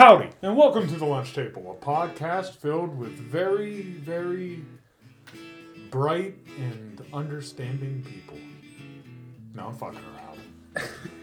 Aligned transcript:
Howdy, 0.00 0.30
and 0.40 0.56
welcome 0.56 0.88
to 0.88 0.96
the 0.96 1.04
Lunch 1.04 1.34
Table, 1.34 1.78
a 1.78 1.84
podcast 1.84 2.56
filled 2.56 2.98
with 2.98 3.10
very, 3.10 3.82
very 3.82 4.64
bright 5.90 6.38
and 6.58 7.04
understanding 7.12 8.02
people. 8.08 8.38
No, 9.54 9.66
I'm 9.66 9.76
fucking 9.76 10.00
around. 10.16 10.40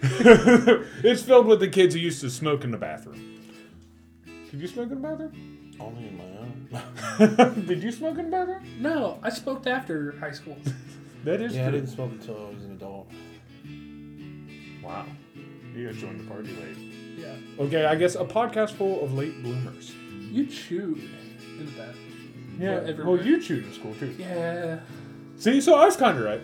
it's 1.04 1.24
filled 1.24 1.48
with 1.48 1.60
the 1.60 1.70
kids 1.70 1.96
who 1.96 2.02
used 2.02 2.22
to 2.22 2.30
smoke 2.30 2.64
in 2.64 2.70
the 2.70 2.78
bathroom. 2.78 3.42
Did 4.52 4.62
you 4.62 4.68
smoke 4.68 4.92
in 4.92 5.02
the 5.02 5.08
bathroom? 5.08 5.74
Only 5.80 6.10
in 6.10 6.16
my 6.16 7.26
own. 7.26 7.66
Did 7.66 7.82
you 7.82 7.92
smoke 7.92 8.20
in 8.20 8.26
the 8.26 8.32
bathroom? 8.32 8.64
No, 8.80 9.18
I 9.24 9.32
smoked 9.32 9.66
after 9.66 10.12
high 10.20 10.34
school. 10.34 10.56
That 11.24 11.42
is 11.42 11.56
yeah, 11.56 11.68
I 11.68 11.72
didn't 11.72 11.88
smoke 11.88 12.12
until 12.12 12.36
I 12.36 12.54
was 12.54 12.64
an 12.64 12.74
adult. 12.74 13.12
Wow. 14.84 15.08
You 15.76 15.88
guys 15.88 16.00
joined 16.00 16.20
the 16.22 16.30
party 16.30 16.56
late. 16.56 16.97
Yeah. 17.18 17.36
Okay, 17.60 17.86
I 17.86 17.96
guess 17.96 18.16
a 18.16 18.24
podcast 18.24 18.72
full 18.74 19.04
of 19.04 19.14
late 19.14 19.42
bloomers. 19.44 19.94
You 20.32 20.46
chewed 20.46 21.00
in 21.00 21.66
the 21.66 21.72
bathroom. 21.72 22.58
Yeah, 22.60 22.80
Well, 23.04 23.14
well, 23.16 23.26
you 23.26 23.42
chewed 23.42 23.66
in 23.66 23.74
school 23.74 23.94
too. 23.96 24.16
Yeah. 24.18 24.80
See, 25.38 25.60
so 25.62 25.76
I 25.76 25.86
was 25.86 25.96
kind 25.98 26.18
of 26.18 26.24
right. 26.24 26.42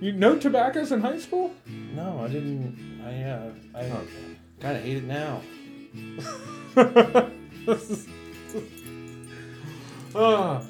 You 0.00 0.12
no 0.12 0.36
tobaccos 0.38 0.92
in 0.92 1.00
high 1.00 1.18
school? 1.18 1.52
No, 1.66 2.20
I 2.24 2.28
didn't. 2.28 3.00
I 3.04 3.22
uh, 3.24 3.50
I 3.74 3.80
Okay. 3.84 4.06
kind 4.60 4.76
of 4.76 4.82
hate 4.82 4.98
it 4.98 5.04
now. 5.04 5.40
Ah. 10.14 10.62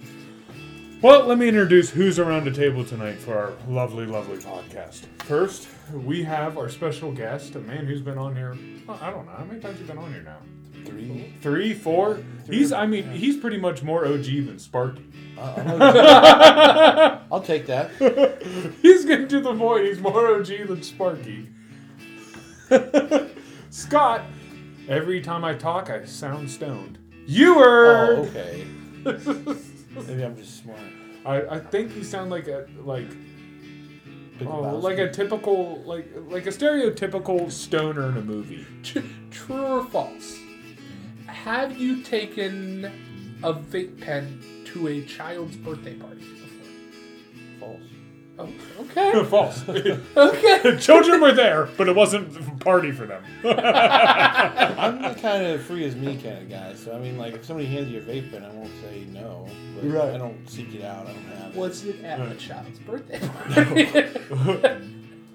Well, 1.01 1.27
let 1.27 1.39
me 1.39 1.49
introduce 1.49 1.91
who's 1.91 2.19
around 2.19 2.45
the 2.45 2.51
table 2.51 2.85
tonight 2.85 3.19
for 3.19 3.37
our 3.37 3.53
lovely, 3.69 4.07
lovely 4.07 4.39
podcast. 4.39 5.05
First, 5.23 5.69
we 5.93 6.23
have 6.25 6.59
our 6.59 6.69
special 6.69 7.13
guest, 7.13 7.55
a 7.55 7.61
man 7.61 7.87
who's 7.87 8.01
been 8.03 8.19
on 8.19 8.35
here. 8.35 8.57
well, 8.87 8.99
I 9.01 9.11
don't 9.11 9.27
know 9.27 9.33
how 9.33 9.45
many 9.45 9.61
times 9.61 9.79
you 9.81 9.87
been 9.87 9.99
on 9.99 10.13
here 10.13 10.23
now. 10.23 10.39
Three. 10.85 11.35
Three, 11.41 11.75
four. 11.75 12.21
He's, 12.49 12.73
I 12.73 12.87
mean, 12.87 13.11
he's 13.11 13.37
pretty 13.37 13.59
much 13.59 13.83
more 13.83 14.07
OG 14.07 14.25
than 14.25 14.59
Sparky. 14.59 15.05
Uh, 15.37 15.55
I'll, 15.67 17.23
I'll 17.35 17.43
take 17.43 17.67
that. 17.67 17.91
He's 18.83 19.05
getting 19.05 19.29
to 19.29 19.41
the 19.41 19.55
point. 19.55 19.87
He's 19.87 20.01
more 20.01 20.35
OG 20.35 20.47
than 20.67 20.83
Sparky. 20.83 21.49
Scott, 23.71 24.23
every 24.89 25.21
time 25.21 25.45
I 25.45 25.55
talk, 25.55 25.91
I 25.91 26.05
sound 26.07 26.51
stoned. 26.51 26.99
You 27.27 27.57
were. 27.57 28.17
Oh, 28.17 28.23
okay. 28.25 28.67
Maybe 29.05 30.25
I'm 30.25 30.37
just 30.37 30.63
smart. 30.63 30.79
I, 31.25 31.57
I 31.57 31.59
think 31.59 31.95
you 31.97 32.05
sound 32.05 32.31
like 32.31 32.49
a 32.49 32.67
like 32.83 33.11
oh, 34.47 34.79
like 34.79 34.99
a 34.99 35.11
typical 35.11 35.83
like 35.85 36.09
like 36.29 36.47
a 36.47 36.51
stereotypical 36.51 37.51
stoner 37.51 38.11
in 38.11 38.17
a 38.17 38.23
movie. 38.23 38.67
True 39.31 39.57
or 39.57 39.85
false? 39.85 40.39
Have 41.27 41.77
you 41.77 42.03
taken 42.03 42.85
a 43.43 43.53
vape 43.53 44.01
pen 44.01 44.43
to 44.67 44.89
a 44.89 45.03
child's 45.05 45.57
birthday 45.57 45.95
party 45.95 46.21
before? 46.21 46.49
false. 47.61 47.98
Oh, 48.41 48.49
okay. 48.81 49.25
False. 49.31 49.69
okay. 49.69 49.99
The 50.63 50.77
children 50.81 51.21
were 51.21 51.33
there, 51.33 51.69
but 51.77 51.89
it 51.89 51.97
wasn't 51.97 52.37
a 52.37 52.51
party 52.65 52.93
for 52.93 53.05
them. 53.07 53.23
I'm 53.45 55.03
the 55.03 55.15
kind 55.21 55.45
of 55.45 55.63
free 55.63 55.85
as 55.85 55.97
me 55.97 56.17
kind 56.17 56.39
of 56.43 56.49
guy. 56.49 56.75
So 56.75 56.95
I 56.95 56.99
mean, 56.99 57.19
like, 57.19 57.35
if 57.35 57.45
somebody 57.45 57.67
hands 57.67 57.91
you 57.91 57.99
a 57.99 58.03
vape 58.03 58.31
pen, 58.31 58.45
I 58.45 58.51
won't 58.51 58.71
say 58.83 59.05
no. 59.13 59.49
But 59.75 59.91
Right. 59.91 60.15
I 60.15 60.19
don't 60.19 60.49
seek 60.49 60.75
it 60.75 60.85
out. 60.85 61.07
I 61.07 61.13
don't 61.13 61.23
have 61.37 61.51
it. 61.51 61.57
What's 61.57 61.83
it 61.85 62.05
at 62.05 62.21
a 62.21 62.25
Right. 62.25 62.39
child's 62.39 62.79
birthday 62.81 63.19
party? 63.21 63.89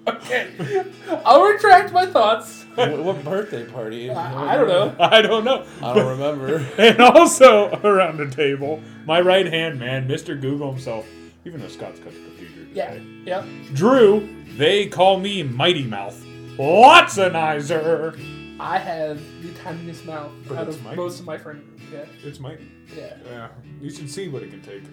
okay. 0.07 0.85
I'll 1.25 1.43
retract 1.43 1.91
my 1.93 2.05
thoughts. 2.05 2.65
what, 2.75 2.97
what 3.03 3.23
birthday 3.23 3.65
party? 3.65 4.09
I, 4.11 4.53
I 4.53 4.57
don't 4.57 4.67
know. 4.67 4.95
I 4.99 5.21
don't 5.21 5.43
know. 5.43 5.65
I 5.81 5.93
don't 5.93 6.07
remember. 6.07 6.65
And 6.77 6.99
also 7.01 7.69
around 7.83 8.17
the 8.17 8.29
table, 8.29 8.81
my 9.05 9.19
right 9.21 9.45
hand 9.45 9.79
man, 9.79 10.07
Mr. 10.07 10.39
Google 10.39 10.71
himself, 10.71 11.05
even 11.45 11.59
though 11.61 11.67
Scott's 11.67 11.99
got 11.99 12.13
the 12.13 12.19
computer 12.19 12.52
Yeah. 12.73 12.95
Yep. 13.25 13.45
Drew, 13.73 14.29
they 14.57 14.87
call 14.87 15.19
me 15.19 15.43
Mighty 15.43 15.83
Mouth. 15.83 16.19
Watsonizer. 16.57 18.17
I 18.59 18.77
have 18.77 19.19
the 19.41 19.51
tiniest 19.59 20.05
mouth 20.05 20.31
But 20.47 20.57
out 20.59 20.67
it's 20.67 20.77
of 20.77 20.83
Mike. 20.83 20.95
most 20.95 21.19
of 21.19 21.25
my 21.25 21.37
friend. 21.37 21.79
Yeah. 21.91 22.05
It's 22.23 22.39
mighty. 22.39 22.69
Yeah. 22.95 23.15
Yeah, 23.25 23.47
you 23.81 23.89
should 23.89 24.09
see 24.09 24.27
what 24.27 24.43
it 24.43 24.51
can 24.51 24.61
take. 24.61 24.83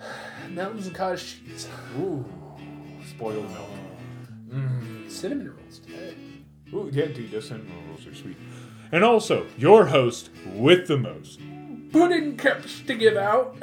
Mountains 0.50 0.86
and 0.86 0.96
cottage 0.96 1.40
cheese. 1.44 1.68
Ooh, 1.98 2.24
spoiled 3.08 3.48
milk. 3.50 3.68
Mm. 4.48 5.10
Cinnamon 5.10 5.54
rolls 5.56 5.78
today. 5.80 6.14
Ooh, 6.72 6.88
yeah, 6.92 7.06
dude, 7.06 7.30
those 7.30 7.48
cinnamon 7.48 7.72
rolls 7.88 8.06
are 8.06 8.14
sweet. 8.14 8.36
And 8.90 9.04
also, 9.04 9.46
your 9.58 9.86
host 9.86 10.30
with 10.54 10.88
the 10.88 10.96
most. 10.98 11.40
Pudding 11.92 12.36
cups 12.36 12.80
to 12.86 12.94
give 12.94 13.16
out. 13.16 13.56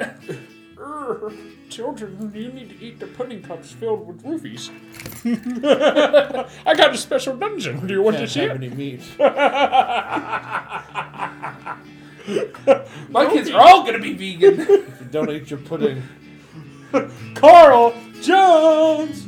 Urgh, 0.80 1.36
children, 1.68 2.32
you 2.34 2.48
need 2.52 2.70
to 2.70 2.84
eat 2.84 2.98
the 2.98 3.06
pudding 3.06 3.42
cups 3.42 3.70
filled 3.72 4.06
with 4.06 4.22
roofies. 4.22 4.70
I 6.66 6.74
got 6.74 6.94
a 6.94 6.96
special 6.96 7.36
dungeon. 7.36 7.86
Do 7.86 7.92
you 7.92 8.00
want 8.02 8.16
to 8.16 8.20
Can't 8.20 8.30
see 8.30 8.40
have 8.40 8.50
it? 8.52 8.64
any 8.64 8.70
meat. 8.70 9.02
My 13.10 13.26
kids 13.30 13.50
are 13.50 13.60
all 13.60 13.84
gonna 13.84 13.98
be 13.98 14.14
vegan. 14.14 14.60
If 14.60 14.68
you 15.00 15.06
don't 15.10 15.30
eat 15.30 15.50
your 15.50 15.58
pudding. 15.60 16.02
Carl 17.34 17.94
Jones. 18.22 19.26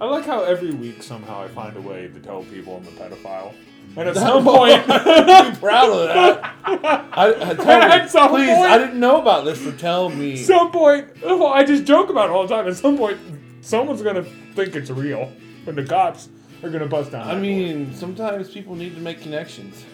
I 0.00 0.04
like 0.06 0.24
how 0.26 0.42
every 0.44 0.70
week 0.72 1.02
somehow 1.02 1.42
I 1.42 1.48
find 1.48 1.76
a 1.76 1.80
way 1.80 2.08
to 2.08 2.20
tell 2.20 2.42
people 2.44 2.76
I'm 2.76 2.86
a 2.88 2.90
pedophile, 3.00 3.54
and 3.96 4.08
at 4.08 4.14
some 4.16 4.44
point, 4.52 4.82
I'm 4.88 5.56
proud 5.56 5.90
of 5.90 6.08
that. 6.08 6.54
I, 6.64 7.50
I 7.50 7.54
tell 7.54 7.80
me, 7.80 7.86
At 7.86 8.10
some 8.10 8.28
please, 8.30 8.48
point- 8.54 8.70
I 8.70 8.78
didn't 8.78 9.00
know 9.00 9.20
about 9.20 9.44
this, 9.44 9.62
so 9.62 9.72
tell 9.72 10.08
me. 10.08 10.36
some 10.36 10.70
point, 10.70 11.08
well, 11.22 11.46
I 11.46 11.64
just 11.64 11.84
joke 11.84 12.08
about 12.10 12.30
it 12.30 12.32
all 12.32 12.46
the 12.46 12.54
time. 12.54 12.66
At 12.68 12.76
some 12.76 12.96
point, 12.96 13.18
someone's 13.60 14.02
gonna 14.02 14.22
think 14.54 14.74
it's 14.76 14.90
real, 14.90 15.32
and 15.66 15.76
the 15.76 15.84
cops 15.84 16.28
are 16.62 16.70
gonna 16.70 16.86
bust 16.86 17.12
down. 17.12 17.28
I 17.28 17.34
that 17.34 17.40
mean, 17.40 17.94
sometimes 17.94 18.50
people 18.50 18.74
need 18.76 18.94
to 18.94 19.00
make 19.00 19.20
connections. 19.20 19.84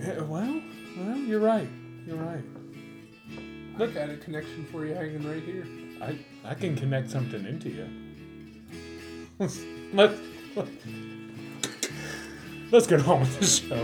Yeah, 0.00 0.20
well, 0.22 0.60
well, 0.96 1.16
you're 1.18 1.40
right. 1.40 1.68
You're 2.06 2.16
right. 2.16 2.44
Look 3.78 3.96
at 3.96 4.08
a 4.10 4.16
connection 4.16 4.66
for 4.70 4.86
you 4.86 4.94
hanging 4.94 5.28
right 5.28 5.42
here. 5.42 5.66
I 6.00 6.18
I 6.44 6.54
can 6.54 6.76
connect 6.76 7.10
something 7.10 7.44
into 7.46 7.70
you. 7.70 7.88
Let's 9.38 9.60
let's 9.92 10.18
get 12.82 13.06
on 13.06 13.20
with 13.20 13.38
the 13.38 13.46
show. 13.46 13.76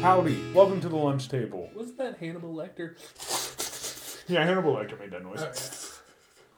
Howdy, 0.00 0.52
welcome 0.54 0.80
to 0.80 0.88
the 0.88 0.94
lunch 0.94 1.28
table. 1.28 1.68
Wasn't 1.74 1.98
that 1.98 2.18
Hannibal 2.18 2.54
Lecter? 2.54 2.94
Yeah, 4.28 4.44
Hannibal 4.44 4.76
Lecter 4.76 5.00
made 5.00 5.10
that 5.10 5.24
noise. 5.24 6.00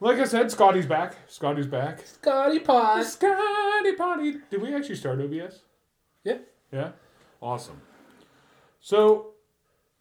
Like 0.01 0.19
I 0.19 0.25
said, 0.25 0.51
Scotty's 0.51 0.85
back. 0.85 1.17
Scotty's 1.29 1.67
back. 1.67 2.07
Scotty 2.07 2.59
Pot. 2.59 3.07
Scotty 3.07 3.93
Potty. 3.97 4.37
Did 4.51 4.61
we 4.61 4.75
actually 4.75 4.97
start 4.97 5.23
OBS? 5.23 5.61
Yeah. 6.25 6.39
Yeah? 6.71 6.91
Awesome. 7.41 7.81
So, 8.81 9.29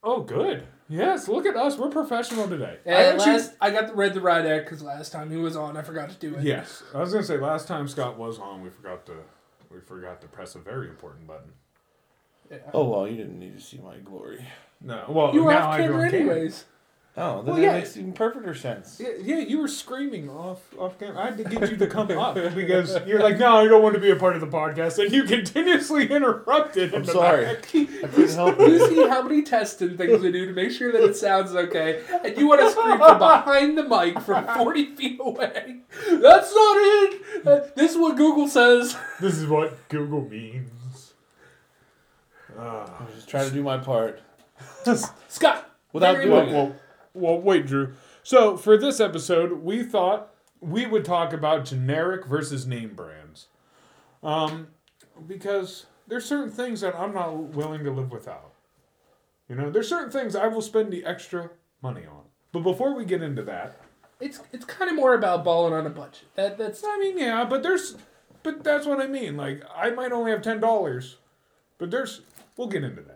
oh, 0.04 0.24
good. 0.24 0.68
Yes, 0.90 1.28
look 1.28 1.46
at 1.46 1.56
us. 1.56 1.78
We're 1.78 1.90
professional 1.90 2.48
today. 2.48 2.78
I 2.86 2.90
And 2.90 3.18
actually- 3.20 3.34
last, 3.34 3.54
I 3.62 3.72
got 3.72 3.88
the 3.88 3.94
read 3.94 4.14
the 4.14 4.22
right 4.22 4.46
act 4.46 4.66
because 4.66 4.82
last 4.84 5.12
time 5.12 5.32
he 5.32 5.38
was 5.38 5.56
on, 5.56 5.78
I 5.78 5.82
forgot 5.82 6.10
to 6.10 6.16
do 6.16 6.36
it. 6.36 6.44
Yes, 6.44 6.84
I 6.94 7.00
was 7.00 7.14
gonna 7.14 7.26
say 7.26 7.38
last 7.38 7.68
time 7.68 7.88
Scott 7.88 8.18
was 8.18 8.38
on, 8.40 8.62
we 8.62 8.70
forgot 8.70 9.06
to 9.08 9.14
we 9.72 9.80
forgot 9.80 10.22
to 10.22 10.28
press 10.28 10.56
a 10.56 10.60
very 10.60 10.88
important 10.90 11.26
button. 11.28 11.54
Yeah. 12.52 12.58
Oh, 12.74 12.88
well, 12.90 13.08
you 13.08 13.18
didn't 13.18 13.40
need 13.40 13.58
to 13.58 13.64
see 13.64 13.80
my 13.80 13.98
glory. 13.98 14.46
No, 14.82 15.06
well 15.10 15.34
You 15.34 15.46
were 15.46 15.52
now 15.54 15.70
off 15.70 15.74
I 15.76 15.78
go 15.80 15.84
camera 15.88 16.04
on 16.06 16.12
camera. 16.12 16.34
anyways. 16.36 16.66
Oh, 17.16 17.44
then 17.44 17.46
Well, 17.46 17.56
that 17.58 17.62
yeah. 17.62 17.74
makes 17.74 17.96
even 17.96 18.12
perfecter 18.14 18.56
sense. 18.56 19.00
Yeah, 19.00 19.10
yeah, 19.22 19.38
you 19.38 19.60
were 19.60 19.68
screaming 19.68 20.32
off 20.32 20.62
off 20.80 20.98
camera. 20.98 21.22
I 21.22 21.26
had 21.26 21.38
to 21.38 21.44
get 21.44 21.70
you 21.70 21.78
to 21.78 21.86
come 21.86 22.10
up 22.18 22.34
because 22.56 22.98
you're 23.06 23.22
like, 23.22 23.38
no, 23.38 23.58
I 23.58 23.68
don't 23.68 23.84
want 23.84 23.94
to 23.94 24.02
be 24.02 24.10
a 24.10 24.16
part 24.16 24.34
of 24.34 24.42
the 24.42 24.48
podcast, 24.48 24.98
and 24.98 25.14
you 25.14 25.24
continuously 25.24 26.08
interrupted. 26.10 26.96
I'm 26.96 27.06
sorry. 27.06 27.46
back. 27.46 27.58
I 27.60 28.08
couldn't 28.08 28.34
help 28.34 28.58
You 28.60 28.88
see 28.88 29.08
how 29.08 29.22
many 29.22 29.44
tests 29.44 29.80
and 29.84 29.96
things 29.96 30.24
we 30.24 30.32
do 30.32 30.48
to 30.48 30.54
make 30.54 30.72
sure 30.72 30.92
that 30.92 31.04
it 31.04 31.16
sounds 31.16 31.54
okay, 31.54 32.02
and 32.24 32.36
you 32.36 32.48
want 32.48 32.62
to 32.62 32.72
scream 32.72 32.98
from 32.98 33.20
behind 33.20 33.78
the 33.78 33.84
mic 33.84 34.20
from 34.22 34.48
40 34.48 34.96
feet 34.96 35.20
away. 35.22 35.82
That's 36.10 36.56
not 36.56 36.78
it! 36.78 37.22
Uh, 37.46 37.60
This 37.76 37.92
is 37.92 37.98
what 37.98 38.18
Google 38.18 38.48
says. 38.48 38.98
This 39.22 39.38
is 39.38 39.46
what 39.46 39.88
Google 39.90 40.28
means. 40.28 41.14
Ah. 42.58 42.98
I 43.00 43.04
was 43.06 43.14
just 43.16 43.30
trying 43.30 43.48
to 43.48 43.54
do 43.54 43.62
my 43.62 43.78
part. 43.78 44.20
Scott! 45.28 45.70
Without 45.92 46.16
doing 46.16 46.52
well. 46.52 46.76
Well, 47.14 47.40
wait, 47.40 47.66
Drew. 47.68 47.94
So 48.24 48.58
for 48.58 48.78
this 48.78 49.00
episode, 49.00 49.64
we 49.64 49.84
thought 49.84 50.34
we 50.60 50.86
would 50.86 51.06
talk 51.06 51.34
about 51.34 51.66
generic 51.66 52.26
versus 52.26 52.66
name 52.66 52.94
brands, 52.96 53.48
um, 54.22 54.68
because 55.28 55.86
there's 56.08 56.26
certain 56.26 56.52
things 56.52 56.82
that 56.82 56.96
I'm 56.96 57.14
not 57.14 57.36
willing 57.36 57.84
to 57.84 57.92
live 57.92 58.12
without. 58.12 58.54
You 59.50 59.56
know, 59.56 59.70
there's 59.70 59.90
certain 59.90 60.12
things 60.12 60.36
I 60.36 60.48
will 60.48 60.62
spend 60.62 60.92
the 60.92 61.06
extra 61.06 61.52
money 61.82 62.06
on. 62.06 62.24
But 62.52 62.62
before 62.62 62.96
we 62.96 63.04
get 63.06 63.22
into 63.22 63.44
that, 63.44 63.80
It's 64.20 64.40
it's 64.54 64.64
kind 64.66 64.90
of 64.90 64.96
more 64.96 65.16
about 65.16 65.44
balling 65.44 65.74
on 65.74 65.86
a 65.86 65.90
budget. 65.90 66.26
That 66.36 66.58
that's 66.58 66.82
I 66.86 66.98
mean, 67.00 67.18
yeah, 67.18 67.44
but 67.44 67.62
there's 67.62 67.98
but 68.42 68.64
that's 68.64 68.86
what 68.86 69.02
I 69.02 69.08
mean. 69.08 69.36
Like, 69.36 69.64
I 69.76 69.90
might 69.90 70.12
only 70.12 70.32
have 70.32 70.42
ten 70.42 70.60
dollars, 70.60 71.18
but 71.78 71.92
there's. 71.92 72.22
We'll 72.56 72.68
get 72.68 72.84
into 72.84 73.02
that. 73.02 73.13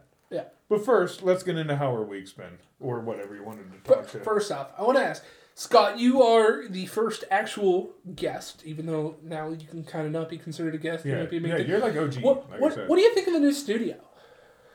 Yeah. 0.69 0.77
But 0.77 0.85
first, 0.85 1.23
let's 1.23 1.43
get 1.43 1.57
into 1.57 1.75
how 1.77 1.87
our 1.91 2.03
week's 2.03 2.33
been, 2.33 2.57
or 2.79 2.99
whatever 2.99 3.35
you 3.35 3.43
wanted 3.43 3.71
to 3.71 3.77
talk 3.79 4.03
But 4.03 4.09
to. 4.09 4.19
first 4.19 4.51
off, 4.51 4.67
I 4.77 4.83
want 4.83 4.97
to 4.97 5.03
ask 5.03 5.23
Scott. 5.55 5.97
You 5.99 6.21
are 6.23 6.67
the 6.67 6.85
first 6.87 7.23
actual 7.31 7.91
guest, 8.15 8.63
even 8.65 8.85
though 8.85 9.15
now 9.23 9.49
you 9.49 9.65
can 9.67 9.83
kind 9.83 10.05
of 10.05 10.11
not 10.11 10.29
be 10.29 10.37
considered 10.37 10.75
a 10.75 10.77
guest. 10.77 11.05
You 11.05 11.13
yeah, 11.13 11.19
might 11.19 11.29
be 11.31 11.37
a 11.37 11.41
big 11.41 11.49
yeah, 11.51 11.57
thing. 11.57 11.67
you're 11.67 11.79
like 11.79 11.95
OG. 11.95 12.15
what, 12.21 12.49
like 12.49 12.59
I 12.59 12.61
what, 12.61 12.73
said. 12.73 12.89
what 12.89 12.95
do 12.97 13.01
you 13.01 13.13
think 13.13 13.27
of 13.27 13.33
the 13.33 13.39
new 13.39 13.53
studio? 13.53 13.95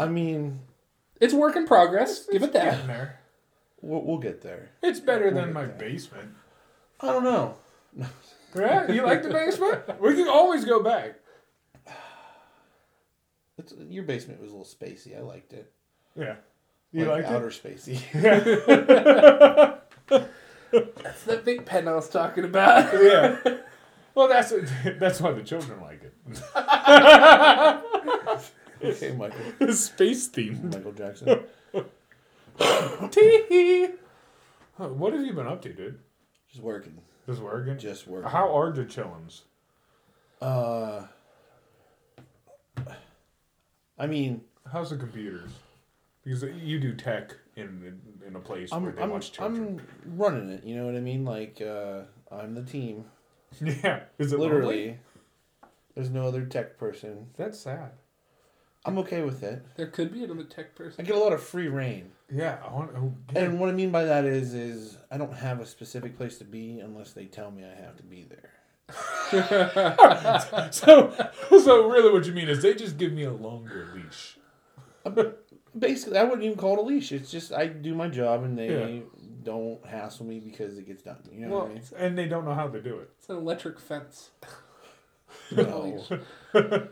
I 0.01 0.07
mean, 0.09 0.61
It's 1.21 1.35
a 1.35 1.37
work 1.37 1.57
in 1.57 1.67
progress. 1.67 2.27
Give 2.27 2.43
it 2.43 2.53
that. 2.55 2.65
getting 2.73 2.87
there. 2.89 3.21
we'll, 3.83 4.03
we'll 4.03 4.19
get 4.19 4.41
there. 4.43 4.71
It's 4.83 4.99
better 5.01 5.27
We'll 5.31 5.43
than 5.45 5.53
my 5.53 5.67
there. 5.67 5.77
basement. 5.77 6.31
I 7.01 7.07
don't 7.09 7.25
know. 7.25 7.57
Yeah, 8.55 8.93
you 8.93 9.03
like 9.03 9.23
the 9.23 9.31
basement? 9.31 9.99
We 9.99 10.15
can 10.15 10.29
always 10.29 10.67
go 10.67 10.83
back. 10.83 11.15
It's, 13.59 13.73
your 13.89 14.05
basement 14.05 14.41
was 14.41 14.51
a 14.51 14.57
little 14.57 14.67
spacey. 14.71 15.17
I 15.17 15.21
liked 15.23 15.53
it. 15.53 15.73
Yeah. 16.17 16.37
You 16.93 17.07
like 17.07 17.25
liked 17.25 17.35
outer 17.35 17.49
spacey. 17.51 17.99
That's 20.09 21.25
that 21.25 21.45
big 21.45 21.65
pen 21.65 21.89
I 21.89 21.95
was 21.95 22.09
talking 22.09 22.45
about. 22.45 22.93
Yeah. 22.95 23.39
Well, 24.15 24.29
that's 24.29 24.53
that's 24.99 25.23
why 25.23 25.33
the 25.33 25.43
children 25.43 25.81
like 25.81 26.03
it. 26.03 26.13
okay, 28.85 29.13
Michael. 29.17 29.41
The 29.59 29.73
space 29.73 30.27
theme. 30.27 30.69
Michael 30.71 30.93
Jackson. 30.93 31.41
Tee. 33.11 33.89
What 34.77 35.15
have 35.15 35.25
you 35.25 35.33
been 35.33 35.47
up 35.47 35.63
to, 35.63 35.73
dude? 35.73 35.99
Just 36.51 36.63
working. 36.63 36.99
Just 37.27 37.41
working. 37.41 37.79
Just 37.79 38.07
working. 38.07 38.29
How 38.31 38.55
are 38.55 38.71
the 38.71 38.85
chillins? 38.85 39.45
Uh, 40.43 41.07
I 43.99 44.07
mean, 44.07 44.43
How's 44.71 44.91
the 44.91 44.97
computers? 44.97 45.53
Because 46.25 46.43
you 46.43 46.79
do 46.79 46.95
tech 46.95 47.35
in 47.57 48.01
in 48.27 48.37
a 48.37 48.41
place 48.41 48.71
where 48.71 48.79
I'm 48.79 48.95
they 48.95 49.03
I'm, 49.03 49.11
watch 49.11 49.33
children. 49.33 49.81
I'm 50.07 50.19
running 50.19 50.51
it. 50.51 50.65
You 50.65 50.77
know 50.77 50.87
what 50.87 50.95
I 50.95 51.01
mean? 51.01 51.25
Like, 51.25 51.61
uh, 51.61 52.03
I'm 52.31 52.55
the 52.55 52.63
team. 52.63 53.05
yeah. 53.61 54.05
Is 54.19 54.33
it 54.33 54.39
lonely? 54.39 54.55
Literally, 54.55 54.99
there's 55.95 56.11
no 56.11 56.27
other 56.27 56.45
tech 56.45 56.79
person. 56.79 57.27
That's 57.37 57.59
sad. 57.59 57.93
I'm 58.85 58.99
okay 58.99 59.23
with 59.23 59.43
it. 59.43 59.65
There 59.77 59.87
could 59.87 60.13
be 60.13 60.25
another 60.25 60.45
tech 60.45 60.75
person. 60.75 61.05
I 61.05 61.07
get 61.07 61.15
a 61.15 61.19
lot 61.19 61.33
of 61.33 61.43
free 61.43 61.69
rein. 61.69 62.11
Yeah. 62.33 62.59
I 62.67 62.73
want. 62.73 62.91
Oh, 62.97 63.15
yeah. 63.33 63.43
And 63.43 63.61
what 63.61 63.69
I 63.69 63.73
mean 63.73 63.91
by 63.91 64.05
that 64.05 64.25
is, 64.25 64.55
is 64.55 64.97
I 65.11 65.19
don't 65.19 65.35
have 65.35 65.61
a 65.61 65.67
specific 65.67 66.17
place 66.17 66.39
to 66.39 66.45
be 66.45 66.81
unless 66.81 67.13
they 67.13 67.27
tell 67.27 67.51
me 67.51 67.65
I 67.65 67.81
have 67.81 67.97
to 67.97 68.03
be 68.03 68.25
there. 68.29 68.51
so, 70.71 71.15
so 71.51 71.89
really, 71.89 72.13
what 72.13 72.27
you 72.27 72.33
mean 72.33 72.49
is 72.49 72.63
they 72.63 72.75
just 72.75 72.99
give 72.99 73.13
me 73.13 73.23
a 73.25 73.33
longer 73.33 73.89
leash. 73.95 74.37
Basically, 75.79 76.19
I 76.19 76.25
wouldn't 76.25 76.43
even 76.43 76.59
call 76.59 76.75
it 76.75 76.79
a 76.81 76.83
leash. 76.83 77.13
It's 77.13 77.31
just 77.31 77.53
I 77.53 77.67
do 77.67 77.95
my 77.95 78.09
job 78.09 78.43
and 78.45 78.59
they 78.59 78.69
Yeah. 78.97 79.01
don't 79.43 79.85
hassle 79.87 80.27
me 80.27 80.39
because 80.39 80.77
it 80.79 80.87
gets 80.87 81.03
done. 81.03 81.19
You 81.33 81.47
know 81.47 81.49
Well, 81.53 81.61
what 81.63 81.71
I 81.71 81.75
mean? 81.75 81.83
and 81.97 82.19
they 82.19 82.27
don't 82.27 82.45
know 82.45 82.55
how 82.55 82.69
to 82.69 82.81
do 82.83 82.99
it. 82.99 83.11
It's 83.19 83.29
an 83.31 83.37
electric 83.37 83.79
fence. 83.81 84.31
No, 85.57 86.05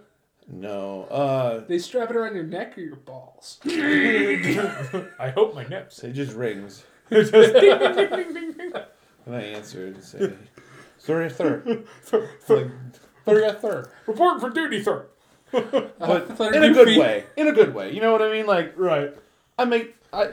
no. 0.49 1.03
Uh, 1.05 1.61
They 1.67 1.79
strap 1.79 2.11
it 2.11 2.17
around 2.17 2.35
your 2.35 2.45
neck 2.45 2.77
or 2.79 2.81
your 2.81 2.97
balls. 2.97 3.59
I 3.67 5.31
hope 5.35 5.55
my 5.55 5.67
nips. 5.67 6.03
it 6.05 6.13
just 6.13 6.33
rings, 6.35 6.85
It 7.11 7.25
just 7.31 7.33
ding, 7.33 7.79
ding, 7.79 7.95
ding, 7.95 8.11
ding, 8.11 8.33
ding, 8.35 8.53
ding. 8.53 8.73
and 9.27 9.35
I 9.37 9.41
answer 9.43 9.87
it 9.89 9.95
and 9.97 10.03
say, 10.05 10.33
"Sorry, 10.99 11.29
third, 11.31 11.67
like, 11.67 11.87
sorry, 12.03 12.29
third." 13.61 13.89
Report 14.07 14.41
for 14.41 14.49
duty, 14.51 14.83
sir. 14.83 15.07
But 15.53 16.31
in 16.41 16.63
a 16.63 16.73
good 16.73 16.87
goofy. 16.87 16.99
way. 16.99 17.25
In 17.37 17.49
a 17.49 17.53
good 17.53 17.75
way. 17.75 17.93
You 17.93 18.01
know 18.01 18.13
what 18.13 18.23
I 18.23 18.33
mean? 18.33 18.47
Like 18.47 18.75
Right. 18.77 19.15
I 19.59 19.65
make 19.65 19.95
I 20.13 20.31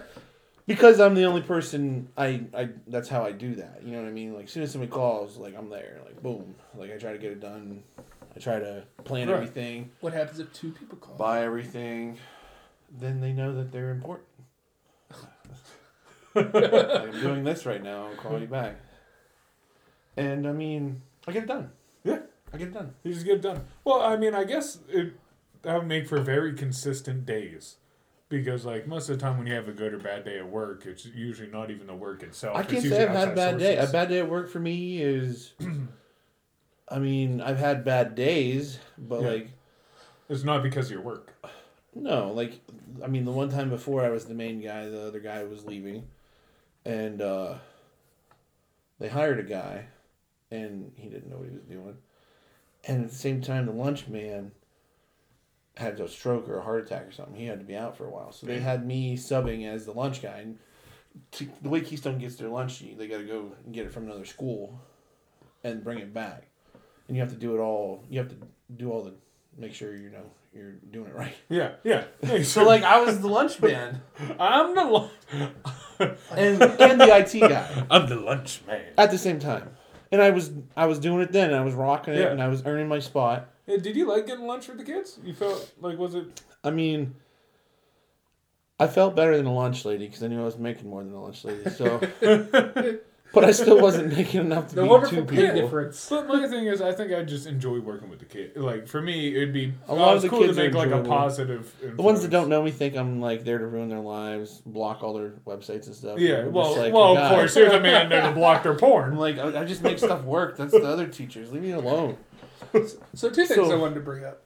because 0.65 0.99
I'm 0.99 1.15
the 1.15 1.23
only 1.25 1.41
person 1.41 2.09
I 2.17 2.41
I 2.53 2.69
that's 2.87 3.09
how 3.09 3.23
I 3.23 3.31
do 3.31 3.55
that. 3.55 3.81
You 3.83 3.91
know 3.93 4.01
what 4.01 4.07
I 4.07 4.11
mean? 4.11 4.33
Like 4.33 4.45
as 4.45 4.51
soon 4.51 4.63
as 4.63 4.71
somebody 4.71 4.91
calls, 4.91 5.37
like 5.37 5.55
I'm 5.57 5.69
there. 5.69 5.99
Like 6.05 6.21
boom. 6.21 6.55
Like 6.75 6.91
I 6.93 6.97
try 6.97 7.11
to 7.13 7.17
get 7.17 7.31
it 7.31 7.39
done. 7.39 7.83
I 8.35 8.39
try 8.39 8.59
to 8.59 8.83
plan 9.03 9.27
Right. 9.29 9.35
everything, 9.35 9.89
What 10.01 10.13
happens 10.13 10.39
if 10.39 10.53
two 10.53 10.71
people 10.71 10.97
call? 10.99 11.15
buy 11.15 11.43
everything. 11.43 12.17
Then 12.99 13.19
they 13.19 13.33
know 13.33 13.55
that 13.55 13.71
they're 13.71 13.89
important. 13.91 14.27
I'm 16.35 17.19
doing 17.19 17.43
this 17.43 17.65
right 17.65 17.81
now. 17.81 18.07
I'll 18.07 18.15
call 18.15 18.39
you 18.39 18.45
back. 18.47 18.75
And 20.15 20.47
I 20.47 20.51
mean, 20.51 21.01
I 21.27 21.31
get 21.31 21.43
it 21.43 21.47
done. 21.47 21.71
Yeah. 22.03 22.19
I 22.53 22.57
get 22.57 22.69
it 22.69 22.73
done. 22.73 22.93
You 23.03 23.13
just 23.13 23.25
get 23.25 23.35
it 23.35 23.41
done. 23.41 23.61
Well, 23.83 24.01
I 24.01 24.15
mean, 24.17 24.33
I 24.33 24.43
guess 24.43 24.79
it 24.89 25.13
that 25.63 25.77
would 25.77 25.87
make 25.87 26.07
for 26.07 26.21
very 26.21 26.53
consistent 26.53 27.25
days. 27.25 27.77
Because 28.29 28.65
like 28.65 28.87
most 28.87 29.09
of 29.09 29.17
the 29.17 29.21
time 29.25 29.37
when 29.37 29.47
you 29.47 29.53
have 29.53 29.69
a 29.69 29.71
good 29.71 29.93
or 29.93 29.99
bad 29.99 30.25
day 30.25 30.37
at 30.37 30.49
work, 30.49 30.85
it's 30.85 31.05
usually 31.05 31.49
not 31.49 31.71
even 31.71 31.87
the 31.87 31.95
work 31.95 32.23
itself. 32.23 32.57
I 32.57 32.63
can't 32.63 32.83
say 32.83 33.03
I've 33.03 33.09
had 33.15 33.29
a 33.29 33.35
bad 33.35 33.57
day. 33.57 33.77
A 33.77 33.87
bad 33.87 34.09
day 34.09 34.19
at 34.19 34.29
work 34.29 34.49
for 34.49 34.59
me 34.59 35.01
is, 35.01 35.53
I 36.89 36.99
mean, 36.99 37.39
I've 37.39 37.57
had 37.57 37.85
bad 37.85 38.15
days, 38.15 38.79
but 38.97 39.21
Yeah. 39.21 39.29
like, 39.29 39.49
It's 40.29 40.43
not 40.43 40.61
because 40.61 40.87
of 40.87 40.91
your 40.91 41.01
work. 41.01 41.33
no, 41.95 42.33
like, 42.33 42.59
I 43.01 43.07
mean, 43.07 43.23
the 43.23 43.31
one 43.31 43.47
time 43.49 43.69
before 43.69 44.03
I 44.03 44.09
was 44.09 44.25
the 44.25 44.33
main 44.33 44.61
guy, 44.61 44.89
the 44.89 45.07
other 45.07 45.21
guy 45.21 45.43
was 45.45 45.63
leaving, 45.63 46.05
and 46.83 47.21
uh, 47.21 47.55
they 48.99 49.07
hired 49.07 49.39
a 49.39 49.43
guy, 49.43 49.85
and 50.51 50.91
he 50.95 51.07
didn't 51.07 51.29
know 51.29 51.37
what 51.37 51.47
he 51.47 51.53
was 51.53 51.63
doing, 51.63 51.97
and 52.87 53.03
at 53.03 53.09
the 53.09 53.15
same 53.15 53.41
time, 53.41 53.65
the 53.65 53.71
lunch 53.71 54.07
man 54.07 54.51
had 55.75 55.99
a 55.99 56.07
stroke 56.07 56.49
or 56.49 56.57
a 56.57 56.61
heart 56.63 56.83
attack 56.85 57.07
or 57.07 57.11
something. 57.11 57.35
He 57.35 57.45
had 57.45 57.59
to 57.59 57.65
be 57.65 57.75
out 57.75 57.97
for 57.97 58.05
a 58.05 58.09
while, 58.09 58.31
so 58.31 58.47
they 58.47 58.59
had 58.59 58.85
me 58.85 59.15
subbing 59.15 59.67
as 59.67 59.85
the 59.85 59.91
lunch 59.91 60.21
guy. 60.21 60.39
And 60.39 60.57
to, 61.33 61.47
the 61.61 61.69
way 61.69 61.81
Keystone 61.81 62.17
gets 62.17 62.35
their 62.35 62.49
lunch, 62.49 62.79
they 62.79 63.07
got 63.07 63.17
to 63.17 63.23
go 63.25 63.51
and 63.65 63.73
get 63.73 63.85
it 63.85 63.93
from 63.93 64.05
another 64.05 64.25
school, 64.25 64.79
and 65.63 65.83
bring 65.83 65.99
it 65.99 66.13
back, 66.13 66.47
and 67.07 67.15
you 67.15 67.21
have 67.21 67.31
to 67.31 67.37
do 67.37 67.55
it 67.55 67.59
all. 67.59 68.03
You 68.09 68.19
have 68.19 68.29
to 68.29 68.37
do 68.75 68.91
all 68.91 69.03
the 69.03 69.13
make 69.57 69.73
sure 69.73 69.95
you 69.95 70.09
know 70.09 70.31
you're 70.53 70.73
doing 70.91 71.07
it 71.07 71.15
right. 71.15 71.35
Yeah, 71.49 71.73
yeah. 71.83 72.05
So 72.43 72.63
like 72.63 72.83
I 72.83 73.01
was 73.01 73.19
the 73.19 73.27
lunch 73.27 73.61
man 73.61 74.01
I'm 74.39 74.75
the 74.75 74.83
lunch. 74.83 75.11
and 76.31 76.61
and 76.61 77.01
the 77.01 77.17
IT 77.17 77.39
guy 77.39 77.85
I'm 77.89 78.07
the 78.07 78.15
lunch 78.19 78.61
man. 78.67 78.93
at 78.97 79.11
the 79.11 79.17
same 79.17 79.39
time. 79.39 79.76
And 80.11 80.21
I 80.21 80.29
was 80.31 80.51
I 80.75 80.85
was 80.85 80.99
doing 80.99 81.21
it 81.21 81.31
then. 81.31 81.53
I 81.53 81.61
was 81.61 81.73
rocking 81.73 82.13
it 82.13 82.19
Yeah. 82.21 82.27
and 82.31 82.41
I 82.41 82.47
was 82.47 82.65
earning 82.65 82.87
my 82.87 82.99
spot. 82.99 83.49
Hey, 83.65 83.77
did 83.77 83.95
you 83.95 84.07
like 84.07 84.25
getting 84.27 84.45
lunch 84.45 84.67
with 84.67 84.77
the 84.77 84.83
kids? 84.83 85.19
You 85.23 85.33
felt 85.33 85.71
like 85.81 85.97
was 85.97 86.15
it? 86.15 86.41
I 86.63 86.69
mean, 86.71 87.15
I 88.79 88.87
felt 88.87 89.15
better 89.15 89.35
than 89.35 89.45
a 89.45 89.53
lunch 89.53 89.83
lady 89.85 90.05
because 90.07 90.23
I 90.23 90.27
knew 90.27 90.41
I 90.41 90.45
was 90.45 90.57
making 90.57 90.89
more 90.89 91.03
than 91.03 91.13
a 91.13 91.21
lunch 91.21 91.43
lady. 91.43 91.69
So, 91.71 91.99
but 93.33 93.43
I 93.43 93.51
still 93.51 93.79
wasn't 93.81 94.15
making 94.15 94.41
enough 94.41 94.69
to 94.69 94.75
The 94.75 94.83
feed 94.87 95.09
two 95.09 95.25
pay 95.25 95.35
people. 95.47 95.61
difference. 95.61 96.09
But 96.09 96.27
my 96.27 96.47
thing 96.47 96.65
is, 96.65 96.81
I 96.81 96.91
think 96.91 97.11
I 97.11 97.23
just 97.23 97.45
enjoy 97.47 97.79
working 97.79 98.09
with 98.09 98.19
the 98.19 98.25
kid. 98.25 98.55
Like 98.55 98.87
for 98.87 99.01
me, 99.01 99.35
it'd 99.35 99.53
be 99.53 99.73
A 99.87 99.93
lot 99.95 100.13
oh, 100.13 100.15
of 100.15 100.21
the 100.21 100.29
cool 100.29 100.39
kids 100.39 100.55
to 100.57 100.63
make 100.63 100.73
like 100.73 100.87
a 100.89 100.97
enjoyable. 100.97 101.09
positive. 101.09 101.75
The 101.95 102.01
ones 102.01 102.21
that 102.21 102.31
don't 102.31 102.49
know 102.49 102.63
me 102.63 102.71
think 102.71 102.95
I'm 102.95 103.19
like 103.21 103.43
there 103.43 103.57
to 103.57 103.67
ruin 103.67 103.89
their 103.89 103.99
lives, 103.99 104.61
block 104.65 105.03
all 105.03 105.13
their 105.13 105.31
websites 105.45 105.87
and 105.87 105.95
stuff. 105.95 106.19
Yeah, 106.19 106.39
I'm 106.39 106.53
well, 106.53 106.75
like, 106.77 106.93
well, 106.93 107.17
of 107.17 107.29
course, 107.31 107.55
you're 107.55 107.69
the 107.69 107.79
man 107.81 108.09
there 108.09 108.21
to 108.23 108.31
block 108.31 108.63
their 108.63 108.71
I'm 108.73 108.77
porn. 108.79 109.15
like, 109.17 109.37
I, 109.37 109.61
I 109.61 109.65
just 109.65 109.83
make 109.83 109.97
stuff 109.99 110.23
work. 110.23 110.57
That's 110.57 110.71
the 110.71 110.83
other 110.87 111.07
teachers. 111.07 111.51
Leave 111.51 111.63
me 111.63 111.71
alone. 111.71 112.17
So 113.13 113.29
two 113.29 113.45
things 113.45 113.55
So- 113.55 113.71
I 113.71 113.75
wanted 113.75 113.95
to 113.95 114.01
bring 114.01 114.23
up. 114.25 114.41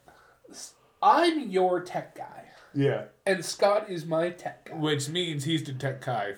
I'm 1.02 1.50
your 1.50 1.80
tech 1.82 2.16
guy, 2.16 2.46
Yeah, 2.76 3.06
and 3.26 3.44
Scott 3.44 3.90
is 3.90 4.06
my 4.06 4.30
tech 4.30 4.66
guy. 4.70 4.76
which 4.76 5.10
means 5.10 5.46
he's 5.46 5.64
the 5.64 5.74
tech 5.74 6.06
guy 6.06 6.36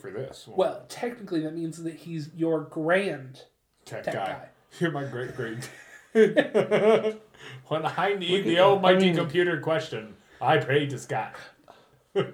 for 0.00 0.10
this. 0.10 0.46
one. 0.46 0.56
Well, 0.56 0.84
technically, 0.88 1.40
that 1.42 1.54
means 1.54 1.82
that 1.82 1.94
he's 1.94 2.30
your 2.34 2.62
grand 2.62 3.42
tech, 3.84 4.04
tech 4.04 4.14
guy. 4.14 4.24
guy. 4.26 4.48
You're 4.78 4.90
my 4.92 5.04
great 5.04 5.34
great. 5.36 5.68
when 6.12 7.84
I 7.86 8.14
need 8.18 8.44
the 8.44 8.56
at- 8.56 8.62
almighty 8.62 8.96
I 8.96 9.00
mean- 9.08 9.16
computer 9.16 9.60
question, 9.60 10.14
I 10.40 10.58
pray 10.58 10.86
to 10.86 10.98
Scott. 10.98 11.34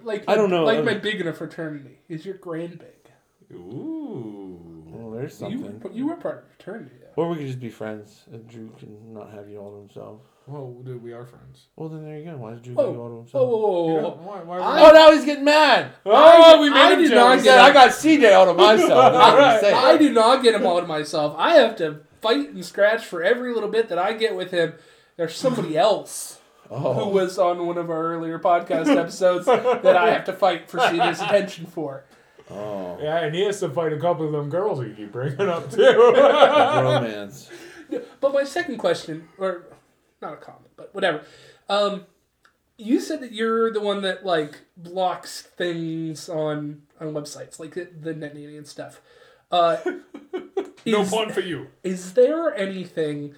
Like 0.05 0.25
I 0.27 0.37
don't 0.37 0.49
know, 0.49 0.65
Like 0.65 0.79
uh, 0.79 0.83
my 0.85 0.95
big 0.95 1.21
in 1.21 1.29
a 1.29 1.35
fraternity. 1.35 1.99
is 2.09 2.25
your 2.25 2.37
grand 2.39 2.79
big. 2.79 3.55
Ooh. 3.55 4.83
Well, 4.87 5.11
there's 5.11 5.39
You, 5.43 5.61
something. 5.61 5.93
you 5.95 6.07
were 6.07 6.17
part 6.17 6.39
of 6.39 6.45
a 6.45 6.47
fraternity. 6.57 6.95
Though. 6.99 7.23
Or 7.23 7.29
we 7.29 7.37
could 7.37 7.47
just 7.49 7.61
be 7.61 7.69
friends, 7.69 8.25
and 8.33 8.49
Drew 8.49 8.71
can 8.79 9.13
not 9.13 9.31
have 9.35 9.51
you 9.51 9.59
all 9.59 9.73
to 9.73 9.77
himself. 9.81 10.21
Well, 10.49 10.81
dude, 10.85 11.03
we 11.03 11.13
are 11.13 11.25
friends. 11.25 11.67
Well, 11.75 11.89
then 11.89 12.05
there 12.05 12.19
you 12.19 12.25
go. 12.31 12.37
Why 12.37 12.53
did 12.53 12.63
Drew 12.63 12.75
Whoa. 12.75 12.87
get 12.87 12.93
you 12.93 13.01
all 13.03 13.09
to 13.09 13.15
Whoa, 13.15 13.21
himself? 13.23 13.49
whoa, 13.49 13.57
whoa, 13.59 13.89
You 13.89 13.95
whoa, 13.95 14.01
know, 14.01 14.09
whoa. 14.11 14.27
why, 14.27 14.43
why 14.43 14.59
I- 14.59 14.89
Oh, 14.89 14.93
now 14.93 15.11
he's 15.11 15.25
getting 15.25 15.45
mad. 15.45 15.91
Oh, 16.07 16.61
we 16.61 16.71
made 16.71 16.77
I 16.79 16.93
him 16.93 17.01
did 17.01 17.11
jealous. 17.11 17.45
not 17.45 17.53
Yeah, 17.53 17.63
I 17.63 17.73
got 17.73 17.91
CJ 17.91 18.33
all 18.37 18.47
to 18.47 18.55
myself. 18.63 19.13
That's 19.13 19.41
I'm 19.43 19.61
saying. 19.61 19.75
I 19.75 19.97
do 19.97 20.13
not 20.13 20.43
get 20.45 20.55
him 20.55 20.65
all 20.67 20.81
to 20.81 20.87
myself. 20.87 21.35
I 21.37 21.55
have 21.57 21.75
to 21.77 22.01
fight 22.21 22.51
and 22.51 22.65
scratch 22.65 23.05
for 23.05 23.23
every 23.25 23.53
little 23.53 23.69
bit 23.69 23.89
that 23.89 23.99
I 23.99 24.13
get 24.13 24.37
with 24.37 24.53
him. 24.53 24.75
There's 25.17 25.35
somebody 25.35 25.77
else 25.89 26.39
who 26.69 26.75
Oh, 26.77 27.09
was 27.09 27.39
on 27.39 27.67
one 27.67 27.79
of 27.79 27.91
our 27.91 28.05
earlier 28.15 28.39
podcast 28.39 28.87
episodes 28.97 29.47
that 29.47 29.97
I 29.97 30.11
have 30.13 30.25
to 30.27 30.33
fight 30.33 30.71
for 30.71 30.79
Cedar's 30.79 31.21
attention 31.21 31.67
for. 31.67 32.05
oh, 32.51 32.99
Yeah, 33.03 33.19
and 33.19 33.35
he 33.35 33.43
has 33.47 33.59
to 33.61 33.69
fight 33.69 33.93
a 33.93 33.99
couple 34.01 34.27
of 34.27 34.33
them 34.33 34.49
girls 34.49 34.81
you 34.81 34.95
keep 34.97 35.11
bringing 35.11 35.49
up 35.49 35.71
too. 35.73 35.83
romance. 35.83 37.51
But 38.21 38.33
my 38.33 38.45
second 38.45 38.79
question, 38.79 39.29
or 39.39 39.65
not 40.23 40.35
a 40.35 40.37
comment, 40.37 40.71
but 40.77 40.95
whatever. 40.95 41.23
Um, 41.69 42.07
you 42.79 43.01
said 43.01 43.21
that 43.21 43.33
you're 43.33 43.73
the 43.73 43.81
one 43.81 44.03
that 44.03 44.25
like 44.25 44.61
blocks 44.77 45.43
things 45.43 46.29
on 46.29 46.83
on 47.01 47.13
websites, 47.13 47.59
like 47.59 47.75
the, 47.75 47.85
the 48.01 48.15
net 48.15 48.35
nanny 48.35 48.57
and 48.57 48.67
stuff. 48.67 49.01
Uh, 49.51 49.77
No 50.87 51.01
is- 51.03 51.11
fun 51.11 51.31
for 51.33 51.41
you. 51.41 51.67
Is 51.83 52.13
there 52.15 52.55
anything 52.55 53.35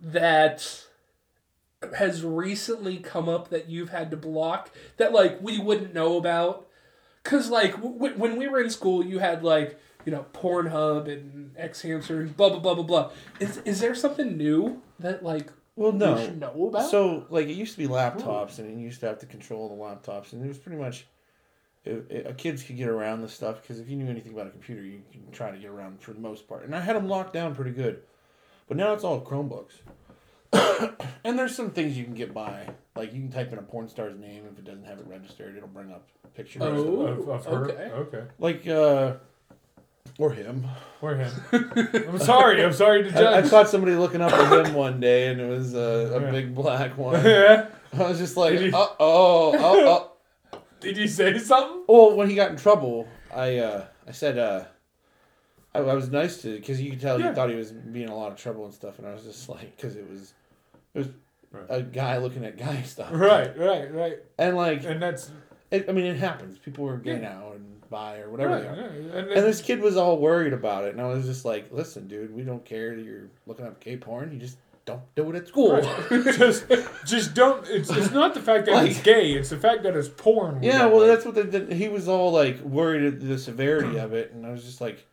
that 0.00 0.84
has 1.96 2.24
recently 2.24 2.96
come 2.98 3.28
up 3.28 3.50
that 3.50 3.68
you've 3.68 3.90
had 3.90 4.10
to 4.10 4.16
block 4.16 4.70
that 4.96 5.12
like 5.12 5.40
we 5.40 5.58
wouldn't 5.58 5.94
know 5.94 6.16
about? 6.16 6.66
Because 7.22 7.48
like 7.50 7.72
w- 7.80 8.14
when 8.16 8.36
we 8.36 8.48
were 8.48 8.60
in 8.60 8.68
school, 8.70 9.04
you 9.04 9.20
had 9.20 9.44
like 9.44 9.78
you 10.04 10.10
know 10.10 10.26
Pornhub 10.32 11.06
and 11.08 11.52
X 11.56 11.82
Hamster 11.82 12.20
and 12.20 12.36
blah 12.36 12.48
blah 12.48 12.58
blah 12.58 12.74
blah 12.74 12.82
blah. 12.84 13.10
Is 13.38 13.58
is 13.58 13.78
there 13.80 13.94
something 13.94 14.36
new 14.36 14.82
that 14.98 15.22
like 15.22 15.52
Well, 15.76 15.92
we 15.92 15.98
no. 15.98 16.18
should 16.18 16.40
know 16.40 16.68
about? 16.68 16.90
So, 16.90 17.26
like, 17.30 17.48
it 17.48 17.54
used 17.54 17.72
to 17.72 17.78
be 17.78 17.88
laptops, 17.88 18.58
and 18.58 18.78
you 18.78 18.84
used 18.84 19.00
to 19.00 19.06
have 19.06 19.18
to 19.20 19.26
control 19.26 19.68
the 19.68 19.74
laptops, 19.74 20.32
and 20.32 20.44
it 20.44 20.48
was 20.48 20.58
pretty 20.58 20.78
much. 20.78 21.06
It, 21.84 22.06
it, 22.10 22.38
kids 22.38 22.62
could 22.62 22.76
get 22.76 22.88
around 22.88 23.22
this 23.22 23.32
stuff 23.32 23.60
because 23.60 23.80
if 23.80 23.88
you 23.88 23.96
knew 23.96 24.08
anything 24.08 24.32
about 24.32 24.46
a 24.46 24.50
computer, 24.50 24.82
you 24.82 25.02
can 25.10 25.28
try 25.32 25.50
to 25.50 25.58
get 25.58 25.68
around 25.68 26.00
for 26.00 26.12
the 26.12 26.20
most 26.20 26.46
part. 26.46 26.64
And 26.64 26.76
I 26.76 26.80
had 26.80 26.94
them 26.94 27.08
locked 27.08 27.32
down 27.32 27.56
pretty 27.56 27.72
good, 27.72 28.02
but 28.68 28.76
now 28.76 28.92
it's 28.92 29.02
all 29.02 29.20
Chromebooks. 29.20 29.72
and 31.24 31.36
there's 31.36 31.56
some 31.56 31.70
things 31.70 31.98
you 31.98 32.04
can 32.04 32.14
get 32.14 32.32
by, 32.32 32.68
like 32.94 33.12
you 33.12 33.20
can 33.20 33.32
type 33.32 33.52
in 33.52 33.58
a 33.58 33.62
porn 33.62 33.88
star's 33.88 34.16
name 34.16 34.44
if 34.52 34.58
it 34.58 34.64
doesn't 34.64 34.84
have 34.84 35.00
it 35.00 35.06
registered, 35.08 35.56
it'll 35.56 35.68
bring 35.68 35.90
up 35.90 36.06
pictures. 36.34 36.62
Oh. 36.62 37.00
Of, 37.00 37.28
of 37.28 37.44
her. 37.46 37.70
okay. 37.70 37.90
Okay. 37.92 38.24
Like, 38.38 38.68
uh, 38.68 39.14
or 40.18 40.32
him. 40.32 40.64
Or 41.00 41.14
him. 41.14 41.30
I'm 41.52 42.18
sorry. 42.18 42.62
I'm 42.64 42.72
sorry 42.72 43.02
to 43.04 43.08
I, 43.30 43.38
I 43.38 43.40
judge. 43.40 43.50
caught 43.50 43.68
somebody 43.68 43.94
looking 43.96 44.20
up 44.20 44.32
at 44.32 44.66
him 44.66 44.74
one 44.74 45.00
day, 45.00 45.28
and 45.28 45.40
it 45.40 45.48
was 45.48 45.74
uh, 45.74 46.12
a 46.14 46.20
Yeah. 46.20 46.30
big 46.30 46.54
black 46.54 46.96
one. 46.96 47.14
yeah. 47.24 47.66
I 47.94 48.08
was 48.08 48.18
just 48.18 48.36
like, 48.36 48.58
uh 48.72 48.86
oh, 49.00 49.54
oh, 49.58 50.08
oh. 50.54 50.58
Did 50.80 50.96
you 50.96 51.06
say 51.08 51.38
something? 51.38 51.84
Well, 51.88 52.16
when 52.16 52.28
he 52.28 52.34
got 52.34 52.50
in 52.50 52.56
trouble, 52.56 53.06
I 53.34 53.58
uh, 53.58 53.84
I 54.06 54.12
said 54.12 54.38
uh, 54.38 54.64
I, 55.74 55.78
I 55.80 55.94
was 55.94 56.08
nice 56.10 56.40
to 56.42 56.52
because 56.56 56.80
you 56.80 56.90
could 56.90 57.00
tell 57.00 57.20
Yeah. 57.20 57.28
he 57.30 57.34
thought 57.34 57.50
he 57.50 57.56
was 57.56 57.70
being 57.72 58.06
in 58.06 58.10
a 58.12 58.16
lot 58.16 58.32
of 58.32 58.38
trouble 58.38 58.64
and 58.64 58.74
stuff, 58.74 58.98
and 58.98 59.06
I 59.06 59.12
was 59.14 59.24
just 59.24 59.48
like, 59.48 59.76
because 59.76 59.96
it 59.96 60.08
was 60.10 60.34
it 60.94 60.98
was 60.98 61.08
Right. 61.52 61.66
a 61.68 61.82
guy 61.82 62.16
looking 62.16 62.46
at 62.46 62.56
guy 62.56 62.80
stuff, 62.80 63.10
Right. 63.12 63.54
Right. 63.58 63.92
Right. 63.92 64.18
And 64.38 64.56
like, 64.56 64.84
And 64.84 65.02
that's 65.02 65.30
it, 65.70 65.84
I 65.86 65.92
mean, 65.92 66.06
it 66.06 66.16
happens. 66.16 66.56
People 66.56 66.88
are 66.88 66.96
gay 66.96 67.12
Yeah. 67.16 67.28
now 67.34 67.51
bi 67.92 68.18
or 68.18 68.30
whatever 68.30 68.54
right. 68.54 68.64
yeah. 68.64 69.18
And, 69.18 69.30
And 69.30 69.46
this 69.46 69.60
kid 69.60 69.80
was 69.80 69.96
all 69.96 70.18
worried 70.18 70.52
about 70.52 70.84
it, 70.84 70.92
and 70.92 71.00
I 71.00 71.06
was 71.06 71.26
just 71.26 71.44
like, 71.44 71.70
"Listen, 71.70 72.08
dude, 72.08 72.34
we 72.34 72.42
don't 72.42 72.64
care 72.64 72.96
that 72.96 73.04
you're 73.04 73.28
looking 73.46 73.66
up 73.66 73.78
gay 73.78 73.96
porn. 73.96 74.32
You 74.32 74.40
just 74.40 74.56
don't 74.84 75.02
do 75.14 75.30
it 75.30 75.36
at 75.36 75.46
school." 75.46 75.74
Right. 75.76 76.24
just, 76.36 76.64
just 77.06 77.34
don't. 77.34 77.64
It's, 77.68 77.90
it's 77.90 78.10
not 78.10 78.34
the 78.34 78.40
fact 78.40 78.66
that 78.66 78.84
it's 78.84 78.96
Like- 78.96 79.04
gay. 79.04 79.32
It's 79.34 79.50
the 79.50 79.58
fact 79.58 79.84
that 79.84 79.94
it's 79.94 80.08
porn. 80.08 80.60
Yeah, 80.62 80.86
well, 80.86 81.06
like. 81.06 81.08
that's 81.08 81.24
what 81.24 81.52
the, 81.52 81.72
he 81.74 81.88
was 81.88 82.08
all 82.08 82.32
like 82.32 82.60
worried 82.62 83.04
at 83.04 83.20
the 83.20 83.38
severity 83.38 83.98
of 83.98 84.12
it, 84.12 84.32
and 84.32 84.44
I 84.44 84.50
was 84.50 84.64
just 84.64 84.80
like, 84.80 85.06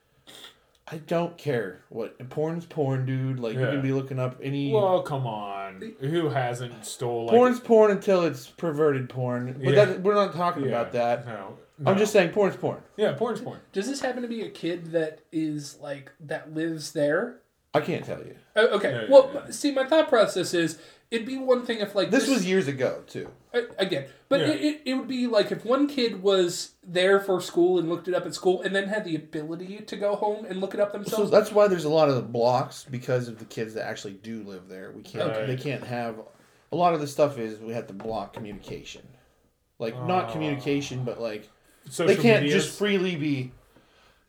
I 0.92 0.98
don't 0.98 1.38
care 1.38 1.82
what 1.90 2.18
porn's 2.32 2.66
porn, 2.66 3.06
dude. 3.06 3.40
Like 3.40 3.54
you 3.54 3.60
can 3.60 3.82
be 3.82 3.92
looking 3.92 4.18
up 4.18 4.40
any 4.42 4.72
Well, 4.72 5.04
come 5.04 5.28
on. 5.28 5.94
Who 6.00 6.30
hasn't 6.30 6.84
stole 6.84 7.26
like 7.26 7.36
porn's 7.36 7.60
porn 7.60 7.92
until 7.92 8.24
it's 8.24 8.48
perverted 8.48 9.08
porn. 9.08 9.54
But 9.64 9.74
Yeah. 9.74 9.86
that, 9.86 10.02
we're 10.02 10.16
not 10.16 10.34
talking 10.34 10.64
yeah, 10.64 10.70
about 10.70 10.92
that. 10.94 11.28
No. 11.28 11.58
I'm 11.86 11.98
just 11.98 12.12
saying 12.14 12.32
porn's 12.32 12.56
porn. 12.56 12.82
Yeah, 12.98 13.14
porn's 13.14 13.42
porn. 13.42 13.60
Does 13.72 13.88
this 13.88 14.02
happen 14.02 14.22
to 14.22 14.28
be 14.28 14.42
a 14.42 14.50
kid 14.50 14.92
that 14.92 15.22
is 15.32 15.78
like 15.82 16.12
that 16.22 16.54
lives 16.54 16.92
there? 16.92 17.40
I 17.74 17.82
can't 17.82 18.04
tell 18.04 18.20
you. 18.20 18.36
Oh, 18.56 18.68
okay. 18.78 18.92
Yeah, 18.92 19.02
yeah, 19.04 19.08
well, 19.10 19.32
yeah. 19.34 19.52
see, 19.52 19.72
my 19.72 19.86
thought 19.86 20.10
process 20.10 20.54
is 20.56 20.80
it'd 21.12 21.28
be 21.28 21.38
one 21.38 21.66
thing 21.66 21.80
if 21.80 21.94
like 21.96 22.10
This 22.10 22.28
was 22.28 22.46
years 22.46 22.68
ago 22.68 23.04
too. 23.08 23.30
Uh, 23.54 23.62
again 23.78 24.06
but 24.28 24.42
Yeah. 24.42 24.48
it, 24.48 24.62
it, 24.62 24.82
it 24.86 24.94
would 24.96 25.08
be 25.08 25.26
like 25.28 25.52
if 25.52 25.66
one 25.66 25.88
kid 25.88 26.22
was 26.22 26.72
there 26.84 27.20
for 27.20 27.40
school 27.42 27.80
and 27.80 27.88
looked 27.90 28.08
it 28.08 28.14
up 28.14 28.26
at 28.26 28.34
school 28.36 28.62
and 28.62 28.76
then 28.76 28.88
had 28.88 29.06
the 29.06 29.16
ability 29.16 29.78
to 29.88 29.96
go 29.96 30.16
home 30.16 30.46
and 30.46 30.60
look 30.62 30.74
it 30.74 30.80
up 30.80 30.92
themselves. 30.92 31.30
So 31.30 31.36
that's 31.36 31.52
why 31.52 31.68
there's 31.68 31.86
a 31.86 31.90
lot 31.90 32.10
of 32.10 32.16
the 32.16 32.22
blocks 32.22 32.86
because 32.90 33.28
of 33.28 33.38
the 33.40 33.46
kids 33.46 33.74
that 33.76 33.86
actually 33.88 34.14
do 34.14 34.44
live 34.44 34.68
there. 34.68 34.92
We 34.92 35.02
can't. 35.04 35.32
Okay. 35.32 35.46
They 35.46 35.56
can't 35.56 35.84
have. 35.84 36.16
A 36.72 36.76
lot 36.76 36.94
of 36.94 37.00
the 37.02 37.08
stuff 37.08 37.38
is 37.40 37.60
we 37.60 37.74
have 37.74 37.88
to 37.88 37.94
block 37.94 38.34
communication, 38.34 39.08
like 39.80 39.96
not 40.06 40.26
Ah. 40.26 40.32
communication, 40.32 41.04
but 41.04 41.20
like 41.20 41.50
Social 41.90 42.16
they 42.16 42.22
can't 42.22 42.44
medias. 42.44 42.66
just 42.66 42.78
freely 42.78 43.16
be 43.16 43.52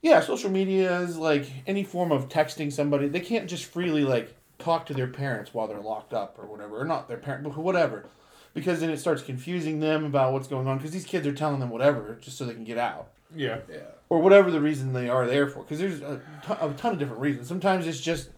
yeah 0.02 0.21
social 0.21 0.50
media 0.50 1.00
is 1.00 1.17
like 1.17 1.47
any 1.67 1.85
form 1.85 2.11
of 2.11 2.29
texting 2.29 2.73
somebody 2.73 3.07
they 3.07 3.21
can't 3.21 3.49
just 3.49 3.67
freely 3.67 4.02
like 4.02 4.35
talk 4.61 4.87
to 4.87 4.95
their 4.95 5.07
parents 5.09 5.52
while 5.52 5.67
they're 5.67 5.81
locked 5.81 6.12
up 6.12 6.37
or 6.38 6.47
whatever 6.47 6.81
or 6.81 6.85
not 6.85 7.09
their 7.09 7.17
parent 7.17 7.43
but 7.43 7.57
whatever. 7.57 8.07
Because 8.52 8.81
then 8.81 8.90
it 8.90 8.99
starts 8.99 9.23
confusing 9.23 9.79
them 9.81 10.05
about 10.05 10.33
what's 10.33 10.49
going 10.49 10.67
on 10.67 10.76
because 10.76 10.90
these 10.90 11.05
kids 11.05 11.26
are 11.26 11.33
telling 11.33 11.61
them 11.61 11.71
whatever 11.71 12.19
just 12.21 12.37
so 12.37 12.45
they 12.45 12.55
can 12.55 12.64
get 12.64 12.79
out. 12.79 13.09
Yeah. 13.35 13.59
yeah. 13.71 13.79
Or 14.09 14.21
whatever 14.21 14.50
the 14.50 14.61
reason 14.61 14.93
they 14.93 15.09
are 15.09 15.26
there 15.26 15.47
for 15.47 15.62
because 15.62 15.79
there's 15.79 16.00
a 16.00 16.21
ton, 16.43 16.93
of 16.93 16.99
different 16.99 17.21
reasons. 17.21 17.47
Sometimes 17.47 17.87
it's 17.87 18.00
just 18.00 18.31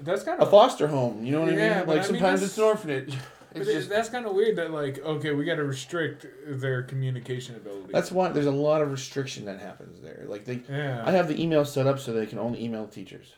That's 0.00 0.22
kind 0.22 0.40
of 0.40 0.46
a 0.46 0.50
foster 0.50 0.86
home 0.86 1.24
you 1.24 1.32
know 1.32 1.42
what 1.42 1.54
Yeah, 1.54 1.76
i 1.76 1.78
mean 1.78 1.88
like 1.88 1.88
I 1.88 2.00
mean, 2.00 2.04
sometimes 2.04 2.42
it's 2.42 2.56
an 2.58 2.64
orphanage 2.64 3.16
it's 3.56 3.72
just 3.72 3.88
that's 3.88 4.08
kind 4.08 4.26
of 4.26 4.34
weird 4.34 4.56
that 4.56 4.70
like 4.70 4.98
okay 5.04 5.32
we 5.32 5.44
got 5.44 5.56
to 5.56 5.64
restrict 5.64 6.26
their 6.46 6.82
communication 6.82 7.56
ability. 7.56 7.92
that's 7.92 8.10
why 8.12 8.28
there's 8.30 8.46
a 8.46 8.50
lot 8.50 8.82
of 8.82 8.90
restriction 8.90 9.44
that 9.46 9.58
happens 9.60 10.00
there 10.00 10.24
like 10.28 10.44
they 10.44 10.60
yeah. 10.68 11.02
I 11.04 11.10
have 11.12 11.28
the 11.28 11.40
email 11.42 11.64
set 11.64 11.86
up 11.86 11.98
so 11.98 12.12
they 12.12 12.26
can 12.26 12.38
only 12.38 12.62
email 12.62 12.86
teachers. 12.86 13.34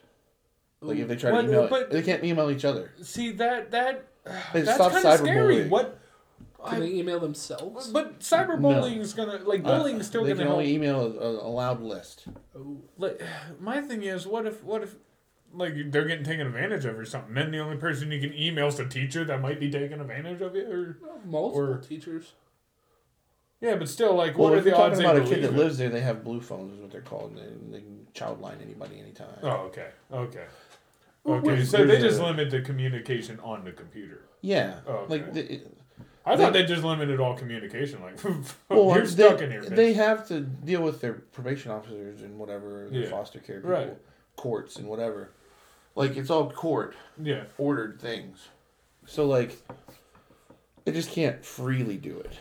Like 0.81 0.97
if 0.97 1.07
they 1.09 1.15
try 1.17 1.31
What- 1.31 1.41
to 1.41 1.47
email, 1.47 1.67
but- 1.67 1.91
they 1.91 2.01
can't 2.01 2.23
email 2.23 2.49
each 2.49 2.63
other. 2.65 2.91
See 3.01 3.31
that 3.33 3.71
that 3.71 4.05
Hey, 4.51 4.61
that's 4.61 4.77
kind 4.77 4.93
of 5.05 5.19
scary. 5.19 5.55
cyberbullying. 5.57 5.69
What? 5.69 5.95
can 6.65 6.75
I- 6.75 6.79
they 6.81 6.91
email 6.93 7.21
themselves 7.21 7.87
but 7.89 8.19
cyberbullying 8.19 8.97
is 8.99 9.13
gonna 9.13 9.37
like 9.45 9.63
bullying 9.63 9.97
is 10.01 10.07
still 10.07 10.21
Uh, 10.21 10.25
they 10.25 10.29
gonna 10.31 10.41
can 10.41 10.47
help. 10.47 10.59
only 10.59 10.73
email 10.73 11.01
a, 11.17 11.29
a 11.47 11.49
loud 11.49 11.81
list. 11.81 12.25
oh. 12.55 12.77
like 12.97 13.21
my 13.59 13.79
thing 13.81 14.03
is 14.03 14.27
what 14.27 14.45
if 14.45 14.61
what 14.63 14.83
if 14.83 14.95
like 15.53 15.73
they're 15.91 16.05
getting 16.05 16.23
taken 16.23 16.45
advantage 16.47 16.85
of 16.85 16.97
or 16.97 17.05
something 17.05 17.33
then 17.33 17.51
the 17.51 17.59
only 17.59 17.77
person 17.77 18.11
you 18.11 18.19
can 18.21 18.33
email 18.37 18.67
is 18.67 18.75
the 18.77 18.85
teacher 18.85 19.23
that 19.25 19.41
might 19.41 19.59
be 19.59 19.69
taking 19.69 19.99
advantage 19.99 20.41
of 20.41 20.55
you 20.55 20.69
or 20.71 20.97
multiple 21.25 21.73
Or- 21.73 21.77
teachers 21.77 22.33
yeah 23.61 23.75
but 23.75 23.89
still 23.89 24.13
like 24.15 24.37
Well, 24.37 24.49
what 24.49 24.59
are 24.59 24.61
the 24.61 24.69
you're 24.69 24.79
odds 24.79 24.99
talking 24.99 25.17
about 25.17 25.25
a 25.27 25.29
kid 25.29 25.43
that 25.43 25.53
it? 25.53 25.57
lives 25.57 25.77
there, 25.77 25.89
they 25.89 26.01
have 26.01 26.23
blue 26.23 26.39
phones, 26.41 26.73
is 26.75 26.79
what 26.79 26.91
they're 26.91 27.01
called. 27.01 27.35
They, 27.35 27.71
they 27.77 27.81
can 27.81 28.07
child 28.13 28.39
line 28.41 28.57
anybody 28.63 28.99
anytime. 28.99 29.27
oh 29.43 29.49
okay 29.67 29.87
okay 30.13 30.45
okay 31.25 31.47
there's- 31.47 31.69
so 31.69 31.85
they 31.85 31.99
just 31.99 32.19
a- 32.19 32.25
limit 32.25 32.49
the 32.51 32.61
communication 32.61 33.39
on 33.41 33.63
the 33.65 33.71
computer 33.71 34.21
Yeah, 34.41 34.75
Oh, 34.87 34.93
okay. 34.93 35.09
like 35.09 35.33
the, 35.33 35.53
it- 35.53 35.75
I 36.25 36.35
They- 36.35 36.43
thought 36.43 36.53
they 36.53 36.63
just 36.65 36.83
limited 36.83 37.19
all 37.19 37.35
communication 37.35 38.01
like 38.03 38.19
well, 38.69 38.93
you're 38.95 39.01
they, 39.05 39.07
stuck 39.07 39.41
in 39.41 39.49
here 39.51 39.61
they 39.63 39.93
have 39.93 40.27
to 40.27 40.41
deal 40.41 40.81
with 40.83 41.01
their 41.01 41.13
probation 41.13 41.71
officers 41.71 42.21
and 42.21 42.37
whatever, 42.37 42.87
their 42.91 43.01
Yeah. 43.03 43.09
foster 43.09 43.39
care 43.39 43.57
people, 43.57 43.71
Right. 43.71 43.97
courts 44.35 44.75
and 44.77 44.87
whatever. 44.87 45.31
Like 45.95 46.15
it's 46.17 46.29
all 46.29 46.49
court 46.51 46.95
yeah 47.21 47.43
ordered 47.57 47.99
things. 47.99 48.47
So 49.05 49.25
like, 49.25 49.57
they 50.85 50.91
just 50.91 51.11
can't 51.11 51.43
freely 51.43 51.97
do 51.97 52.19
it. 52.19 52.33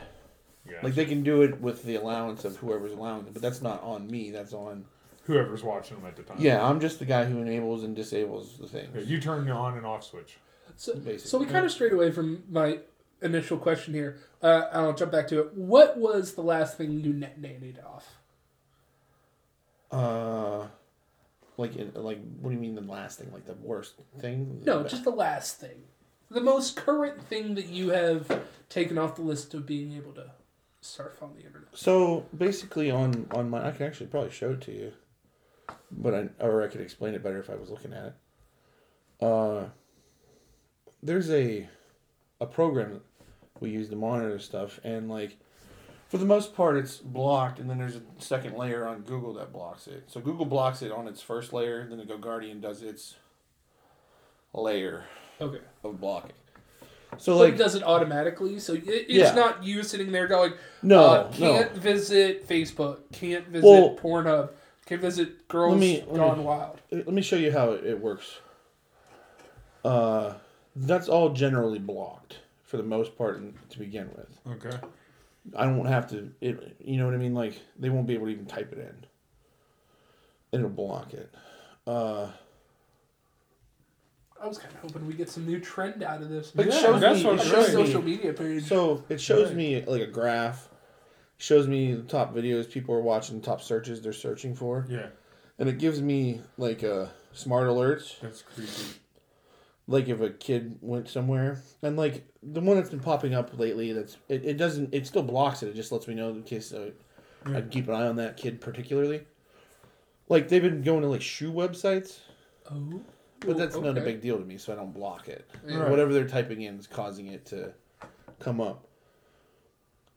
yeah 0.68 0.76
Like 0.82 0.94
they 0.94 1.06
can 1.06 1.22
do 1.22 1.42
it 1.42 1.60
with 1.60 1.82
the 1.82 1.96
allowance 1.96 2.44
of 2.44 2.56
whoever's 2.56 2.92
allowing 2.92 3.24
them, 3.24 3.32
but 3.32 3.42
that's 3.42 3.62
not 3.62 3.82
on 3.82 4.06
me. 4.10 4.30
That's 4.30 4.52
on 4.52 4.84
whoever's 5.24 5.62
watching 5.62 5.96
them 5.98 6.06
at 6.06 6.16
the 6.16 6.22
time 6.22 6.36
yeah. 6.40 6.64
I'm 6.66 6.80
just 6.80 6.98
the 6.98 7.04
guy 7.04 7.24
who 7.26 7.38
enables 7.42 7.84
and 7.84 7.94
disables 7.94 8.56
the 8.58 8.64
Yeah, 8.78 8.84
things. 8.92 9.08
you 9.10 9.20
turn 9.20 9.44
the 9.44 9.52
on 9.52 9.76
and 9.76 9.84
off 9.84 10.02
switch 10.04 10.38
so, 10.76 10.94
Basically. 10.94 11.18
so 11.18 11.38
we 11.38 11.44
kind 11.46 11.66
of 11.66 11.70
strayed 11.72 11.92
away 11.92 12.10
from 12.12 12.44
my 12.50 12.78
initial 13.20 13.58
question 13.58 13.92
here 13.92 14.16
uh, 14.42 14.62
i'll 14.72 14.94
jump 14.94 15.10
back 15.12 15.26
to 15.28 15.40
it 15.40 15.52
what 15.54 15.98
was 15.98 16.32
the 16.34 16.40
last 16.40 16.78
thing 16.78 16.92
you 17.00 17.12
net 17.12 17.38
nannied 17.42 17.76
off 17.84 18.16
Uh, 19.90 20.66
like 21.58 21.76
in, 21.76 21.92
like 21.94 22.20
what 22.40 22.48
do 22.48 22.56
you 22.56 22.60
mean 22.60 22.74
the 22.74 22.80
last 22.80 23.18
thing? 23.18 23.30
Like 23.32 23.44
the 23.44 23.54
worst 23.54 23.94
thing? 24.18 24.62
no 24.64 24.82
just 24.84 25.04
the 25.04 25.10
last 25.10 25.60
thing 25.60 25.82
the 26.30 26.40
most 26.40 26.76
current 26.76 27.22
thing 27.22 27.54
that 27.54 27.66
you 27.66 27.90
have 27.90 28.42
taken 28.68 28.98
off 28.98 29.16
the 29.16 29.22
list 29.22 29.54
of 29.54 29.66
being 29.66 29.92
able 29.92 30.12
to 30.12 30.30
surf 30.80 31.22
on 31.22 31.34
the 31.34 31.44
internet 31.44 31.68
So 31.72 32.26
basically, 32.36 32.90
on 32.90 33.26
on 33.32 33.50
my 33.50 33.66
I 33.66 33.72
can 33.72 33.86
actually 33.86 34.06
probably 34.06 34.30
show 34.30 34.50
it 34.52 34.60
to 34.62 34.72
you, 34.72 34.92
but 35.90 36.14
I 36.14 36.28
or 36.40 36.62
I 36.62 36.68
could 36.68 36.80
explain 36.80 37.14
it 37.14 37.22
better 37.22 37.38
if 37.38 37.50
I 37.50 37.56
was 37.56 37.70
looking 37.70 37.92
at 37.92 38.04
it. 38.04 39.24
Uh, 39.24 39.64
there's 41.02 41.30
a 41.30 41.68
a 42.40 42.46
program 42.46 43.00
we 43.60 43.70
use 43.70 43.88
to 43.88 43.96
monitor 43.96 44.38
stuff, 44.38 44.78
and 44.84 45.10
like 45.10 45.38
for 46.08 46.18
the 46.18 46.24
most 46.24 46.54
part, 46.54 46.76
it's 46.76 46.96
blocked, 46.98 47.58
and 47.58 47.68
then 47.68 47.78
there's 47.78 47.96
a 47.96 48.02
second 48.18 48.56
layer 48.56 48.86
on 48.86 49.02
Google 49.02 49.34
that 49.34 49.52
blocks 49.52 49.86
it. 49.86 50.04
So 50.08 50.20
Google 50.20 50.46
blocks 50.46 50.82
it 50.82 50.90
on 50.90 51.06
its 51.06 51.20
first 51.20 51.52
layer, 51.52 51.86
then 51.88 51.98
the 51.98 52.04
GoGuardian 52.04 52.60
does 52.60 52.82
its 52.82 53.16
layer 54.54 55.04
okay 55.40 55.60
of 55.84 56.00
blocking. 56.00 56.32
So 57.12 57.32
So 57.32 57.36
like 57.38 57.54
it 57.54 57.56
does 57.58 57.74
it 57.74 57.82
automatically, 57.82 58.58
so 58.58 58.74
it, 58.74 58.82
it's 58.86 59.10
Yeah. 59.12 59.34
not 59.34 59.62
you 59.64 59.82
sitting 59.82 60.12
there 60.12 60.26
going, 60.26 60.52
no 60.82 61.00
uh, 61.04 61.32
can't 61.32 61.72
visit 61.72 62.48
Facebook, 62.48 63.00
can't 63.12 63.46
visit 63.48 63.66
Well- 63.66 63.96
Pornhub, 63.96 64.50
can't 64.86 65.00
visit 65.00 65.46
Girls 65.48 65.72
Let 65.72 65.80
me- 65.80 66.04
let 66.06 66.16
Gone 66.16 66.38
me- 66.38 66.44
Wild. 66.44 66.80
let 66.90 67.08
me 67.12 67.22
show 67.22 67.36
you 67.36 67.52
how 67.52 67.72
it, 67.72 67.84
it 67.84 68.00
works. 68.00 68.38
Uh, 69.84 70.34
that's 70.76 71.08
all 71.08 71.30
generally 71.30 71.78
blocked 71.78 72.38
for 72.62 72.76
the 72.78 72.82
most 72.82 73.16
part 73.16 73.36
in- 73.36 73.54
to 73.70 73.78
begin 73.78 74.10
with. 74.16 74.64
Okay. 74.66 74.76
I 75.56 75.64
don't 75.64 75.84
have 75.86 76.08
to. 76.10 76.30
It, 76.40 76.76
you 76.80 76.98
know 76.98 77.04
what 77.06 77.14
I 77.14 77.18
mean? 77.18 77.34
Like 77.34 77.60
they 77.78 77.90
won't 77.90 78.06
be 78.06 78.14
able 78.14 78.26
to 78.26 78.32
even 78.32 78.46
type 78.46 78.72
it 78.72 78.78
in. 78.78 79.06
It'll 80.52 80.68
block 80.70 81.12
it. 81.14 81.32
Uh, 81.86 82.28
I 84.40 84.46
was 84.46 84.58
kind 84.58 84.72
of 84.74 84.80
hoping 84.80 85.06
we 85.06 85.14
get 85.14 85.28
some 85.28 85.46
new 85.46 85.58
trend 85.60 86.02
out 86.02 86.22
of 86.22 86.28
this. 86.28 86.52
It 86.56 86.66
Yeah, 86.66 86.80
shows 86.80 87.00
that's 87.00 87.18
me. 87.20 87.24
what 87.24 87.34
It 87.34 87.40
I'm 87.40 87.46
On 87.48 87.54
our 87.54 87.62
shows 87.62 87.66
saying. 87.72 87.86
social 87.86 88.02
me. 88.02 88.10
media 88.12 88.32
page. 88.32 88.64
So 88.68 89.04
it 89.08 89.20
shows 89.20 89.48
Right. 89.48 89.56
me 89.56 89.84
like 89.84 90.02
a 90.02 90.06
graph. 90.06 90.68
Shows 91.38 91.66
me 91.68 91.94
the 91.94 92.02
top 92.02 92.34
videos 92.34 92.68
people 92.70 92.94
are 92.94 93.00
watching, 93.00 93.40
top 93.40 93.60
searches 93.62 94.02
they're 94.02 94.12
searching 94.12 94.54
for, 94.56 94.84
Yeah, 94.88 95.06
and 95.58 95.68
it 95.68 95.78
gives 95.78 96.02
me 96.02 96.40
like 96.56 96.82
a 96.82 97.10
smart 97.32 97.68
alerts. 97.68 98.18
that's 98.20 98.42
creepy. 98.42 98.70
Like 99.90 100.08
if 100.08 100.20
a 100.20 100.28
kid 100.30 100.76
went 100.82 101.08
somewhere, 101.08 101.62
and 101.82 101.96
like 101.96 102.24
the 102.42 102.60
one 102.60 102.76
that's 102.76 102.90
been 102.90 103.00
popping 103.00 103.34
up 103.34 103.58
lately, 103.58 103.92
that's 103.94 104.18
it, 104.28 104.44
it 104.44 104.56
doesn't. 104.58 104.92
It 104.94 105.06
still 105.06 105.22
blocks 105.22 105.62
it. 105.62 105.68
It 105.70 105.74
just 105.74 105.90
lets 105.90 106.06
me 106.06 106.14
know 106.14 106.28
in 106.28 106.42
case 106.42 106.72
Yeah. 106.72 107.56
I'd 107.56 107.70
keep 107.70 107.88
an 107.88 107.94
eye 107.94 108.06
on 108.06 108.16
that 108.16 108.36
kid 108.36 108.60
particularly. 108.60 109.22
Like 110.28 110.48
they've 110.48 110.62
been 110.62 110.82
going 110.82 111.00
to 111.02 111.08
like 111.08 111.22
shoe 111.22 111.50
websites. 111.50 112.18
oh, 112.70 113.00
But 113.40 113.56
that's 113.56 113.76
not 113.76 113.96
a 113.96 114.02
big 114.02 114.20
deal 114.20 114.38
to 114.38 114.44
me, 114.44 114.58
so 114.58 114.74
I 114.74 114.76
don't 114.76 114.92
block 114.92 115.26
it. 115.28 115.48
Right. 115.64 115.88
Whatever 115.88 116.12
they're 116.12 116.28
typing 116.28 116.60
in 116.60 116.78
is 116.78 116.86
causing 116.86 117.28
it 117.28 117.46
to 117.46 117.72
come 118.38 118.60
up. 118.60 118.84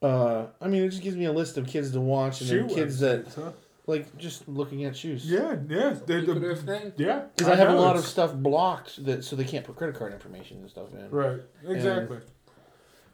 Uh, 0.01 0.48
I 0.60 0.68
mean, 0.68 0.84
it 0.84 0.90
just 0.90 1.04
gives 1.04 1.16
me 1.16 1.25
a 1.25 1.32
list 1.32 1.58
of 1.58 1.68
kids 1.68 1.92
to 1.92 2.01
watch 2.01 2.42
and 2.42 2.50
Shoe 2.50 2.63
then 2.63 2.75
kids 2.75 3.00
that 3.00 3.28
huh? 3.36 3.51
Like 3.88 4.18
just 4.18 4.48
looking 4.48 4.86
at 4.86 4.96
shoes. 4.96 5.26
Yeah, 5.30 5.58
yeah. 5.68 5.96
They, 6.06 6.22
the, 6.22 6.34
Lucrative 6.34 6.64
thing. 6.66 6.94
yeah. 6.98 7.24
because 7.36 7.52
I, 7.52 7.56
have 7.56 7.70
a 7.70 7.74
know, 7.74 7.82
lot 7.82 7.96
of 7.96 8.06
stuff 8.06 8.34
blocked 8.34 9.04
that 9.06 9.24
so 9.24 9.36
they 9.36 9.44
can't 9.44 9.66
put 9.66 9.76
credit 9.76 9.96
card 9.96 10.14
information 10.14 10.58
and 10.58 10.70
stuff 10.70 10.94
in. 10.94 11.10
Right. 11.10 11.42
Exactly. 11.68 12.20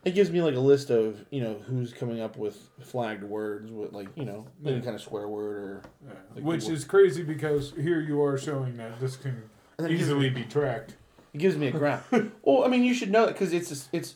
It 0.05 0.11
gives 0.11 0.31
me 0.31 0.41
like 0.41 0.55
a 0.55 0.59
list 0.59 0.89
of 0.89 1.25
you 1.31 1.41
know 1.41 1.55
who's 1.67 1.91
coming 1.93 2.21
up 2.21 2.37
with 2.37 2.69
flagged 2.81 3.23
words 3.23 3.71
with 3.71 3.91
like 3.93 4.07
you 4.15 4.25
know 4.25 4.45
any 4.65 4.75
Yeah. 4.77 4.81
kind 4.81 4.95
of 4.95 5.01
swear 5.01 5.27
word 5.27 5.57
or 5.57 5.81
Yeah. 6.05 6.13
Like 6.35 6.43
Which 6.43 6.65
the- 6.67 6.73
is 6.73 6.85
crazy 6.85 7.23
because 7.23 7.73
here 7.75 7.99
you 7.99 8.21
are 8.23 8.37
showing 8.37 8.77
that 8.77 8.99
this 8.99 9.17
can 9.17 9.49
And 9.77 9.87
then 9.87 9.91
it 9.91 9.99
easily 9.99 10.29
be 10.29 10.43
tracked. 10.43 10.95
It 11.33 11.39
gives 11.39 11.57
me 11.57 11.67
a 11.67 11.71
graph. 11.71 12.09
well, 12.41 12.63
I 12.63 12.67
mean, 12.67 12.83
you 12.83 12.93
should 12.93 13.11
know 13.11 13.25
that 13.25 13.33
because 13.33 13.53
it's 13.53 13.89
it's 13.91 14.15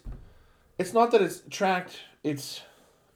it's 0.78 0.94
not 0.94 1.12
that 1.12 1.22
it's 1.22 1.44
tracked. 1.50 2.00
It's, 2.24 2.62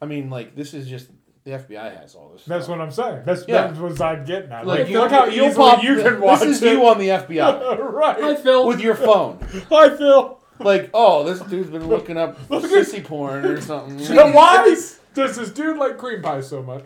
I 0.02 0.06
mean, 0.06 0.30
like 0.30 0.56
this 0.56 0.74
is 0.74 0.88
just 0.88 1.10
the 1.46 1.52
FBI 1.52 2.00
has 2.02 2.16
all 2.16 2.30
this. 2.34 2.44
That's 2.46 2.66
stuff. 2.66 2.78
what 2.78 2.84
I'm 2.84 2.92
saying. 2.92 3.22
That's, 3.26 3.46
Yeah. 3.48 3.68
that's 3.68 3.80
what 3.80 4.02
I'm 4.02 4.26
getting 4.26 4.52
at. 4.52 4.66
Like, 4.68 4.80
Like, 4.82 4.90
you 4.90 5.00
look 5.00 5.12
how 5.12 5.26
you'll 5.26 5.48
easily 5.48 5.70
pop- 5.70 5.84
you 5.84 5.96
can 6.02 6.20
watch 6.20 6.40
This 6.42 6.58
is 6.58 6.64
it. 6.64 6.72
you 6.74 6.86
on 6.88 6.98
the 6.98 7.08
FBI 7.10 7.78
right. 7.94 8.18
Hi, 8.22 8.36
Phil. 8.36 8.68
with 8.68 8.82
your 8.82 8.96
phone. 8.96 9.40
Hi, 9.70 9.96
Phil. 9.96 10.40
Like, 10.60 10.90
oh, 10.94 11.24
this 11.24 11.40
dude's 11.42 11.70
been 11.70 11.88
looking 11.88 12.18
up 12.18 12.38
Look 12.50 12.64
at- 12.64 12.70
sissy 12.72 13.04
porn 13.04 13.46
or 13.46 13.62
something. 13.62 13.98
Now, 14.16 14.34
why 14.34 14.66
does 14.66 15.00
this 15.14 15.52
dude 15.52 15.78
like 15.78 15.98
cream 15.98 16.22
pie 16.22 16.42
so 16.42 16.62
much? 16.64 16.86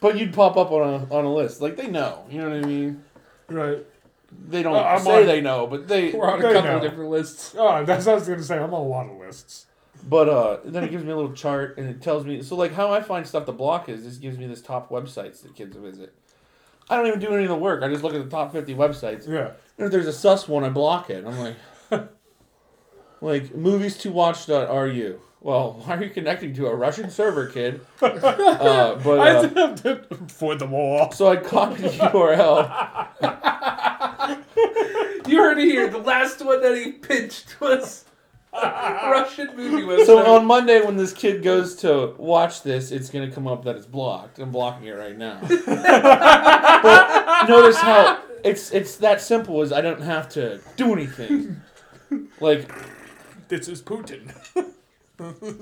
But 0.00 0.18
you'd 0.18 0.34
pop 0.34 0.56
up 0.56 0.70
on 0.70 0.82
a 1.08 1.14
on 1.14 1.24
a 1.24 1.32
list. 1.32 1.60
Like 1.62 1.76
they 1.76 1.86
know. 1.86 2.24
You 2.30 2.42
know 2.42 2.50
what 2.50 2.64
I 2.64 2.66
mean? 2.66 3.02
Right. 3.48 3.78
They 4.48 4.62
don't 4.62 4.76
Uh, 4.76 4.80
I'm 4.80 5.00
say 5.00 5.20
on- 5.22 5.26
they 5.26 5.40
know, 5.40 5.66
but 5.66 5.88
they. 5.88 6.12
We're 6.12 6.30
on 6.30 6.38
a 6.38 6.42
couple 6.42 6.62
know. 6.62 6.76
of 6.76 6.82
different 6.82 7.10
lists. 7.10 7.54
Oh, 7.58 7.82
that's 7.84 8.04
what 8.06 8.12
I 8.12 8.14
was 8.16 8.28
gonna 8.28 8.42
say. 8.42 8.58
I'm 8.58 8.74
on 8.74 8.82
a 8.82 8.84
lot 8.88 9.06
of 9.08 9.16
lists. 9.18 9.65
But 10.08 10.28
uh, 10.28 10.58
then 10.64 10.84
it 10.84 10.92
gives 10.92 11.02
me 11.02 11.10
a 11.10 11.16
little 11.16 11.32
chart 11.32 11.78
and 11.78 11.88
it 11.88 12.00
tells 12.00 12.24
me. 12.24 12.40
So 12.42 12.54
like 12.54 12.72
how 12.72 12.92
I 12.92 13.02
find 13.02 13.26
stuff 13.26 13.44
to 13.46 13.52
block 13.52 13.88
is 13.88 14.04
this 14.04 14.18
gives 14.18 14.38
me 14.38 14.46
this 14.46 14.62
top 14.62 14.88
websites 14.88 15.42
that 15.42 15.56
kids 15.56 15.76
visit. 15.76 16.14
I 16.88 16.96
don't 16.96 17.08
even 17.08 17.18
do 17.18 17.34
any 17.34 17.42
of 17.42 17.48
the 17.48 17.56
work. 17.56 17.82
I 17.82 17.88
just 17.88 18.04
look 18.04 18.14
at 18.14 18.22
the 18.22 18.30
top 18.30 18.52
fifty 18.52 18.74
websites. 18.74 19.28
Yeah. 19.28 19.50
And 19.76 19.86
if 19.86 19.90
there's 19.90 20.06
a 20.06 20.12
sus 20.12 20.46
one, 20.46 20.62
I 20.62 20.68
block 20.68 21.10
it. 21.10 21.24
I'm 21.26 21.38
like, 21.38 21.56
like 23.20 23.54
movies 23.54 23.98
to 23.98 24.12
watch.ru. 24.12 25.20
Well, 25.40 25.82
why 25.84 25.96
are 25.96 26.02
you 26.02 26.10
connecting 26.10 26.54
to 26.54 26.66
a 26.66 26.74
Russian 26.74 27.10
server, 27.10 27.46
kid? 27.46 27.80
Uh, 28.02 28.94
but 28.96 29.18
I 29.18 29.30
uh, 29.30 29.48
have 29.54 29.82
to 29.82 30.04
for 30.28 30.54
the 30.54 30.66
wall. 30.66 31.10
so 31.12 31.28
I 31.28 31.36
copied 31.36 31.84
the 31.84 31.90
URL. 31.90 32.68
You 35.28 35.38
heard 35.38 35.58
it 35.58 35.64
here. 35.64 35.88
The 35.88 35.98
last 35.98 36.44
one 36.44 36.62
that 36.62 36.76
he 36.76 36.92
pitched 36.92 37.60
was 37.60 38.05
Russian 39.10 39.56
movie 39.56 39.82
website. 39.82 40.06
So 40.06 40.34
on 40.34 40.46
Monday, 40.46 40.80
when 40.84 40.96
this 40.96 41.12
kid 41.12 41.42
goes 41.42 41.74
to 41.76 42.14
watch 42.18 42.62
this, 42.62 42.90
it's 42.90 43.10
gonna 43.10 43.30
come 43.30 43.46
up 43.46 43.64
that 43.64 43.76
it's 43.76 43.86
blocked. 43.86 44.38
I'm 44.38 44.50
blocking 44.50 44.86
it 44.86 44.92
right 44.92 45.16
now. 45.16 45.40
but 46.82 47.48
notice 47.48 47.76
how 47.78 48.22
it's 48.44 48.70
it's 48.72 48.96
that 48.98 49.20
simple. 49.20 49.60
As 49.62 49.72
I 49.72 49.80
don't 49.80 50.02
have 50.02 50.28
to 50.30 50.60
do 50.76 50.92
anything. 50.92 51.60
Like 52.38 52.70
This 53.48 53.66
is 53.66 53.82
Putin. 53.82 54.30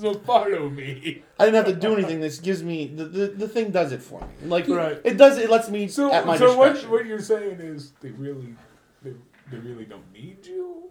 so 0.00 0.14
follow 0.26 0.68
me. 0.68 1.22
I 1.38 1.46
didn't 1.46 1.64
have 1.64 1.74
to 1.74 1.80
do 1.80 1.94
anything. 1.94 2.20
This 2.20 2.38
gives 2.38 2.62
me 2.62 2.86
the, 2.88 3.04
the, 3.04 3.26
the 3.28 3.48
thing 3.48 3.70
does 3.70 3.92
it 3.92 4.02
for 4.02 4.20
me. 4.20 4.26
Like 4.48 4.68
Right. 4.68 5.00
it 5.04 5.16
does 5.16 5.38
it 5.38 5.48
lets 5.48 5.70
me 5.70 5.88
So, 5.88 6.12
at 6.12 6.26
my 6.26 6.36
so 6.36 6.54
what, 6.58 6.76
what 6.90 7.06
you're 7.06 7.22
saying 7.22 7.60
is 7.60 7.92
they 8.02 8.10
really, 8.10 8.54
they, 9.02 9.12
they 9.50 9.56
really 9.56 9.86
don't 9.86 10.12
need 10.12 10.44
you. 10.44 10.90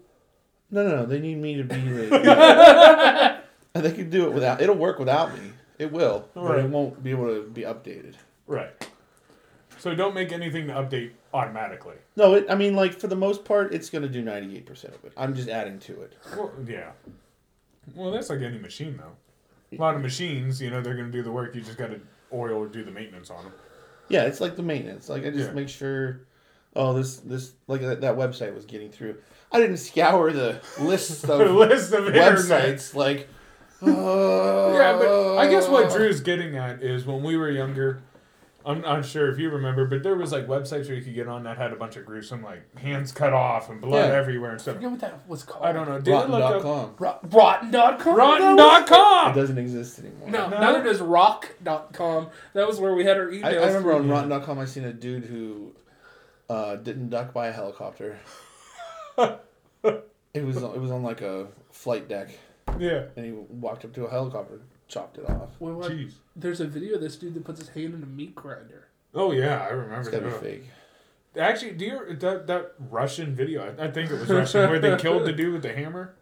No, 0.73 0.83
no, 0.83 0.95
no. 0.97 1.05
They 1.05 1.19
need 1.19 1.38
me 1.38 1.55
to 1.57 1.63
be 1.63 1.75
the. 1.79 2.15
and 3.75 3.86
they 3.86 3.91
can 3.91 4.09
do 4.09 4.25
it 4.25 4.33
without. 4.33 4.59
It'll 4.62 4.75
work 4.75 4.97
without 4.99 5.33
me. 5.33 5.51
It 5.77 5.91
will, 5.91 6.27
but 6.33 6.59
it 6.59 6.69
won't 6.69 7.03
be 7.03 7.12
able 7.12 7.27
to 7.27 7.43
be 7.49 7.62
updated. 7.62 8.15
Right. 8.47 8.71
So 9.77 9.93
don't 9.95 10.13
make 10.15 10.31
anything 10.31 10.67
to 10.67 10.73
update 10.73 11.12
automatically. 11.33 11.95
No, 12.15 12.36
it, 12.36 12.45
I 12.49 12.55
mean, 12.55 12.75
like 12.75 12.93
for 12.99 13.07
the 13.07 13.15
most 13.15 13.43
part, 13.45 13.73
it's 13.73 13.89
going 13.89 14.01
to 14.01 14.07
do 14.09 14.21
ninety 14.21 14.55
eight 14.57 14.65
percent 14.65 14.95
of 14.95 15.03
it. 15.05 15.13
I'm 15.15 15.36
just 15.36 15.49
adding 15.49 15.77
to 15.79 16.01
it. 16.01 16.13
Well, 16.36 16.51
yeah. 16.65 16.91
Well, 17.95 18.12
that's 18.12 18.29
like 18.29 18.41
any 18.41 18.57
machine, 18.57 18.97
though. 18.97 19.77
A 19.77 19.81
lot 19.81 19.95
of 19.95 20.01
machines, 20.01 20.62
you 20.62 20.69
know, 20.69 20.81
they're 20.81 20.95
going 20.95 21.07
to 21.07 21.12
do 21.12 21.21
the 21.23 21.31
work. 21.31 21.53
You 21.53 21.62
just 21.62 21.77
got 21.77 21.88
to 21.88 21.99
oil 22.31 22.55
or 22.57 22.67
do 22.67 22.83
the 22.83 22.91
maintenance 22.91 23.29
on 23.29 23.43
them. 23.43 23.53
Yeah, 24.07 24.23
it's 24.23 24.39
like 24.41 24.55
the 24.55 24.63
maintenance. 24.63 25.09
Like 25.09 25.25
I 25.25 25.29
just 25.29 25.49
Yeah. 25.49 25.53
make 25.53 25.69
sure. 25.69 26.21
Oh, 26.75 26.93
this 26.93 27.17
this 27.17 27.53
like 27.67 27.81
that, 27.81 28.01
that 28.01 28.15
website 28.15 28.53
was 28.55 28.65
getting 28.65 28.89
through. 28.91 29.15
I 29.53 29.59
didn't 29.59 29.77
scour 29.77 30.31
the 30.33 30.59
lists 30.79 31.23
of 31.29 31.39
list 31.51 31.93
of 31.93 32.07
internet. 32.07 32.37
websites. 32.37 32.93
Like, 32.95 33.29
uh, 33.81 33.85
Yeah, 34.73 34.97
but 34.97 35.37
I 35.37 35.47
guess 35.49 35.67
what 35.69 35.91
Drew's 35.91 36.19
getting 36.21 36.57
at 36.57 36.81
is 36.83 37.05
when 37.05 37.21
we 37.23 37.37
were 37.37 37.49
younger, 37.51 38.01
I'm 38.65 38.79
not 38.81 39.05
sure 39.05 39.29
if 39.29 39.37
you 39.37 39.49
remember, 39.49 39.85
but 39.85 40.03
there 40.03 40.15
was 40.15 40.31
like 40.31 40.47
websites 40.47 40.87
where 40.87 40.95
you 40.95 41.01
could 41.03 41.13
get 41.13 41.27
on 41.27 41.43
that 41.43 41.57
had 41.57 41.73
a 41.73 41.75
bunch 41.75 41.97
of 41.97 42.05
gruesome 42.05 42.41
like 42.41 42.77
hands 42.79 43.11
cut 43.11 43.33
off 43.33 43.69
and 43.69 43.81
blood 43.81 44.09
Yeah. 44.09 44.15
everywhere 44.15 44.51
and 44.51 44.59
I 44.59 44.61
stuff. 44.61 44.75
forget 44.75 44.89
what 44.91 44.99
that 45.01 45.27
was 45.27 45.43
called. 45.43 45.65
I 45.65 45.73
don't 45.73 45.87
know. 45.89 45.99
Did 45.99 46.13
it 46.13 46.29
look 46.29 46.65
up 46.65 46.95
Rotten.com. 46.99 48.15
Ro- 48.15 48.15
Rotten.com? 48.15 49.31
It 49.31 49.35
doesn't 49.35 49.57
exist 49.57 49.99
anymore. 49.99 50.29
No, 50.29 50.47
No? 50.49 50.59
neither 50.61 50.81
does 50.83 51.01
Rock.com. 51.01 52.29
That 52.53 52.65
was 52.65 52.79
where 52.79 52.93
we 52.95 53.03
had 53.03 53.17
our 53.17 53.27
emails. 53.27 53.43
I, 53.43 53.49
I 53.57 53.67
remember 53.67 53.91
on 53.93 54.01
from. 54.03 54.09
Rotten.com 54.11 54.59
I 54.59 54.65
seen 54.65 54.85
a 54.85 54.93
dude 54.93 55.25
who 55.25 55.73
uh, 56.49 56.77
didn't 56.77 57.09
duck 57.09 57.33
by 57.33 57.47
a 57.47 57.51
helicopter. 57.51 58.17
It 59.17 60.43
was 60.45 60.58
it 60.58 60.80
was 60.80 60.91
on 60.91 61.04
like 61.04 61.21
a 61.21 61.47
flight 61.71 62.08
deck, 62.08 62.30
Yeah. 62.80 63.06
and 63.15 63.26
he 63.26 63.32
walked 63.32 63.86
up 63.86 63.93
to 63.93 64.06
a 64.06 64.10
helicopter, 64.10 64.62
chopped 64.88 65.17
it 65.17 65.30
off. 65.30 65.49
Well, 65.60 65.76
what- 65.76 65.91
Jeez. 65.91 66.13
there's 66.36 66.60
a 66.62 66.65
video 66.67 66.95
of 66.95 67.02
this 67.02 67.15
dude 67.17 67.34
that 67.36 67.43
puts 67.43 67.60
his 67.60 67.69
hand 67.69 67.93
in 67.93 68.04
a 68.04 68.08
meat 68.08 68.36
grinder. 68.36 68.88
Oh 69.13 69.32
yeah, 69.32 69.62
I 69.62 69.65
It's 69.67 69.73
remember 69.76 70.12
gotta 70.12 70.23
be 70.26 70.30
that. 70.32 70.41
fake. 70.41 70.63
Actually, 71.38 71.71
do 71.71 71.86
you 71.86 72.15
that 72.15 72.47
that 72.47 72.73
Russian 72.91 73.36
video? 73.36 73.63
I, 73.78 73.86
I 73.86 73.91
think 73.91 74.10
it 74.12 74.19
was 74.19 74.30
Russian 74.30 74.69
where 74.69 74.80
they 74.80 74.95
killed 74.97 75.26
the 75.26 75.34
dude 75.34 75.54
with 75.54 75.63
the 75.63 75.73
hammer. 75.73 76.13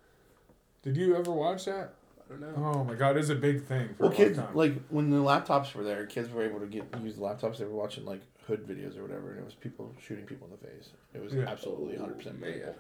Did 0.84 0.98
you 0.98 1.16
ever 1.16 1.32
watch 1.32 1.66
that? 1.66 1.94
I 2.20 2.34
don't 2.34 2.42
know. 2.42 2.54
Oh 2.74 2.84
my 2.86 2.96
god, 2.96 3.18
it's 3.18 3.30
a 3.30 3.36
big 3.36 3.66
thing 3.66 3.90
for 3.96 4.04
Well, 4.04 4.12
a 4.12 4.16
kids 4.16 4.38
long 4.38 4.48
time. 4.48 4.56
like 4.56 4.74
when 4.90 5.10
the 5.10 5.18
laptops 5.18 5.74
were 5.76 5.84
there, 5.84 6.06
kids 6.06 6.30
were 6.30 6.44
able 6.44 6.60
to 6.62 6.66
get 6.66 6.86
use 7.04 7.16
the 7.16 7.22
laptops. 7.22 7.58
They 7.58 7.66
were 7.66 7.72
watching 7.76 8.06
like 8.06 8.22
hood 8.48 8.68
videos 8.68 8.98
or 8.98 9.04
whatever, 9.04 9.32
and 9.32 9.40
it 9.40 9.46
was 9.46 9.54
people 9.54 9.94
shooting 10.06 10.26
people 10.26 10.48
in 10.48 10.52
the 10.60 10.68
face. 10.68 10.90
It 11.14 11.24
was 11.24 11.34
Yeah. 11.34 11.44
absolutely 11.48 11.96
hundred 11.98 12.18
percent 12.18 12.40
Man. 12.40 12.52
believable. 12.52 12.76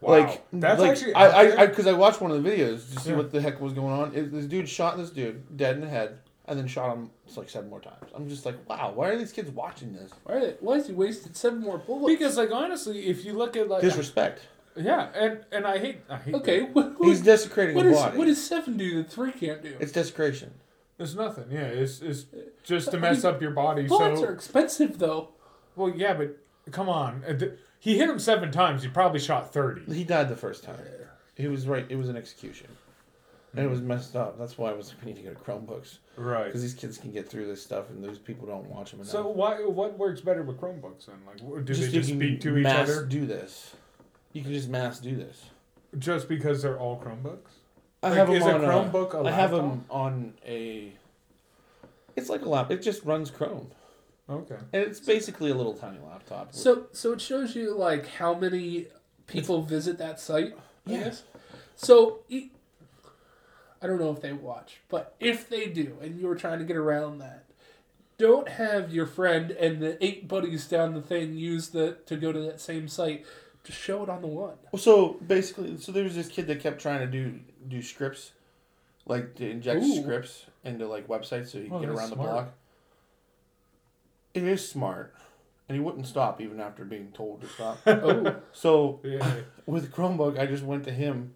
wow, 0.00 0.10
Like 0.18 0.42
that's 0.52 0.80
like, 0.80 0.90
actually 0.92 1.14
I 1.14 1.26
out 1.52 1.58
I 1.58 1.66
because 1.66 1.86
I, 1.86 1.92
watched 1.92 2.20
one 2.20 2.30
of 2.30 2.42
the 2.42 2.48
videos 2.48 2.92
to 2.94 3.00
see 3.00 3.10
Yeah. 3.10 3.16
what 3.16 3.32
the 3.32 3.40
heck 3.40 3.60
was 3.60 3.72
going 3.72 3.92
on. 3.92 4.14
It, 4.14 4.32
this 4.32 4.46
dude 4.46 4.68
shot 4.68 4.96
this 4.96 5.10
dude 5.10 5.56
dead 5.56 5.76
in 5.76 5.80
the 5.80 5.88
head, 5.88 6.18
and 6.46 6.58
then 6.58 6.66
shot 6.66 6.94
him 6.94 7.10
like 7.36 7.48
seven 7.48 7.70
more 7.70 7.80
times. 7.80 8.10
I'm 8.14 8.28
just 8.28 8.44
like, 8.46 8.56
wow, 8.68 8.92
why 8.94 9.08
are 9.08 9.16
these 9.16 9.32
kids 9.32 9.50
watching 9.50 9.92
this? 9.94 10.10
Why, 10.24 10.34
are 10.34 10.40
they, 10.40 10.54
why 10.60 10.74
is 10.74 10.86
he 10.86 10.92
wasted 10.92 11.36
seven 11.36 11.60
more 11.60 11.78
bullets? 11.78 12.14
because 12.18 12.36
like 12.36 12.50
honestly, 12.52 13.06
if 13.06 13.24
you 13.24 13.32
look 13.32 13.56
at 13.56 13.68
like 13.68 13.80
Disrespect. 13.82 14.42
yeah, 14.76 15.08
and 15.14 15.40
and 15.50 15.66
I 15.66 15.78
hate 15.78 15.98
I 16.10 16.16
hate 16.18 16.34
okay, 16.34 16.60
that. 16.60 16.74
what, 16.74 17.00
what, 17.00 17.08
He's 17.08 17.22
desecrating 17.22 17.74
what 17.76 17.86
a 17.86 17.90
is 17.90 17.96
body. 17.96 18.18
what 18.18 18.26
does 18.26 18.46
seven 18.46 18.76
do 18.76 19.02
that 19.02 19.10
three 19.10 19.32
can't 19.32 19.62
do? 19.62 19.74
it's 19.80 19.92
desecration. 19.92 20.52
It's 20.98 21.14
nothing. 21.14 21.46
Yeah, 21.50 21.60
it's 21.62 22.00
it's 22.00 22.26
just 22.62 22.90
to 22.92 22.96
I 22.96 23.00
mess 23.00 23.22
mean, 23.24 23.34
up 23.34 23.42
your 23.42 23.50
body. 23.50 23.86
Bullets 23.86 24.20
So 24.20 24.26
are 24.26 24.32
expensive 24.32 24.98
though. 24.98 25.30
well, 25.74 25.90
yeah, 25.90 26.14
but 26.14 26.38
come 26.72 26.88
on, 26.88 27.22
Uh, 27.28 27.38
he 27.78 27.98
hit 27.98 28.08
him 28.08 28.18
seven 28.18 28.50
times. 28.50 28.82
He 28.82 28.88
probably 28.88 29.20
shot 29.20 29.52
thirty. 29.52 29.82
He 29.92 30.04
died 30.04 30.28
the 30.28 30.36
first 30.36 30.64
time. 30.64 30.78
He 31.36 31.48
was 31.48 31.66
right. 31.68 31.84
It 31.90 31.96
was 31.96 32.08
an 32.08 32.16
execution. 32.16 32.68
and 33.54 33.64
it 33.64 33.68
was 33.70 33.80
messed 33.80 34.16
up. 34.16 34.38
That's 34.38 34.58
why 34.58 34.70
I 34.70 34.74
was 34.74 34.88
like, 34.88 35.02
we 35.04 35.12
need 35.12 35.16
to 35.22 35.22
go 35.22 35.30
to 35.34 35.40
Chromebooks 35.40 35.98
Right. 36.16 36.44
because 36.44 36.60
these 36.60 36.74
kids 36.74 36.98
can 36.98 37.10
get 37.10 37.26
through 37.28 37.46
this 37.46 37.62
stuff, 37.62 37.88
and 37.90 38.02
those 38.04 38.18
people 38.18 38.46
don't 38.46 38.66
watch 38.68 38.90
them 38.90 39.00
enough. 39.00 39.10
So 39.12 39.28
why? 39.28 39.56
What 39.64 39.96
works 39.98 40.20
better 40.22 40.42
with 40.42 40.58
Chromebooks 40.60 41.06
then? 41.06 41.16
Like, 41.26 41.38
w- 41.38 41.62
do 41.62 41.74
they 41.74 41.88
just 41.90 42.08
speak 42.10 42.40
to 42.42 42.56
each 42.58 42.66
other 42.66 43.04
Do 43.06 43.24
this. 43.26 43.74
You 44.32 44.42
can 44.42 44.52
just 44.52 44.68
mass 44.68 44.98
do 44.98 45.14
this. 45.16 45.44
just 45.98 46.28
because 46.28 46.62
they're 46.62 46.78
all 46.78 47.00
Chromebooks? 47.00 47.55
I 48.06 48.10
Like, 48.10 48.18
have 48.18 48.28
them 48.28 48.36
is 48.36 48.44
a 48.46 48.54
on 48.54 48.64
uh, 48.64 48.68
Chromebook 48.68 49.14
a 49.14 49.26
I 49.26 49.30
have 49.32 49.50
them 49.50 49.84
on 49.90 50.34
a. 50.46 50.92
It's 52.14 52.28
like 52.28 52.42
a 52.42 52.48
lap. 52.48 52.70
It 52.70 52.82
just 52.82 53.04
runs 53.04 53.30
Chrome, 53.30 53.70
Okay. 54.30 54.56
and 54.72 54.82
it's 54.82 55.00
basically 55.00 55.50
a 55.50 55.54
little 55.54 55.74
tiny 55.74 55.98
laptop. 55.98 56.54
So 56.54 56.86
so 56.92 57.12
it 57.12 57.20
shows 57.20 57.54
you 57.54 57.74
like 57.74 58.06
how 58.06 58.32
many 58.34 58.86
people 59.26 59.62
visit 59.62 59.98
that 59.98 60.20
site. 60.20 60.56
Yes. 60.86 60.98
Yeah. 60.98 61.04
guess. 61.04 61.22
So 61.76 62.20
I 63.82 63.86
don't 63.86 63.98
know 64.00 64.12
if 64.12 64.20
they 64.22 64.32
watch, 64.32 64.80
but 64.88 65.14
if 65.20 65.48
they 65.48 65.66
do, 65.66 65.98
and 66.00 66.18
you're 66.18 66.34
trying 66.36 66.58
to 66.60 66.64
get 66.64 66.76
around 66.76 67.18
that, 67.18 67.44
don't 68.18 68.48
have 68.48 68.92
your 68.94 69.06
friend 69.06 69.50
and 69.50 69.82
the 69.82 70.02
eight 70.02 70.26
buddies 70.26 70.66
down 70.66 70.94
the 70.94 71.02
thing 71.02 71.34
use 71.34 71.68
the 71.68 71.98
to 72.06 72.16
go 72.16 72.32
to 72.32 72.40
that 72.40 72.60
same 72.60 72.88
site. 72.88 73.26
Just 73.64 73.78
show 73.80 74.02
it 74.04 74.08
on 74.08 74.22
the 74.22 74.28
one. 74.28 74.54
Well, 74.72 74.80
so 74.80 75.14
basically, 75.26 75.76
so 75.78 75.90
there 75.92 76.04
was 76.04 76.14
this 76.14 76.28
kid 76.28 76.46
that 76.46 76.60
kept 76.60 76.80
trying 76.80 77.00
to 77.00 77.06
do 77.08 77.40
do 77.68 77.82
scripts, 77.82 78.32
like 79.06 79.34
to 79.36 79.48
inject 79.48 79.82
Ooh. 79.82 80.02
scripts 80.02 80.46
into 80.64 80.86
like 80.86 81.08
websites 81.08 81.48
so 81.48 81.58
you 81.58 81.64
could 81.64 81.72
Oh, 81.74 81.80
get 81.80 81.88
around 81.90 82.10
the 82.10 82.16
block. 82.16 82.54
It 84.34 84.42
is 84.44 84.68
smart, 84.68 85.14
and 85.68 85.76
he 85.76 85.80
wouldn't 85.82 86.06
stop 86.06 86.40
even 86.40 86.60
after 86.60 86.84
being 86.84 87.10
told 87.12 87.40
to 87.42 87.48
stop. 87.48 87.78
Oh, 87.86 88.36
so 88.52 89.00
Yeah. 89.02 89.34
with 89.66 89.92
Chromebook, 89.92 90.38
I 90.38 90.46
just 90.46 90.62
went 90.62 90.84
to 90.84 90.92
him 90.92 91.34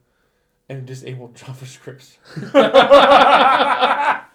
and 0.69 0.87
disabled 0.87 1.35
JavaScript 1.35 2.17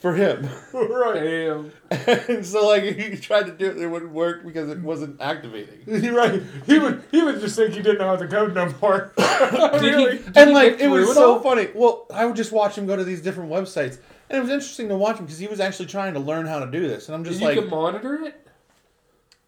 for 0.00 0.14
him. 0.14 0.48
right. 0.72 1.22
damn. 1.22 1.72
and 2.28 2.44
so 2.44 2.66
like 2.66 2.82
he 2.82 3.16
tried 3.16 3.46
to 3.46 3.52
do 3.52 3.66
it, 3.66 3.78
it 3.78 3.86
wouldn't 3.86 4.12
work 4.12 4.44
because 4.44 4.68
it 4.70 4.80
wasn't 4.80 5.20
activating. 5.20 5.82
You're 5.86 6.14
right. 6.16 6.42
He 6.66 6.78
would. 6.78 7.04
He 7.10 7.22
would 7.22 7.40
just 7.40 7.56
think 7.56 7.74
he 7.74 7.82
didn't 7.82 7.98
know 7.98 8.06
how 8.06 8.16
to 8.16 8.26
code 8.26 8.54
no 8.54 8.74
more. 8.80 9.12
Really? 9.16 10.18
he, 10.18 10.24
and 10.34 10.52
like 10.52 10.80
it 10.80 10.88
was 10.88 11.14
so 11.14 11.38
funny. 11.40 11.68
Well, 11.74 12.06
I 12.12 12.24
would 12.24 12.36
just 12.36 12.50
watch 12.50 12.76
him 12.76 12.86
go 12.86 12.96
to 12.96 13.04
these 13.04 13.20
different 13.20 13.50
websites, 13.50 13.98
and 14.28 14.38
it 14.38 14.40
was 14.40 14.50
interesting 14.50 14.88
to 14.88 14.96
watch 14.96 15.18
him 15.18 15.26
because 15.26 15.38
he 15.38 15.46
was 15.46 15.60
actually 15.60 15.86
trying 15.86 16.14
to 16.14 16.20
learn 16.20 16.46
how 16.46 16.58
to 16.60 16.70
do 16.70 16.88
this. 16.88 17.08
And 17.08 17.14
I'm 17.14 17.24
just 17.24 17.40
like. 17.40 17.54
you 17.54 17.60
like, 17.60 17.70
can 17.70 17.78
monitor 17.78 18.24
it. 18.24 18.48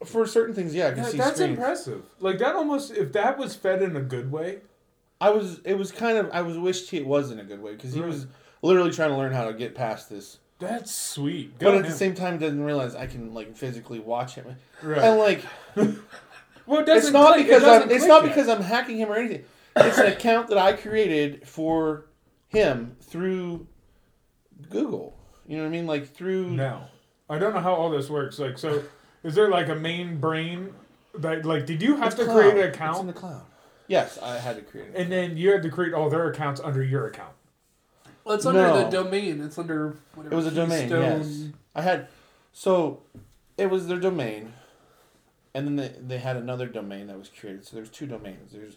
for 0.04 0.26
certain 0.26 0.54
things, 0.54 0.74
yeah, 0.74 0.88
I 0.88 0.92
can 0.92 1.04
see 1.04 1.16
that's 1.16 1.36
screens. 1.36 1.58
impressive. 1.58 2.04
Like 2.20 2.38
that 2.38 2.54
almost. 2.54 2.92
If 2.92 3.12
that 3.14 3.38
was 3.38 3.56
fed 3.56 3.82
in 3.82 3.96
a 3.96 4.02
good 4.02 4.30
way. 4.30 4.60
I 5.20 5.30
was, 5.30 5.60
it 5.64 5.74
was 5.74 5.92
kind 5.92 6.18
of, 6.18 6.28
I 6.32 6.42
was 6.42 6.58
wished 6.58 6.92
it 6.92 7.06
was 7.06 7.30
in 7.30 7.38
a 7.38 7.44
good 7.44 7.62
way 7.62 7.76
because 7.76 7.94
he 7.94 8.00
was 8.00 8.26
literally 8.62 8.92
trying 8.92 9.10
to 9.10 9.16
learn 9.16 9.32
how 9.32 9.44
to 9.44 9.52
get 9.52 9.74
past 9.74 10.08
this, 10.08 10.38
That's 10.62 10.94
sweet. 10.94 11.58
Good 11.58 11.64
but 11.66 11.74
at 11.76 11.84
the 11.84 11.90
same 11.90 12.14
time 12.14 12.38
didn't 12.38 12.62
realize 12.62 12.94
I 12.94 13.06
can 13.06 13.34
like 13.34 13.56
physically 13.56 13.98
watch 13.98 14.34
him. 14.34 14.56
right. 14.82 14.98
And 14.98 15.18
like, 15.18 15.44
well, 16.66 16.80
it 16.80 16.88
it's 16.88 17.10
not 17.10 17.34
click- 17.34 17.46
it 17.46 17.48
because 17.48 17.62
doesn't 17.62 17.90
I'm, 17.90 17.94
it's 17.96 18.06
not 18.06 18.22
yet. 18.24 18.28
because 18.34 18.48
I'm 18.48 18.62
hacking 18.62 18.96
him 18.98 19.10
or 19.10 19.16
anything. 19.16 19.44
It's 19.76 19.98
an 19.98 20.06
account 20.06 20.48
that 20.48 20.58
I 20.58 20.74
created 20.74 21.46
for 21.48 22.06
him 22.48 22.96
through 23.00 23.66
Google. 24.70 25.16
You 25.46 25.56
know 25.56 25.62
what 25.64 25.68
I 25.68 25.72
mean? 25.72 25.86
Like 25.86 26.08
through. 26.14 26.50
No, 26.50 26.84
I 27.28 27.38
don't 27.38 27.54
know 27.54 27.60
how 27.60 27.74
all 27.74 27.90
this 27.90 28.08
works. 28.08 28.38
Like, 28.38 28.58
so 28.58 28.82
is 29.24 29.34
there 29.34 29.48
like 29.50 29.68
a 29.68 29.74
main 29.74 30.18
brain 30.18 30.74
that 31.18 31.44
like 31.44 31.66
did 31.66 31.82
you 31.82 31.96
have 31.96 32.08
It's 32.08 32.16
to 32.16 32.24
cloud. 32.24 32.34
create 32.36 32.52
an 32.54 32.58
It's 32.58 32.66
in 32.76 32.82
account 32.82 33.06
the 33.08 33.12
cloud. 33.12 33.42
Yes, 33.88 34.18
I 34.22 34.38
had 34.38 34.56
to 34.56 34.62
create 34.62 34.88
it. 34.88 34.94
and 34.96 35.10
then 35.12 35.36
you 35.36 35.50
had 35.52 35.62
to 35.64 35.68
create 35.70 35.92
all 35.92 36.08
their 36.08 36.28
accounts 36.30 36.60
under 36.62 36.82
your 36.82 37.06
account? 37.08 37.32
Well, 38.24 38.34
it's 38.36 38.46
under 38.46 38.62
the 38.62 38.84
domain. 38.90 39.40
It's 39.40 39.58
under 39.58 39.96
whatever. 40.14 40.34
It 40.34 40.36
was 40.36 40.46
a 40.46 40.50
domain. 40.52 40.88
Keystone- 40.88 41.02
Yes, 41.02 41.48
I 41.74 41.82
had. 41.82 42.08
So, 42.52 43.02
it 43.58 43.66
was 43.70 43.86
their 43.88 43.98
domain, 43.98 44.52
and 45.54 45.66
then 45.66 45.76
they, 45.76 45.94
they 46.00 46.18
had 46.18 46.36
another 46.36 46.66
domain 46.66 47.06
that 47.08 47.18
was 47.18 47.28
created. 47.28 47.64
So 47.66 47.76
there's 47.76 47.90
two 47.90 48.06
domains. 48.06 48.52
There's 48.52 48.76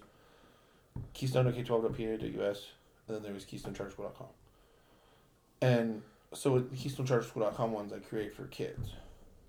keystone.k12.pa.us, 1.13 2.67
and 3.07 3.15
then 3.17 3.23
there 3.23 3.33
was 3.33 3.45
keystonecharterschool.com. 3.45 4.27
And 5.61 6.01
so 6.33 6.51
with 6.53 6.69
the 6.71 6.77
keystonecharterschool.com 6.77 7.71
ones 7.71 7.93
I 7.93 7.99
create 7.99 8.33
for 8.35 8.45
kids, 8.47 8.89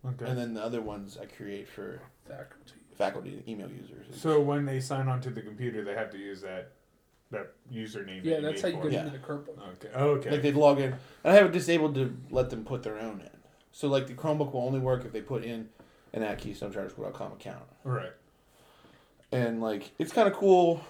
Okay. 0.04 0.24
and 0.26 0.38
then 0.38 0.54
the 0.54 0.62
other 0.62 0.80
ones 0.80 1.18
I 1.20 1.26
create 1.26 1.68
for 1.68 2.00
faculty. 2.28 2.72
faculty, 2.96 3.42
email 3.48 3.68
users. 3.70 4.20
so 4.20 4.40
when 4.40 4.64
they 4.64 4.80
sign 4.80 5.08
onto 5.08 5.30
the 5.30 5.42
computer, 5.42 5.84
they 5.84 5.94
have 5.94 6.10
to 6.12 6.18
use 6.18 6.40
that 6.42 6.72
that 7.30 7.52
username. 7.72 8.20
Yeah, 8.24 8.36
that 8.36 8.42
that's 8.42 8.62
you 8.62 8.70
how 8.70 8.76
you 8.76 8.84
made 8.84 8.90
get. 8.90 8.92
Yeah. 8.92 9.06
into 9.06 9.18
the 9.18 9.24
Chromebook. 9.26 9.58
Okay. 9.84 9.88
Okay. 9.96 10.30
Like 10.30 10.42
they'd 10.42 10.54
log 10.54 10.78
in, 10.78 10.92
and 11.24 11.32
I 11.32 11.34
have 11.34 11.46
it 11.46 11.52
disabled 11.52 11.94
to 11.96 12.16
let 12.30 12.50
them 12.50 12.64
put 12.64 12.82
their 12.82 12.98
own 12.98 13.20
in. 13.20 13.30
So 13.72 13.88
like 13.88 14.06
the 14.06 14.14
Chromebook 14.14 14.52
will 14.52 14.62
only 14.62 14.78
work 14.80 15.04
if 15.04 15.12
they 15.12 15.20
put 15.20 15.44
in 15.44 15.68
an 16.12 16.22
at 16.22 16.40
keystonecharterschool.com 16.40 17.32
account. 17.32 17.64
right. 17.84 18.12
and 19.32 19.60
like 19.60 19.90
it's 19.98 20.12
kind 20.12 20.28
of 20.28 20.34
cool. 20.34 20.82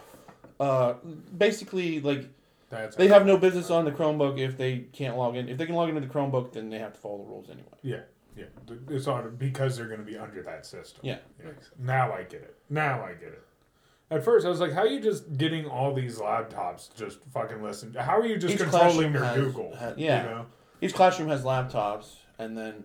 Uh, 0.61 0.95
basically, 1.37 2.01
like 2.01 2.29
That's 2.71 2.97
they 2.97 3.09
have 3.09 3.27
no 3.27 3.37
business 3.37 3.71
on 3.71 3.85
the 3.85 3.91
Chromebook 3.93 4.39
if 4.39 4.57
they 4.57 4.81
can't 4.93 5.17
log 5.17 5.37
in. 5.37 5.49
If 5.49 5.59
they 5.59 5.67
can 5.67 5.75
log 5.75 5.89
into 5.89 6.01
the 6.01 6.07
Chromebook, 6.07 6.53
then 6.53 6.71
they 6.71 6.79
have 6.79 6.93
to 6.95 6.99
follow 6.99 7.19
the 7.19 7.25
rules 7.25 7.51
anyway. 7.51 7.67
Yeah. 7.83 8.01
Yeah. 8.37 8.45
It's 8.91 9.07
on 9.07 9.35
because 9.37 9.77
they're 9.77 9.87
going 9.87 10.01
to 10.01 10.05
be 10.07 10.17
under 10.19 10.43
that 10.43 10.67
system. 10.67 11.01
Yeah. 11.03 11.19
Now 11.79 12.13
I 12.13 12.23
get 12.23 12.43
it. 12.43 12.57
Now 12.69 13.03
I 13.03 13.13
get 13.15 13.29
it. 13.31 13.43
At 14.11 14.23
first, 14.25 14.47
I 14.47 14.49
was 14.49 14.61
like, 14.61 14.73
"How 14.73 14.81
are 14.83 14.87
you 14.87 15.01
just 15.01 15.37
getting 15.37 15.67
all 15.67 15.93
these 15.93 16.19
laptops? 16.19 16.95
Just 16.95 17.19
fucking 17.33 17.63
listen. 17.63 17.93
How 17.95 18.17
are 18.19 18.25
you 18.27 18.37
just 18.37 18.55
Each 18.55 18.61
controlling 18.61 18.91
classroom 18.91 19.13
their 19.15 19.25
has- 19.25 19.37
Google? 19.37 19.77
ha- 19.77 19.93
yeah. 19.97 20.23
You 20.23 20.31
know? 20.31 20.47
Each 20.81 20.95
classroom 20.95 21.29
has 21.31 21.43
laptops, 21.43 22.17
and 22.39 22.57
then 22.57 22.85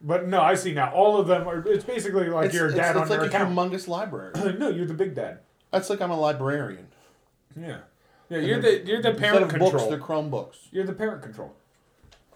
But 0.00 0.28
no, 0.28 0.40
I 0.40 0.54
see 0.54 0.72
now. 0.72 0.92
All 0.92 1.18
of 1.18 1.26
them 1.26 1.46
are. 1.48 1.66
It's 1.66 1.84
basically 1.84 2.28
like 2.28 2.46
it's, 2.46 2.54
your 2.54 2.66
it's, 2.66 2.76
dad 2.76 2.90
it's 2.96 3.00
on 3.02 3.08
like 3.08 3.16
your 3.16 3.24
a 3.24 3.28
account. 3.28 3.54
humongous 3.54 3.88
library. 3.88 4.32
no, 4.58 4.68
you're 4.68 4.86
the 4.86 4.94
big 4.94 5.14
dad. 5.14 5.40
That's 5.72 5.90
like 5.90 6.00
I'm 6.00 6.10
a 6.10 6.18
librarian. 6.18 6.86
Yeah. 7.58 7.78
Yeah, 8.28 8.38
you're 8.38 8.60
the 8.62 8.86
you're 8.86 9.02
the 9.02 9.10
Instead 9.10 9.18
parent 9.18 9.42
of 9.42 9.48
control. 9.50 9.72
books, 9.72 9.84
they're 9.86 9.98
Chromebooks. 9.98 10.56
You're 10.70 10.84
the 10.86 10.92
parent 10.92 11.22
control. 11.22 11.52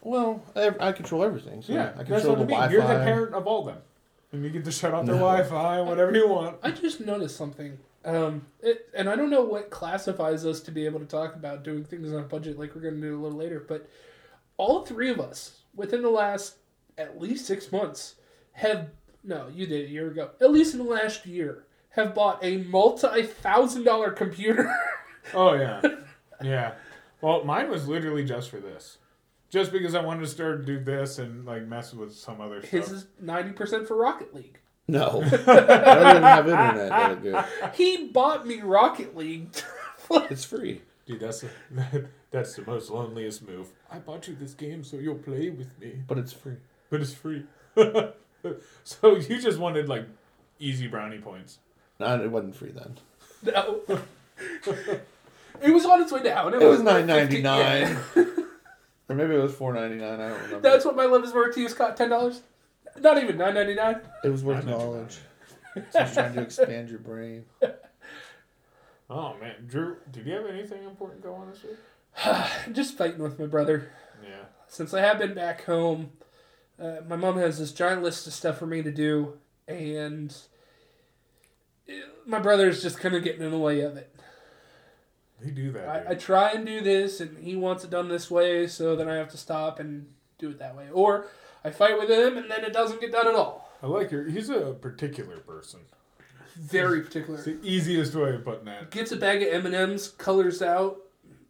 Well, 0.03 0.43
I, 0.57 0.73
I 0.81 0.93
control 0.93 1.23
everything. 1.23 1.62
So 1.62 1.73
Yeah, 1.73 1.93
I 1.95 2.03
that's 2.03 2.09
control 2.09 2.31
what 2.35 2.38
I 2.38 2.40
the 2.43 2.47
mean. 2.47 2.49
Wi-Fi. 2.59 2.73
You're 2.73 2.83
the 2.83 3.05
parent 3.05 3.35
of 3.35 3.47
all 3.47 3.64
them, 3.64 3.79
and 4.35 4.44
you 4.44 4.51
get 4.51 4.64
to 4.64 4.73
shut 4.73 4.92
off 4.94 5.07
their 5.07 5.14
No. 5.14 5.20
Wi-Fi, 5.23 5.81
whatever 5.83 6.14
you 6.14 6.29
want. 6.29 6.57
I 6.62 6.70
just 6.70 7.01
noticed 7.01 7.37
something, 7.37 7.79
um, 8.05 8.47
it, 8.61 8.88
and 8.94 9.09
I 9.09 9.16
don't 9.16 9.31
know 9.31 9.42
what 9.44 9.70
classifies 9.70 10.44
us 10.44 10.61
to 10.61 10.70
be 10.70 10.85
able 10.87 11.01
to 11.01 11.07
talk 11.07 11.35
about 11.35 11.64
doing 11.64 11.85
things 11.85 12.12
on 12.12 12.20
a 12.20 12.23
budget 12.25 12.59
like 12.59 12.75
we're 12.75 12.83
going 12.83 12.97
to 12.97 13.01
do 13.01 13.18
a 13.18 13.23
little 13.23 13.38
later, 13.38 13.64
but 13.66 13.88
all 14.57 14.85
three 14.85 15.11
of 15.11 15.18
us 15.20 15.61
within 15.75 16.03
the 16.03 16.11
last 16.11 16.57
at 16.99 17.20
least 17.20 17.47
six 17.47 17.73
months 17.73 18.16
have 18.53 18.88
no, 19.25 19.49
you 19.53 19.66
did 19.66 19.87
a 19.87 19.90
year 19.90 20.09
ago. 20.09 20.31
At 20.40 20.53
least 20.53 20.75
in 20.75 20.79
the 20.79 20.85
last 20.85 21.25
year, 21.27 21.64
have 21.90 22.14
bought 22.14 22.38
a 22.42 22.59
multi-thousand 22.59 23.85
dollar 23.85 24.11
computer. 24.11 24.70
Oh 25.33 25.55
yeah, 25.55 25.81
yeah. 26.42 26.75
Well, 27.23 27.44
mine 27.44 27.70
was 27.70 27.88
literally 27.88 28.27
just 28.27 28.51
for 28.51 28.59
this, 28.61 28.99
just 29.55 29.71
because 29.71 29.95
I 29.95 30.03
wanted 30.03 30.23
to 30.23 30.27
start 30.27 30.67
to 30.67 30.67
do 30.67 30.83
this 30.83 31.21
and 31.21 31.47
like 31.47 31.64
mess 31.67 31.95
with 31.95 32.12
some 32.12 32.40
other 32.40 32.61
His 32.61 32.87
stuff. 32.87 32.97
is 32.99 33.07
ninety 33.21 33.53
percent 33.53 33.87
for 33.87 33.97
Rocket 33.97 34.35
League. 34.35 34.59
No, 34.88 35.23
I 35.33 35.37
don't 35.37 36.23
have 36.23 36.49
internet. 36.49 36.88
That 36.88 37.23
good. 37.23 37.45
He 37.75 38.09
bought 38.09 38.47
me 38.47 38.61
Rocket 38.61 39.17
League. 39.17 39.49
It's 40.29 40.45
free. 40.45 40.83
Dude, 41.07 41.21
that's 41.21 41.40
the, 41.40 42.09
that's 42.31 42.57
the 42.57 42.62
most 42.67 42.90
loneliest 42.90 43.40
move. 43.49 43.69
I 43.90 43.99
bought 43.99 44.29
you 44.29 44.37
this 44.38 44.53
game 44.53 44.85
so 44.85 44.99
you'll 44.99 45.14
play 45.14 45.49
with 45.49 45.81
me, 45.81 46.03
But 46.07 46.19
it's 46.19 46.31
free. 46.31 46.57
but 46.90 47.01
it's 47.01 47.14
free. 47.14 47.45
so 48.85 49.17
you 49.17 49.40
just 49.40 49.59
wanted 49.59 49.88
like 49.88 50.05
easy 50.59 50.88
brownie 50.88 51.21
points. 51.21 51.59
No, 51.99 52.23
it 52.23 52.31
wasn't 52.31 52.55
free 52.55 52.73
then. 52.73 52.99
no. 53.45 53.81
it 55.62 55.73
was 55.73 55.87
on 55.87 56.03
its 56.03 56.12
way 56.12 56.23
down. 56.23 56.53
It 56.53 56.61
was 56.61 56.83
like 56.83 57.07
nine 57.07 57.29
50 57.29 57.40
ninety 57.40 57.40
yeah. 57.40 57.97
nine, 58.14 58.34
or 59.09 59.17
maybe 59.17 59.35
it 59.35 59.38
was 59.38 59.55
four 59.55 59.73
ninety 59.73 59.97
nine. 59.97 60.21
I 60.21 60.29
don't 60.29 60.43
remember. 60.43 60.61
That's 60.61 60.85
what 60.85 60.97
my 60.97 61.05
love 61.07 61.25
is 61.25 61.33
worth 61.33 61.55
to 61.55 61.61
you, 61.61 61.69
Scott. 61.69 61.97
Ten 61.97 62.11
dollars. 62.11 62.43
Not 62.99 63.23
even 63.23 63.37
nine 63.37 63.55
ninety 63.55 63.75
nine. 63.75 64.01
It 64.23 64.29
was 64.29 64.45
worth 64.45 64.64
knowledge. 64.64 65.19
So 65.90 65.99
I 65.99 66.03
was 66.03 66.14
trying 66.14 66.35
to 66.35 66.43
expand 66.43 66.88
your 66.88 67.01
brain. 67.01 67.45
Oh 69.11 69.37
man, 69.40 69.55
Drew, 69.67 69.99
did 70.11 70.27
you 70.27 70.33
have 70.33 70.47
anything 70.47 70.83
important 70.85 71.23
go 71.23 71.35
on 71.35 71.51
this 71.51 71.62
week? 71.62 72.73
Just 72.75 72.97
fighting 72.97 73.23
with 73.23 73.38
my 73.38 73.47
brother. 73.47 73.90
Yeah. 74.23 74.45
Since 74.67 74.95
I 74.95 75.01
have 75.03 75.19
been 75.19 75.35
back 75.35 75.64
home, 75.64 76.12
uh, 76.81 76.97
my 77.07 77.17
mom 77.17 77.37
has 77.37 77.59
this 77.59 77.71
giant 77.73 78.03
list 78.03 78.27
of 78.27 78.33
stuff 78.33 78.59
for 78.59 78.67
me 78.67 78.83
to 78.83 78.90
do, 78.90 79.35
and 79.69 80.35
uh, 81.88 81.93
my 82.27 82.38
brother's 82.38 82.83
just 82.83 82.99
kind 82.99 83.14
of 83.14 83.23
getting 83.23 83.43
in 83.43 83.51
the 83.51 83.59
way 83.59 83.81
of 83.81 83.97
it. 83.97 84.13
They 85.40 85.51
do 85.51 85.73
that. 85.73 85.88
I, 86.09 86.12
I 86.12 86.14
try 86.14 86.51
and 86.53 86.64
do 86.64 86.81
this, 86.81 87.20
and 87.20 87.37
he 87.38 87.57
wants 87.57 87.85
it 87.85 87.90
done 87.90 88.09
this 88.09 88.31
way, 88.31 88.66
so 88.66 88.97
then 88.97 89.09
I 89.09 89.16
have 89.16 89.29
to 89.31 89.37
stop 89.37 89.79
and 89.81 90.07
do 90.38 90.51
it 90.51 90.59
that 90.59 90.77
way. 90.77 90.88
Or 90.92 91.27
I 91.64 91.70
fight 91.70 91.99
with 91.99 92.09
him, 92.11 92.37
and 92.37 92.51
then 92.51 92.64
it 92.64 92.73
doesn't 92.73 93.01
get 93.01 93.12
done 93.12 93.27
at 93.27 93.35
all. 93.35 93.70
I 93.83 93.87
like 93.87 94.11
your. 94.11 94.29
He's 94.29 94.49
a 94.49 94.73
particular 94.81 95.38
person. 95.38 95.81
Very 96.57 97.01
particular. 97.03 97.37
It's 97.37 97.47
the 97.47 97.59
easiest 97.62 98.14
way 98.14 98.35
of 98.35 98.44
putting 98.44 98.64
that. 98.66 98.90
Gets 98.90 99.12
a 99.12 99.16
bag 99.16 99.42
of 99.42 99.49
M 99.53 99.66
and 99.66 99.75
M's, 99.75 100.09
colors 100.09 100.62
out 100.62 100.99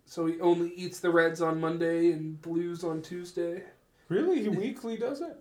So 0.07 0.27
he 0.27 0.40
only 0.40 0.73
eats 0.75 1.01
the 1.01 1.11
reds 1.11 1.40
on 1.42 1.61
Monday 1.61 2.12
and 2.12 2.40
blues 2.40 2.85
on 2.85 3.03
Tuesday. 3.03 3.62
Really? 4.09 4.42
He 4.42 4.49
weekly 4.49 4.97
does 4.97 5.20
it? 5.20 5.37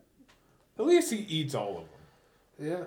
At 0.79 0.85
least 0.85 1.11
he 1.11 1.19
eats 1.19 1.53
all 1.55 1.77
of 1.77 1.85
them. 1.85 2.67
Yeah. 2.75 2.83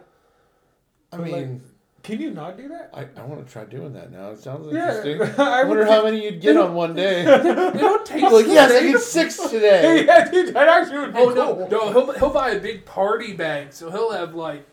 I 1.13 1.17
But, 1.17 1.25
mean, 1.25 1.53
like, 1.53 1.61
Can 2.07 2.21
you 2.21 2.31
not 2.31 2.57
do 2.57 2.69
that? 2.69 2.91
I, 2.95 3.07
I 3.21 3.25
want 3.25 3.45
to 3.45 3.53
try 3.53 3.65
doing 3.65 3.93
that 3.95 4.13
now. 4.13 4.31
It 4.31 4.39
sounds 4.39 4.73
Yeah, 4.73 4.97
interesting. 5.05 5.41
I 5.45 5.61
I 5.61 5.65
would 5.65 5.77
wonder 5.79 5.87
how 5.93 6.05
many 6.09 6.23
you'd 6.25 6.41
get 6.41 6.57
on 6.57 6.73
one 6.75 6.95
day. 6.95 7.25
They 7.43 7.81
don't 7.81 8.07
taste 8.07 8.33
like, 8.33 8.47
the 8.47 8.53
yes, 8.53 8.71
I 8.71 8.75
same. 8.81 8.93
get 8.93 9.01
six 9.01 9.37
today. 9.51 10.05
yeah, 10.07 10.31
dude, 10.31 10.55
that 10.55 10.69
actually 10.69 10.99
would 11.01 11.13
be 11.15 11.19
Oh 11.19 11.35
cool. 11.35 11.69
no, 11.69 11.69
no, 11.69 11.93
he'll 11.93 12.13
he'll 12.13 12.31
buy 12.31 12.51
a 12.51 12.61
big 12.61 12.85
party 12.87 13.33
bag, 13.33 13.73
so 13.73 13.91
he'll 13.91 14.13
have 14.13 14.35
like 14.37 14.65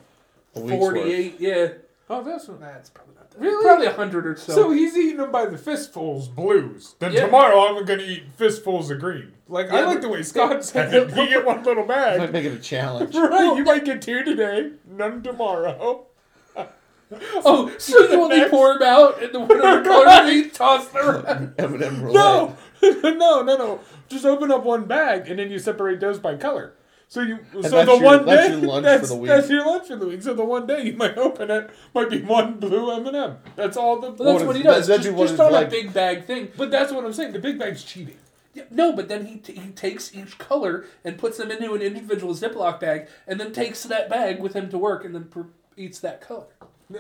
A 0.56 0.60
week's 0.62 0.78
forty 0.78 1.00
worth. 1.32 1.42
Yeah, 1.42 1.68
Oh, 2.10 2.24
that's 2.24 2.46
that's 2.46 2.90
probably 2.92 3.16
not 3.16 3.32
that. 3.32 3.40
Really? 3.42 3.64
Probably 3.66 3.88
a 3.88 3.94
hundred 3.94 4.28
or 4.28 4.36
so. 4.36 4.54
So 4.54 4.72
he's 4.72 4.96
eating 4.96 5.18
them 5.18 5.32
by 5.32 5.46
the 5.48 5.58
fistfuls 5.58 6.28
blues. 6.28 6.94
Then 7.00 7.14
Yeah. 7.14 7.26
tomorrow 7.26 7.62
I'm 7.68 7.84
gonna 7.86 8.04
eat 8.04 8.26
fistfuls 8.38 8.92
of 8.92 9.00
green. 9.00 9.32
Like 9.48 9.72
I 9.72 9.84
like 9.86 10.02
the 10.02 10.10
way 10.10 10.22
Scott 10.22 10.64
said 10.64 10.94
it. 10.94 11.10
You 11.10 11.28
get 11.28 11.44
one 11.46 11.64
little 11.64 11.86
bag. 11.88 12.20
I 12.20 12.26
might 12.26 12.32
make 12.34 12.46
it 12.46 12.54
a 12.54 12.60
challenge. 12.60 13.16
Right, 13.16 13.56
you 13.58 13.64
might 13.64 13.86
get 13.86 14.04
two 14.04 14.24
today, 14.24 14.74
none 14.86 15.24
tomorrow. 15.24 16.06
Oh, 17.46 17.74
so 17.78 18.00
you 18.00 18.22
only 18.22 18.38
Next. 18.38 18.52
pour 18.52 18.74
them 18.78 18.84
out, 18.84 19.22
and 19.22 19.34
the 19.34 19.40
one 19.40 19.52
of 19.52 19.84
the 19.84 19.90
color 19.90 20.30
you 20.32 20.50
toss 20.50 20.88
the 20.90 21.00
rest. 21.26 21.54
M&M 21.60 22.02
roulette. 22.04 22.14
No, 22.14 22.58
no, 23.12 23.42
no, 23.44 23.58
no. 23.58 23.80
Just 24.10 24.26
open 24.26 24.52
up 24.52 24.64
one 24.64 24.86
bag 24.86 25.30
and 25.30 25.40
then 25.40 25.50
you 25.52 25.58
separate 25.60 26.00
those 26.00 26.20
by 26.20 26.36
color. 26.36 26.74
So 27.08 27.22
you, 27.22 27.40
so 27.54 27.62
that's 27.62 27.72
the 27.86 27.94
your- 27.96 28.02
one 28.04 28.26
that's 28.26 28.48
day, 28.48 28.54
your 28.54 28.62
lunch 28.68 28.76
for 28.76 28.82
that's, 28.82 29.10
the 29.10 29.16
week. 29.16 29.28
that's 29.30 29.50
your 29.50 29.66
lunch 29.66 29.88
for 29.88 29.96
the 29.96 30.08
week. 30.08 30.22
So 30.24 30.34
the 30.34 30.44
one 30.44 30.66
day 30.66 30.84
you 30.84 30.94
might 30.94 31.18
open 31.18 31.52
it 31.52 31.70
might 31.94 32.10
be 32.10 32.22
one 32.22 32.60
blue 32.60 32.92
M 32.92 33.06
and 33.08 33.16
m 33.16 33.38
That's 33.56 33.78
all 33.78 34.00
the. 34.00 34.12
But 34.12 34.24
that's 34.24 34.40
What 34.40 34.48
what 34.48 34.56
is- 34.56 34.62
he 34.62 34.64
does. 34.64 34.88
that'd 34.88 35.04
Just, 35.04 35.16
be 35.16 35.22
just 35.24 35.40
on 35.40 35.52
like. 35.52 35.68
a 35.68 35.70
big 35.70 35.94
bag 35.94 36.26
thing. 36.26 36.50
But 36.58 36.72
that's 36.72 36.92
what 36.92 37.06
I'm 37.06 37.14
saying. 37.14 37.34
The 37.34 37.40
big 37.40 37.60
bag's 37.60 37.84
cheating. 37.84 38.18
Yeah, 38.56 38.64
No, 38.70 38.94
but 38.94 39.08
then 39.08 39.26
he, 39.26 39.38
t- 39.38 39.54
he 39.54 39.70
takes 39.72 40.14
each 40.16 40.38
color 40.38 40.86
and 41.04 41.18
puts 41.18 41.38
them 41.38 41.50
into 41.50 41.74
an 41.74 41.82
individual 41.82 42.34
Ziploc 42.36 42.80
bag, 42.80 43.08
and 43.28 43.40
then 43.40 43.52
takes 43.52 43.82
that 43.84 44.10
bag 44.10 44.40
with 44.40 44.54
him 44.54 44.70
to 44.70 44.78
work, 44.78 45.04
and 45.06 45.16
then 45.16 45.24
pr- 45.26 45.42
eats 45.76 46.00
that 46.02 46.22
color. 46.22 46.46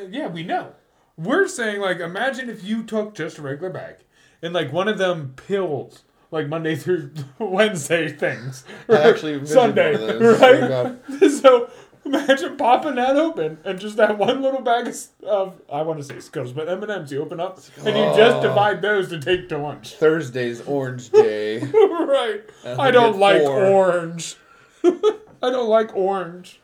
Yeah, 0.10 0.28
we 0.28 0.44
know. 0.44 0.74
We're 1.18 1.48
saying 1.48 1.80
like, 1.82 2.00
imagine 2.00 2.50
if 2.50 2.64
you 2.64 2.84
took 2.84 3.14
just 3.16 3.38
a 3.38 3.42
regular 3.42 3.70
bag 3.70 3.98
and 4.42 4.54
like 4.54 4.72
one 4.74 4.88
of 4.88 4.98
them 4.98 5.34
pills, 5.36 6.04
like 6.32 6.48
Monday 6.48 6.76
through 6.76 7.12
Wednesday 7.40 8.10
things, 8.10 8.64
I 8.90 9.10
actually 9.10 9.46
Sunday. 9.46 9.96
Oh 9.98 11.00
right? 11.10 11.30
so 11.32 11.70
imagine 12.06 12.58
popping 12.58 12.96
that 12.96 13.16
open 13.16 13.60
and 13.64 13.80
just 13.80 13.96
that 13.98 14.18
one 14.18 14.42
little 14.42 14.62
bag 14.62 14.88
of, 14.88 14.98
of 15.28 15.62
I 15.72 15.84
want 15.84 16.00
to 16.00 16.04
say 16.04 16.20
Skittles, 16.20 16.52
but 16.54 16.68
M 16.68 16.82
and 16.82 16.92
M's 16.92 17.12
you 17.12 17.22
open 17.22 17.40
up 17.40 17.60
and 17.86 17.96
you 17.96 18.04
just 18.18 18.38
Oh. 18.38 18.42
divide 18.42 18.82
those 18.82 19.10
to 19.10 19.20
take 19.20 19.48
to 19.50 19.58
lunch. 19.60 19.94
Thursday's 19.94 20.62
Orange 20.62 21.10
Day. 21.12 21.60
right. 21.74 22.42
And 22.66 22.82
I 22.82 22.90
don't 22.92 23.20
like 23.20 23.42
four. 23.44 23.64
orange. 23.64 24.36
I 24.84 25.50
don't 25.50 25.70
like 25.70 25.96
orange. 25.96 26.60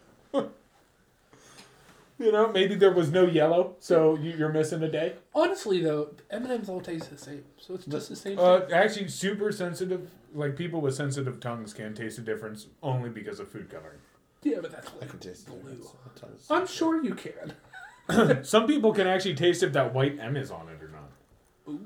You 2.19 2.32
know, 2.32 2.51
maybe 2.51 2.75
there 2.75 2.91
was 2.91 3.12
no 3.12 3.25
yellow, 3.25 3.75
so 3.79 4.15
you, 4.15 4.32
you're 4.32 4.51
missing 4.51 4.84
a 4.84 4.91
day. 4.91 5.13
Honestly, 5.34 5.82
though, 5.82 6.13
M 6.29 6.43
and 6.43 6.51
M's 6.51 6.69
all 6.69 6.82
taste 6.82 7.10
the 7.10 7.17
same, 7.17 7.45
so 7.58 7.75
it's 7.75 7.86
just 7.86 8.10
the 8.10 8.15
same. 8.15 8.38
Uh, 8.38 8.60
thing. 8.62 8.73
actually, 8.73 9.08
super 9.08 9.51
sensitive. 9.51 10.10
Like 10.34 10.55
people 10.55 10.82
with 10.82 10.93
sensitive 10.93 11.39
tongues 11.39 11.73
can 11.73 11.95
taste 11.95 12.17
the 12.17 12.21
difference 12.21 12.67
only 12.84 13.10
because 13.10 13.39
of 13.39 13.49
food 13.49 13.69
coloring. 13.69 13.99
Yeah, 14.43 14.58
but 14.62 14.71
that's 14.71 14.91
I 15.01 15.05
can 15.05 15.19
taste 15.19 15.47
blue. 15.47 15.58
difference. 15.58 16.47
I'm 16.49 16.67
sure 16.67 17.03
you 17.03 17.15
can. 17.15 17.53
Some 18.43 18.67
people 18.67 18.93
can 18.93 19.08
actually 19.08 19.36
taste 19.36 19.63
if 19.63 19.73
that 19.73 19.93
white 19.93 20.19
M 20.19 20.36
is 20.36 20.51
on 20.51 20.67
it 20.69 20.84
or 20.84 20.89
not. 20.89 21.12
Ooh. 21.67 21.86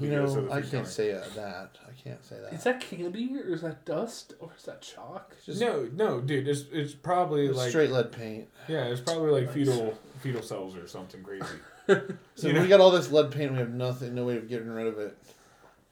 You 0.00 0.10
know, 0.10 0.48
I 0.50 0.60
can't 0.60 0.70
coloring. 0.70 0.86
say 0.86 1.12
uh, 1.12 1.22
that. 1.36 1.76
I 2.00 2.08
can't 2.08 2.24
say 2.24 2.36
that. 2.40 2.52
Is 2.52 2.64
that 2.64 2.80
candy 2.80 3.30
or 3.36 3.54
is 3.54 3.62
that 3.62 3.84
dust 3.84 4.34
or 4.40 4.50
is 4.56 4.64
that 4.64 4.80
chalk? 4.82 5.34
Just 5.44 5.60
no, 5.60 5.88
no, 5.94 6.20
dude. 6.20 6.48
It's 6.48 6.64
it's 6.72 6.94
probably 6.94 7.48
like 7.48 7.70
straight 7.70 7.90
lead 7.90 8.12
paint. 8.12 8.48
yeah, 8.68 8.84
it's 8.84 9.00
probably 9.00 9.30
like 9.42 9.52
fetal 9.52 9.96
fetal 10.20 10.42
cells 10.42 10.76
or 10.76 10.86
something 10.86 11.22
crazy. 11.22 11.44
So 12.36 12.46
You 12.46 12.52
know- 12.52 12.62
we 12.62 12.68
got 12.68 12.78
all 12.80 12.92
this 12.92 13.10
lead 13.10 13.32
paint. 13.32 13.50
We 13.52 13.58
have 13.58 13.72
nothing, 13.74 14.14
no 14.14 14.24
way 14.24 14.36
of 14.36 14.48
getting 14.48 14.68
rid 14.68 14.86
of 14.86 14.98
it. 15.00 15.16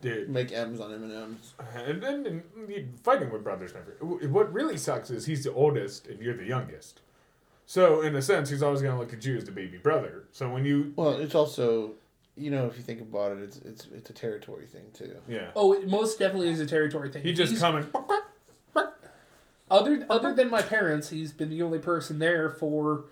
Dude, 0.00 0.28
Make 0.28 0.52
M's 0.52 0.78
on 0.78 0.94
M 0.94 1.02
and 1.02 1.12
M's. 1.12 1.54
and 1.74 2.00
then 2.00 2.42
fighting 3.02 3.30
with 3.32 3.42
brothers 3.42 3.72
never. 3.74 3.96
What 4.28 4.52
really 4.52 4.76
sucks 4.76 5.10
is 5.10 5.26
he's 5.26 5.42
the 5.42 5.52
oldest 5.52 6.06
and 6.06 6.20
you're 6.22 6.36
the 6.36 6.44
youngest. 6.44 7.00
So 7.66 8.00
in 8.02 8.14
a 8.14 8.22
sense, 8.22 8.48
he's 8.48 8.62
always 8.62 8.80
gonna 8.80 8.98
look 8.98 9.12
at 9.12 9.24
you 9.24 9.36
as 9.36 9.44
the 9.44 9.50
baby 9.50 9.76
brother. 9.76 10.24
So 10.30 10.48
when 10.48 10.64
you 10.64 10.92
Well, 10.94 11.14
it's 11.18 11.34
also, 11.34 11.94
you 12.38 12.51
know, 12.51 12.66
if 12.66 12.77
you 12.77 12.83
think 12.83 13.01
about 13.01 13.33
it, 13.33 13.38
it's 13.42 13.57
it's 13.59 13.87
it's 13.94 14.11
a 14.11 14.12
territory 14.14 14.66
thing 14.66 14.85
too. 14.94 15.16
yeah, 15.29 15.51
Oh, 15.57 15.72
it 15.72 15.88
most 15.88 16.18
definitely 16.18 16.51
is 16.51 16.61
a 16.61 16.66
territory 16.66 17.11
thing. 17.11 17.22
he 17.22 17.33
just 17.33 17.51
He's- 17.51 17.61
come 17.62 17.77
and 17.77 17.87
other 19.70 20.07
other 20.09 20.33
than 20.35 20.48
my 20.51 20.62
parents, 20.62 21.11
he's 21.11 21.33
been 21.33 21.51
the 21.51 21.62
only 21.62 21.79
person 21.79 22.18
there 22.18 22.48
for 22.48 23.05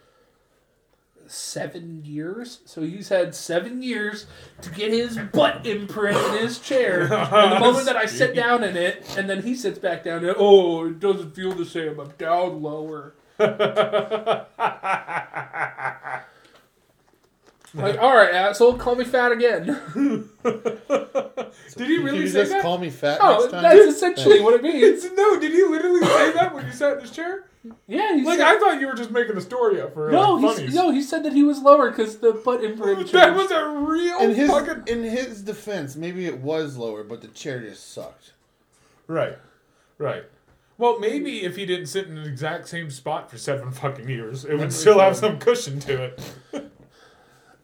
seven 1.27 2.03
years. 2.05 2.61
So 2.65 2.81
he's 2.83 3.09
had 3.11 3.35
seven 3.35 3.83
years 3.83 4.25
to 4.63 4.71
get 4.71 4.91
his 4.93 5.19
butt 5.19 5.67
imprint 5.67 6.17
in 6.17 6.39
his 6.39 6.59
chair. 6.59 7.03
And 7.13 7.53
the 7.53 7.59
moment 7.61 7.85
that 7.87 7.97
I 7.97 8.07
sit 8.07 8.35
down 8.35 8.65
in 8.65 8.75
it, 8.77 9.05
and 9.19 9.29
then 9.29 9.43
he 9.43 9.55
sits 9.55 9.79
back 9.79 10.05
down, 10.05 10.25
and 10.25 10.35
oh, 10.39 10.87
it 10.87 10.99
doesn't 11.01 11.35
feel 11.35 11.53
the 11.53 11.67
same. 11.67 11.99
I'm 12.01 12.13
down 12.17 12.63
lower. 12.63 13.13
Like, 17.83 17.99
all 17.99 18.17
right, 18.17 18.33
asshole, 18.35 18.75
call 18.79 18.95
me 18.97 19.05
fat 19.05 19.33
again. 19.33 19.67
Did 20.45 21.89
he 21.89 21.99
really 21.99 22.21
you 22.21 22.29
say 22.29 22.41
just 22.41 22.53
that? 22.53 22.63
call 22.63 22.79
me 22.79 22.91
fat 22.91 23.19
Oh, 23.21 23.39
next 23.41 23.51
time? 23.53 23.63
that's 23.63 23.87
essentially 23.97 24.41
what 24.41 24.55
it 24.55 24.63
means. 24.65 25.05
It's, 25.05 25.15
no, 25.15 25.39
did 25.39 25.53
he 25.53 25.63
literally 25.65 26.01
say 26.01 26.33
that 26.33 26.55
when 26.55 26.65
you 26.67 26.73
sat 26.73 26.95
in 26.95 27.01
his 27.01 27.11
chair? 27.11 27.45
Yeah, 27.89 28.15
he 28.17 28.23
Like 28.23 28.39
said, 28.39 28.47
I 28.47 28.59
thought 28.59 28.81
you 28.81 28.87
were 28.87 28.95
just 28.95 29.11
making 29.11 29.37
a 29.37 29.41
story 29.41 29.81
up 29.83 29.93
for 29.95 30.11
no, 30.11 30.35
like, 30.35 30.41
he, 30.57 30.63
funnies. 30.63 30.75
no, 30.75 30.91
he 30.91 31.03
said 31.03 31.25
that 31.25 31.33
he 31.33 31.43
was 31.43 31.61
lower 31.61 31.91
because 31.91 32.19
the 32.19 32.33
butt 32.33 32.63
imprint 32.65 32.99
changed. 33.01 33.13
that 33.15 33.35
was 33.35 33.51
a 33.51 33.69
real 33.69 34.19
in 34.21 34.35
his 34.35 34.49
fucking 34.49 34.85
in 34.87 35.03
his 35.03 35.43
defense, 35.43 35.97
maybe 35.97 36.27
it 36.27 36.39
was 36.39 36.77
lower, 36.77 37.03
but 37.03 37.21
the 37.23 37.29
chair 37.29 37.61
just 37.61 37.93
sucked. 37.93 38.33
right, 39.09 39.37
right. 39.99 40.25
Well, 40.79 40.99
maybe 41.01 41.43
if 41.43 41.57
he 41.57 41.65
didn't 41.67 41.87
sit 41.87 42.07
in 42.07 42.15
the 42.17 42.29
exact 42.29 42.69
same 42.69 42.91
spot 42.91 43.31
for 43.31 43.39
seven 43.39 43.71
fucking 43.73 44.09
years, 44.09 44.45
it 44.45 44.57
would 44.59 44.73
still 44.73 44.99
have 45.01 45.17
some 45.17 45.39
cushion 45.39 45.81
to 45.81 46.05
it. 46.05 46.21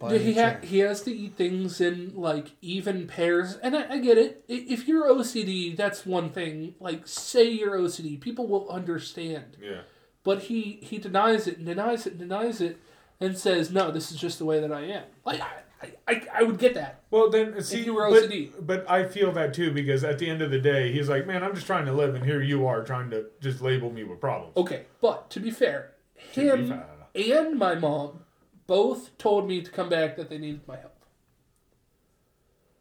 Buy 0.02 0.12
Yeah, 0.14 0.18
he 0.18 0.34
ha- 0.34 0.56
he 0.62 0.78
has 0.80 1.00
to 1.02 1.10
eat 1.14 1.36
things 1.36 1.80
in 1.80 2.12
like 2.14 2.48
even 2.60 3.06
pairs, 3.06 3.56
and 3.62 3.76
I, 3.76 3.94
I 3.94 3.98
get 3.98 4.18
it. 4.18 4.44
If 4.48 4.88
you're 4.88 5.08
OCD, 5.08 5.76
that's 5.76 6.04
one 6.04 6.28
thing. 6.30 6.74
Like, 6.80 7.06
say 7.06 7.48
you're 7.48 7.78
OCD, 7.78 8.20
people 8.20 8.46
will 8.48 8.68
understand. 8.68 9.56
Yeah. 9.62 9.82
But 10.24 10.42
he 10.44 10.78
he 10.82 10.98
denies 10.98 11.46
it 11.46 11.56
and 11.58 11.66
denies 11.66 12.06
it 12.06 12.12
and 12.14 12.18
denies 12.20 12.60
it, 12.60 12.78
and 13.20 13.38
says, 13.38 13.70
"No, 13.70 13.90
this 13.90 14.10
is 14.12 14.18
just 14.20 14.38
the 14.38 14.44
way 14.44 14.60
that 14.60 14.72
I 14.72 14.82
am." 14.82 15.04
Like, 15.24 15.40
I 15.40 15.92
I, 16.06 16.22
I 16.34 16.42
would 16.44 16.58
get 16.58 16.74
that. 16.74 17.02
Well, 17.10 17.28
then 17.30 17.60
see, 17.62 17.82
you 17.84 17.94
were 17.94 18.08
but- 18.08 18.24
OCD. 18.30 18.52
But, 18.60 18.88
I 18.88 19.04
feel 19.08 19.32
that 19.32 19.52
too 19.54 19.72
because 19.72 20.04
at 20.04 20.18
the 20.20 20.30
end 20.30 20.40
of 20.42 20.50
the 20.52 20.60
day, 20.60 20.92
he's 20.92 21.08
like, 21.08 21.26
"Man, 21.26 21.42
I'm 21.42 21.54
just 21.54 21.66
trying 21.66 21.86
to 21.86 21.92
live, 21.92 22.14
and 22.14 22.24
here 22.24 22.40
you 22.42 22.66
are 22.66 22.84
trying 22.84 23.10
to 23.10 23.26
just 23.40 23.60
label 23.62 23.90
me 23.92 24.04
with 24.04 24.20
problems." 24.20 24.56
Okay, 24.56 24.86
but 25.00 25.28
to 25.30 25.40
be 25.40 25.50
fair, 25.50 25.92
To 26.34 26.40
be 26.40 26.46
him 26.48 26.68
fair. 26.68 26.86
and 27.14 27.58
my 27.58 27.74
mom 27.74 28.20
both 28.72 29.18
told 29.18 29.46
me 29.46 29.60
to 29.60 29.70
come 29.70 29.90
back 29.90 30.16
that 30.16 30.30
they 30.30 30.38
needed 30.38 30.66
my 30.66 30.78
help. 30.78 31.04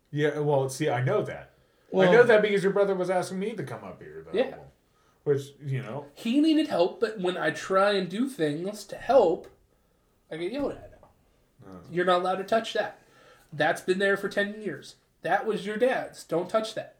Yeah. 0.09 0.39
Well, 0.39 0.69
see, 0.69 0.89
I 0.89 1.03
know 1.03 1.21
that. 1.23 1.51
I 1.93 2.05
know 2.05 2.23
that 2.23 2.41
because 2.41 2.63
your 2.63 2.71
brother 2.71 2.95
was 2.95 3.09
asking 3.09 3.39
me 3.39 3.51
to 3.51 3.63
come 3.63 3.83
up 3.83 4.01
here. 4.01 4.25
Though, 4.25 4.39
Yeah. 4.39 4.55
Which 5.25 5.41
you 5.61 5.83
know, 5.83 6.05
He 6.13 6.39
needed 6.39 6.69
help, 6.69 7.01
but 7.01 7.19
when 7.19 7.35
I 7.35 7.49
try 7.51 7.91
and 7.91 8.07
do 8.07 8.29
things 8.29 8.85
to 8.85 8.95
help, 8.95 9.49
I 10.31 10.37
get 10.37 10.53
yelled 10.53 10.71
at. 10.71 10.97
Oh. 11.67 11.71
You're 11.91 12.05
not 12.05 12.21
allowed 12.21 12.37
to 12.37 12.45
touch 12.45 12.71
that. 12.71 13.01
That's 13.51 13.81
been 13.81 13.99
there 13.99 14.15
for 14.15 14.29
10 14.29 14.61
years. 14.61 14.95
That 15.23 15.45
was 15.45 15.65
your 15.65 15.75
dad's. 15.75 16.23
Don't 16.23 16.49
touch 16.49 16.73
that. 16.75 16.95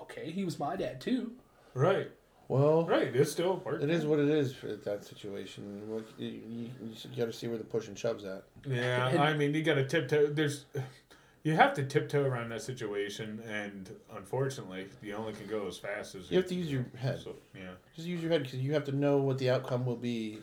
Okay, 0.00 0.32
he 0.32 0.44
was 0.44 0.58
my 0.58 0.74
dad 0.74 1.00
too. 1.00 1.34
right, 1.72 2.10
Well, 2.54 2.84
right. 2.86 3.14
It's 3.16 3.32
still 3.32 3.56
work. 3.64 3.82
it 3.82 3.90
is 3.90 4.06
what 4.06 4.20
it 4.20 4.28
is 4.28 4.54
for 4.54 4.68
that 4.76 5.04
situation. 5.04 5.90
What- 5.90 6.06
You, 6.16 6.28
you, 6.28 6.70
you 6.80 7.16
got 7.16 7.24
to 7.24 7.32
see 7.32 7.48
where 7.48 7.58
the 7.58 7.64
push 7.64 7.88
and 7.88 7.98
shoves 7.98 8.24
at. 8.24 8.44
Yeah, 8.64 9.08
And- 9.08 9.18
I 9.18 9.34
mean, 9.34 9.52
you 9.54 9.64
got 9.64 9.74
to 9.74 9.84
tiptoe. 9.84 10.28
There's, 10.28 10.64
you 11.42 11.54
have 11.54 11.74
to 11.74 11.82
tiptoe 11.84 12.22
around 12.22 12.50
that 12.50 12.62
situation, 12.62 13.42
and 13.50 13.90
unfortunately, 14.16 14.86
you 15.02 15.16
only 15.16 15.32
can 15.32 15.48
go 15.48 15.66
as 15.66 15.78
fast 15.78 16.14
as 16.14 16.30
You 16.30 16.36
have 16.36 16.46
to 16.46 16.54
use 16.54 16.70
your 16.70 16.86
head. 16.96 17.18
So, 17.24 17.34
yeah, 17.56 17.70
Just 17.96 18.06
use 18.06 18.22
your 18.22 18.30
head 18.30 18.44
because 18.44 18.60
you 18.60 18.72
have 18.74 18.84
to 18.84 18.92
know 18.92 19.16
what 19.16 19.38
the 19.38 19.50
outcome 19.50 19.84
will 19.84 19.96
be, 19.96 20.38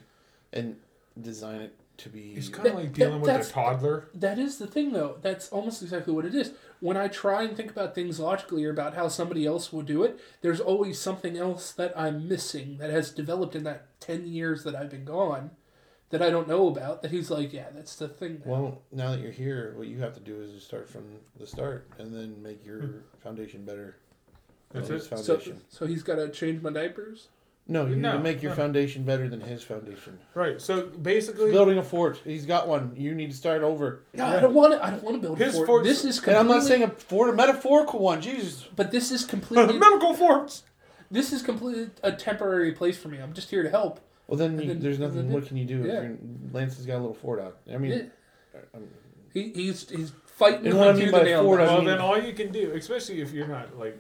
and 0.52 0.76
design 1.21 1.62
it 1.62 1.74
to 2.00 2.10
be. 2.10 2.34
it's 2.36 2.50
kind 2.50 2.67
of 2.67 2.74
That- 2.74 2.80
like 2.80 2.88
that- 2.89 2.93
dealing 2.95 3.21
with 3.21 3.30
a 3.50 3.50
toddler. 3.50 4.10
That 4.15 4.38
is 4.38 4.58
the 4.58 4.67
thing, 4.67 4.91
though. 4.91 5.15
That's 5.21 5.47
almost 5.50 5.82
exactly 5.82 6.13
what 6.13 6.26
it 6.26 6.36
is. 6.36 6.52
When 6.82 6.98
I 6.98 7.08
try 7.08 7.44
and 7.44 7.56
think 7.56 7.72
about 7.72 7.96
things 7.96 8.20
logically 8.20 8.65
or 8.65 8.72
about 8.72 8.96
how 8.96 9.08
somebody 9.08 9.46
else 9.46 9.72
will 9.72 9.84
do 9.84 10.04
it, 10.04 10.20
there's 10.41 10.60
always 10.60 11.00
something 11.00 11.38
else 11.38 11.72
that 11.72 11.98
I'm 11.98 12.28
missing 12.28 12.78
that 12.80 12.89
has 12.89 13.12
developed 13.12 13.56
in 13.56 13.63
that 13.63 14.00
10 14.02 14.28
years 14.28 14.63
that 14.65 14.76
I've 14.76 14.89
been 14.89 15.06
gone 15.06 15.52
that 16.12 16.22
I 16.22 16.30
don't 16.30 16.48
know 16.48 16.67
about. 16.67 17.02
That 17.02 17.12
he's 17.12 17.32
like, 17.32 17.54
yeah, 17.54 17.67
that's 17.74 17.96
the 17.96 18.08
thing. 18.08 18.41
now." 18.46 18.52
Well, 18.52 18.82
now 18.91 19.12
that 19.12 19.22
you're 19.22 19.32
here, 19.32 19.74
what 19.76 19.88
you 19.88 20.00
have 20.00 20.13
to 20.13 20.20
do 20.20 20.41
is 20.41 20.52
just 20.52 20.67
start 20.67 20.89
from 20.89 21.04
the 21.39 21.48
start 21.48 21.88
and 21.98 22.13
then 22.13 22.41
make 22.44 22.65
your 22.65 22.80
hmm. 22.80 22.98
foundation 23.24 23.65
better. 23.65 23.96
That's 24.72 24.88
than 24.88 24.98
it. 24.98 25.10
his 25.10 25.26
so, 25.26 25.39
so 25.70 25.86
he's 25.86 26.04
got 26.04 26.15
to 26.15 26.30
change 26.30 26.62
my 26.62 26.72
diapers. 26.72 27.28
No, 27.71 27.86
you 27.86 27.95
need 27.95 28.01
to 28.03 28.19
make 28.19 28.41
your 28.43 28.51
no. 28.51 28.55
foundation 28.57 29.03
better 29.03 29.27
than 29.29 29.41
his 29.41 29.63
foundation. 29.63 30.19
Right. 30.34 30.62
So 30.62 30.88
basically, 30.88 31.51
Building 31.51 31.77
a 31.77 31.84
fort. 31.84 32.19
He's 32.23 32.45
got 32.45 32.67
one. 32.67 32.93
You 32.95 33.15
need 33.15 33.31
to 33.31 33.38
start 33.38 33.63
over. 33.63 34.03
No, 34.13 34.27
Yeah. 34.27 34.38
I 34.38 34.39
don't 34.39 34.53
want 34.53 34.73
to. 34.73 34.86
I 34.86 34.89
don't 34.91 35.03
want 35.03 35.15
to 35.17 35.21
build 35.21 35.38
His 35.39 35.53
a 35.53 35.57
fort. 35.57 35.67
fort's- 35.67 35.88
This 35.88 35.99
is 36.05 36.17
And 36.17 36.25
completely. 36.25 36.39
I'm 36.39 36.47
not 36.47 36.63
saying 36.63 36.84
a 36.84 36.89
fort, 36.89 37.29
a 37.29 37.34
metaphorical 37.34 37.99
one. 37.99 38.21
Jesus. 38.21 38.67
but 38.75 38.91
this 38.91 39.12
is 39.12 39.25
completely. 39.34 39.77
medical 39.79 40.13
forts. 40.13 40.63
this 41.10 41.34
is 41.34 41.41
completely 41.41 41.89
a 42.03 42.12
temporary 42.12 42.71
place 42.73 42.97
for 42.97 43.07
me. 43.07 43.17
I'm 43.19 43.34
just 43.34 43.49
here 43.49 43.63
to 43.63 43.69
help. 43.69 43.99
Well, 44.27 44.38
then, 44.38 44.60
you, 44.60 44.67
then- 44.67 44.79
there's 44.79 44.99
nothing. 44.99 45.17
then- 45.27 45.31
What 45.31 45.45
can 45.47 45.57
you 45.57 45.65
do? 45.65 45.77
yeah. 45.86 45.93
If 45.97 46.03
you're, 46.03 46.17
Lance 46.53 46.75
has 46.77 46.86
got 46.86 46.95
a 46.97 47.01
little 47.03 47.13
fort 47.13 47.39
out. 47.41 47.57
I 47.73 47.77
mean, 47.77 47.91
Yeah. 47.91 48.03
Uh, 48.73 48.77
um, 48.77 48.84
he, 49.34 49.49
he's 49.55 49.89
he's 49.89 50.12
fighting 50.25 50.67
And 50.67 50.77
what 50.77 50.89
I 50.89 50.91
tooth 50.91 50.99
mean 50.99 51.07
and 51.10 51.17
by 51.17 51.23
nail. 51.23 51.43
fort, 51.43 51.62
I 51.62 51.63
Well, 51.65 51.77
mean- 51.77 51.86
then 51.86 51.99
all 51.99 52.17
you 52.21 52.34
can 52.34 52.51
do, 52.51 52.71
especially 52.75 53.21
if 53.21 53.31
you're 53.31 53.47
not 53.47 53.77
like, 53.79 53.97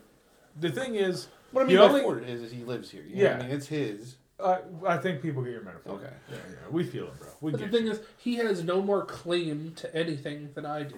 the 0.59 0.69
thing 0.69 0.95
is, 0.95 1.27
what 1.51 1.61
I 1.61 1.65
mean 1.65 1.73
You 1.75 1.79
by 1.79 1.85
only- 1.89 2.01
fort 2.01 2.23
is, 2.23 2.41
is 2.41 2.51
he 2.51 2.63
lives 2.63 2.89
here. 2.89 3.03
You 3.03 3.15
know 3.15 3.21
Yeah. 3.23 3.35
I 3.37 3.41
mean, 3.43 3.51
it's 3.51 3.67
his. 3.67 4.15
uh, 4.39 4.59
I 4.85 4.97
think 4.97 5.21
people 5.21 5.43
get 5.43 5.51
your 5.51 5.63
metaphor. 5.63 5.93
Okay. 5.93 6.13
Yeah, 6.29 6.35
yeah, 6.49 6.55
we 6.71 6.83
feel 6.83 7.05
it, 7.07 7.19
bro. 7.19 7.29
We 7.41 7.51
But 7.51 7.61
the 7.61 7.67
thing 7.69 7.85
you. 7.85 7.91
is, 7.91 8.01
he 8.17 8.35
has 8.35 8.63
no 8.63 8.81
more 8.81 9.05
claim 9.05 9.73
to 9.75 9.95
anything 9.95 10.49
than 10.55 10.65
I 10.65 10.83
do. 10.83 10.95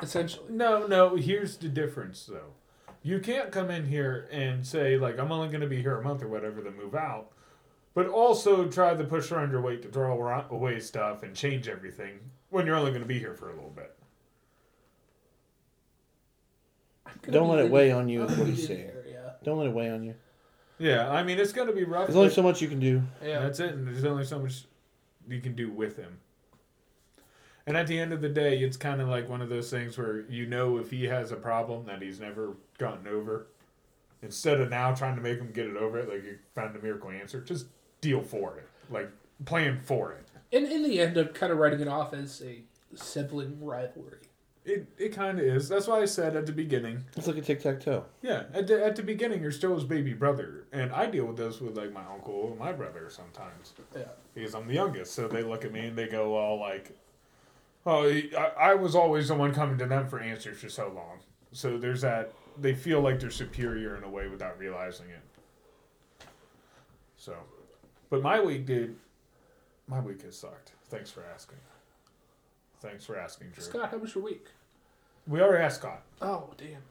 Essentially, 0.00 0.46
No, 0.52 0.86
no. 0.86 1.16
Here's 1.16 1.56
the 1.56 1.68
difference, 1.68 2.24
though. 2.26 2.52
You 3.02 3.18
can't 3.20 3.50
come 3.50 3.70
in 3.70 3.86
here 3.86 4.28
and 4.30 4.66
say 4.66 4.96
like, 4.96 5.18
I'm 5.18 5.32
only 5.32 5.48
going 5.48 5.60
to 5.60 5.66
be 5.66 5.80
here 5.82 5.96
a 5.98 6.02
month 6.02 6.22
or 6.22 6.28
whatever, 6.28 6.60
then 6.60 6.76
move 6.76 6.94
out. 6.94 7.32
But 7.94 8.06
also 8.06 8.68
try 8.68 8.94
to 8.94 9.04
push 9.04 9.32
around 9.32 9.50
your 9.50 9.60
weight 9.60 9.82
to 9.82 9.88
throw 9.88 10.12
away 10.50 10.78
stuff 10.78 11.22
and 11.24 11.34
change 11.34 11.66
everything 11.68 12.20
when 12.50 12.64
you're 12.66 12.76
only 12.76 12.90
going 12.92 13.02
to 13.02 13.08
be 13.08 13.18
here 13.18 13.34
for 13.34 13.50
a 13.50 13.54
little 13.54 13.70
bit. 13.74 13.94
Don't 17.30 17.48
let 17.48 17.64
it 17.64 17.70
weigh 17.70 17.90
on 17.90 18.08
you. 18.08 18.24
Is 18.24 18.36
what 18.38 18.46
he's 18.46 18.66
saying. 18.66 18.90
Here, 19.40 19.50
Yeah. 19.50 19.50
Don't 19.50 19.58
let 19.58 19.66
it 19.68 19.74
weigh 19.74 19.90
on 19.90 20.02
you. 20.02 20.14
Yeah, 20.78 21.10
I 21.10 21.22
mean 21.24 21.38
it's 21.38 21.52
going 21.52 21.66
to 21.66 21.74
be 21.74 21.84
rough. 21.84 22.06
There's 22.06 22.16
only 22.16 22.30
so 22.30 22.42
much 22.42 22.62
you 22.62 22.68
can 22.68 22.78
do. 22.78 23.02
Yeah. 23.24 23.40
That's 23.40 23.58
it, 23.60 23.74
and 23.74 23.86
there's 23.86 24.04
only 24.04 24.24
so 24.24 24.38
much 24.38 24.64
you 25.28 25.40
can 25.40 25.54
do 25.54 25.70
with 25.70 25.96
him. 25.96 26.18
And 27.66 27.76
at 27.76 27.86
the 27.86 27.98
end 27.98 28.12
of 28.12 28.22
the 28.22 28.28
day, 28.30 28.58
it's 28.60 28.76
kind 28.78 29.00
of 29.02 29.08
like 29.08 29.28
one 29.28 29.42
of 29.42 29.48
those 29.50 29.70
things 29.70 29.98
where 29.98 30.20
you 30.30 30.46
know 30.46 30.78
if 30.78 30.90
he 30.90 31.04
has 31.04 31.32
a 31.32 31.36
problem 31.36 31.84
that 31.86 32.00
he's 32.00 32.18
never 32.20 32.56
gotten 32.78 33.06
over, 33.06 33.48
instead 34.22 34.60
of 34.60 34.70
now 34.70 34.94
trying 34.94 35.16
to 35.16 35.20
make 35.22 35.38
him 35.38 35.50
get 35.52 35.66
it 35.66 35.76
over 35.76 35.98
it, 35.98 36.08
like 36.08 36.24
you 36.24 36.38
found 36.54 36.74
a 36.76 36.80
miracle 36.80 37.10
answer, 37.10 37.40
just 37.40 37.66
deal 38.00 38.22
for 38.22 38.56
it, 38.56 38.68
like 38.90 39.10
plan 39.44 39.80
for 39.82 40.12
it. 40.12 40.24
And 40.50 40.64
in 40.66 40.82
the 40.82 40.98
end, 41.00 41.16
I'm 41.18 41.28
kind 41.28 41.52
of 41.52 41.58
writing 41.58 41.80
it 41.80 41.88
off 41.88 42.14
as 42.14 42.40
a 42.42 42.62
sibling 42.94 43.62
rivalry. 43.62 44.20
It 44.68 44.86
it 44.98 45.08
kind 45.14 45.38
of 45.38 45.46
is. 45.46 45.68
That's 45.68 45.86
why 45.86 46.00
I 46.00 46.04
said 46.04 46.36
at 46.36 46.44
the 46.44 46.52
beginning. 46.52 47.04
It's 47.16 47.26
like 47.26 47.38
a 47.38 47.40
tic 47.40 47.62
tac 47.62 47.80
toe. 47.80 48.04
Yeah, 48.20 48.44
at 48.52 48.66
the, 48.66 48.84
at 48.84 48.96
the 48.96 49.02
beginning, 49.02 49.40
you're 49.40 49.50
still 49.50 49.74
his 49.74 49.84
baby 49.84 50.12
brother, 50.12 50.66
and 50.72 50.92
I 50.92 51.06
deal 51.06 51.24
with 51.24 51.38
this 51.38 51.60
with 51.60 51.76
like 51.76 51.92
my 51.92 52.04
uncle 52.04 52.48
and 52.50 52.58
my 52.58 52.72
brother 52.72 53.08
sometimes. 53.08 53.72
Yeah. 53.96 54.02
because 54.34 54.54
I'm 54.54 54.68
the 54.68 54.74
youngest. 54.74 55.14
So 55.14 55.26
they 55.26 55.42
look 55.42 55.64
at 55.64 55.72
me 55.72 55.86
and 55.86 55.96
they 55.96 56.06
go 56.06 56.36
all 56.36 56.60
like, 56.60 56.94
"Oh, 57.86 58.06
I, 58.06 58.52
I 58.58 58.74
was 58.74 58.94
always 58.94 59.28
the 59.28 59.34
one 59.34 59.54
coming 59.54 59.78
to 59.78 59.86
them 59.86 60.06
for 60.06 60.20
answers 60.20 60.58
for 60.58 60.68
so 60.68 60.92
long." 60.94 61.20
So 61.52 61.78
there's 61.78 62.02
that. 62.02 62.32
They 62.60 62.74
feel 62.74 63.00
like 63.00 63.20
they're 63.20 63.30
superior 63.30 63.96
in 63.96 64.04
a 64.04 64.10
way 64.10 64.28
without 64.28 64.58
realizing 64.58 65.06
it. 65.08 66.26
So, 67.16 67.34
but 68.10 68.20
my 68.20 68.40
week, 68.40 68.66
dude, 68.66 68.96
my 69.86 70.00
week 70.00 70.22
has 70.22 70.36
sucked. 70.36 70.72
Thanks 70.90 71.10
for 71.10 71.24
asking. 71.34 71.58
Thanks 72.80 73.04
for 73.04 73.18
asking, 73.18 73.48
Drew. 73.50 73.64
Scott, 73.64 73.90
how 73.90 73.98
was 73.98 74.14
your 74.14 74.24
week? 74.24 74.46
We 75.28 75.40
already 75.40 75.62
asked 75.62 75.80
Scott. 75.80 76.02
Oh, 76.20 76.50
damn. 76.56 76.82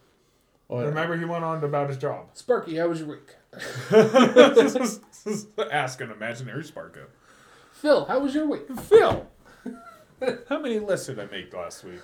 Oh. 0.69 0.85
Remember, 0.85 1.17
he 1.17 1.25
went 1.25 1.43
on 1.43 1.63
about 1.63 1.89
his 1.89 1.97
job. 1.97 2.27
Sparky, 2.33 2.77
how 2.77 2.87
was 2.87 2.99
your 2.99 3.09
week? 3.09 3.35
Ask 5.71 6.01
an 6.01 6.11
imaginary 6.11 6.63
Sparko. 6.63 7.05
Phil, 7.73 8.05
how 8.05 8.19
was 8.19 8.33
your 8.35 8.47
week? 8.47 8.67
Phil, 8.81 9.27
how 10.49 10.59
many 10.59 10.79
lists 10.79 11.07
did 11.07 11.19
I 11.19 11.25
make 11.27 11.53
last 11.53 11.83
week? 11.83 11.99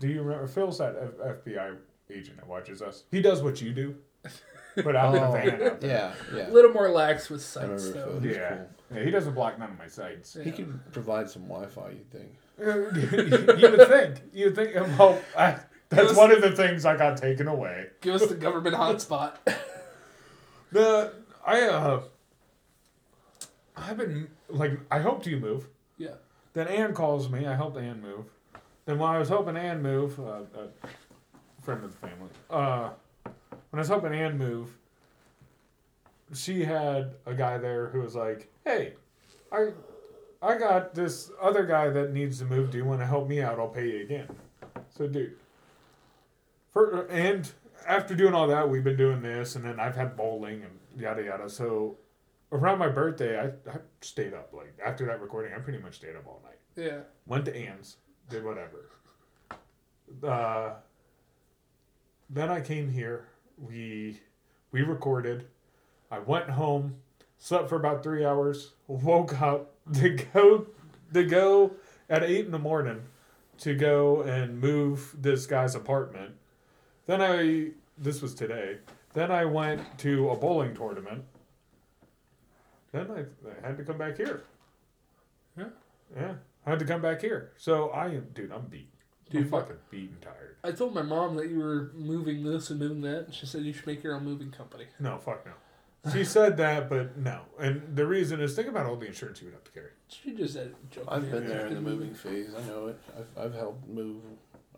Do 0.00 0.08
you 0.08 0.22
remember? 0.22 0.46
Phil's 0.46 0.78
that 0.78 0.96
F- 0.96 1.44
FBI 1.44 1.76
agent 2.10 2.36
that 2.38 2.46
watches 2.46 2.82
us. 2.82 3.04
He 3.10 3.20
does 3.22 3.42
what 3.42 3.60
you 3.60 3.72
do, 3.72 3.96
but 4.76 4.96
out 4.96 5.14
in 5.14 5.22
a 5.22 5.28
Oh, 5.28 5.32
van 5.32 5.62
out 5.62 5.80
there. 5.80 6.12
yeah, 6.34 6.48
A 6.48 6.52
little 6.52 6.72
more 6.72 6.88
lax 6.90 7.30
with 7.30 7.42
sites, 7.42 7.90
though. 7.92 8.20
Yeah. 8.22 8.64
cool. 8.90 8.98
yeah, 8.98 9.04
he 9.04 9.10
doesn't 9.10 9.34
block 9.34 9.58
none 9.58 9.70
of 9.70 9.78
my 9.78 9.86
sites. 9.88 10.36
He 10.42 10.50
can 10.50 10.80
provide 10.92 11.30
some 11.30 11.42
Wi-Fi. 11.44 11.90
You 11.90 12.04
think? 12.10 12.30
You 12.60 13.70
would 13.70 13.88
think. 13.88 14.22
You 14.32 14.44
would 14.46 14.56
think. 14.56 14.74
Well, 14.98 15.20
I, 15.36 15.58
that's 15.88 16.14
one 16.14 16.30
of 16.30 16.42
the 16.42 16.52
things 16.52 16.84
I 16.84 16.96
got 16.96 17.16
taken 17.16 17.48
away. 17.48 17.86
Give 18.00 18.14
us 18.14 18.26
the 18.26 18.34
government 18.34 18.76
hotspot. 18.76 19.36
The 20.70 21.14
I 21.46 21.62
uh, 21.62 22.02
I've 23.74 23.96
been 23.96 24.28
like 24.50 24.72
I 24.90 24.98
hoped 24.98 25.26
you 25.26 25.38
move. 25.38 25.66
yeah. 25.96 26.10
Then 26.52 26.68
Ann 26.68 26.92
calls 26.92 27.30
me. 27.30 27.46
I 27.46 27.54
helped 27.54 27.78
Ann 27.78 28.02
move. 28.02 28.26
Then 28.84 28.98
while 28.98 29.14
I 29.14 29.18
was 29.18 29.28
helping 29.30 29.56
Ann 29.56 29.80
move, 29.82 30.18
uh, 30.20 30.42
a 30.54 31.62
friend 31.62 31.82
of 31.84 31.90
the 31.92 32.06
family, 32.06 32.28
uh, 32.50 32.90
when 33.24 33.32
I 33.74 33.78
was 33.78 33.88
helping 33.88 34.12
Ann 34.12 34.36
move, 34.36 34.76
she 36.34 36.64
had 36.64 37.14
a 37.24 37.32
guy 37.34 37.56
there 37.58 37.88
who 37.88 38.00
was 38.00 38.14
like, 38.14 38.50
"Hey, 38.64 38.92
I, 39.50 39.68
I 40.40 40.56
got 40.56 40.94
this 40.94 41.30
other 41.40 41.64
guy 41.66 41.88
that 41.90 42.12
needs 42.12 42.38
to 42.38 42.44
move. 42.44 42.70
Do 42.70 42.78
you 42.78 42.84
want 42.84 43.00
to 43.00 43.06
help 43.06 43.28
me 43.28 43.42
out? 43.42 43.58
I'll 43.58 43.68
pay 43.68 43.88
you 43.90 44.02
again." 44.02 44.28
So, 44.90 45.06
dude, 45.08 45.36
for 46.72 47.06
and 47.06 47.50
after 47.86 48.14
doing 48.14 48.34
all 48.34 48.46
that, 48.48 48.68
we've 48.68 48.84
been 48.84 48.96
doing 48.96 49.20
this, 49.22 49.56
and 49.56 49.64
then 49.64 49.80
I've 49.80 49.96
had 49.96 50.16
bowling 50.16 50.62
and 50.62 50.78
yada 51.00 51.22
yada. 51.24 51.48
So, 51.48 51.96
around 52.52 52.78
my 52.78 52.88
birthday, 52.88 53.38
I, 53.40 53.46
I 53.70 53.78
stayed 54.00 54.34
up. 54.34 54.52
Like 54.52 54.74
after 54.84 55.06
that 55.06 55.20
recording, 55.20 55.52
I 55.54 55.58
pretty 55.58 55.78
much 55.80 55.96
stayed 55.96 56.14
up 56.16 56.26
all 56.26 56.40
night 56.44 56.58
Yeah. 56.84 57.00
went 57.26 57.44
to 57.46 57.56
Ann's, 57.56 57.96
did 58.30 58.44
whatever. 58.44 58.90
Uh, 60.22 60.74
then 62.30 62.48
I 62.50 62.60
came 62.60 62.90
here. 62.90 63.28
We 63.58 64.20
we 64.70 64.82
recorded. 64.82 65.46
I 66.10 66.20
went 66.20 66.48
home, 66.50 66.96
slept 67.38 67.68
for 67.68 67.76
about 67.76 68.02
three 68.02 68.24
hours, 68.24 68.72
woke 68.86 69.40
up 69.42 69.74
to 69.94 70.10
go 70.10 70.66
to 71.12 71.24
go 71.24 71.72
at 72.08 72.22
eight 72.22 72.46
in 72.46 72.52
the 72.52 72.58
morning 72.58 73.02
to 73.58 73.74
go 73.74 74.22
and 74.22 74.60
move 74.60 75.14
this 75.18 75.46
guy's 75.46 75.74
apartment. 75.74 76.34
Then 77.06 77.20
I 77.22 77.70
this 77.96 78.22
was 78.22 78.34
today. 78.34 78.78
Then 79.14 79.30
I 79.30 79.44
went 79.44 79.98
to 79.98 80.30
a 80.30 80.36
bowling 80.36 80.74
tournament. 80.74 81.24
Then 82.92 83.10
I, 83.10 83.20
I 83.48 83.66
had 83.66 83.76
to 83.78 83.84
come 83.84 83.98
back 83.98 84.16
here. 84.16 84.44
Yeah. 85.56 85.64
Yeah. 86.16 86.34
I 86.66 86.70
had 86.70 86.78
to 86.78 86.84
come 86.84 87.02
back 87.02 87.20
here. 87.20 87.52
So 87.56 87.90
I 87.90 88.06
am, 88.06 88.26
dude, 88.34 88.52
I'm 88.52 88.66
beat. 88.66 88.90
I'm 89.30 89.42
Dude, 89.42 89.50
fucking 89.50 89.76
beat 89.90 90.10
and 90.10 90.22
tired. 90.22 90.56
I 90.64 90.72
told 90.72 90.94
my 90.94 91.02
mom 91.02 91.36
that 91.36 91.50
you 91.50 91.58
were 91.58 91.90
moving 91.94 92.44
this 92.44 92.70
and 92.70 92.78
moving 92.78 93.02
that, 93.02 93.26
and 93.26 93.34
she 93.34 93.46
said 93.46 93.62
you 93.62 93.72
should 93.72 93.86
make 93.86 94.02
your 94.02 94.14
own 94.14 94.24
moving 94.24 94.50
company. 94.50 94.86
No, 94.98 95.18
fuck 95.18 95.44
no. 95.44 95.52
She 96.12 96.24
said 96.24 96.56
that, 96.58 96.88
but 96.88 97.16
no. 97.16 97.40
And 97.58 97.82
the 97.96 98.06
reason 98.06 98.40
is 98.40 98.54
think 98.54 98.68
about 98.68 98.86
all 98.86 98.96
the 98.96 99.06
insurance 99.06 99.40
you 99.40 99.46
would 99.46 99.54
have 99.54 99.64
to 99.64 99.70
carry. 99.72 99.90
She 100.08 100.32
just 100.34 100.54
said 100.54 100.74
joke. 100.90 101.04
I've 101.08 101.30
been 101.30 101.46
there 101.46 101.66
in 101.66 101.74
the 101.74 101.80
moving 101.80 102.14
phase. 102.14 102.50
I 102.56 102.62
know 102.68 102.86
it. 102.88 102.98
I've, 103.16 103.44
I've 103.46 103.54
helped 103.54 103.86
move. 103.88 104.22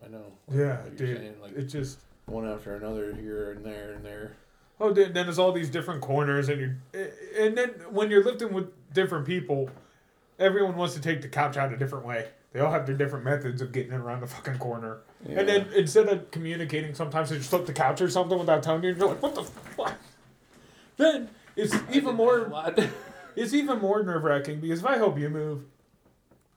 I 0.05 0.09
know. 0.09 0.25
Yeah, 0.51 0.81
what 0.83 0.99
you're 0.99 1.09
dude. 1.09 1.19
saying, 1.19 1.35
like 1.43 1.53
it 1.57 1.65
just. 1.65 1.99
one 2.27 2.49
after 2.49 2.75
another 2.77 3.15
here 3.15 3.53
and 3.53 3.65
there 3.65 3.93
and 3.93 4.05
there. 4.05 4.37
Oh, 4.81 4.93
then 4.93 5.13
then 5.13 5.27
there's 5.27 5.39
all 5.39 5.53
these 5.53 5.69
different 5.69 6.01
corners, 6.01 6.49
and 6.49 6.61
you, 6.61 6.75
and 7.39 7.57
then 7.57 7.69
when 7.91 8.11
you're 8.11 8.25
lifting 8.25 8.53
with 8.53 8.71
different 8.95 9.27
people, 9.27 9.69
everyone 10.39 10.75
wants 10.77 10.95
to 10.95 11.01
take 11.01 11.21
the 11.21 11.29
couch 11.29 11.57
out 11.59 11.73
a 11.73 11.77
different 11.77 12.07
way. 12.07 12.29
They 12.53 12.61
all 12.61 12.73
have 12.73 12.87
their 12.87 12.97
different 12.97 13.25
methods 13.25 13.61
of 13.63 13.71
getting 13.73 13.93
it 13.93 13.97
around 14.01 14.21
the 14.23 14.27
fucking 14.27 14.59
corner. 14.59 15.03
And 15.25 15.47
then 15.49 15.69
instead 15.77 16.09
of 16.09 16.31
communicating, 16.33 16.95
sometimes 16.95 17.31
they 17.31 17.37
just 17.37 17.51
flip 17.51 17.67
the 17.67 17.73
couch 17.73 18.01
or 18.01 18.09
something 18.11 18.37
without 18.39 18.63
telling 18.65 18.83
you. 18.83 18.89
and 18.89 18.99
You're 18.99 19.09
like, 19.09 19.23
what 19.23 19.35
the 19.37 19.45
fuck? 19.45 19.95
Then 21.01 21.31
it's 21.57 21.75
even 21.93 22.15
more. 22.15 22.53
It's 23.37 23.55
even 23.55 23.79
more 23.81 24.03
nerve 24.03 24.23
wracking 24.25 24.61
because 24.61 24.81
if 24.81 24.87
I 24.87 24.97
help 24.97 25.19
you 25.19 25.29
move, 25.31 25.65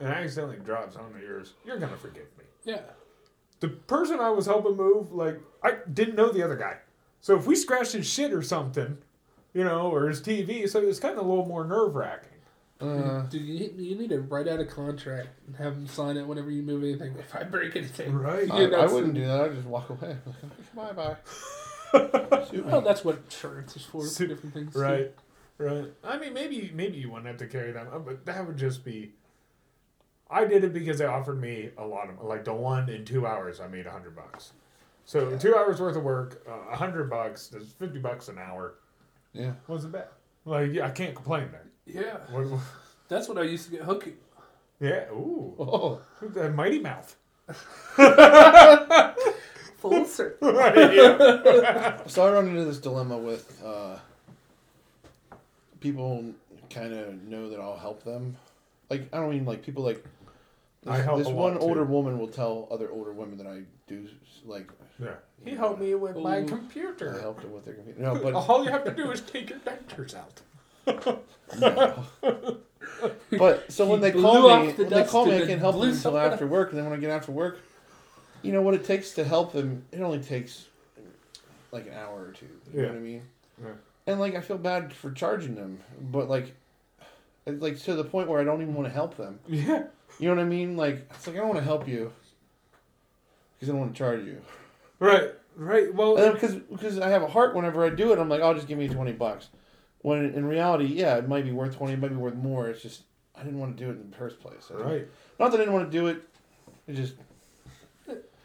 and 0.00 0.08
I 0.08 0.12
accidentally 0.22 0.58
drop 0.58 0.92
some 0.92 1.06
of 1.14 1.20
yours, 1.20 1.54
you're 1.64 1.78
gonna 1.78 1.96
forgive 1.96 2.26
me. 2.38 2.44
Yeah. 2.64 2.80
The 3.60 3.68
person 3.68 4.20
I 4.20 4.28
was 4.30 4.46
helping 4.46 4.76
move, 4.76 5.12
like 5.12 5.40
I 5.62 5.76
didn't 5.92 6.16
know 6.16 6.30
the 6.30 6.42
other 6.42 6.56
guy, 6.56 6.76
so 7.20 7.36
if 7.36 7.46
we 7.46 7.54
scratched 7.56 7.92
his 7.92 8.06
shit 8.06 8.32
or 8.32 8.42
something, 8.42 8.98
you 9.54 9.64
know, 9.64 9.90
or 9.90 10.08
his 10.08 10.20
TV, 10.20 10.68
so 10.68 10.80
it's 10.80 10.98
kind 11.00 11.16
of 11.18 11.24
a 11.24 11.28
little 11.28 11.46
more 11.46 11.64
nerve 11.64 11.94
wracking. 11.94 12.28
Uh, 12.80 13.22
Dude, 13.30 13.40
you, 13.42 13.72
you 13.78 13.96
need 13.96 14.10
to 14.10 14.20
write 14.20 14.48
out 14.48 14.58
a 14.60 14.64
contract 14.66 15.28
and 15.46 15.56
have 15.56 15.76
them 15.76 15.86
sign 15.86 16.16
it 16.18 16.26
whenever 16.26 16.50
you 16.50 16.62
move 16.62 16.82
anything. 16.82 17.14
If 17.18 17.34
I 17.34 17.44
break 17.44 17.76
anything, 17.76 18.12
Right. 18.12 18.50
I, 18.50 18.60
Yeah, 18.60 18.66
I 18.66 18.70
that's- 18.70 18.92
wouldn't 18.92 19.14
do 19.14 19.24
that. 19.26 19.40
I'd 19.40 19.54
just 19.54 19.66
walk 19.66 19.88
away. 19.88 20.16
bye 20.74 20.92
bye. 20.92 21.16
Well, 22.64 22.80
that's 22.82 23.04
what 23.04 23.16
insurance 23.24 23.76
is 23.76 23.84
for. 23.84 24.06
Su- 24.06 24.26
different 24.26 24.54
things. 24.54 24.72
too. 24.74 24.80
Right. 24.82 25.12
Right. 25.58 25.92
I 26.02 26.18
mean, 26.18 26.34
maybe 26.34 26.70
maybe 26.74 26.98
you 26.98 27.08
wouldn't 27.10 27.26
have 27.28 27.36
to 27.38 27.46
carry 27.46 27.70
them, 27.72 27.86
uh, 27.92 27.98
but 28.00 28.26
that 28.26 28.44
would 28.46 28.56
just 28.56 28.84
be. 28.84 29.12
I 30.30 30.44
did 30.46 30.64
it 30.64 30.72
because 30.72 30.98
they 30.98 31.04
offered 31.04 31.40
me 31.40 31.70
a 31.78 31.86
lot 31.86 32.08
of 32.10 32.20
like 32.22 32.44
the 32.44 32.52
one 32.54 32.88
in 32.88 33.04
two 33.04 33.24
hours. 33.26 33.60
I 33.60 33.68
made 33.68 33.86
a 33.86 33.90
hundred 33.92 34.16
bucks. 34.16 34.52
So 35.04 35.36
two 35.36 35.54
hours 35.54 35.80
worth 35.80 35.96
of 35.96 36.02
work, 36.02 36.42
uh, 36.48 36.72
a 36.72 36.76
hundred 36.76 37.08
bucks. 37.08 37.48
That's 37.48 37.70
fifty 37.72 37.98
bucks 38.00 38.26
an 38.28 38.38
hour. 38.38 38.74
Yeah. 39.32 39.52
Wasn't 39.68 39.92
bad. 39.92 40.08
Like 40.44 40.72
yeah, 40.72 40.86
I 40.86 40.90
can't 40.90 41.14
complain 41.14 41.48
there. 41.52 41.66
Yeah, 41.86 42.16
What, 42.34 42.46
what- 42.50 42.60
that's 43.08 43.28
what 43.28 43.38
I 43.38 43.42
used 43.42 43.66
to 43.66 43.70
get 43.72 43.82
hooking. 43.82 44.14
yeah. 44.80 45.08
Ooh. 45.12 45.54
Oh. 45.58 46.00
That 46.20 46.52
mighty 46.54 46.80
mouth. 46.80 47.14
Full 49.90 50.04
circle. 50.18 50.52
Right, 50.52 50.94
yeah. 50.94 51.98
So 52.06 52.26
I 52.26 52.32
run 52.32 52.48
into 52.48 52.64
this 52.64 52.78
dilemma 52.78 53.18
with 53.18 53.62
uh, 53.64 53.96
people 55.80 56.24
kind 56.70 56.92
of 56.94 57.22
know 57.24 57.50
that 57.50 57.60
I'll 57.60 57.76
help 57.76 58.02
them. 58.04 58.36
Like 58.90 59.08
I 59.12 59.18
don't 59.18 59.30
mean 59.30 59.44
like 59.44 59.62
people 59.62 59.84
like. 59.84 60.04
I 60.86 60.96
This, 60.98 61.04
help 61.06 61.18
this 61.18 61.26
a 61.26 61.30
lot, 61.30 61.36
one 61.36 61.52
too. 61.54 61.60
older 61.60 61.84
woman 61.84 62.18
will 62.18 62.28
tell 62.28 62.68
other 62.70 62.90
older 62.90 63.12
women 63.12 63.38
that 63.38 63.46
I 63.46 63.62
do 63.86 64.06
like 64.44 64.68
yeah. 65.02 65.08
He 65.44 65.52
helped 65.52 65.80
me 65.80 65.94
with 65.94 66.16
my 66.16 66.38
Ooh. 66.40 66.44
I 66.44 66.46
computer. 66.46 67.18
helped 67.20 67.40
them 67.42 67.52
with 67.52 67.64
their 67.64 67.74
computer. 67.74 68.00
No, 68.00 68.14
but 68.16 68.34
All 68.48 68.64
you 68.64 68.70
have 68.70 68.84
to 68.84 68.90
do 68.92 69.10
is 69.10 69.20
take 69.22 69.50
your 69.50 69.58
dentures 69.60 70.14
out. 70.14 70.42
no. 71.58 72.04
But 73.38 73.72
so 73.72 73.86
when 73.86 74.00
He 74.02 74.10
they 74.10 74.12
call 74.12 74.58
me, 74.60 74.72
the 74.72 74.82
when 74.82 74.90
they 74.90 74.96
dust 75.00 75.10
call 75.10 75.26
me, 75.26 75.32
and 75.32 75.42
I 75.42 75.46
then 75.46 75.48
can 75.48 75.58
help 75.58 75.80
them 75.80 75.88
until 75.90 76.18
after 76.18 76.46
work, 76.46 76.70
and 76.70 76.78
then 76.78 76.84
when 76.88 76.98
I 76.98 77.00
get 77.00 77.10
after 77.10 77.32
work, 77.32 77.58
you 78.44 78.52
know 78.52 78.62
what 78.62 78.74
it 78.74 78.84
takes 78.84 79.12
to 79.12 79.24
help 79.24 79.52
them. 79.52 79.84
It 79.90 80.00
only 80.00 80.20
takes 80.20 80.66
like 81.72 81.86
an 81.86 81.94
hour 81.94 82.26
or 82.28 82.32
two. 82.32 82.46
You 82.72 82.82
know 82.82 82.88
what 82.88 82.96
I 82.96 83.00
mean? 83.00 83.22
Yeah. 83.62 83.70
And 84.06 84.20
like 84.20 84.34
I 84.34 84.40
feel 84.40 84.58
bad 84.58 84.92
for 84.92 85.10
charging 85.10 85.54
them, 85.54 85.80
but 86.00 86.28
like, 86.28 86.54
it's 87.46 87.62
like 87.62 87.80
to 87.80 87.94
the 87.94 88.04
point 88.04 88.28
where 88.28 88.40
I 88.40 88.44
don't 88.44 88.62
even 88.62 88.74
want 88.74 88.86
to 88.88 88.94
help 88.94 89.16
them. 89.16 89.40
Yeah. 89.48 89.84
You 90.20 90.28
know 90.28 90.36
what 90.36 90.42
I 90.42 90.46
mean? 90.48 90.76
Like 90.76 91.08
it's 91.10 91.26
like 91.26 91.34
I 91.34 91.40
don't 91.40 91.48
want 91.48 91.58
to 91.58 91.64
help 91.64 91.88
you 91.88 92.12
because 93.54 93.68
I 93.68 93.72
don't 93.72 93.80
want 93.80 93.94
to 93.94 93.98
charge 93.98 94.24
you. 94.24 94.40
Right. 95.00 95.30
Right. 95.56 95.92
Well, 95.92 96.32
because 96.32 96.54
because 96.54 97.00
I 97.00 97.08
have 97.08 97.22
a 97.22 97.26
heart 97.26 97.56
whenever 97.56 97.84
I 97.84 97.90
do 97.90 98.12
it, 98.12 98.20
I'm 98.20 98.28
like, 98.28 98.40
oh, 98.40 98.54
just 98.54 98.68
give 98.68 98.78
me 98.78 98.86
twenty 98.86 99.10
bucks. 99.10 99.48
When 100.02 100.24
in 100.24 100.44
reality, 100.44 100.84
yeah, 100.84 101.16
it 101.16 101.28
might 101.28 101.44
be 101.44 101.50
worth 101.50 101.76
twenty, 101.76 101.94
it 101.94 101.98
might 101.98 102.08
be 102.08 102.16
worth 102.16 102.34
more. 102.34 102.68
It's 102.68 102.82
just 102.82 103.02
I 103.34 103.42
didn't 103.42 103.58
want 103.58 103.76
to 103.76 103.84
do 103.84 103.90
it 103.90 103.94
in 103.94 104.10
the 104.10 104.16
first 104.16 104.38
place. 104.38 104.70
Right. 104.70 105.08
Not 105.40 105.50
that 105.50 105.56
I 105.56 105.64
didn't 105.64 105.72
want 105.72 105.90
to 105.90 105.98
do 105.98 106.06
it. 106.06 106.22
It 106.86 106.94
just 106.94 107.14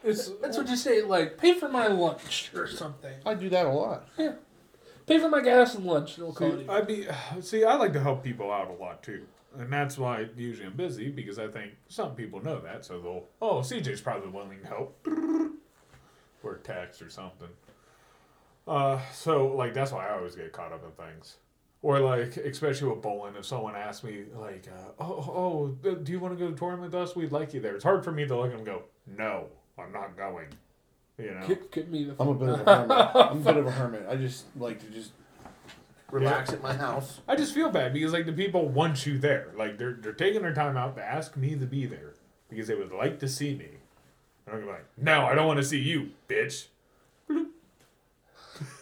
It's 0.04 0.30
That's 0.42 0.58
what 0.58 0.70
you 0.70 0.76
say, 0.76 1.02
like, 1.02 1.38
pay 1.38 1.54
for 1.54 1.68
my 1.68 1.88
lunch 1.88 2.52
or 2.56 2.68
something. 2.68 3.14
I 3.26 3.34
do 3.34 3.50
that 3.50 3.66
a 3.66 3.70
lot. 3.70 4.08
Yeah, 4.18 4.34
pay 5.06 5.20
for 5.20 5.30
my 5.30 5.42
gas 5.42 5.76
and 5.76 5.86
lunch, 5.86 6.18
and 6.18 6.26
they'll 6.26 6.34
call 6.34 6.52
See, 6.52 6.64
you. 6.64 6.72
I 6.72 6.82
be 6.82 7.08
see. 7.42 7.64
I 7.66 7.76
like 7.76 7.94
to 7.94 8.00
help 8.00 8.24
people 8.24 8.52
out 8.52 8.70
a 8.70 8.74
lot 8.74 9.04
too, 9.04 9.26
and 9.58 9.72
that's 9.72 9.98
why 9.98 10.28
usually 10.38 10.68
I'm 10.68 10.76
busy 10.76 11.10
because 11.10 11.38
I 11.38 11.48
think 11.48 11.74
some 11.90 12.16
people 12.16 12.42
know 12.44 12.60
that, 12.62 12.86
so 12.86 13.00
they'll. 13.02 13.26
Oh, 13.42 13.60
CJ's 13.60 14.02
probably 14.02 14.30
willing 14.30 14.62
to 14.62 14.68
help, 14.68 15.08
or 16.44 16.58
text 16.58 17.02
or 17.02 17.10
something. 17.10 17.50
Uh, 18.68 19.00
so 19.14 19.48
like 19.48 19.74
that's 19.74 19.92
why 19.92 20.08
I 20.08 20.16
always 20.16 20.36
get 20.36 20.54
caught 20.54 20.72
up 20.72 20.84
in 20.86 20.92
things, 20.92 21.38
or 21.82 22.00
like 22.00 22.38
especially 22.38 22.90
with 22.90 23.02
bowling. 23.02 23.36
If 23.36 23.46
someone 23.46 23.76
asks 23.76 24.04
me 24.04 24.26
like, 24.34 24.68
uh, 24.72 24.92
"Oh, 25.04 25.76
oh, 25.84 25.94
do 25.96 26.12
you 26.12 26.20
want 26.20 26.36
to 26.36 26.40
go 26.40 26.46
to 26.46 26.52
the 26.54 26.58
tournament 26.58 26.94
with 26.94 27.02
us? 27.02 27.16
We'd 27.18 27.32
like 27.34 27.54
you 27.54 27.60
there." 27.60 27.76
It's 27.76 27.84
hard 27.84 28.06
for 28.06 28.12
me 28.12 28.26
to 28.28 28.38
look 28.38 28.54
and 28.54 28.66
go, 28.66 28.84
"No, 29.08 29.48
I'm 29.80 29.92
not 29.94 30.18
going." 30.18 30.48
You 31.18 31.32
know. 31.32 31.48
Give, 31.48 31.72
give 31.72 31.90
me 31.90 32.06
the. 32.06 32.16
I'm 32.20 32.30
a 32.30 32.34
bit 32.34 32.50
of 32.50 32.68
a 32.68 32.76
hermit. 32.76 33.16
I'm 33.16 33.38
a 33.38 33.42
bit 33.42 33.58
of 33.58 33.68
a 33.68 33.72
hermit. 33.72 34.06
I 34.10 34.16
just 34.16 34.46
like 34.56 34.80
to 34.80 34.88
just 34.88 35.12
relax 36.12 36.54
at 36.54 36.62
my 36.62 36.74
house. 36.74 37.20
I 37.28 37.36
just 37.36 37.54
feel 37.54 37.70
bad 37.70 37.94
because 37.94 38.14
like 38.14 38.26
the 38.26 38.34
people 38.34 38.68
want 38.68 39.06
you 39.06 39.18
there. 39.18 39.52
Like 39.56 39.78
they're 39.78 39.98
they're 40.00 40.14
taking 40.14 40.42
their 40.42 40.54
time 40.54 40.78
out 40.78 40.96
to 40.96 41.04
ask 41.04 41.36
me 41.36 41.56
to 41.56 41.66
be 41.66 41.86
there 41.86 42.14
because 42.50 42.68
they 42.68 42.76
would 42.76 42.92
like 42.92 43.20
to 43.20 43.28
see 43.28 43.56
me. 43.56 43.70
And 44.46 44.56
I'm 44.56 44.68
like, 44.68 44.86
no, 44.98 45.26
I 45.26 45.36
don't 45.36 45.48
want 45.48 45.58
to 45.58 45.66
see 45.66 45.80
you, 45.80 46.12
bitch. 46.28 46.68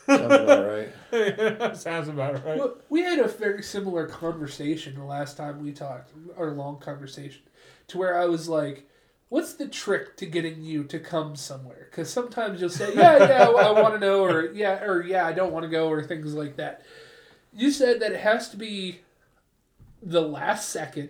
Sounds 0.05 0.33
about 0.33 0.91
right. 1.11 1.77
Sounds 1.77 2.07
about 2.07 2.45
right. 2.45 2.57
Well, 2.57 2.77
we 2.89 3.01
had 3.01 3.19
a 3.19 3.27
very 3.27 3.61
similar 3.61 4.07
conversation 4.07 4.95
the 4.95 5.03
last 5.03 5.35
time 5.35 5.61
we 5.61 5.73
talked, 5.73 6.11
our 6.37 6.51
long 6.51 6.79
conversation, 6.79 7.41
to 7.87 7.97
where 7.97 8.17
I 8.17 8.25
was 8.25 8.47
like, 8.47 8.87
"What's 9.29 9.53
the 9.53 9.67
trick 9.67 10.15
to 10.17 10.25
getting 10.25 10.61
you 10.61 10.83
to 10.85 10.99
come 10.99 11.35
somewhere?" 11.35 11.87
Because 11.89 12.09
sometimes 12.09 12.61
you'll 12.61 12.69
say, 12.69 12.93
"Yeah, 12.95 13.17
yeah, 13.27 13.43
I 13.49 13.71
want 13.71 13.93
to 13.93 13.99
know," 13.99 14.23
or 14.23 14.51
"Yeah, 14.53 14.83
or 14.83 15.01
yeah, 15.03 15.25
I 15.25 15.33
don't 15.33 15.51
want 15.51 15.63
to 15.63 15.69
go," 15.69 15.89
or 15.89 16.01
things 16.03 16.33
like 16.33 16.55
that. 16.57 16.81
You 17.53 17.71
said 17.71 17.99
that 18.01 18.11
it 18.11 18.19
has 18.21 18.49
to 18.49 18.57
be 18.57 19.01
the 20.01 20.21
last 20.21 20.69
second, 20.69 21.09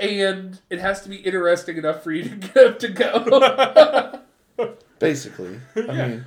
and 0.00 0.58
it 0.70 0.78
has 0.80 1.02
to 1.02 1.08
be 1.08 1.16
interesting 1.16 1.76
enough 1.76 2.02
for 2.02 2.10
you 2.12 2.24
to 2.24 2.36
get 2.36 2.56
up 2.56 2.78
to 2.80 2.88
go. 2.88 4.68
Basically, 4.98 5.60
I 5.76 5.80
Yeah. 5.80 6.06
mean, 6.08 6.24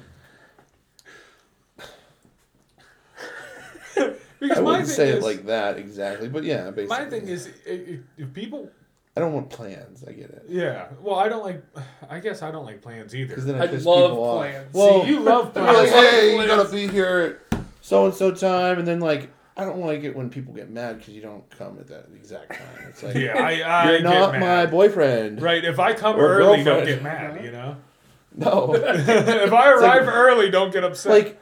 Because 4.39 4.57
I 4.57 4.61
wouldn't 4.61 4.87
say 4.87 5.09
is, 5.09 5.15
it 5.17 5.23
like 5.23 5.45
that 5.45 5.77
exactly, 5.77 6.27
but 6.27 6.43
yeah, 6.43 6.69
basically. 6.69 6.87
my 6.87 7.09
thing 7.09 7.27
is, 7.29 7.49
if 7.65 8.33
people, 8.33 8.69
I 9.17 9.21
don't 9.21 9.31
want 9.33 9.49
plans. 9.49 10.03
I 10.05 10.11
get 10.11 10.29
it. 10.29 10.43
yeah, 10.49 10.87
well, 11.01 11.15
I 11.15 11.29
don't 11.29 11.43
like. 11.43 11.63
I 12.09 12.19
guess 12.19 12.41
I 12.41 12.51
don't 12.51 12.65
like 12.65 12.81
plans 12.81 13.15
either. 13.15 13.29
Because 13.29 13.45
then 13.45 13.55
I, 13.55 13.63
I 13.63 13.67
piss 13.67 13.85
love 13.85 14.11
people 14.11 14.37
plans. 14.37 14.67
off. 14.67 14.73
Well, 14.73 15.03
See, 15.03 15.09
you 15.09 15.19
love 15.21 15.53
They're 15.53 15.63
like, 15.63 15.89
plans. 15.89 15.91
hey, 15.91 16.29
you 16.31 16.35
plans. 16.35 16.51
gotta 16.51 16.69
be 16.69 16.87
here 16.87 17.39
at 17.51 17.61
so 17.81 18.05
and 18.05 18.13
so 18.13 18.31
time, 18.31 18.77
and 18.79 18.85
then 18.87 18.99
like, 18.99 19.29
I 19.55 19.63
don't 19.63 19.79
like 19.79 20.03
it 20.03 20.13
when 20.15 20.29
people 20.29 20.53
get 20.53 20.69
mad 20.69 20.97
because 20.99 21.13
you 21.13 21.21
don't 21.21 21.49
come 21.49 21.77
at 21.79 21.87
that 21.87 22.07
exact 22.13 22.49
time. 22.55 22.87
It's 22.89 23.03
like, 23.03 23.15
yeah, 23.15 23.37
I, 23.41 23.61
I 23.61 23.89
you're 23.91 24.01
get 24.01 24.03
not 24.03 24.39
my 24.39 24.65
boyfriend. 24.65 25.41
Right, 25.41 25.63
if 25.63 25.79
I 25.79 25.93
come 25.93 26.17
Or 26.17 26.27
early, 26.27 26.63
don't 26.63 26.83
get 26.85 27.01
mad. 27.01 27.41
You 27.43 27.51
know, 27.51 27.77
No, 28.37 28.73
if 28.75 29.53
I 29.53 29.71
arrive 29.71 30.09
early, 30.09 30.49
don't 30.49 30.73
get 30.73 30.83
upset. 30.83 31.09
like 31.13 31.41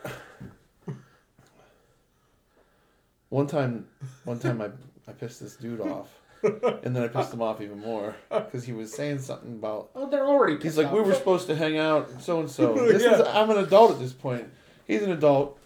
one 3.30 3.48
time, 3.48 3.88
one 4.26 4.38
time 4.38 4.62
I 4.62 4.70
I 5.08 5.12
pissed 5.14 5.40
this 5.40 5.56
dude 5.56 5.82
off, 5.82 6.10
and 6.84 6.96
then 6.96 7.04
I 7.04 7.08
pissed 7.08 7.34
him 7.34 7.42
off 7.42 7.62
even 7.62 7.80
more 7.80 8.16
because 8.30 8.66
he 8.66 8.74
was 8.74 8.94
saying 8.94 9.20
something 9.20 9.54
about. 9.54 9.92
oh, 9.96 10.10
they're 10.10 10.26
already. 10.26 10.62
He's 10.62 10.78
like, 10.78 10.88
off. 10.88 10.94
we 10.94 11.02
were 11.02 11.14
supposed 11.14 11.48
to 11.48 11.56
hang 11.56 11.78
out, 11.78 12.22
so 12.22 12.40
and 12.40 12.50
so. 12.50 12.74
This 12.94 13.04
is 13.04 13.22
I'm 13.28 13.50
an 13.50 13.58
adult 13.58 13.92
at 13.92 14.00
this 14.00 14.14
point. 14.14 14.50
He's 14.86 15.02
an 15.02 15.12
adult. 15.12 15.58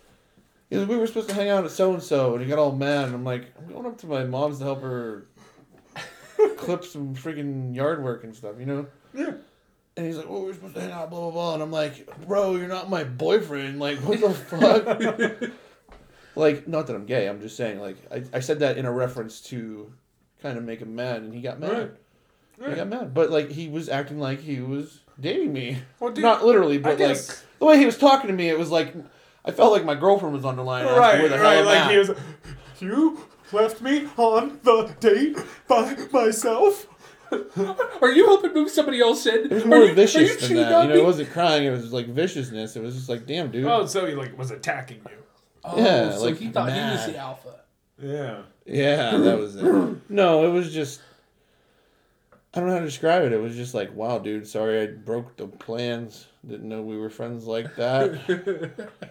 He's 0.70 0.80
like, 0.80 0.90
we 0.90 0.98
were 0.98 1.08
supposed 1.08 1.30
to 1.30 1.36
hang 1.36 1.50
out 1.50 1.66
at 1.66 1.72
so 1.72 1.94
and 1.94 2.04
so, 2.04 2.34
and 2.34 2.44
he 2.44 2.50
got 2.50 2.60
all 2.60 2.74
mad. 2.74 3.06
And 3.06 3.16
I'm 3.16 3.24
like, 3.24 3.54
I'm 3.58 3.74
going 3.74 3.86
up 3.86 3.98
to 4.00 4.08
my 4.08 4.24
mom's 4.26 4.60
to 4.60 4.66
help 4.66 4.82
her 4.82 5.28
clip 6.58 6.84
some 6.84 7.16
freaking 7.16 7.76
yard 7.76 8.04
work 8.04 8.24
and 8.24 8.36
stuff, 8.36 8.56
you 8.60 8.66
know. 8.66 8.86
Yeah. 9.14 9.34
And 9.96 10.06
he's 10.06 10.18
like, 10.18 10.30
well, 10.30 10.42
we 10.42 10.48
were 10.48 10.54
supposed 10.54 10.76
to 10.76 10.82
hang 10.82 10.92
out, 10.92 11.10
blah 11.10 11.20
blah 11.22 11.32
blah. 11.32 11.54
And 11.56 11.64
I'm 11.64 11.72
like, 11.72 12.06
bro, 12.28 12.56
you're 12.56 12.68
not 12.68 12.90
my 12.90 13.04
boyfriend. 13.04 13.80
Like, 13.80 13.98
what 14.00 14.22
the 14.22 14.30
fuck? 14.32 15.52
like, 16.36 16.68
not 16.68 16.86
that 16.86 16.96
I'm 16.96 17.08
gay. 17.08 17.28
I'm 17.28 17.42
just 17.42 17.58
saying, 17.58 17.80
like, 17.80 17.98
I, 18.12 18.24
I 18.34 18.40
said 18.42 18.60
that 18.60 18.78
in 18.78 18.86
a 18.86 18.92
reference 18.92 19.42
to 19.42 19.92
kind 20.42 20.58
of 20.58 20.64
make 20.64 20.80
him 20.82 20.96
mad, 20.96 21.22
and 21.22 21.34
he 21.34 21.42
got 21.42 21.60
mad. 21.60 21.92
Right. 22.58 22.70
He 22.72 22.76
got 22.76 22.88
mad, 22.88 23.14
but 23.14 23.30
like 23.30 23.50
he 23.52 23.68
was 23.70 23.88
acting 23.90 24.20
like 24.20 24.40
he 24.42 24.60
was 24.62 25.00
dating 25.20 25.54
me. 25.54 25.78
Well, 26.00 26.12
dude, 26.12 26.24
Not 26.24 26.44
literally, 26.46 26.78
I 26.78 26.82
but 26.82 26.90
like 26.92 26.98
guess- 27.00 27.44
the 27.60 27.66
way 27.66 27.78
he 27.78 27.86
was 27.86 27.98
talking 27.98 28.28
to 28.28 28.34
me, 28.36 28.50
it 28.50 28.58
was 28.58 28.70
like 28.72 28.94
I 29.46 29.52
felt 29.52 29.72
like 29.72 29.86
my 29.86 29.96
girlfriend 29.96 30.34
was 30.34 30.44
on 30.46 30.56
the 30.56 30.64
line. 30.64 30.86
right, 30.86 31.20
where 31.20 31.30
the 31.30 31.40
right. 31.40 31.60
I'm 31.60 31.66
Like 31.66 31.78
at. 31.78 31.92
he 31.92 31.98
was. 31.98 32.12
You 32.80 33.26
left 33.52 33.82
me 33.82 34.08
on 34.18 34.60
the 34.64 34.94
date 35.00 35.38
by 35.68 35.96
myself. 36.12 36.88
Are 38.02 38.12
you 38.12 38.26
helping 38.26 38.54
move 38.54 38.70
somebody 38.70 39.02
else 39.02 39.26
in? 39.26 39.36
It 39.46 39.52
was 39.52 39.64
Are 39.64 39.68
more 39.68 39.80
you- 39.80 39.92
are 39.92 39.96
vicious 39.96 40.42
you 40.50 40.56
than 40.58 40.58
that. 40.70 40.84
You 40.84 40.88
know, 40.90 40.94
me? 40.96 41.00
it 41.02 41.04
wasn't 41.04 41.30
crying. 41.32 41.64
It 41.66 41.72
was 41.72 41.92
like 41.92 42.08
viciousness. 42.08 42.76
It 42.76 42.82
was 42.84 42.96
just 42.96 43.10
like, 43.10 43.26
damn, 43.26 43.52
dude. 43.52 43.66
Oh, 43.66 43.86
so 43.86 44.06
he 44.06 44.14
like 44.16 44.38
was 44.38 44.52
attacking 44.52 44.98
you. 45.10 45.18
Oh, 45.64 45.78
Yeah, 45.78 46.12
so 46.16 46.24
like 46.26 46.38
he 46.38 46.50
thought 46.50 46.72
he 46.72 46.80
was 46.80 47.06
the 47.08 47.18
alpha. 47.18 47.56
Yeah. 48.02 48.42
Yeah, 48.68 49.18
that 49.18 49.40
was 49.40 49.56
it. 49.56 50.10
no, 50.10 50.46
it 50.46 50.52
was 50.52 50.74
just. 50.74 51.02
I 52.54 52.60
don't 52.60 52.70
know 52.70 52.76
how 52.76 52.80
to 52.80 52.86
describe 52.86 53.24
it. 53.24 53.34
It 53.34 53.42
was 53.42 53.56
just 53.56 53.74
like, 53.74 53.94
wow, 53.94 54.18
dude. 54.20 54.48
Sorry, 54.48 54.82
I 54.82 54.88
broke 54.88 55.38
the 55.38 55.48
plans. 55.48 56.28
Didn't 56.48 56.68
know 56.68 56.82
we 56.82 56.98
were 56.98 57.10
friends 57.10 57.46
like 57.46 57.76
that. 57.76 58.90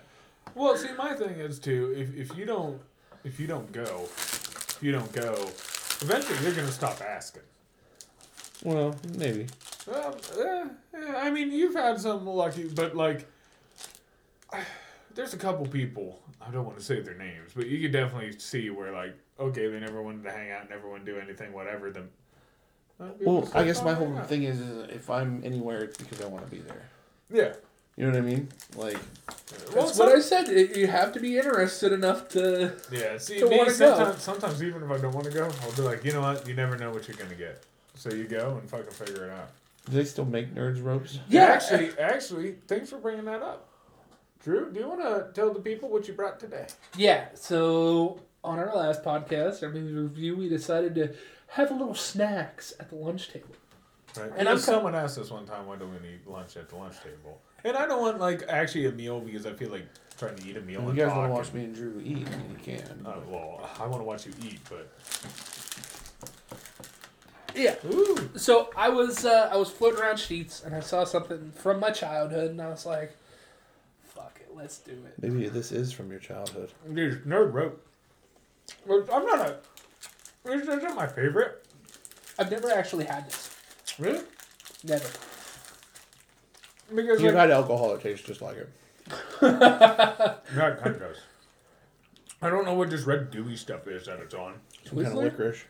Well, 0.54 0.74
see, 0.74 0.88
my 0.96 1.12
thing 1.12 1.38
is 1.38 1.58
too. 1.58 1.92
If 1.94 2.16
if 2.16 2.38
you 2.38 2.46
don't 2.46 2.80
if 3.24 3.38
you 3.38 3.46
don't 3.46 3.70
go, 3.72 4.04
if 4.04 4.78
you 4.80 4.90
don't 4.90 5.12
go, 5.12 5.34
eventually 6.00 6.38
you're 6.42 6.54
gonna 6.54 6.72
stop 6.72 7.02
asking. 7.02 7.42
well, 8.64 8.96
maybe. 9.18 9.48
Well, 9.86 10.16
eh, 10.38 10.64
eh, 10.94 11.12
I 11.14 11.30
mean, 11.30 11.52
you've 11.52 11.74
had 11.74 12.00
some 12.00 12.24
lucky, 12.26 12.68
but 12.68 12.96
like, 12.96 13.26
there's 15.14 15.34
a 15.34 15.36
couple 15.36 15.66
people. 15.66 16.22
I 16.40 16.50
don't 16.50 16.64
want 16.64 16.78
to 16.78 16.84
say 16.84 17.00
their 17.02 17.18
names, 17.18 17.52
but 17.54 17.66
you 17.66 17.78
could 17.82 17.92
definitely 17.92 18.38
see 18.38 18.70
where 18.70 18.92
like, 18.92 19.14
okay, 19.38 19.68
they 19.68 19.80
never 19.80 20.02
wanted 20.02 20.22
to 20.24 20.30
hang 20.30 20.50
out, 20.50 20.68
never 20.70 20.88
want 20.88 21.04
to 21.06 21.12
do 21.12 21.18
anything, 21.18 21.52
whatever. 21.52 21.90
Then, 21.90 22.08
Well, 22.98 23.48
I 23.54 23.64
guess 23.64 23.80
"Oh, 23.80 23.84
my 23.84 23.94
whole 23.94 24.16
out." 24.16 24.28
thing 24.28 24.44
is, 24.44 24.60
is 24.60 24.88
if 24.90 25.10
I'm 25.10 25.42
anywhere, 25.44 25.84
it's 25.84 25.96
because 25.98 26.20
I 26.20 26.26
want 26.26 26.44
to 26.44 26.50
be 26.50 26.60
there. 26.62 26.82
Yeah, 27.30 27.52
You 27.96 28.04
know 28.06 28.12
what 28.12 28.18
I 28.18 28.20
mean? 28.22 28.48
Like, 28.76 28.98
Well, 29.74 29.86
That's 29.86 29.98
what 29.98 30.14
I 30.14 30.20
said. 30.20 30.48
It- 30.48 30.76
You 30.76 30.86
have 30.86 31.12
to 31.12 31.20
be 31.20 31.36
interested 31.38 31.92
enough 31.92 32.28
to. 32.30 32.76
Yeah, 32.90 33.16
see, 33.18 33.38
to 33.38 33.48
me, 33.48 33.58
wanna 33.58 33.70
go. 33.70 33.74
sometimes, 33.96 34.22
sometimes 34.22 34.62
even 34.62 34.82
if 34.82 34.90
I 34.90 34.98
don't 34.98 35.12
want 35.14 35.26
to 35.26 35.32
go, 35.32 35.44
I'll 35.62 35.72
be 35.72 35.82
like, 35.82 36.04
you 36.04 36.12
know 36.12 36.20
what? 36.20 36.46
You 36.46 36.54
never 36.54 36.76
know 36.76 36.90
what 36.90 37.08
you're 37.08 37.16
gonna 37.16 37.34
get. 37.34 37.62
So 37.94 38.10
you 38.12 38.24
go 38.24 38.58
and 38.60 38.68
fucking 38.70 38.90
figure 38.90 39.24
it 39.26 39.30
out. 39.30 39.50
do 39.86 39.92
they 39.92 40.04
still 40.04 40.24
make 40.26 40.54
nerds 40.54 40.82
ropes? 40.84 41.20
Yeah. 41.28 41.44
Actually, 41.44 41.98
actually, 41.98 42.52
thanks 42.66 42.90
for 42.90 42.98
bringing 42.98 43.24
that 43.26 43.40
up. 43.42 43.68
Drew, 44.42 44.70
do 44.72 44.78
you 44.80 44.88
want 44.88 45.00
to 45.00 45.28
tell 45.32 45.52
the 45.52 45.60
people 45.60 45.88
what 45.88 46.06
you 46.06 46.14
brought 46.14 46.38
today? 46.38 46.66
Yeah. 46.96 47.28
So 47.34 48.20
on 48.46 48.58
our 48.58 48.74
last 48.74 49.02
podcast, 49.02 49.62
our 49.62 49.70
movie 49.70 49.92
review, 49.92 50.36
we 50.36 50.48
decided 50.48 50.94
to 50.94 51.14
have 51.48 51.70
a 51.70 51.74
little 51.74 51.94
snacks 51.94 52.72
at 52.80 52.88
the 52.90 52.96
lunch 52.96 53.30
table. 53.30 53.54
Right. 54.16 54.30
And 54.30 54.40
And 54.40 54.48
I'm 54.48 54.58
someone 54.58 54.94
asked 54.94 55.18
us 55.18 55.30
one 55.30 55.44
time, 55.46 55.66
why 55.66 55.76
do 55.76 55.84
we 55.86 55.98
need 56.08 56.20
lunch 56.26 56.56
at 56.56 56.68
the 56.68 56.76
lunch 56.76 56.96
table? 57.02 57.40
And 57.64 57.76
I 57.76 57.86
don't 57.86 58.00
want 58.00 58.20
like 58.20 58.44
actually 58.48 58.86
a 58.86 58.92
meal 58.92 59.20
because 59.20 59.44
I 59.46 59.52
feel 59.52 59.70
like 59.70 59.86
trying 60.16 60.36
to 60.36 60.46
eat 60.48 60.56
a 60.56 60.60
meal. 60.60 60.80
If 60.80 60.88
and 60.88 60.96
you 60.96 61.04
guys 61.04 61.12
talk 61.12 61.18
want 61.18 61.30
to 61.30 61.34
watch 61.34 61.46
and- 61.48 61.54
me 61.54 61.64
and 61.64 61.74
Drew 61.74 62.00
eat, 62.02 62.26
then 62.26 62.44
you 62.50 62.56
can. 62.62 63.04
Uh, 63.06 63.16
well, 63.28 63.68
I 63.80 63.86
want 63.86 64.00
to 64.00 64.04
watch 64.04 64.24
you 64.26 64.32
eat, 64.44 64.60
but 64.70 64.88
Yeah. 67.54 67.74
ooh, 67.90 68.30
So 68.36 68.70
I 68.76 68.88
was 68.90 69.24
uh, 69.24 69.48
I 69.52 69.56
was 69.56 69.70
floating 69.70 70.00
around 70.00 70.16
Sheetz 70.16 70.64
and 70.64 70.74
I 70.74 70.80
saw 70.80 71.04
something 71.04 71.52
from 71.56 71.80
my 71.80 71.90
childhood 71.90 72.50
and 72.50 72.60
I 72.60 72.68
was 72.68 72.84
like, 72.86 73.16
"Fuck 74.04 74.38
it, 74.40 74.54
let's 74.54 74.78
do 74.78 74.92
it." 74.92 75.14
Maybe 75.20 75.48
this 75.48 75.72
is 75.72 75.90
from 75.92 76.10
your 76.10 76.20
childhood. 76.20 76.70
dude, 76.92 77.24
nerd 77.24 77.52
rope. 77.54 77.82
Well, 78.86 79.04
I'm 79.12 79.24
not 79.24 79.40
a. 79.40 79.56
This 80.44 80.62
isn't 80.62 80.94
my 80.94 81.06
favorite. 81.06 81.66
I've 82.38 82.50
never 82.50 82.70
actually 82.70 83.04
had 83.04 83.26
this. 83.26 83.54
Really? 83.98 84.22
Never. 84.84 85.08
Because 86.94 87.20
you've 87.20 87.34
like, 87.34 87.40
had 87.42 87.50
alcohol, 87.50 87.94
it 87.94 88.02
tastes 88.02 88.24
just 88.26 88.42
like 88.42 88.56
it. 88.56 88.68
that 89.40 90.42
kind 90.54 90.86
of 90.86 90.98
does. 90.98 91.16
I 92.42 92.50
don't 92.50 92.64
know 92.64 92.74
what 92.74 92.90
this 92.90 93.02
red 93.02 93.32
gooey 93.32 93.56
stuff 93.56 93.88
is 93.88 94.06
that 94.06 94.20
it's 94.20 94.34
on, 94.34 94.54
Some 94.84 94.96
kind 95.02 95.06
of 95.08 95.12
Twizzler? 95.14 95.22
licorice. 95.24 95.64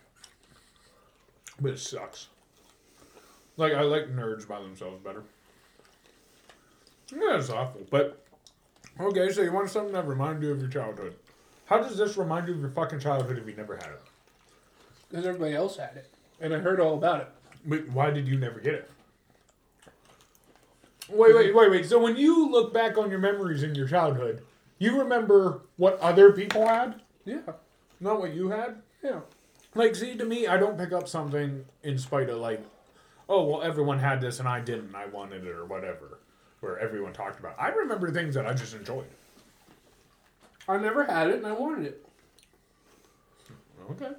but 1.60 1.72
it 1.72 1.78
sucks. 1.78 2.28
Like 3.56 3.72
I 3.72 3.82
like 3.82 4.14
nerds 4.14 4.46
by 4.46 4.60
themselves 4.60 5.02
better. 5.02 5.22
Yeah, 7.12 7.38
it's 7.38 7.50
awful, 7.50 7.82
but 7.90 8.22
okay. 9.00 9.30
So 9.30 9.42
you 9.42 9.52
want 9.52 9.70
something 9.70 9.92
that 9.92 10.06
reminds 10.06 10.42
you 10.42 10.50
of 10.50 10.60
your 10.60 10.68
childhood? 10.68 11.14
How 11.66 11.78
does 11.78 11.96
this 11.96 12.16
remind 12.16 12.48
you 12.48 12.54
of 12.54 12.60
your 12.60 12.70
fucking 12.70 13.00
childhood 13.00 13.38
if 13.38 13.46
you 13.46 13.54
never 13.54 13.76
had 13.76 13.86
it? 13.86 14.00
Because 15.10 15.26
everybody 15.26 15.54
else 15.54 15.76
had 15.76 15.96
it, 15.96 16.10
and 16.40 16.54
I 16.54 16.58
heard 16.58 16.80
all 16.80 16.94
about 16.94 17.20
it. 17.20 17.28
But 17.64 17.88
why 17.88 18.10
did 18.10 18.26
you 18.28 18.38
never 18.38 18.60
get 18.60 18.74
it? 18.74 18.90
Wait, 21.08 21.34
wait, 21.34 21.54
wait, 21.54 21.70
wait. 21.70 21.86
So 21.86 22.00
when 22.00 22.16
you 22.16 22.50
look 22.50 22.72
back 22.74 22.98
on 22.98 23.10
your 23.10 23.20
memories 23.20 23.62
in 23.62 23.74
your 23.74 23.86
childhood, 23.86 24.42
you 24.78 24.98
remember 24.98 25.62
what 25.76 25.98
other 26.00 26.32
people 26.32 26.66
had, 26.66 27.00
Yeah. 27.24 27.40
not 28.00 28.20
what 28.20 28.32
you 28.34 28.48
had? 28.50 28.82
Yeah. 29.02 29.20
Like, 29.74 29.94
see, 29.94 30.16
to 30.16 30.24
me, 30.24 30.46
I 30.46 30.56
don't 30.56 30.76
pick 30.78 30.92
up 30.92 31.06
something 31.08 31.64
in 31.82 31.98
spite 31.98 32.28
of, 32.28 32.38
like, 32.38 32.60
oh, 33.28 33.44
well, 33.44 33.62
everyone 33.62 33.98
had 34.00 34.20
this 34.20 34.40
and 34.40 34.48
I 34.48 34.60
didn't. 34.60 34.94
I 34.94 35.06
wanted 35.06 35.44
it 35.44 35.50
or 35.54 35.64
whatever, 35.64 36.18
where 36.60 36.78
everyone 36.78 37.12
talked 37.12 37.38
about. 37.38 37.52
it. 37.52 37.60
I 37.62 37.68
remember 37.68 38.10
things 38.10 38.34
that 38.34 38.46
I 38.46 38.54
just 38.54 38.74
enjoyed. 38.74 39.06
I 40.68 40.78
never 40.78 41.04
had 41.04 41.28
it 41.28 41.36
and 41.36 41.46
I 41.46 41.52
wanted 41.52 41.86
it. 41.86 42.06
Okay. 43.90 44.10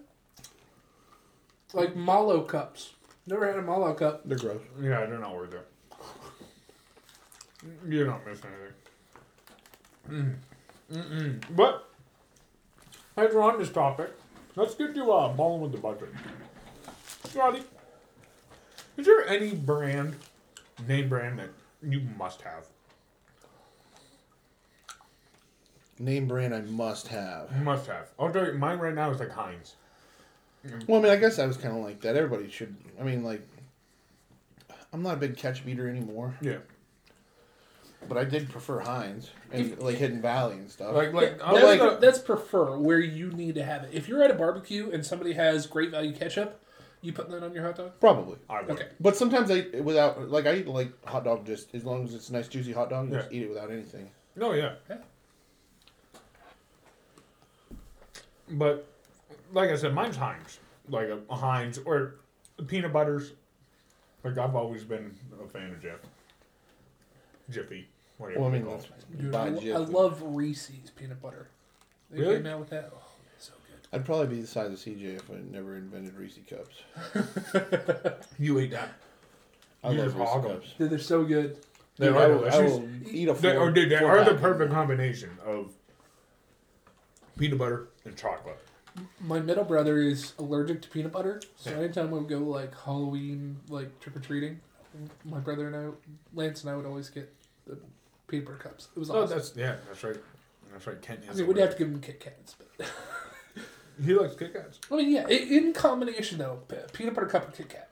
Like 1.73 1.95
Mallo 1.95 2.41
cups. 2.41 2.93
Never 3.25 3.45
had 3.45 3.57
a 3.57 3.61
Mallo 3.61 3.93
cup. 3.93 4.21
They're 4.23 4.37
gross. 4.37 4.61
Yeah, 4.81 5.05
they're 5.05 5.19
not 5.19 5.35
worth 5.35 5.53
it. 5.53 5.67
You're 7.87 8.07
not 8.07 8.25
missing 8.25 8.49
anything. 10.07 10.37
Mm. 10.89 10.93
Mm-mm. 10.93 11.41
But 11.55 11.89
as 13.17 13.33
we're 13.33 13.41
on 13.41 13.59
this 13.59 13.69
topic, 13.69 14.11
let's 14.55 14.75
get 14.75 14.95
to 14.95 15.11
uh, 15.11 15.33
balling 15.33 15.61
with 15.61 15.73
the 15.73 15.77
budget. 15.77 16.09
Scotty, 17.25 17.63
is 18.95 19.05
there 19.05 19.27
any 19.27 19.53
brand, 19.53 20.15
name 20.87 21.09
brand 21.09 21.39
that 21.39 21.49
you 21.83 22.01
must 22.17 22.41
have? 22.43 22.67
Name 25.99 26.27
brand 26.27 26.53
I 26.53 26.61
must 26.61 27.07
have. 27.07 27.51
Must 27.63 27.87
have. 27.87 28.09
I'll 28.19 28.31
tell 28.31 28.45
you, 28.45 28.53
mine 28.53 28.77
right 28.79 28.93
now 28.93 29.09
is 29.11 29.19
like 29.19 29.31
Heinz. 29.31 29.75
Well, 30.87 30.99
I 30.99 31.03
mean, 31.03 31.11
I 31.11 31.15
guess 31.15 31.39
I 31.39 31.45
was 31.45 31.57
kind 31.57 31.75
of 31.77 31.83
like 31.83 32.01
that. 32.01 32.15
Everybody 32.15 32.49
should. 32.49 32.75
I 32.99 33.03
mean, 33.03 33.23
like, 33.23 33.41
I'm 34.93 35.01
not 35.01 35.13
a 35.15 35.17
big 35.17 35.37
catch 35.37 35.65
beater 35.65 35.89
anymore, 35.89 36.35
Yeah. 36.41 36.57
but 38.07 38.17
I 38.17 38.25
did 38.25 38.49
prefer 38.49 38.79
Heinz 38.79 39.31
and 39.51 39.77
like 39.79 39.95
Hidden 39.97 40.21
Valley 40.21 40.55
and 40.55 40.69
stuff. 40.69 40.93
Like, 40.93 41.13
like, 41.13 41.41
I 41.41 41.53
That's, 41.53 41.63
like, 41.65 41.79
the- 41.79 41.97
that's 42.05 42.19
prefer 42.19 42.77
where 42.77 42.99
you 42.99 43.31
need 43.31 43.55
to 43.55 43.63
have 43.63 43.83
it. 43.85 43.89
If 43.93 44.07
you're 44.07 44.21
at 44.23 44.31
a 44.31 44.33
barbecue 44.35 44.91
and 44.91 45.05
somebody 45.05 45.33
has 45.33 45.67
great 45.67 45.89
value 45.91 46.13
ketchup, 46.13 46.59
you 47.01 47.13
put 47.13 47.29
that 47.29 47.43
on 47.43 47.53
your 47.53 47.63
hot 47.63 47.77
dog. 47.77 47.91
Probably. 47.99 48.37
I 48.49 48.61
would. 48.61 48.71
Okay. 48.71 48.87
But 48.99 49.15
sometimes 49.15 49.49
I 49.51 49.67
without 49.81 50.29
like 50.29 50.45
I 50.47 50.55
eat 50.55 50.67
like 50.67 50.91
hot 51.07 51.23
dog 51.23 51.45
just 51.45 51.73
as 51.75 51.85
long 51.85 52.03
as 52.05 52.13
it's 52.13 52.29
a 52.29 52.33
nice 52.33 52.47
juicy 52.47 52.73
hot 52.73 52.89
dog, 52.89 53.11
just 53.11 53.31
Yeah. 53.31 53.37
eat 53.37 53.43
it 53.43 53.49
without 53.49 53.71
anything. 53.71 54.09
No, 54.35 54.53
yeah. 54.53 54.73
Yeah. 54.89 54.97
But 58.49 58.87
like 59.53 59.69
I 59.69 59.75
said, 59.75 59.93
mine's 59.93 60.15
Heinz. 60.17 60.59
Like 60.89 61.07
a, 61.09 61.19
a 61.29 61.35
Heinz 61.35 61.79
or 61.79 62.15
peanut 62.67 62.93
butters. 62.93 63.33
Like 64.23 64.37
I've 64.37 64.55
always 64.55 64.83
been 64.83 65.13
a 65.43 65.47
fan 65.47 65.71
of 65.71 65.81
Jeff. 65.81 65.99
Jiffy. 67.49 67.87
Whatever 68.17 68.39
Well, 68.41 68.49
I 68.49 68.51
they 68.51 68.57
mean, 68.59 68.67
call 68.67 68.77
that's. 68.77 68.87
Dude, 69.21 69.35
I, 69.35 69.49
Jif. 69.51 69.73
I 69.75 69.77
love 69.77 70.21
Reese's 70.23 70.89
peanut 70.95 71.21
butter. 71.21 71.47
They 72.09 72.21
Really? 72.21 72.35
came 72.37 72.45
out 72.47 72.59
with 72.59 72.69
that. 72.69 72.91
Oh, 72.93 72.99
so 73.37 73.53
good. 73.69 73.87
I'd 73.93 74.05
probably 74.05 74.27
be 74.35 74.41
the 74.41 74.47
size 74.47 74.71
of 74.71 74.77
CJ 74.79 75.17
if 75.17 75.29
I 75.29 75.35
never 75.51 75.75
invented 75.77 76.15
Reese 76.15 76.39
cups. 76.49 76.81
You 78.39 78.59
ate 78.59 78.71
that. 78.71 78.89
I 79.83 79.91
You 79.91 79.97
love 79.99 80.07
just 80.07 80.17
Reese 80.17 80.45
cups. 80.53 80.73
Dude, 80.77 80.89
they're 80.89 80.99
so 80.99 81.23
good. 81.23 81.57
They 81.97 82.07
Dude, 82.07 82.15
are 82.15 82.21
I, 82.23 82.27
will, 82.27 82.49
I 82.49 82.59
will 82.59 82.89
eat 83.09 83.29
a 83.29 83.33
They, 83.33 83.53
four, 83.53 83.69
or 83.69 83.71
they, 83.71 83.85
they 83.85 83.95
are 83.95 84.23
the 84.23 84.35
perfect 84.35 84.71
combination 84.71 85.31
of 85.45 85.71
peanut 87.37 87.57
butter 87.57 87.87
and 88.05 88.15
chocolate. 88.17 88.57
My 89.21 89.39
middle 89.39 89.63
brother 89.63 89.99
is 89.99 90.33
allergic 90.39 90.81
to 90.83 90.89
peanut 90.89 91.11
butter, 91.11 91.39
so 91.55 91.69
Yeah. 91.69 91.77
anytime 91.77 92.09
we 92.11 92.19
would 92.19 92.27
go 92.29 92.39
like 92.39 92.73
Halloween, 92.75 93.59
like 93.69 93.99
trick 93.99 94.15
or 94.15 94.19
treating, 94.19 94.59
my 95.23 95.37
brother 95.39 95.67
and 95.67 95.75
I, 95.75 95.89
Lance 96.33 96.61
and 96.63 96.71
I, 96.71 96.75
would 96.75 96.85
always 96.87 97.09
get 97.09 97.31
the 97.67 97.77
peanut 98.27 98.45
butter 98.45 98.57
cups. 98.57 98.87
It 98.95 98.99
was 98.99 99.09
Oh, 99.11 99.21
awesome. 99.23 99.37
that's 99.37 99.55
yeah, 99.55 99.75
that's 99.87 100.03
right. 100.03 100.17
That's 100.71 100.87
right. 100.87 101.01
Kent 101.01 101.21
I 101.29 101.33
mean, 101.33 101.47
we'd 101.47 101.57
have 101.57 101.71
to 101.71 101.77
give 101.77 101.87
him 101.87 102.01
Kit 102.01 102.19
Kats, 102.19 102.55
but 102.57 102.87
He 104.03 104.13
likes 104.13 104.35
Kit 104.35 104.53
Kats. 104.53 104.79
I 104.91 104.95
mean, 104.95 105.11
yeah, 105.11 105.27
in 105.27 105.73
combination 105.73 106.37
though, 106.39 106.61
peanut 106.93 107.13
butter 107.13 107.27
cup 107.27 107.45
and 107.45 107.53
Kit 107.53 107.69
Kat. 107.69 107.89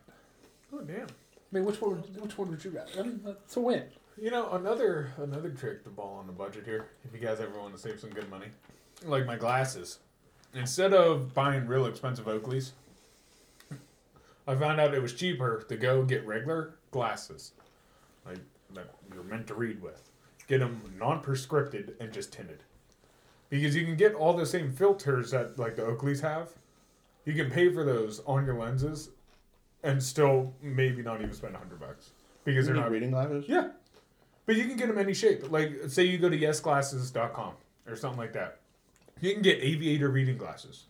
Oh 0.73 0.81
damn. 0.81 1.05
I 1.07 1.07
mean, 1.51 1.65
which 1.65 1.79
one? 1.79 2.01
would- 2.01 2.21
Which 2.21 2.37
one 2.37 2.49
would 2.49 2.63
you 2.65 2.71
rather? 2.71 2.91
I 2.99 3.03
mean, 3.03 3.21
it's 3.25 3.55
a 3.55 3.61
win. 3.61 3.83
You 4.19 4.31
know, 4.31 4.51
another 4.53 5.11
another 5.17 5.49
trick 5.51 5.83
to 5.83 5.89
ball 5.89 6.15
on 6.19 6.25
the 6.27 6.33
budget 6.33 6.65
here, 6.65 6.87
if 7.05 7.13
you 7.13 7.19
guys 7.25 7.39
ever 7.39 7.59
want 7.59 7.75
to 7.75 7.79
save 7.79 7.99
some 7.99 8.09
good 8.09 8.29
money. 8.29 8.47
Like 9.05 9.25
my 9.25 9.35
glasses. 9.35 9.99
Instead 10.53 10.93
of 10.93 11.33
buying 11.33 11.67
real 11.67 11.85
expensive 11.85 12.25
Oakleys, 12.25 12.71
I 14.47 14.55
found 14.55 14.79
out 14.79 14.93
it 14.93 15.01
was 15.01 15.13
cheaper 15.13 15.63
to 15.67 15.75
go 15.75 16.03
get 16.03 16.25
regular 16.25 16.75
glasses. 16.91 17.51
Like 18.25 18.39
that 18.73 18.89
you're 19.13 19.23
meant 19.23 19.47
to 19.47 19.53
read 19.55 19.81
with. 19.81 20.09
Get 20.47 20.59
them 20.59 20.81
non-prescripted 20.99 21.93
and 21.99 22.11
just 22.13 22.31
tinted. 22.31 22.63
Because 23.49 23.75
you 23.75 23.85
can 23.85 23.95
get 23.95 24.13
all 24.13 24.33
the 24.33 24.45
same 24.45 24.71
filters 24.71 25.31
that 25.31 25.57
like 25.59 25.75
the 25.75 25.81
Oakleys 25.83 26.21
have. 26.21 26.49
You 27.25 27.33
can 27.33 27.49
pay 27.49 27.71
for 27.73 27.83
those 27.83 28.21
on 28.25 28.45
your 28.45 28.55
lenses 28.55 29.09
and 29.83 30.01
still 30.01 30.53
maybe 30.61 31.01
not 31.01 31.21
even 31.21 31.33
spend 31.33 31.55
a 31.55 31.57
hundred 31.59 31.79
bucks. 31.79 32.11
Because 32.43 32.67
You 32.67 32.73
they're 32.73 32.83
not 32.83 32.91
reading 32.91 33.11
glasses. 33.11 33.45
yeah. 33.47 33.69
But 34.45 34.55
you 34.55 34.65
can 34.65 34.77
get 34.77 34.87
them 34.87 34.99
any 34.99 35.15
shape. 35.15 35.51
Like, 35.51 35.73
say 35.87 36.03
you 36.03 36.19
go 36.19 36.29
to 36.29 36.37
yesglasses.com 36.37 37.53
or 37.87 37.95
something 37.95 38.19
like 38.19 38.33
that. 38.33 38.59
You 39.21 39.33
can 39.33 39.41
get 39.41 39.61
aviator 39.61 40.09
reading 40.09 40.37
glasses 40.37 40.85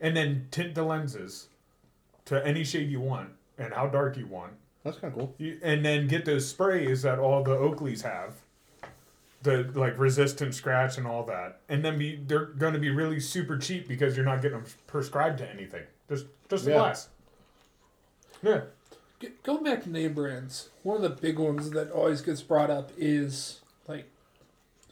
and 0.00 0.16
then 0.16 0.48
tint 0.50 0.74
the 0.74 0.82
lenses 0.82 1.48
to 2.26 2.44
any 2.46 2.64
shade 2.64 2.90
you 2.90 3.00
want 3.00 3.30
and 3.58 3.72
how 3.72 3.86
dark 3.86 4.16
you 4.16 4.26
want. 4.26 4.52
That's 4.82 4.98
kind 4.98 5.12
of 5.12 5.18
cool. 5.18 5.34
You, 5.38 5.58
and 5.62 5.84
then 5.84 6.06
get 6.08 6.24
those 6.26 6.46
sprays 6.48 7.02
that 7.02 7.18
all 7.18 7.42
the 7.42 7.54
Oakleys 7.56 8.02
have. 8.02 8.34
The 9.42 9.70
like 9.74 9.98
resistant 9.98 10.54
scratch 10.54 10.96
and 10.96 11.06
all 11.06 11.22
that, 11.26 11.60
and 11.68 11.84
then 11.84 11.98
be 11.98 12.16
they're 12.16 12.46
going 12.46 12.72
to 12.72 12.78
be 12.78 12.88
really 12.88 13.20
super 13.20 13.58
cheap 13.58 13.86
because 13.86 14.16
you're 14.16 14.24
not 14.24 14.40
getting 14.40 14.56
them 14.62 14.66
prescribed 14.86 15.36
to 15.38 15.50
anything. 15.50 15.82
Just 16.08 16.24
just 16.48 16.66
a 16.66 16.70
Yeah. 16.70 16.76
glass. 16.78 17.08
Yeah. 18.42 18.60
G- 19.20 19.32
Going 19.42 19.62
back 19.62 19.82
to 19.82 19.90
name 19.90 20.14
brands, 20.14 20.70
one 20.82 20.96
of 20.96 21.02
the 21.02 21.10
big 21.10 21.38
ones 21.38 21.68
that 21.72 21.90
always 21.90 22.22
gets 22.22 22.40
brought 22.40 22.70
up 22.70 22.90
is 22.96 23.60
like 23.86 24.06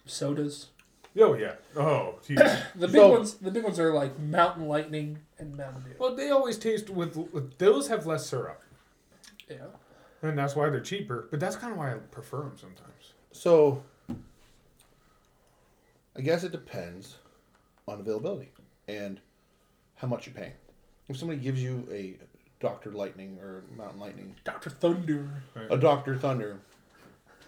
sodas. 0.04 0.66
Oh 1.18 1.34
yeah. 1.34 1.54
Oh. 1.76 2.18
geez. 2.26 2.38
The 2.74 2.86
big 2.88 2.96
So- 2.96 3.10
ones, 3.10 3.34
the 3.34 3.50
big 3.50 3.64
ones 3.64 3.78
are 3.78 3.92
like 3.92 4.18
Mountain 4.18 4.66
Lightning 4.68 5.18
and 5.38 5.56
Mountain 5.56 5.82
Dew. 5.82 5.94
well, 5.98 6.14
they 6.16 6.30
always 6.30 6.58
taste 6.58 6.88
with, 6.90 7.16
with 7.16 7.58
those 7.58 7.88
have 7.88 8.06
less 8.06 8.26
syrup. 8.26 8.62
Yeah. 9.50 9.56
And 10.22 10.38
that's 10.38 10.54
why 10.56 10.70
they're 10.70 10.80
cheaper. 10.80 11.28
But 11.30 11.40
that's 11.40 11.56
kind 11.56 11.72
of 11.72 11.78
why 11.78 11.92
I 11.92 11.94
prefer 11.96 12.38
them 12.38 12.52
sometimes. 12.56 13.12
So, 13.32 13.82
I 16.16 16.20
guess 16.20 16.44
it 16.44 16.52
depends 16.52 17.16
on 17.88 18.00
availability 18.00 18.52
and 18.88 19.20
how 19.96 20.06
much 20.08 20.26
you're 20.26 20.34
paying. 20.34 20.52
If 21.08 21.16
somebody 21.16 21.40
gives 21.40 21.62
you 21.62 21.86
a 21.90 22.16
Dr. 22.60 22.92
Lightning 22.92 23.38
or 23.40 23.64
Mountain 23.76 23.98
Lightning, 24.00 24.36
Dr. 24.44 24.70
Thunder. 24.70 25.42
a 25.70 25.76
Dr. 25.76 26.16
Thunder, 26.16 26.60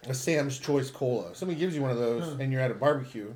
a 0.09 0.15
Sam's 0.15 0.59
Choice 0.59 0.91
Cola, 0.91 1.35
somebody 1.35 1.59
gives 1.59 1.75
you 1.75 1.83
one 1.83 1.91
of 1.91 1.99
those 1.99 2.35
hmm. 2.35 2.41
and 2.41 2.53
you're 2.53 2.61
at 2.61 2.71
a 2.71 2.75
barbecue, 2.75 3.33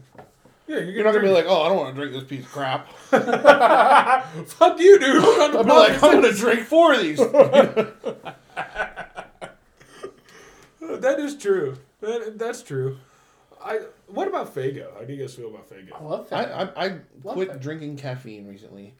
Yeah, 0.66 0.81
you're 0.81 1.05
not 1.05 1.12
going 1.12 1.25
to 1.25 1.29
be 1.29 1.35
like, 1.35 1.47
oh, 1.49 1.62
I 1.62 1.69
don't 1.69 1.77
want 1.79 1.95
to 1.95 2.01
drink 2.01 2.12
this 2.12 2.25
piece 2.25 2.45
of 2.45 2.53
crap. 2.53 2.89
"Fuck 4.47 4.79
you, 4.81 4.99
dude." 4.99 5.25
I'm 5.25 5.57
I'll 5.57 5.64
be 5.64 5.71
like, 5.71 6.03
I'm 6.03 6.21
going 6.21 6.23
to 6.23 6.39
drink 6.39 6.66
four 6.66 6.95
of 6.95 7.01
these. 7.01 7.21
That 11.01 11.21
is 11.21 11.37
true. 11.37 11.77
That, 12.01 12.39
that's 12.39 12.62
true. 12.62 12.99
I. 13.62 13.81
What 14.07 14.27
about 14.27 14.55
Faygo? 14.55 14.93
How 14.95 15.05
do 15.05 15.12
you 15.12 15.21
guys 15.21 15.35
feel 15.35 15.49
about 15.49 15.66
I 15.71 15.75
Faygo? 15.75 16.03
love 16.03 16.33
I, 16.33 16.45
that. 16.45 16.73
I, 16.77 16.87
I 16.87 16.99
quit 17.23 17.49
that. 17.49 17.61
drinking 17.61 17.97
caffeine 17.99 18.49
recently. 18.49 18.95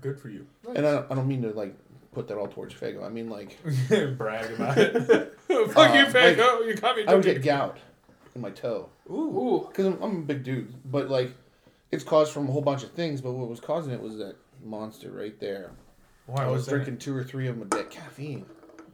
Good 0.00 0.18
for 0.18 0.30
you. 0.30 0.46
And 0.74 0.86
I 0.86 0.92
don't, 0.92 1.12
I 1.12 1.14
don't 1.14 1.28
mean 1.28 1.42
to 1.42 1.50
like 1.50 1.74
put 2.12 2.28
that 2.28 2.36
all 2.38 2.48
towards 2.48 2.74
Faygo. 2.74 3.04
I 3.04 3.08
mean 3.08 3.28
like 3.28 3.58
Brag 4.18 4.50
about 4.52 4.78
it. 4.78 4.94
Fuck 5.48 5.48
you, 5.48 6.00
um, 6.00 6.12
like, 6.12 6.14
Faygo. 6.14 6.66
you 6.66 6.74
got 6.74 6.96
me. 6.96 7.04
I 7.06 7.14
would 7.14 7.22
drinking. 7.22 7.42
get 7.42 7.44
gout 7.44 7.78
in 8.34 8.40
my 8.40 8.50
toe 8.50 8.88
Ooh. 9.10 9.14
Ooh. 9.14 9.66
because 9.68 9.86
I'm, 9.86 10.02
I'm 10.02 10.16
a 10.18 10.22
big 10.22 10.44
dude. 10.44 10.74
But 10.90 11.08
like, 11.08 11.34
it's 11.90 12.04
caused 12.04 12.32
from 12.32 12.48
a 12.48 12.52
whole 12.52 12.62
bunch 12.62 12.82
of 12.82 12.90
things. 12.92 13.20
But 13.20 13.32
what 13.32 13.48
was 13.48 13.60
causing 13.60 13.92
it 13.92 14.00
was 14.02 14.18
that 14.18 14.36
monster 14.64 15.10
right 15.10 15.38
there. 15.40 15.72
Why 16.26 16.44
I 16.44 16.46
was 16.46 16.58
was 16.58 16.66
that? 16.66 16.70
drinking 16.72 16.98
two 16.98 17.16
or 17.16 17.24
three 17.24 17.48
of 17.48 17.58
them 17.58 17.66
a 17.66 17.70
day. 17.70 17.88
Caffeine. 17.88 18.44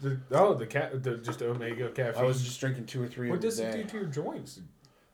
The, 0.00 0.20
oh, 0.32 0.54
the 0.54 0.66
cat, 0.66 1.02
the 1.02 1.16
just 1.16 1.42
omega 1.42 1.88
caffeine. 1.90 2.22
I 2.22 2.26
was 2.26 2.42
just 2.42 2.60
drinking 2.60 2.86
two 2.86 3.02
or 3.02 3.08
three 3.08 3.30
What 3.30 3.36
of 3.36 3.42
does 3.42 3.58
a 3.58 3.68
it 3.68 3.72
do 3.72 3.84
to 3.84 3.96
your 3.98 4.06
joints? 4.06 4.60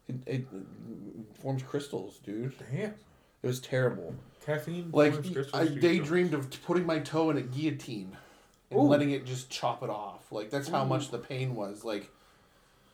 It, 0.08 0.16
it 0.26 0.46
forms 1.40 1.62
crystals, 1.62 2.18
dude. 2.18 2.52
Damn, 2.70 2.94
It 3.42 3.46
was 3.46 3.60
terrible. 3.60 4.14
Caffeine. 4.44 4.90
Like 4.92 5.14
I 5.54 5.66
daydreamed 5.66 6.34
of 6.34 6.50
putting 6.64 6.86
my 6.86 6.98
toe 6.98 7.30
in 7.30 7.36
a 7.36 7.42
guillotine 7.42 8.16
and 8.70 8.80
Ooh. 8.80 8.82
letting 8.84 9.10
it 9.10 9.24
just 9.26 9.50
chop 9.50 9.82
it 9.82 9.90
off. 9.90 10.30
Like 10.30 10.50
that's 10.50 10.68
how 10.68 10.84
much 10.84 11.10
the 11.10 11.18
pain 11.18 11.54
was. 11.54 11.84
Like. 11.84 12.10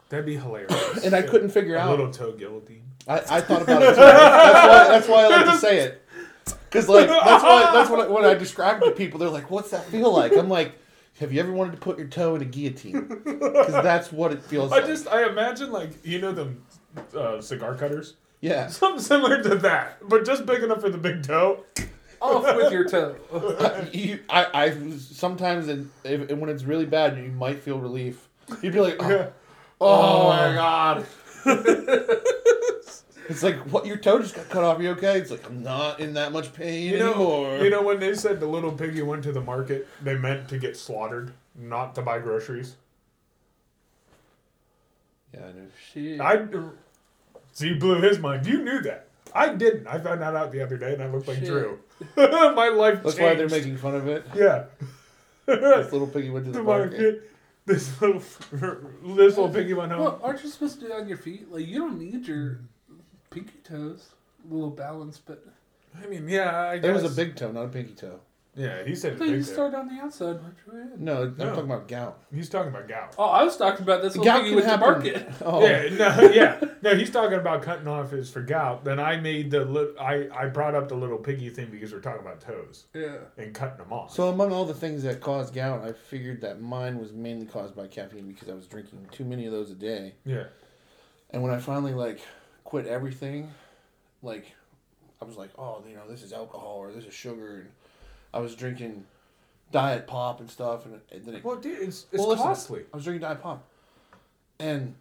That'd 0.09 0.25
be 0.25 0.37
hilarious. 0.37 0.71
and 1.05 1.15
I 1.17 1.23
couldn't 1.23 1.49
figure 1.51 1.75
a 1.75 1.81
out. 1.81 1.91
little 1.91 2.13
toe 2.13 2.31
guillotine. 2.31 2.83
I, 3.09 3.19
I 3.29 3.41
thought 3.41 3.63
about 3.63 3.83
it 3.83 3.95
too. 3.95 3.95
That's 4.01 4.69
why, 4.69 4.89
that's 4.89 5.09
why 5.09 5.25
I 5.25 5.29
like 5.29 5.47
to 5.47 5.59
say 5.59 5.79
it. 5.81 6.03
Because 6.45 6.89
like 6.89 7.09
that's 7.09 7.43
why 7.43 7.71
that's 7.73 7.91
what 7.91 8.01
I, 8.01 8.09
when 8.09 8.25
I 8.25 8.35
describe 8.35 8.81
to 8.83 8.91
people, 8.91 9.19
they're 9.19 9.29
like, 9.31 9.51
"What's 9.51 9.71
that 9.71 9.85
feel 9.87 10.13
like?" 10.13 10.37
I'm 10.37 10.49
like, 10.49 10.75
"Have 11.21 11.33
you 11.33 11.41
ever 11.41 11.53
wanted 11.53 11.73
to 11.73 11.79
put 11.79 11.99
your 11.99 12.09
toe 12.09 12.35
in 12.35 12.43
a 12.43 12.45
guillotine?" 12.45 13.09
Because 13.25 13.73
that's 13.73 14.13
what 14.13 14.33
it 14.33 14.43
feels 14.43 14.73
I 14.73 14.77
like. 14.77 14.85
I 14.85 14.87
just 14.87 15.09
I 15.09 15.27
imagine 15.29 15.73
like 15.73 15.91
you 16.05 16.21
know 16.21 16.33
them 16.33 16.63
uh, 17.17 17.41
cigar 17.41 17.75
cutters, 17.75 18.15
yeah. 18.47 18.67
something 18.69 19.03
similar 19.03 19.43
to 19.43 19.55
that, 19.57 19.99
but 20.09 20.25
just 20.25 20.47
big 20.47 20.63
enough 20.63 20.81
for 20.81 20.91
the 20.91 20.99
big 20.99 21.23
toe. 21.23 21.65
Off 22.21 22.57
with 22.57 22.73
your 22.73 22.89
toe. 22.89 23.17
you, 23.93 24.21
I, 24.31 24.47
I 24.55 24.71
sometimes 24.71 25.69
it, 25.69 25.81
if, 26.03 26.31
when 26.31 26.49
it's 26.49 26.63
really 26.63 26.87
bad, 26.87 27.19
you 27.19 27.31
might 27.31 27.61
feel 27.61 27.79
relief. 27.79 28.29
You'd 28.63 28.73
be 28.73 28.81
like, 28.81 28.97
oh, 29.01 29.33
"Oh, 29.81 30.23
oh 30.23 30.29
my 30.29 30.55
god." 30.55 31.07
It's 33.29 33.43
like, 33.43 33.57
what? 33.73 33.87
Your 33.87 33.97
toe 33.97 34.21
just 34.21 34.37
got 34.37 34.49
cut 34.49 34.63
off. 34.63 34.81
You 34.81 34.91
okay? 34.91 35.19
It's 35.19 35.33
like 35.33 35.45
I'm 35.47 35.61
not 35.63 35.99
in 35.99 36.15
that 36.15 36.31
much 36.31 36.53
pain 36.53 36.93
You 36.93 36.99
know, 37.01 37.45
anymore. 37.45 37.59
you 37.65 37.71
know 37.71 37.83
when 37.83 37.99
they 37.99 38.15
said 38.15 38.39
the 38.39 38.47
little 38.47 38.71
piggy 38.71 39.03
went 39.03 39.25
to 39.25 39.33
the 39.33 39.41
market, 39.41 39.89
they 40.01 40.17
meant 40.17 40.49
to 40.51 40.59
get 40.59 40.77
slaughtered, 40.77 41.33
not 41.57 41.97
to 41.97 42.03
buy 42.03 42.21
groceries. 42.21 42.77
yeah, 45.35 45.41
I 45.41 45.53
know. 45.53 45.67
She. 45.93 46.21
I 46.21 46.37
see 47.57 47.75
blew 47.75 48.01
his 48.01 48.19
mind. 48.19 48.47
You 48.47 48.63
knew 48.63 48.81
that. 48.83 49.09
I 49.35 49.55
didn't. 49.55 49.87
I 49.87 49.99
found 49.99 50.21
that 50.23 50.35
out 50.37 50.53
the 50.53 50.63
other 50.63 50.77
day, 50.77 50.93
and 50.95 51.03
I 51.03 51.09
looked 51.09 51.29
like 51.29 51.39
Shit. 51.39 51.47
Drew. 51.49 51.79
My 52.17 52.69
life. 52.69 53.03
That's 53.03 53.17
changed. 53.17 53.21
why 53.21 53.35
they're 53.35 53.49
making 53.49 53.77
fun 53.79 53.95
of 53.95 54.07
it. 54.09 54.25
Yeah. 54.35 54.65
This 55.47 55.93
little 55.93 56.07
piggy 56.07 56.31
went 56.31 56.45
to 56.47 56.51
the 56.53 56.59
the 56.59 56.65
market. 56.65 56.93
market. 57.01 57.31
This 57.67 58.01
little 58.01 58.21
this 59.17 59.37
little 59.37 59.49
piggy 59.49 59.75
went 59.75 59.93
home. 59.93 60.01
Well, 60.03 60.21
aren't 60.23 60.43
you 60.43 60.49
supposed 60.51 60.81
to 60.81 60.87
do 60.87 60.93
it 60.93 61.01
on 61.01 61.09
your 61.09 61.19
feet? 61.19 61.51
Like 61.53 61.67
you 61.67 61.79
don't 61.81 61.99
need 61.99 62.27
your 62.27 62.61
pinky 63.31 63.59
toes. 63.65 64.11
A 64.49 64.55
little 64.55 64.71
balance, 64.71 65.19
but 65.19 65.45
I 66.03 66.07
mean, 66.07 66.29
yeah, 66.29 66.51
I 66.57 66.75
It 66.75 66.83
guess. 66.83 67.03
was 67.03 67.13
a 67.13 67.15
big 67.17 67.35
toe, 67.37 67.51
not 67.53 67.65
a 67.65 67.69
pinky 67.69 67.95
toe. 67.95 68.21
Yeah, 68.59 68.85
he 68.85 68.95
said 68.95 69.13
I 69.13 69.17
thought 69.17 69.25
you 69.29 69.37
big 69.37 69.45
there. 69.45 69.55
start 69.55 69.75
on 69.75 69.87
the 69.95 70.01
outside. 70.03 70.39
weren't? 70.67 70.99
No, 70.99 71.25
I'm 71.25 71.37
No. 71.37 71.49
talking 71.51 71.65
about 71.65 71.89
gout. 71.89 72.19
He's 72.35 72.49
talking 72.49 72.71
about 72.71 72.89
gout. 72.89 73.15
Oh, 73.19 73.25
I 73.25 73.45
was 73.45 73.55
talking 73.59 73.83
about 73.83 74.01
this 74.01 74.17
little 74.17 74.25
Gout 74.25 74.39
piggy 74.45 74.49
can 74.51 74.57
with 74.57 74.65
the 74.65 74.71
happen. 74.71 74.89
market. 74.89 75.33
Oh, 75.45 75.61
Yeah, 75.63 75.89
no, 75.95 76.31
yeah, 76.33 76.61
no. 76.81 76.95
He's 76.95 77.11
talking 77.11 77.37
about 77.39 77.61
cutting 77.63 77.87
off 77.87 78.13
his 78.13 78.31
for 78.31 78.41
gout. 78.41 78.83
Then 78.83 78.99
I 78.99 79.17
made 79.19 79.51
the 79.51 79.67
li- 79.67 79.95
I 80.01 80.29
I 80.33 80.47
brought 80.47 80.75
up 80.75 80.89
the 80.89 80.95
little 80.95 81.19
piggy 81.19 81.51
thing 81.51 81.69
because 81.71 81.93
we're 81.93 82.01
talking 82.01 82.23
about 82.23 82.41
toes 82.41 82.87
Yeah. 82.95 83.17
and 83.37 83.53
cutting 83.55 83.77
them 83.77 83.93
off. 83.93 84.15
So 84.15 84.29
among 84.29 84.53
all 84.53 84.65
the 84.65 84.73
things 84.73 85.03
that 85.03 85.21
cause 85.21 85.51
gout, 85.51 85.83
I 85.85 85.93
figured 85.93 86.41
that 86.41 86.59
mine 86.63 86.99
was 86.99 87.13
mainly 87.13 87.45
caused 87.45 87.77
by 87.77 87.87
caffeine 87.89 88.27
because 88.27 88.49
I 88.49 88.55
was 88.55 88.67
drinking 88.67 89.07
too 89.13 89.25
many 89.27 89.45
of 89.45 89.53
those 89.53 89.71
a 89.71 89.75
day. 89.75 90.15
yeah, 90.25 90.45
And 91.31 91.43
when 91.43 91.53
I 91.53 91.59
finally 91.59 91.93
like 91.93 92.21
quit 92.65 92.87
everything, 92.87 93.53
like 94.23 94.47
I 95.21 95.27
was 95.27 95.37
like, 95.37 95.51
oh, 95.59 95.83
you 95.87 95.95
know, 95.95 96.09
this 96.09 96.23
is 96.23 96.33
alcohol 96.33 96.77
or 96.79 96.91
this 96.93 97.05
is 97.05 97.13
sugar, 97.15 97.57
and 97.61 97.69
I 98.37 98.41
was 98.41 98.55
drinking 98.55 99.05
diet 99.73 100.07
pop 100.07 100.41
and 100.41 100.51
stuff, 100.51 100.85
and, 100.85 101.01
and 101.11 101.25
then 101.25 101.35
it, 101.37 101.45
well, 101.45 101.57
dude, 101.57 101.79
it's 101.81 102.05
it's 102.13 102.21
Well, 102.21 102.29
listen. 102.29 102.45
costly. 102.45 102.83
I 102.93 102.97
was 102.97 103.05
drinking 103.05 103.23
diet 103.23 103.43
pop, 103.43 103.65
and 104.61 104.95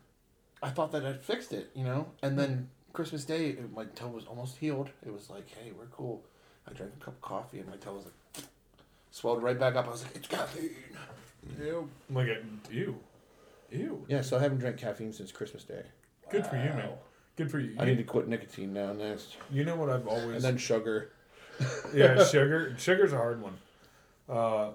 I 0.64 0.70
thought 0.70 0.92
that 0.94 1.06
I'd 1.06 1.22
fixed 1.22 1.52
it, 1.52 1.70
you 1.76 1.84
know. 1.84 2.08
And 2.24 2.40
then 2.40 2.70
Christmas 2.94 3.26
Day, 3.26 3.50
it, 3.50 3.74
my 3.76 3.86
toe 3.86 4.08
was 4.08 4.26
almost 4.26 4.58
healed. 4.58 4.90
It 5.06 5.12
was 5.12 5.30
like, 5.30 5.50
hey, 5.50 5.72
we're 5.78 5.88
cool. 5.88 6.24
I 6.68 6.74
drank 6.74 6.94
a 7.00 7.04
cup 7.04 7.16
of 7.16 7.22
coffee, 7.22 7.60
and 7.60 7.68
my 7.70 7.76
toe 7.76 7.94
was 7.94 8.06
like 8.06 8.46
swelled 9.12 9.44
right 9.44 9.60
back 9.60 9.76
up. 9.76 9.88
I 9.88 9.92
was 9.92 10.04
like, 10.04 10.16
it's 10.16 10.28
caffeine. 10.28 10.70
Look 12.10 12.28
at 12.28 12.42
you, 12.72 12.98
ew. 13.70 14.06
Yeah, 14.08 14.22
so 14.22 14.38
I 14.38 14.42
haven't 14.42 14.60
drank 14.60 14.78
caffeine 14.78 15.12
since 15.12 15.32
Christmas 15.32 15.64
Day. 15.64 15.84
Good 16.32 16.48
for 16.48 16.56
you, 16.56 16.70
man. 16.70 16.90
Good 17.36 17.52
for 17.52 17.60
you. 17.60 17.76
I 17.78 17.86
need 17.86 17.98
to 17.98 18.04
quit 18.04 18.28
nicotine 18.30 18.74
now 18.74 18.94
next, 18.94 19.36
You 19.52 19.66
know 19.66 19.76
what 19.76 19.90
I've 19.90 20.08
always 20.08 20.36
and 20.38 20.42
then 20.44 20.58
sugar. 20.58 21.12
yeah, 21.94 22.24
sugar. 22.26 22.76
Sugar's 22.78 23.14
a 23.14 23.18
hard 23.18 23.42
one. 23.42 23.58
Uh, 24.30 24.72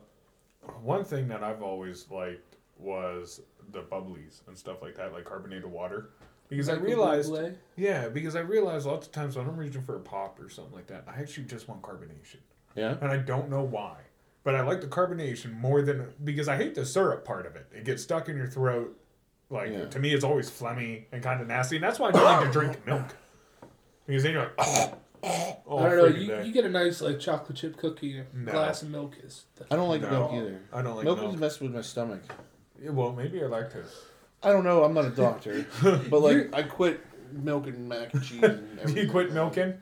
one 0.83 1.05
thing 1.05 1.29
that 1.29 1.43
I've 1.43 1.63
always 1.63 2.07
liked 2.11 2.57
was 2.79 3.41
the 3.73 3.81
bubblies 3.83 4.41
and 4.49 4.57
stuff 4.57 4.83
like 4.83 4.97
that, 4.97 5.13
like 5.13 5.25
carbonated 5.25 5.67
water, 5.67 6.11
because 6.49 6.69
I 6.69 6.73
Like 6.73 6.81
a 6.83 6.85
realized, 6.85 7.35
yeah, 7.77 8.09
because 8.09 8.35
I 8.37 8.41
realized 8.41 8.87
lots 8.87 9.07
of 9.07 9.13
times 9.13 9.37
when 9.37 9.47
I'm 9.47 9.57
reaching 9.57 9.83
for 9.83 9.97
a 9.97 10.01
pop 10.01 10.41
or 10.41 10.49
something 10.49 10.75
like 10.75 10.87
that, 10.89 11.05
I 11.07 11.21
actually 11.21 11.45
just 11.47 11.69
want 11.69 11.83
carbonation, 11.83 12.39
Yeah. 12.75 12.97
and 13.01 13.11
I 13.11 13.19
don't 13.19 13.49
know 13.51 13.63
why, 13.63 13.97
but 14.45 14.55
I 14.55 14.63
like 14.63 14.81
the 14.81 14.87
carbonation 14.87 15.55
more 15.59 15.83
than 15.83 16.13
because 16.25 16.49
I 16.49 16.57
hate 16.57 16.75
the 16.75 16.85
syrup 16.87 17.25
part 17.25 17.47
of 17.47 17.55
it. 17.57 17.67
It 17.73 17.85
gets 17.85 18.03
stuck 18.03 18.29
in 18.29 18.37
your 18.37 18.47
throat. 18.49 18.97
Like 19.51 19.71
Yeah. 19.73 19.87
to 19.87 19.99
me, 19.99 20.15
it's 20.15 20.25
always 20.25 20.49
phlegmy 20.51 21.05
and 21.13 21.23
kind 21.23 21.41
of 21.41 21.49
nasty, 21.49 21.77
and 21.77 21.85
that's 21.85 21.99
why 21.99 22.09
I 22.09 22.13
don't 22.13 22.25
like 22.25 22.47
to 22.47 22.53
drink 22.53 22.87
milk. 22.87 23.17
Because 24.07 24.23
then 24.25 24.33
you're 24.33 24.43
like, 24.43 24.53
oh, 24.59 24.95
oh, 25.23 25.79
I 25.79 25.89
don't 25.89 25.97
know. 25.99 26.07
You, 26.07 26.27
day. 26.29 26.47
you 26.47 26.53
get 26.53 26.65
a 26.65 26.69
nice 26.69 27.01
like 27.01 27.21
chocolate 27.21 27.57
chip 27.59 27.77
cookie, 27.77 28.19
a 28.19 28.27
No. 28.35 28.53
glass 28.53 28.83
of 28.83 28.91
milk 28.91 29.15
is. 29.23 29.45
I 29.71 29.77
don't 29.77 29.89
like 29.89 30.03
No. 30.03 30.11
milk 30.11 30.33
either. 30.35 30.61
I 30.73 30.83
don't 30.83 30.97
like 30.97 31.05
milk 31.05 31.21
milk. 31.21 31.35
is 31.35 31.41
messed 31.41 31.61
with 31.61 31.73
my 31.75 31.83
stomach. 31.83 32.23
Yeah, 32.83 32.91
well, 32.91 33.13
maybe 33.13 33.41
I 33.41 33.45
lactose. 33.47 33.93
I 34.43 34.51
don't 34.53 34.65
know. 34.65 34.85
I'm 34.85 34.95
not 34.95 35.05
a 35.05 35.11
doctor, 35.11 35.67
but 35.83 36.21
like 36.21 36.33
You're- 36.35 36.49
I 36.55 36.63
quit 36.63 37.01
milk 37.33 37.67
and 37.67 37.89
mac 37.89 38.15
and 38.15 38.23
cheese. 38.23 38.43
And 38.43 38.91
you 38.97 39.11
quit 39.11 39.33
milking? 39.33 39.75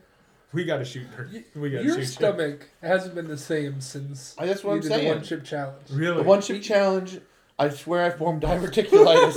We 0.51 0.65
got 0.65 0.77
to 0.77 0.85
shoot 0.85 1.05
her. 1.15 1.29
We 1.55 1.69
got 1.69 1.79
to 1.79 1.83
Your 1.85 1.95
shoot 1.97 2.05
stomach 2.07 2.67
hasn't 2.81 3.13
been 3.15 3.27
the 3.27 3.37
same 3.37 3.79
since 3.81 4.35
I- 4.37 4.47
that's 4.47 4.63
what 4.63 4.71
you 4.73 4.77
I'm 4.77 4.83
saying. 4.83 5.07
the 5.07 5.13
one 5.15 5.23
chip 5.23 5.43
challenge. 5.45 5.89
Really? 5.91 6.17
The 6.17 6.23
one 6.23 6.41
chip 6.41 6.61
challenge. 6.61 7.19
I 7.57 7.69
swear 7.69 8.03
I 8.05 8.09
formed 8.09 8.41
diverticulitis, 8.43 9.35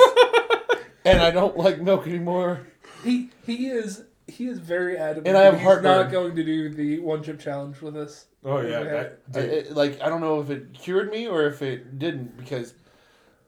and 1.05 1.20
I 1.20 1.30
don't 1.30 1.57
like 1.57 1.80
milk 1.80 2.07
anymore. 2.07 2.66
He 3.05 3.30
he 3.44 3.66
is 3.68 4.05
he 4.29 4.47
is 4.47 4.59
very 4.59 4.97
adamant. 4.97 5.27
And 5.29 5.37
I 5.37 5.41
that 5.43 5.45
have 5.47 5.55
he's 5.55 5.62
heartburn. 5.64 5.85
not 6.05 6.11
going 6.12 6.37
to 6.37 6.45
do 6.45 6.68
the 6.70 6.99
one 7.01 7.23
chip 7.23 7.41
challenge 7.41 7.81
with 7.81 7.97
us. 7.97 8.27
oh 8.45 8.61
yeah, 8.61 8.68
Yeah. 8.83 8.85
that, 8.85 9.18
I, 9.35 9.39
it, 9.41 9.73
like 9.77 10.01
I 10.01 10.09
don't 10.09 10.20
know 10.20 10.41
if 10.41 10.51
it 10.51 10.73
cured 10.75 11.11
me 11.11 11.27
or 11.27 11.47
if 11.47 11.62
it 11.62 11.99
didn't 11.99 12.37
because 12.37 12.75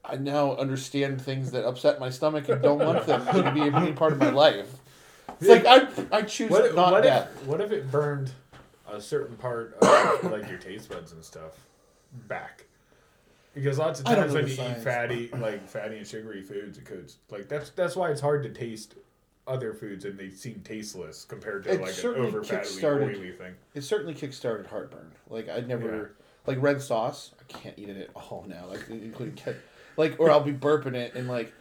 I 0.04 0.16
now 0.16 0.54
understand 0.56 1.20
things 1.22 1.52
that 1.52 1.64
upset 1.64 1.98
my 2.00 2.10
stomach 2.10 2.48
and 2.48 2.60
don't 2.60 2.78
want 2.78 3.06
them 3.06 3.24
to 3.26 3.50
be 3.52 3.62
any 3.62 3.92
part 4.00 4.12
of 4.12 4.18
my 4.18 4.30
life. 4.30 4.70
It's 5.40 5.48
like 5.48 5.64
I 5.66 5.86
I 6.18 6.22
choose 6.22 6.50
what, 6.50 6.64
if- 6.66 6.74
not 6.74 6.92
what 6.92 7.02
that. 7.04 7.30
if 7.40 7.46
what 7.46 7.60
if 7.60 7.72
it 7.72 7.90
burned 7.90 8.30
a 8.90 9.00
certain 9.00 9.36
part 9.36 9.76
of 9.80 10.24
like 10.30 10.48
your 10.48 10.58
taste 10.58 10.88
buds 10.90 11.12
and 11.12 11.24
stuff 11.24 11.52
back? 12.28 12.64
Because 13.54 13.78
lots 13.78 14.00
of 14.00 14.06
times 14.06 14.32
know 14.34 14.40
when 14.40 14.44
the 14.46 14.50
you 14.50 14.62
eat 14.70 14.78
fatty, 14.82 15.30
like 15.38 15.68
fatty 15.68 15.96
and 15.98 16.06
sugary 16.06 16.42
foods, 16.42 16.76
it 16.76 16.84
could 16.84 17.10
like 17.30 17.48
that's 17.48 17.70
that's 17.70 17.94
why 17.96 18.10
it's 18.10 18.20
hard 18.20 18.42
to 18.42 18.48
taste 18.50 18.94
other 19.46 19.74
foods 19.74 20.04
and 20.04 20.18
they 20.18 20.30
seem 20.30 20.60
tasteless 20.64 21.24
compared 21.24 21.64
to 21.64 21.70
It 21.72 21.80
like 21.80 21.98
an 22.02 22.14
over 22.16 22.42
fatty 22.42 22.84
oily 22.86 23.32
thing. 23.32 23.54
It 23.74 23.82
certainly 23.82 24.14
kickstarted 24.14 24.66
heartburn. 24.66 25.12
Like 25.28 25.48
I 25.48 25.60
never 25.60 26.12
like 26.46 26.56
red 26.60 26.80
sauce. 26.80 27.32
I 27.40 27.52
can't 27.52 27.78
eat 27.78 27.88
it 27.90 27.96
at 27.98 28.10
all 28.14 28.46
now. 28.48 28.66
Like 28.68 28.88
including 28.88 29.36
ke- 29.36 29.56
like 29.96 30.16
or 30.18 30.30
I'll 30.30 30.40
be 30.40 30.52
burping 30.52 30.94
it 30.94 31.14
and 31.14 31.28
like 31.28 31.52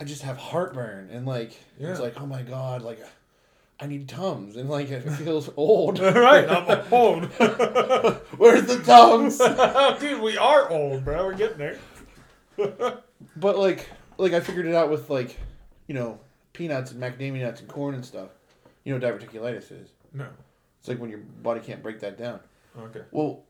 I 0.00 0.04
just 0.04 0.22
have 0.22 0.36
heartburn 0.38 1.10
and 1.10 1.24
like 1.26 1.52
Yeah. 1.78 1.90
it's 1.90 2.00
like 2.00 2.20
oh 2.20 2.26
my 2.26 2.42
god 2.42 2.82
like 2.82 2.98
I 3.78 3.86
need 3.86 4.08
tums 4.08 4.56
and 4.56 4.68
like 4.68 4.90
it 4.90 5.00
feels 5.02 5.50
old. 5.56 5.98
right, 6.00 6.48
I'm 6.48 6.82
old. 6.92 7.24
Where's 8.36 8.66
the 8.66 8.82
tums? 8.84 9.38
Dude, 10.00 10.20
we 10.20 10.36
are 10.36 10.68
old, 10.68 11.04
bro. 11.04 11.24
We're 11.26 11.34
getting 11.34 11.58
there. 11.58 11.78
But 13.36 13.58
like 13.58 13.88
like 14.18 14.32
I 14.32 14.40
figured 14.40 14.66
it 14.66 14.74
out 14.74 14.90
with 14.90 15.08
like 15.10 15.36
you 15.86 15.94
know 15.94 16.18
peanuts 16.52 16.92
and 16.92 17.00
macadamia 17.02 17.42
nuts 17.42 17.60
and 17.60 17.68
corn 17.68 17.94
and 17.94 18.04
stuff. 18.04 18.30
You 18.84 18.96
know 18.98 19.06
what 19.06 19.20
diverticulitis 19.20 19.70
is? 19.72 19.90
No. 20.12 20.26
It's 20.80 20.88
like 20.88 20.98
when 20.98 21.10
your 21.10 21.20
body 21.42 21.60
can't 21.60 21.82
break 21.82 22.00
that 22.00 22.16
down. 22.18 22.40
Okay. 22.78 23.02
Well, 23.10 23.42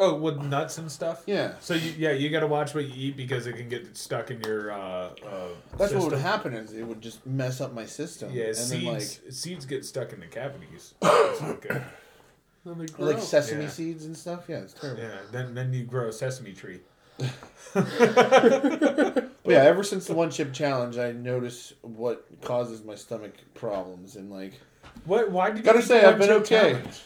Oh, 0.00 0.14
with 0.14 0.36
nuts 0.40 0.78
and 0.78 0.92
stuff. 0.92 1.24
yeah. 1.26 1.54
So 1.58 1.74
you, 1.74 1.92
yeah, 1.98 2.12
you 2.12 2.30
got 2.30 2.40
to 2.40 2.46
watch 2.46 2.72
what 2.72 2.84
you 2.84 2.92
eat 2.94 3.16
because 3.16 3.48
it 3.48 3.56
can 3.56 3.68
get 3.68 3.96
stuck 3.96 4.30
in 4.30 4.40
your. 4.42 4.70
Uh, 4.70 4.76
uh, 5.26 5.48
That's 5.76 5.92
what 5.92 6.12
would 6.12 6.20
happen 6.20 6.54
is 6.54 6.72
it 6.72 6.86
would 6.86 7.00
just 7.00 7.26
mess 7.26 7.60
up 7.60 7.72
my 7.74 7.84
system. 7.84 8.30
Yeah, 8.32 8.44
and 8.44 8.56
seeds. 8.56 9.18
then 9.18 9.32
seeds 9.32 9.66
get 9.66 9.84
stuck 9.84 10.12
in 10.12 10.20
the 10.20 10.26
cavities. 10.26 10.94
Okay. 11.02 11.82
Like 12.64 12.98
like 12.98 13.18
sesame 13.18 13.64
Yeah. 13.64 13.70
seeds 13.70 14.04
and 14.04 14.16
stuff. 14.16 14.44
Yeah, 14.48 14.58
it's 14.58 14.74
terrible. 14.74 15.02
Yeah. 15.02 15.18
Then 15.32 15.54
then 15.54 15.72
you 15.72 15.84
grow 15.84 16.08
a 16.08 16.12
sesame 16.12 16.52
tree. 16.52 16.80
But 17.74 19.52
yeah, 19.54 19.62
ever 19.64 19.82
since 19.82 20.06
the 20.06 20.14
one 20.14 20.30
chip 20.30 20.52
challenge, 20.52 20.98
I 20.98 21.12
notice 21.12 21.72
what 21.82 22.26
causes 22.42 22.84
my 22.84 22.94
stomach 22.94 23.32
problems 23.54 24.16
and 24.16 24.30
like 24.30 24.54
What? 25.04 25.30
Why 25.30 25.50
did 25.50 25.64
Gotta 25.64 25.78
you 25.78 25.82
do 25.82 25.88
say, 25.88 26.00
the 26.02 26.08
I've 26.08 26.18
been 26.18 26.28
one 26.30 26.44
chip 26.44 26.52
okay. 26.60 26.72
challenge? 26.72 27.00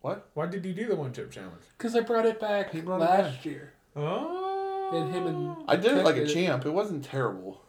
what? 0.00 0.28
Why 0.34 0.46
did 0.46 0.64
you 0.64 0.72
do 0.72 0.86
the 0.88 0.96
one 0.96 1.12
chip 1.12 1.30
challenge? 1.30 1.62
Because 1.76 1.94
I 1.96 2.00
brought 2.00 2.26
it 2.26 2.40
back 2.40 2.72
He 2.72 2.80
brought 2.80 3.00
it 3.00 3.04
last 3.04 3.36
back. 3.36 3.44
year. 3.44 3.72
Oh. 3.96 4.90
And 4.92 5.14
him 5.14 5.26
and 5.26 5.56
I 5.68 5.76
did 5.76 5.96
it 5.96 6.04
like 6.04 6.16
a 6.16 6.20
Kent 6.20 6.30
champ. 6.30 6.66
It 6.66 6.70
wasn't 6.70 7.04
terrible. 7.04 7.62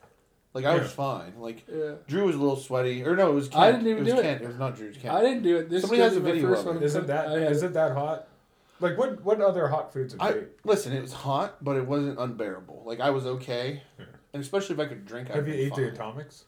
Like 0.54 0.66
I 0.66 0.76
Yeah. 0.76 0.82
was 0.82 0.92
fine. 0.92 1.34
Like 1.40 1.64
Yeah. 1.72 1.94
Drew 2.08 2.26
was 2.26 2.36
a 2.36 2.40
little 2.40 2.58
sweaty, 2.58 3.04
or 3.06 3.16
no, 3.16 3.32
it 3.32 3.36
was 3.36 3.48
Kent. 3.48 3.64
I 3.64 3.72
didn't 3.72 3.88
even 3.88 3.98
it 4.00 4.04
was 4.06 4.14
do 4.14 4.20
it. 4.20 4.24
Kent. 4.24 4.42
It 4.42 4.48
was 4.48 4.58
not 4.58 4.76
Drew's 4.76 4.98
Kent. 4.98 5.14
I 5.16 5.22
didn't 5.22 5.44
do 5.44 5.58
it. 5.58 5.70
This 5.70 5.82
Somebody 5.82 6.02
is 6.02 6.08
has 6.10 6.18
a 6.18 6.20
my 6.20 6.32
video 6.32 6.50
first 6.50 6.62
of 6.62 6.68
one. 6.68 6.78
it. 6.78 6.84
Isn't 6.84 7.08
that 7.08 7.28
I 7.28 7.40
had 7.40 7.52
Is 7.52 7.64
it 7.64 7.74
that 7.74 7.92
hot? 7.94 8.28
Like 8.82 8.98
what? 8.98 9.24
What 9.24 9.40
other 9.42 9.68
hot 9.68 9.94
foods 9.94 10.14
have 10.14 10.22
I 10.22 10.30
you? 10.32 10.48
listen. 10.64 10.92
It 10.94 11.02
was 11.02 11.14
hot, 11.14 11.64
but 11.64 11.78
it 11.78 11.86
wasn't 11.88 12.20
unbearable. 12.20 12.84
Like 12.86 13.00
I 13.00 13.10
was 13.12 13.26
okay, 13.26 13.84
Yeah. 14.00 14.06
and 14.34 14.42
especially 14.42 14.74
if 14.74 14.80
I 14.80 14.86
could 14.86 15.06
drink. 15.06 15.28
Have 15.30 15.38
I'd 15.38 15.48
you 15.48 15.54
be 15.54 15.60
ate 15.62 15.70
the 15.76 15.84
fine. 15.86 15.94
atomics? 15.94 16.46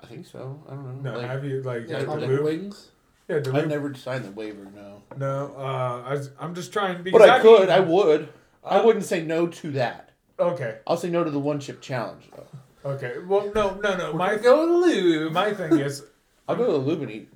I 0.00 0.06
think 0.06 0.26
so. 0.26 0.62
I 0.68 0.74
don't 0.74 1.02
know. 1.02 1.12
No. 1.12 1.18
Like, 1.18 1.28
have 1.30 1.44
you 1.44 1.62
like 1.62 1.88
Yeah, 1.88 1.98
Atomic 1.98 2.28
Duluth? 2.28 2.44
wings. 2.44 2.88
Yeah, 3.28 3.36
I 3.36 3.40
Duluth. 3.40 3.66
never 3.68 3.94
signed 3.94 4.24
the 4.24 4.30
waiver. 4.32 4.66
No, 4.74 5.02
No, 5.16 5.54
uh, 5.56 6.02
I 6.06 6.12
was, 6.12 6.30
I'm 6.38 6.54
just 6.54 6.72
trying 6.72 7.02
because 7.02 7.18
but 7.20 7.30
I 7.30 7.36
I've 7.36 7.42
could. 7.42 7.62
eaten- 7.62 7.70
I 7.74 7.80
would. 7.80 8.28
I 8.62 8.84
wouldn't 8.84 9.04
say 9.04 9.22
no 9.24 9.46
to 9.46 9.70
that. 9.72 10.10
Okay, 10.38 10.78
I'll 10.86 10.96
say 10.98 11.08
no 11.08 11.24
to 11.24 11.30
the 11.30 11.38
one 11.38 11.60
chip 11.60 11.80
challenge 11.80 12.28
though. 12.36 12.90
okay. 12.90 13.14
Well, 13.26 13.50
no, 13.54 13.74
no, 13.76 13.96
no. 13.96 14.12
My 14.12 14.32
My 14.32 14.42
go 14.42 14.66
to 14.66 14.72
lube. 14.86 15.32
my 15.32 15.54
thing 15.54 15.78
is 15.78 16.04
I'll 16.48 16.56
go 16.56 16.66
to 16.66 16.72
the 16.72 16.78
Lube 16.78 17.02
and 17.02 17.10
eat 17.10 17.28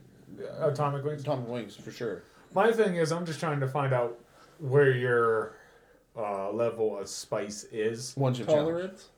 atomic 0.58 1.02
wings. 1.04 1.22
Atomic 1.22 1.48
Wings 1.48 1.76
for 1.76 1.90
sure. 1.90 2.22
My 2.54 2.72
thing 2.72 2.96
is 2.96 3.12
I'm 3.12 3.26
just 3.26 3.40
trying 3.40 3.60
to 3.60 3.68
find 3.68 3.92
out 3.92 4.18
where 4.58 4.90
your 4.90 5.54
uh, 6.16 6.50
level 6.52 6.98
of 6.98 7.08
spice 7.08 7.64
is. 7.72 8.12
One 8.16 8.34
chip 8.34 8.46
challenge. 8.46 8.66
Tolerance. 8.66 9.08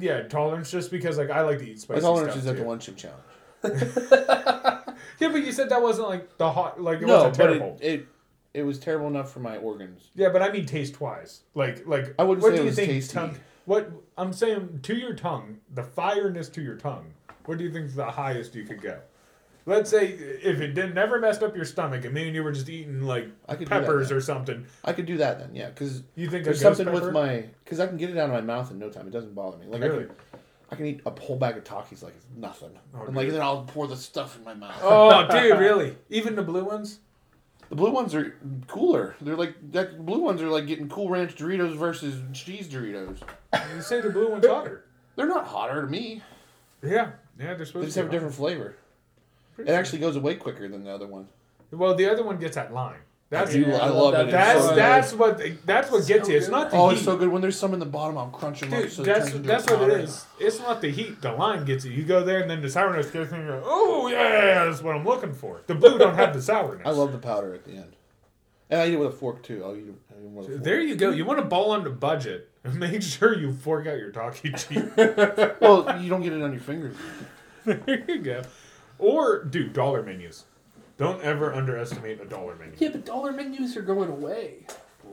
Yeah, 0.00 0.22
tolerance. 0.22 0.70
Just 0.70 0.90
because 0.90 1.18
like 1.18 1.30
I 1.30 1.42
like 1.42 1.58
to 1.58 1.64
eat 1.64 1.76
My 1.88 1.96
spicy 1.96 2.00
tolerance 2.02 2.32
stuff 2.32 2.42
is 2.42 2.46
at 2.46 2.52
too. 2.56 2.60
the 2.60 2.66
one 2.66 2.78
chip 2.78 2.96
challenge. 2.96 3.24
Yeah, 5.20 5.30
but 5.30 5.44
you 5.44 5.50
said 5.52 5.68
that 5.70 5.82
wasn't 5.82 6.08
like 6.08 6.36
the 6.38 6.50
hot. 6.50 6.80
Like 6.80 7.00
it 7.02 7.06
no, 7.06 7.14
wasn't 7.16 7.36
but 7.38 7.42
terrible. 7.46 7.78
it, 7.80 7.92
it 7.92 8.06
it 8.54 8.62
was 8.62 8.78
terrible 8.78 9.08
enough 9.08 9.32
for 9.32 9.40
my 9.40 9.56
organs. 9.56 10.10
yeah, 10.14 10.28
but 10.28 10.42
I 10.42 10.50
mean 10.52 10.64
taste 10.66 11.00
wise. 11.00 11.42
Like 11.54 11.86
like 11.86 12.14
I 12.18 12.24
wouldn't 12.24 12.42
what 12.42 12.50
say 12.52 12.56
do 12.56 12.62
it 12.62 12.64
you 12.64 12.66
was 12.66 12.76
think 12.76 12.88
tasty. 12.90 13.14
tongue? 13.14 13.36
What 13.64 13.90
I'm 14.16 14.32
saying 14.32 14.80
to 14.84 14.94
your 14.96 15.14
tongue, 15.14 15.58
the 15.74 15.82
fireness 15.82 16.52
to 16.54 16.62
your 16.62 16.76
tongue. 16.76 17.12
What 17.46 17.58
do 17.58 17.64
you 17.64 17.72
think 17.72 17.86
is 17.86 17.94
the 17.96 18.04
highest 18.10 18.54
you 18.54 18.64
could 18.64 18.80
go? 18.80 19.00
Let's 19.68 19.90
say 19.90 20.06
if 20.08 20.60
it 20.60 20.72
did 20.72 20.94
never 20.94 21.18
messed 21.20 21.42
up 21.42 21.54
your 21.54 21.66
stomach 21.66 22.04
and 22.06 22.14
me 22.14 22.26
and 22.26 22.34
you 22.34 22.42
were 22.42 22.52
just 22.52 22.68
eating 22.70 23.02
like 23.02 23.28
I 23.46 23.54
peppers 23.54 24.10
or 24.10 24.20
something. 24.20 24.64
I 24.82 24.94
could 24.94 25.04
do 25.04 25.18
that 25.18 25.38
then, 25.38 25.54
yeah, 25.54 25.68
because 25.68 26.02
You 26.16 26.30
think 26.30 26.44
there's 26.44 26.62
something 26.62 26.90
with 26.90 27.12
my 27.12 27.44
because 27.64 27.78
I 27.78 27.86
can 27.86 27.98
get 27.98 28.08
it 28.08 28.16
out 28.16 28.30
of 28.30 28.34
my 28.34 28.40
mouth 28.40 28.70
in 28.70 28.78
no 28.78 28.88
time. 28.88 29.06
It 29.06 29.10
doesn't 29.10 29.34
bother 29.34 29.58
me. 29.58 29.66
Like 29.66 29.82
I 29.82 29.86
Really? 29.86 30.04
can, 30.06 30.14
I 30.70 30.74
can 30.76 30.86
eat 30.86 31.00
a 31.04 31.20
whole 31.20 31.36
bag 31.36 31.58
of 31.58 31.64
Takis 31.64 32.02
like 32.02 32.14
it's 32.16 32.24
nothing, 32.34 32.70
Oh, 32.96 33.04
and 33.04 33.14
like 33.14 33.28
then 33.30 33.42
I'll 33.42 33.64
pour 33.64 33.86
the 33.86 33.96
stuff 33.96 34.38
in 34.38 34.44
my 34.44 34.54
mouth. 34.54 34.80
Oh, 34.82 35.26
dude, 35.30 35.58
really? 35.58 35.96
Even 36.08 36.34
the 36.34 36.42
blue 36.42 36.64
ones? 36.64 37.00
The 37.68 37.76
blue 37.76 37.90
ones 37.90 38.14
are 38.14 38.34
cooler. 38.68 39.16
They're 39.20 39.36
like 39.36 39.54
that. 39.72 40.06
Blue 40.06 40.20
ones 40.20 40.40
are 40.40 40.48
like 40.48 40.66
getting 40.66 40.88
Cool 40.88 41.10
Ranch 41.10 41.34
Doritos 41.36 41.76
versus 41.76 42.22
cheese 42.32 42.66
Doritos. 42.68 43.18
You 43.74 43.82
say 43.82 44.00
the 44.00 44.08
blue 44.08 44.30
one's 44.30 44.46
hotter. 44.46 44.86
They're 45.16 45.28
not 45.28 45.46
hotter 45.46 45.82
to 45.82 45.86
me. 45.86 46.22
Yeah, 46.82 47.10
yeah, 47.38 47.52
they're 47.52 47.66
supposed. 47.66 47.82
They 47.82 47.86
just 47.88 47.94
to. 47.96 48.00
have 48.04 48.08
a 48.08 48.12
different 48.12 48.34
flavor. 48.34 48.76
Pretty 49.58 49.70
It 49.70 49.72
sure. 49.74 49.80
actually 49.80 49.98
goes 49.98 50.14
away 50.16 50.36
quicker 50.36 50.68
than 50.68 50.84
the 50.84 50.90
other 50.94 51.06
one. 51.08 51.26
Well, 51.72 51.94
the 51.96 52.08
other 52.08 52.22
one 52.22 52.38
gets 52.38 52.54
that 52.54 52.72
lime. 52.72 53.00
That's 53.28 53.52
do. 53.52 53.72
I 53.74 53.88
love 53.90 54.14
it. 54.14 54.30
That's 54.30 54.64
so 54.64 54.74
that's 54.74 55.12
what 55.12 55.42
that's 55.66 55.90
what 55.90 56.06
gets 56.06 56.26
So 56.28 56.30
you. 56.32 56.38
It's 56.38 56.46
good. 56.46 56.52
not 56.52 56.70
the 56.70 56.76
Oh, 56.78 56.88
heat. 56.88 56.94
it's 56.96 57.04
so 57.04 57.16
good. 57.16 57.28
When 57.28 57.42
there's 57.42 57.58
some 57.58 57.74
in 57.74 57.80
the 57.80 57.84
bottom, 57.84 58.16
I'm 58.16 58.30
crunching. 58.30 58.70
them 58.70 58.78
up. 58.78 58.84
Dude, 58.84 58.92
So 58.92 59.02
that's 59.02 59.32
that's 59.32 59.64
what 59.64 59.74
it 59.82 59.88
powder. 59.88 59.98
is. 59.98 60.24
It's 60.40 60.60
not 60.60 60.80
the 60.80 60.90
heat. 60.90 61.20
The 61.20 61.32
lime 61.32 61.64
gets 61.66 61.84
you. 61.84 61.90
You 61.90 62.04
go 62.04 62.24
there, 62.24 62.40
and 62.40 62.48
then 62.48 62.62
the 62.62 62.70
sourness 62.70 63.10
gets 63.10 63.30
you. 63.32 63.36
and 63.36 63.46
you're 63.46 63.56
like, 63.56 63.64
Oh 63.66 64.08
yeah, 64.08 64.64
that's 64.64 64.82
what 64.82 64.94
I'm 64.96 65.04
looking 65.04 65.34
for. 65.34 65.60
The 65.66 65.74
blue 65.74 65.98
don't 65.98 66.14
have 66.14 66.32
the 66.32 66.40
sourness. 66.40 66.86
I 66.86 66.90
love 66.90 67.12
the 67.12 67.18
powder 67.18 67.52
at 67.52 67.64
the 67.66 67.72
end, 67.72 67.92
and 68.70 68.80
I 68.80 68.86
eat 68.86 68.94
it 68.94 68.98
with 68.98 69.08
a 69.08 69.12
fork 69.12 69.42
too. 69.42 69.62
I'll 69.62 69.76
eat 69.76 69.88
it, 69.88 69.94
I 70.10 70.20
eat 70.20 70.24
it 70.24 70.30
with 70.30 70.46
a 70.46 70.50
fork. 70.52 70.62
There 70.64 70.80
you 70.80 70.94
go. 70.96 71.10
You 71.10 71.26
want 71.26 71.38
to 71.40 71.44
ball 71.44 71.72
on 71.72 71.84
the 71.84 71.90
budget. 71.90 72.48
Make 72.72 73.02
sure 73.02 73.38
you 73.38 73.52
fork 73.52 73.86
out 73.86 73.98
your 73.98 74.10
talkie 74.10 74.52
cheap. 74.52 74.84
well, 74.96 76.00
you 76.00 76.08
don't 76.08 76.22
get 76.22 76.32
it 76.32 76.40
on 76.40 76.52
your 76.52 76.62
fingers. 76.62 76.96
there 77.66 78.04
you 78.08 78.20
go. 78.20 78.42
Or 78.98 79.44
do 79.44 79.68
dollar 79.68 80.02
menus. 80.02 80.44
Don't 80.96 81.22
ever 81.22 81.54
underestimate 81.54 82.20
a 82.20 82.24
dollar 82.24 82.56
menu. 82.56 82.74
Yeah, 82.78 82.88
but 82.90 83.04
dollar 83.06 83.32
menus 83.32 83.76
are 83.76 83.82
going 83.82 84.10
away. 84.10 84.66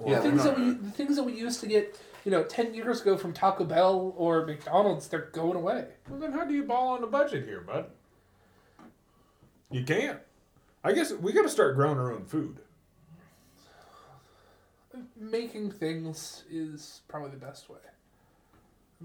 Yeah, 0.05 0.15
the 0.15 0.21
things 0.23 0.43
they're 0.43 0.53
that 0.53 0.59
we 0.59 0.71
the 0.71 0.91
things 0.91 1.15
that 1.15 1.23
we 1.23 1.33
used 1.33 1.59
to 1.61 1.67
get, 1.67 1.99
you 2.25 2.31
know, 2.31 2.43
ten 2.43 2.73
years 2.73 3.01
ago 3.01 3.15
from 3.17 3.33
Taco 3.33 3.63
Bell 3.63 4.13
or 4.17 4.45
McDonald's, 4.45 5.07
they're 5.07 5.29
going 5.31 5.55
away. 5.55 5.85
Well, 6.09 6.19
then 6.19 6.33
how 6.33 6.43
do 6.43 6.53
you 6.53 6.63
ball 6.63 6.95
on 6.95 7.01
the 7.01 7.07
budget 7.07 7.45
here, 7.45 7.61
bud? 7.61 7.85
You 9.71 9.83
can't. 9.83 10.19
I 10.83 10.91
guess 10.91 11.11
we 11.13 11.33
got 11.33 11.43
to 11.43 11.49
start 11.49 11.75
growing 11.75 11.97
our 11.97 12.11
own 12.11 12.25
food. 12.25 12.59
Making 15.19 15.71
things 15.71 16.43
is 16.49 17.01
probably 17.07 17.31
the 17.31 17.37
best 17.37 17.69
way. 17.69 17.77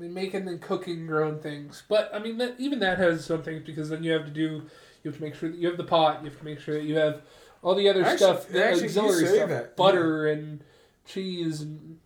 I 0.01 0.05
mean, 0.05 0.14
making 0.14 0.48
and 0.48 0.61
cooking 0.62 1.05
your 1.07 1.22
own 1.22 1.40
things, 1.40 1.82
but 1.88 2.11
I 2.14 2.18
mean, 2.20 2.38
that, 2.38 2.55
even 2.59 2.78
that 2.78 2.96
has 2.98 3.22
some 3.24 3.42
things 3.42 3.62
because 3.66 3.90
then 3.90 4.03
you 4.03 4.12
have 4.12 4.24
to 4.24 4.30
do, 4.30 4.62
you 5.03 5.11
have 5.11 5.16
to 5.16 5.22
make 5.22 5.34
sure 5.34 5.51
that 5.51 5.59
you 5.59 5.68
have 5.68 5.76
the 5.76 5.84
pot, 5.84 6.22
you 6.22 6.30
have 6.30 6.38
to 6.38 6.44
make 6.44 6.59
sure 6.59 6.74
that 6.74 6.84
you 6.84 6.96
have 6.96 7.20
all 7.62 7.74
the 7.74 7.86
other 7.88 8.03
Actually- 8.03 8.16
stuff, 8.16 8.48
the 8.48 8.64
actually, 8.64 8.80
you 8.82 8.86
auxiliary 8.88 9.26
say 9.26 9.36
stuff, 9.36 9.48
that, 9.51 9.76
butter 9.76 10.28
and 10.28 10.64
cheese 11.05 11.61
and 11.61 11.98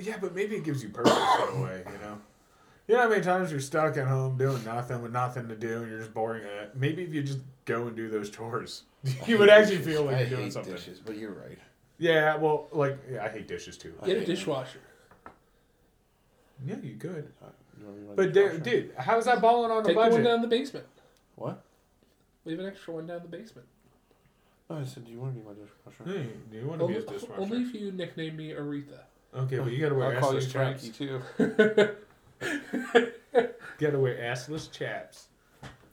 Yeah, 0.00 0.18
but 0.20 0.32
maybe 0.32 0.54
it 0.54 0.62
gives 0.64 0.80
you 0.82 0.90
purpose 0.90 1.12
in 1.12 1.58
a 1.58 1.62
way, 1.64 1.82
you 1.86 1.98
know. 1.98 2.18
You 2.86 2.94
know 2.94 3.02
how 3.02 3.08
many 3.08 3.22
times 3.22 3.50
you're 3.50 3.60
stuck 3.60 3.96
at 3.96 4.06
home 4.06 4.36
doing 4.36 4.62
nothing 4.64 5.02
with 5.02 5.10
nothing 5.12 5.48
to 5.48 5.56
do, 5.56 5.78
and 5.82 5.90
you're 5.90 6.00
just 6.00 6.14
boring. 6.14 6.44
Uh, 6.44 6.66
maybe 6.74 7.02
if 7.02 7.12
you 7.14 7.22
just 7.22 7.38
go 7.64 7.86
and 7.88 7.96
do 7.96 8.08
those 8.10 8.30
chores, 8.30 8.82
you 9.26 9.38
would 9.38 9.48
actually 9.48 9.78
feel 9.78 10.04
like 10.04 10.16
I 10.16 10.20
you're 10.20 10.28
doing 10.30 10.42
hate 10.44 10.52
something. 10.52 10.72
dishes, 10.74 11.00
but 11.00 11.16
you're 11.16 11.32
right. 11.32 11.58
Yeah, 11.98 12.36
well, 12.36 12.68
like 12.72 12.98
yeah, 13.10 13.24
I 13.24 13.28
hate 13.30 13.48
dishes 13.48 13.76
too. 13.78 13.94
I 14.02 14.06
get 14.06 14.16
a 14.16 14.18
hate- 14.20 14.26
dishwasher. 14.26 14.78
Yeah, 16.66 16.76
you 16.82 16.96
could. 16.96 17.32
You 17.78 17.86
want 17.86 17.96
me 17.96 18.02
to 18.02 18.06
run 18.08 18.16
But 18.16 18.34
the 18.34 18.58
dude, 18.58 18.92
how's 18.98 19.24
that 19.26 19.40
balling 19.40 19.70
on 19.70 19.82
the 19.82 19.88
Take 19.90 19.96
one 19.96 20.10
budget? 20.10 20.24
down 20.24 20.40
the 20.42 20.48
basement. 20.48 20.86
What? 21.36 21.62
Leave 22.44 22.58
an 22.60 22.66
extra 22.66 22.94
one 22.94 23.06
down 23.06 23.22
the 23.22 23.28
basement. 23.28 23.66
Oh, 24.70 24.76
I 24.78 24.84
said, 24.84 25.04
do 25.04 25.12
you 25.12 25.18
want 25.20 25.34
to 25.34 25.40
be 25.40 25.46
my 25.46 25.52
dishwasher? 25.52 26.04
Hey, 26.18 26.28
do 26.50 26.56
you 26.58 26.66
want 26.66 26.80
to 26.80 26.86
be 26.86 26.94
Only, 26.96 27.06
a 27.06 27.10
dishwasher? 27.10 27.40
only 27.40 27.62
if 27.62 27.74
you 27.74 27.92
nickname 27.92 28.36
me 28.36 28.50
Aretha. 28.50 29.00
Okay, 29.36 29.58
but 29.58 29.72
you 29.72 29.78
gotta 29.80 29.94
wear 29.94 30.14
I'll 30.14 30.20
call 30.20 30.32
you 30.34 30.38
assless 30.40 30.52
chaps. 30.52 30.88
Frankie 30.88 30.92
too. 30.96 31.94
Gotta 33.78 33.98
wear 33.98 34.14
assless 34.16 34.70
chaps. 34.70 35.26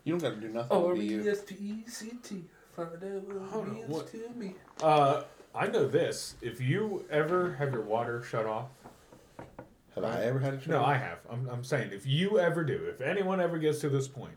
You 0.03 0.14
don't 0.18 0.22
got 0.22 0.39
to 0.39 0.47
do 0.47 0.53
nothing. 0.53 0.68
Oh, 0.72 0.89
to 0.93 0.99
be 0.99 1.05
you. 1.05 1.22
R-E-S-P-E-C-T. 1.22 2.43
Find 2.76 2.88
out 2.93 3.01
what 3.01 3.49
Hold 3.49 3.68
it 3.68 3.74
means 3.74 3.88
what? 3.89 4.12
to 4.12 4.30
me. 4.36 4.53
Uh, 4.82 5.24
I 5.55 5.68
know 5.68 5.88
this. 5.88 6.36
If 6.41 6.62
you 6.62 7.03
ever 7.09 7.53
have 7.55 7.72
your 7.74 7.82
water 7.82 8.24
shut 8.24 8.45
off, 8.45 8.68
Have 9.96 10.06
I 10.06 10.24
ever 10.24 10.39
had 10.39 10.54
a 10.54 10.70
no, 10.70 10.84
I 10.84 10.96
have. 10.96 11.20
I'm, 11.30 11.48
I'm 11.50 11.64
saying 11.64 11.92
if 11.92 12.06
you 12.06 12.39
ever 12.39 12.64
do, 12.64 12.86
if 12.88 13.02
anyone 13.02 13.42
ever 13.42 13.58
gets 13.58 13.80
to 13.80 13.89
this 13.89 14.08
point, 14.08 14.36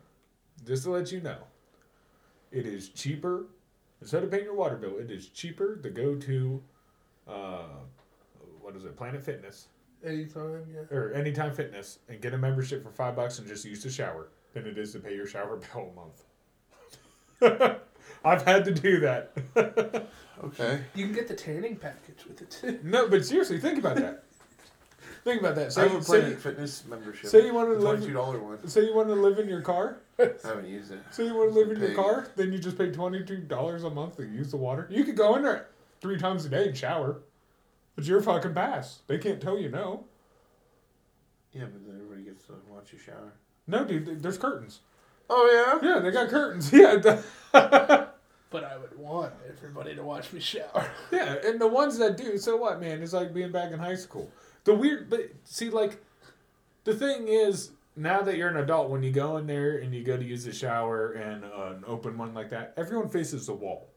just 0.67 0.83
to 0.85 0.91
let 0.91 1.13
you 1.13 1.21
know, 1.21 1.39
it 2.51 2.67
is 2.67 2.89
cheaper 2.89 3.47
instead 4.01 4.25
of 4.25 4.31
paying 4.31 4.45
your 4.45 4.55
water 4.55 4.77
bill. 4.77 4.99
It 4.99 5.11
is 5.11 5.29
cheaper 5.29 5.77
to 5.77 5.91
go 5.91 6.17
to, 6.17 6.63
uh, 7.29 7.67
what 8.61 8.75
is 8.75 8.85
it, 8.85 8.97
Planet 8.97 9.23
Fitness 9.23 9.69
Anytime, 10.05 10.67
yeah. 10.75 10.97
or 10.97 11.13
Anytime 11.13 11.55
Fitness 11.55 12.01
and 12.09 12.21
get 12.21 12.35
a 12.35 12.39
membership 12.39 12.83
for 12.83 12.91
five 12.91 13.15
bucks 13.15 13.39
and 13.39 13.47
just 13.47 13.65
use 13.65 13.83
the 13.83 13.91
shower 13.91 14.29
than 14.55 14.67
it 14.67 14.77
is 14.77 14.93
to 14.93 14.99
pay 14.99 15.15
your 15.15 15.27
shower 15.27 15.57
bill 15.73 15.93
a 15.93 17.51
month. 17.51 17.81
I've 18.25 18.43
had 18.43 18.65
to 18.65 18.73
do 18.73 19.01
that. 19.01 19.33
Okay. 20.43 20.81
You 20.95 21.07
can 21.07 21.15
get 21.15 21.29
the 21.29 21.35
tanning 21.35 21.77
package 21.77 22.27
with 22.27 22.43
it 22.43 22.51
too. 22.51 22.81
No, 22.83 23.09
but 23.09 23.25
seriously, 23.25 23.59
think 23.59 23.79
about 23.79 23.97
that. 23.97 24.24
Think 25.25 25.41
about 25.41 25.55
that. 25.55 25.67
I 25.67 25.69
Say, 25.71 25.89
have 25.89 26.01
a 26.01 26.03
say, 26.05 26.35
Fitness 26.35 26.85
membership. 26.87 27.31
say 27.31 27.47
you 27.47 27.55
wanted 27.55 27.75
to 27.75 27.81
live- 27.81 27.97
twenty-two 27.99 28.13
dollar 28.13 28.39
one. 28.43 28.69
say 28.69 28.85
you 28.85 28.95
want 28.95 29.09
to 29.09 29.15
live 29.15 29.39
in 29.39 29.49
your 29.49 29.63
car. 29.63 29.97
I 30.19 30.29
haven't 30.45 30.69
used 30.69 30.93
it. 30.93 31.01
Say 31.11 31.25
you 31.27 31.35
want 31.35 31.53
to 31.53 31.59
live 31.59 31.71
in 31.71 31.81
your 31.81 31.95
car, 31.95 32.29
then 32.37 32.53
you 32.53 32.59
just 32.59 32.77
pay 32.77 32.91
twenty 32.91 33.25
two 33.25 33.39
dollars 33.39 33.85
a 33.85 33.91
month 33.91 34.19
to 34.19 34.25
use 34.25 34.51
the 34.51 34.59
water. 34.59 34.87
You 34.91 35.03
could 35.05 35.17
go 35.17 35.35
in 35.37 35.43
there 35.43 35.69
three 36.03 36.19
times 36.19 36.45
a 36.45 36.51
day 36.51 36.69
and 36.69 36.77
shower. 36.77 37.23
It's 37.97 38.07
your 38.07 38.21
fucking 38.21 38.53
pass. 38.55 38.99
They 39.07 39.17
can't 39.19 39.41
tell 39.41 39.59
you 39.59 39.71
no. 39.71 40.05
Yeah, 41.53 41.65
but 41.73 41.87
then 41.87 41.97
everybody 41.97 42.23
gets 42.25 42.45
to 42.47 42.55
watch 42.69 42.93
you 42.93 42.99
shower. 42.99 43.33
No, 43.67 43.85
dude, 43.85 44.23
there's 44.23 44.37
curtains. 44.37 44.81
Oh 45.31 45.81
yeah. 45.83 45.89
Yeah, 45.95 46.01
they 46.01 46.11
got 46.11 46.29
curtains. 46.29 46.71
Yeah, 46.73 46.97
But 48.51 48.63
I 48.65 48.77
would 48.77 48.97
want 48.99 49.33
everybody 49.49 49.97
to 49.97 50.03
watch 50.05 50.33
me 50.33 50.39
shower. 50.39 50.89
yeah, 51.11 51.37
and 51.45 51.61
the 51.61 51.67
ones 51.67 51.97
that 51.99 52.17
do, 52.17 52.37
so 52.39 52.57
what, 52.57 52.79
man? 52.81 53.03
It's 53.03 53.13
like 53.13 53.33
being 53.35 53.51
back 53.51 53.73
in 53.73 53.79
high 53.81 53.97
school. 53.97 54.31
The 54.65 54.75
weird, 54.75 55.11
but 55.11 55.31
see, 55.45 55.71
like, 55.71 56.03
the 56.85 56.95
thing 56.95 57.29
is, 57.29 57.71
now 57.97 58.23
that 58.23 58.37
you're 58.37 58.49
an 58.49 58.57
adult, 58.57 58.91
when 58.91 59.03
you 59.03 59.13
go 59.13 59.37
in 59.37 59.47
there 59.47 59.77
and 59.77 59.95
you 59.95 60.03
go 60.03 60.17
to 60.17 60.25
use 60.25 60.45
the 60.45 60.53
shower 60.53 61.13
and 61.13 61.45
uh, 61.45 61.75
an 61.77 61.85
open 61.87 62.19
one 62.19 62.35
like 62.35 62.51
that, 62.51 62.75
everyone 62.77 63.09
faces 63.09 63.47
the 63.47 63.55
wall. 63.55 63.89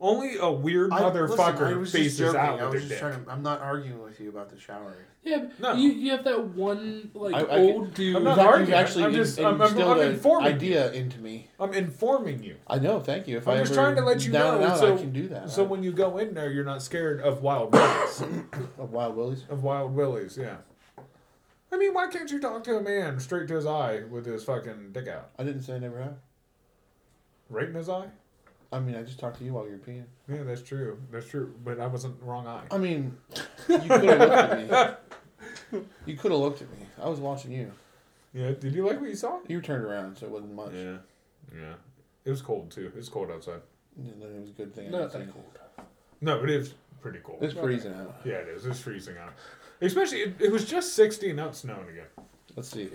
Only 0.00 0.36
a 0.38 0.48
weird 0.50 0.92
I- 0.92 1.08
listen, 1.10 1.40
I 1.40 1.50
motherfucker 1.52 1.78
was 1.80 1.90
faces 1.92 2.18
joking. 2.18 2.38
out 2.40 2.60
I 2.60 2.64
with 2.66 2.72
was 2.72 2.72
their 2.72 2.80
just 2.80 2.88
dick. 2.90 2.98
trying 3.00 3.24
to, 3.24 3.30
I'm 3.32 3.42
not 3.42 3.60
arguing 3.60 4.00
with 4.00 4.20
you 4.20 4.28
about 4.28 4.48
the 4.48 4.58
showering. 4.60 4.94
Yeah, 5.24 5.48
No. 5.58 5.72
you, 5.72 5.90
you 5.90 6.12
have 6.12 6.22
that 6.22 6.44
one 6.50 7.10
like 7.14 7.34
I- 7.34 7.40
I 7.40 7.58
old 7.58 7.94
dude. 7.94 8.14
I'm 8.14 8.22
not 8.22 8.38
arguing. 8.38 8.74
actually 8.74 9.04
I'm 9.06 9.12
just- 9.12 9.38
in- 9.40 9.44
I'm- 9.44 9.60
I'm- 9.60 9.76
I'm 9.76 9.98
an 9.98 10.08
informing 10.12 10.54
idea 10.54 10.92
into 10.92 11.18
me. 11.20 11.48
I'm 11.58 11.74
informing 11.74 12.44
you. 12.44 12.54
I 12.68 12.78
know. 12.78 13.00
Thank 13.00 13.26
you. 13.26 13.38
If 13.38 13.48
I'm 13.48 13.56
I 13.56 13.60
just 13.62 13.74
trying 13.74 13.96
to 13.96 14.02
let 14.02 14.24
you 14.24 14.30
know 14.32 14.54
and 14.54 14.64
out, 14.64 14.78
so- 14.78 14.94
I 14.94 14.96
can 14.96 15.12
do 15.12 15.26
that. 15.28 15.50
So 15.50 15.64
when 15.64 15.82
you 15.82 15.90
go 15.90 16.18
in 16.18 16.32
there, 16.32 16.50
you're 16.52 16.64
not 16.64 16.80
scared 16.80 17.20
of 17.20 17.42
wild 17.42 17.72
willies. 17.72 18.20
of 18.78 18.92
Wild 18.92 19.16
Willies. 19.16 19.44
of 19.50 19.64
wild 19.64 19.94
willies, 19.96 20.38
yeah. 20.40 20.58
I 21.72 21.76
mean, 21.76 21.92
why 21.92 22.06
can't 22.06 22.30
you 22.30 22.40
talk 22.40 22.62
to 22.64 22.76
a 22.76 22.80
man 22.80 23.18
straight 23.18 23.48
to 23.48 23.54
his 23.56 23.66
eye 23.66 24.02
with 24.08 24.24
his 24.26 24.44
fucking 24.44 24.92
dick 24.92 25.08
out? 25.08 25.30
I 25.38 25.42
didn't 25.42 25.62
say 25.62 25.74
I 25.74 25.78
never 25.80 26.00
have. 26.00 26.14
Right 27.50 27.68
in 27.68 27.74
his 27.74 27.88
eye? 27.88 28.06
I 28.70 28.80
mean, 28.80 28.94
I 28.96 29.02
just 29.02 29.18
talked 29.18 29.38
to 29.38 29.44
you 29.44 29.54
while 29.54 29.64
you 29.64 29.72
were 29.72 29.78
peeing. 29.78 30.04
Yeah, 30.28 30.42
that's 30.42 30.62
true. 30.62 30.98
That's 31.10 31.26
true. 31.26 31.54
But 31.64 31.80
I 31.80 31.86
wasn't 31.86 32.22
wrong 32.22 32.46
eye. 32.46 32.64
I 32.70 32.76
mean, 32.78 33.16
you 33.68 33.78
could 33.78 34.04
have 34.04 34.18
looked 34.20 34.32
at 34.72 35.04
me. 35.72 35.80
You 36.06 36.16
could 36.16 36.32
have 36.32 36.40
looked 36.40 36.62
at 36.62 36.70
me. 36.70 36.86
I 37.00 37.08
was 37.08 37.20
watching 37.20 37.52
you. 37.52 37.72
Yeah. 38.34 38.52
Did 38.52 38.74
you 38.74 38.86
like 38.86 39.00
what 39.00 39.08
you 39.08 39.16
saw? 39.16 39.38
You 39.48 39.60
turned 39.60 39.84
around, 39.84 40.18
so 40.18 40.26
it 40.26 40.32
wasn't 40.32 40.54
much. 40.54 40.72
Yeah. 40.74 40.98
Yeah. 41.54 41.74
It 42.24 42.30
was 42.30 42.42
cold 42.42 42.70
too. 42.70 42.92
It's 42.96 43.08
cold 43.08 43.30
outside. 43.30 43.60
And 43.96 44.20
then 44.20 44.28
it 44.28 44.40
was 44.40 44.50
a 44.50 44.52
good 44.52 44.74
thing. 44.74 44.88
I 44.88 44.98
Not 44.98 45.12
that 45.12 45.32
cold. 45.32 45.86
No, 46.20 46.38
but 46.40 46.50
it 46.50 46.56
is 46.56 46.74
pretty 47.00 47.20
cold. 47.20 47.42
It's 47.42 47.54
freezing 47.54 47.94
out. 47.94 48.16
Yeah, 48.24 48.34
it 48.34 48.48
is. 48.48 48.66
It's 48.66 48.80
freezing 48.80 49.16
out. 49.18 49.32
Especially, 49.80 50.20
it, 50.20 50.34
it 50.40 50.52
was 50.52 50.64
just 50.64 50.94
60 50.94 51.28
and 51.28 51.36
now 51.36 51.48
it's 51.48 51.58
snowing 51.58 51.88
again. 51.88 52.06
Let's 52.56 52.70
see. 52.70 52.90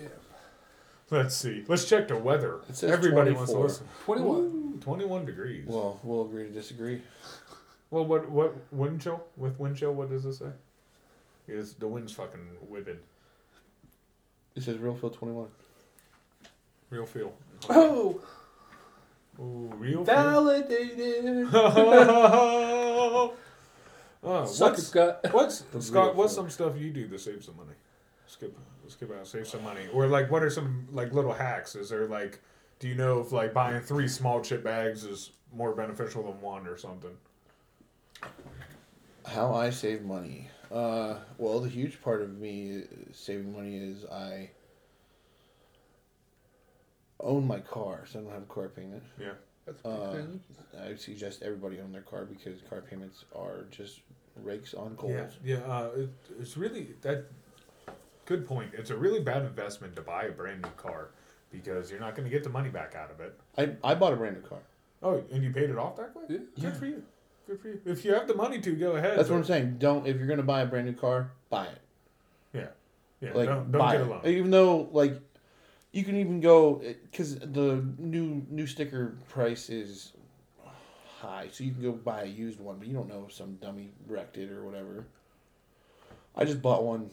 Let's 1.10 1.36
see. 1.36 1.64
Let's 1.68 1.84
check 1.84 2.08
the 2.08 2.16
weather. 2.16 2.60
It 2.68 2.76
says 2.76 2.90
Everybody 2.90 3.32
wants 3.32 3.52
to 3.52 3.58
listen. 3.58 3.86
Twenty-one. 4.04 4.38
Ooh, 4.38 4.78
21 4.80 5.24
degrees. 5.26 5.66
Well, 5.66 6.00
Well, 6.02 6.22
agree 6.22 6.44
to 6.44 6.50
disagree. 6.50 7.02
Well, 7.90 8.06
what 8.06 8.28
what 8.30 8.54
wind 8.72 9.00
chill? 9.02 9.22
With 9.36 9.58
wind 9.60 9.76
chill, 9.76 9.92
what 9.94 10.08
does 10.10 10.24
it 10.24 10.34
say? 10.34 10.50
Is 11.46 11.74
the 11.74 11.86
wind's 11.86 12.12
fucking 12.12 12.40
whipping. 12.68 12.98
It 14.56 14.62
says 14.62 14.78
real 14.78 14.94
feel 14.94 15.10
21. 15.10 15.46
Real 16.90 17.06
feel. 17.06 17.32
Oh, 17.68 18.20
Ooh, 19.38 19.70
real 19.76 20.04
feel. 20.04 20.14
validated. 20.14 21.48
oh, 21.52 23.34
Suck 24.46 24.70
what's, 24.72 24.86
Scott. 24.88 25.20
what's 25.32 25.64
Scott? 25.80 26.16
What's 26.16 26.34
some 26.34 26.48
stuff 26.50 26.76
you 26.78 26.90
do 26.90 27.08
to 27.08 27.18
save 27.18 27.44
some 27.44 27.56
money? 27.56 27.72
Skip, 28.26 28.56
skip 28.88 29.10
out, 29.18 29.26
save 29.26 29.46
some 29.46 29.62
money, 29.62 29.86
or 29.92 30.06
like, 30.06 30.30
what 30.30 30.42
are 30.42 30.50
some 30.50 30.86
like 30.92 31.12
little 31.12 31.32
hacks? 31.32 31.74
Is 31.74 31.88
there 31.90 32.06
like, 32.06 32.40
do 32.78 32.88
you 32.88 32.94
know 32.94 33.20
if 33.20 33.32
like 33.32 33.52
buying 33.54 33.80
three 33.80 34.08
small 34.08 34.40
chip 34.40 34.62
bags 34.64 35.04
is 35.04 35.30
more 35.52 35.72
beneficial 35.74 36.22
than 36.24 36.40
one 36.40 36.66
or 36.66 36.76
something? 36.76 37.16
How 39.26 39.54
I 39.54 39.70
save 39.70 40.02
money. 40.02 40.48
Uh, 40.70 41.16
well, 41.38 41.60
the 41.60 41.68
huge 41.68 42.02
part 42.02 42.20
of 42.20 42.38
me 42.38 42.78
uh, 42.82 42.86
saving 43.12 43.52
money 43.54 43.76
is 43.76 44.04
I 44.06 44.50
own 47.20 47.46
my 47.46 47.60
car, 47.60 48.04
so 48.06 48.18
I 48.18 48.22
don't 48.22 48.32
have 48.32 48.42
a 48.42 48.46
car 48.46 48.68
payment. 48.68 49.02
Yeah, 49.18 49.30
That's 49.66 49.80
a 49.84 49.88
big 49.88 50.00
Uh, 50.00 50.12
thing. 50.12 50.40
I 50.92 50.94
suggest 50.96 51.42
everybody 51.42 51.80
own 51.80 51.92
their 51.92 52.02
car 52.02 52.24
because 52.24 52.60
car 52.68 52.82
payments 52.82 53.24
are 53.34 53.64
just 53.70 54.00
rakes 54.42 54.74
on 54.74 54.96
coals. 54.96 55.38
yeah, 55.44 55.58
yeah. 55.58 55.72
Uh, 55.72 55.90
it, 55.96 56.10
it's 56.40 56.56
really 56.56 56.88
that. 57.02 57.24
Good 58.26 58.46
point. 58.46 58.70
It's 58.74 58.90
a 58.90 58.96
really 58.96 59.20
bad 59.20 59.42
investment 59.42 59.96
to 59.96 60.02
buy 60.02 60.24
a 60.24 60.30
brand 60.30 60.62
new 60.62 60.70
car 60.70 61.10
because 61.50 61.90
you're 61.90 62.00
not 62.00 62.14
going 62.14 62.24
to 62.24 62.30
get 62.30 62.42
the 62.42 62.50
money 62.50 62.70
back 62.70 62.94
out 62.94 63.10
of 63.10 63.20
it. 63.20 63.38
I, 63.56 63.90
I 63.92 63.94
bought 63.94 64.12
a 64.12 64.16
brand 64.16 64.36
new 64.36 64.42
car. 64.42 64.60
Oh, 65.02 65.22
and 65.30 65.44
you 65.44 65.50
paid 65.50 65.70
it 65.70 65.76
off 65.76 65.96
that 65.96 66.16
way? 66.16 66.22
Yeah. 66.28 66.38
Good 66.38 66.48
Yeah. 66.56 66.70
for 66.72 66.86
you. 66.86 67.02
Good 67.46 67.60
for 67.60 67.68
you. 67.68 67.80
If 67.84 68.04
you 68.04 68.14
have 68.14 68.26
the 68.26 68.34
money 68.34 68.60
to, 68.60 68.72
go 68.72 68.92
ahead. 68.92 69.18
That's 69.18 69.28
what 69.28 69.36
I'm 69.36 69.44
saying. 69.44 69.76
Don't 69.78 70.06
if 70.06 70.16
you're 70.16 70.26
gonna 70.26 70.42
buy 70.42 70.62
a 70.62 70.66
brand 70.66 70.86
new 70.86 70.94
car, 70.94 71.30
buy 71.50 71.66
it. 71.66 71.78
Yeah. 72.54 72.68
Yeah. 73.20 73.32
Like 73.34 73.46
don't 73.46 73.70
don't 73.70 73.78
buy 73.78 73.98
get 73.98 74.24
it. 74.24 74.38
Even 74.38 74.50
though 74.50 74.88
like 74.92 75.20
you 75.92 76.04
can 76.04 76.16
even 76.16 76.40
go 76.40 76.82
because 77.10 77.38
the 77.38 77.84
new 77.98 78.46
new 78.48 78.66
sticker 78.66 79.14
price 79.28 79.68
is 79.68 80.12
high, 81.18 81.48
so 81.52 81.64
you 81.64 81.72
can 81.72 81.82
go 81.82 81.92
buy 81.92 82.22
a 82.22 82.26
used 82.26 82.58
one, 82.58 82.78
but 82.78 82.88
you 82.88 82.94
don't 82.94 83.08
know 83.08 83.26
if 83.28 83.34
some 83.34 83.56
dummy 83.56 83.90
wrecked 84.08 84.38
it 84.38 84.50
or 84.50 84.64
whatever. 84.64 85.04
I 86.34 86.46
just 86.46 86.62
bought 86.62 86.82
one 86.82 87.10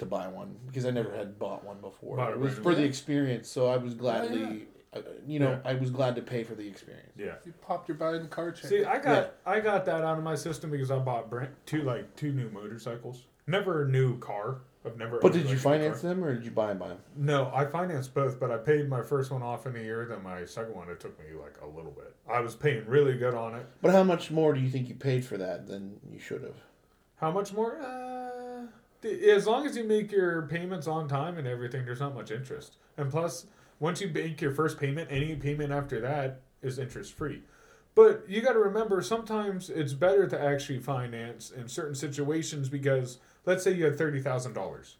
to 0.00 0.06
buy 0.06 0.26
one 0.28 0.56
because 0.66 0.84
I 0.84 0.90
never 0.90 1.14
had 1.14 1.38
bought 1.38 1.64
one 1.64 1.80
before. 1.80 2.16
Bought 2.16 2.32
it 2.32 2.38
was 2.38 2.54
brand 2.54 2.62
for 2.64 2.70
new 2.72 2.76
the 2.78 2.84
experience, 2.84 3.48
so 3.48 3.68
I 3.68 3.76
was 3.76 3.94
gladly, 3.94 4.66
uh, 4.92 5.00
you 5.26 5.38
know, 5.38 5.60
Yeah. 5.64 5.70
I 5.70 5.74
was 5.74 5.90
glad 5.90 6.16
to 6.16 6.22
pay 6.22 6.42
for 6.42 6.54
the 6.54 6.66
experience. 6.66 7.12
Yeah. 7.16 7.34
You 7.46 7.52
popped 7.62 7.88
your 7.88 7.96
buy 7.96 8.16
in 8.16 8.28
car 8.28 8.50
check. 8.52 8.66
See, 8.70 8.84
I 8.84 8.98
got 8.98 9.34
I 9.46 9.60
got 9.60 9.84
that 9.86 10.02
out 10.02 10.18
of 10.18 10.24
my 10.24 10.34
system 10.34 10.70
because 10.70 10.90
I 10.90 10.98
bought 10.98 11.30
brand, 11.30 11.50
two 11.64 11.82
like 11.82 12.16
two 12.16 12.32
new 12.32 12.50
motorcycles. 12.50 13.24
Never 13.46 13.84
a 13.84 13.88
new 13.88 14.18
car. 14.18 14.58
I've 14.84 14.96
never. 14.96 15.18
But 15.18 15.34
did 15.34 15.50
you 15.50 15.58
finance 15.58 16.00
car. 16.00 16.10
them 16.10 16.24
or 16.24 16.34
did 16.34 16.44
you 16.44 16.50
buy 16.52 16.68
them 16.68 16.78
by 16.78 16.88
them? 16.88 16.98
No, 17.14 17.50
I 17.54 17.66
financed 17.66 18.14
both, 18.14 18.40
but 18.40 18.50
I 18.50 18.56
paid 18.56 18.88
my 18.88 19.02
first 19.02 19.30
one 19.30 19.42
off 19.42 19.66
in 19.66 19.76
a 19.76 19.78
year. 19.80 20.06
Then 20.06 20.22
my 20.22 20.44
second 20.46 20.74
one, 20.74 20.88
it 20.88 21.00
took 21.00 21.18
me 21.18 21.38
like 21.38 21.56
a 21.62 21.66
little 21.66 21.90
bit. 21.90 22.14
I 22.32 22.40
was 22.40 22.54
paying 22.54 22.86
really 22.86 23.18
good 23.18 23.34
on 23.34 23.54
it. 23.56 23.66
But 23.82 23.92
how 23.92 24.04
much 24.04 24.30
more 24.30 24.54
do 24.54 24.60
you 24.60 24.70
think 24.70 24.88
you 24.88 24.94
paid 24.94 25.24
for 25.24 25.36
that 25.36 25.66
than 25.66 26.00
you 26.10 26.18
should 26.18 26.42
have? 26.42 26.56
How 27.16 27.30
much 27.30 27.52
more? 27.52 27.76
Uh, 27.78 27.82
th- 27.82 28.29
as 29.04 29.46
long 29.46 29.66
as 29.66 29.76
you 29.76 29.84
make 29.84 30.12
your 30.12 30.42
payments 30.42 30.86
on 30.86 31.08
time 31.08 31.38
and 31.38 31.46
everything, 31.46 31.84
there's 31.84 32.00
not 32.00 32.14
much 32.14 32.30
interest. 32.30 32.76
And 32.96 33.10
plus, 33.10 33.46
once 33.78 34.00
you 34.00 34.08
make 34.08 34.40
your 34.40 34.52
first 34.52 34.78
payment, 34.78 35.08
any 35.10 35.34
payment 35.36 35.72
after 35.72 36.00
that 36.00 36.40
is 36.62 36.78
interest 36.78 37.14
free. 37.14 37.42
But 37.94 38.24
you 38.28 38.40
got 38.40 38.52
to 38.52 38.58
remember, 38.58 39.02
sometimes 39.02 39.68
it's 39.68 39.94
better 39.94 40.26
to 40.28 40.40
actually 40.40 40.78
finance 40.78 41.50
in 41.50 41.68
certain 41.68 41.94
situations 41.94 42.68
because 42.68 43.18
let's 43.46 43.64
say 43.64 43.72
you 43.72 43.84
had 43.84 43.98
thirty 43.98 44.20
thousand 44.20 44.52
dollars, 44.52 44.96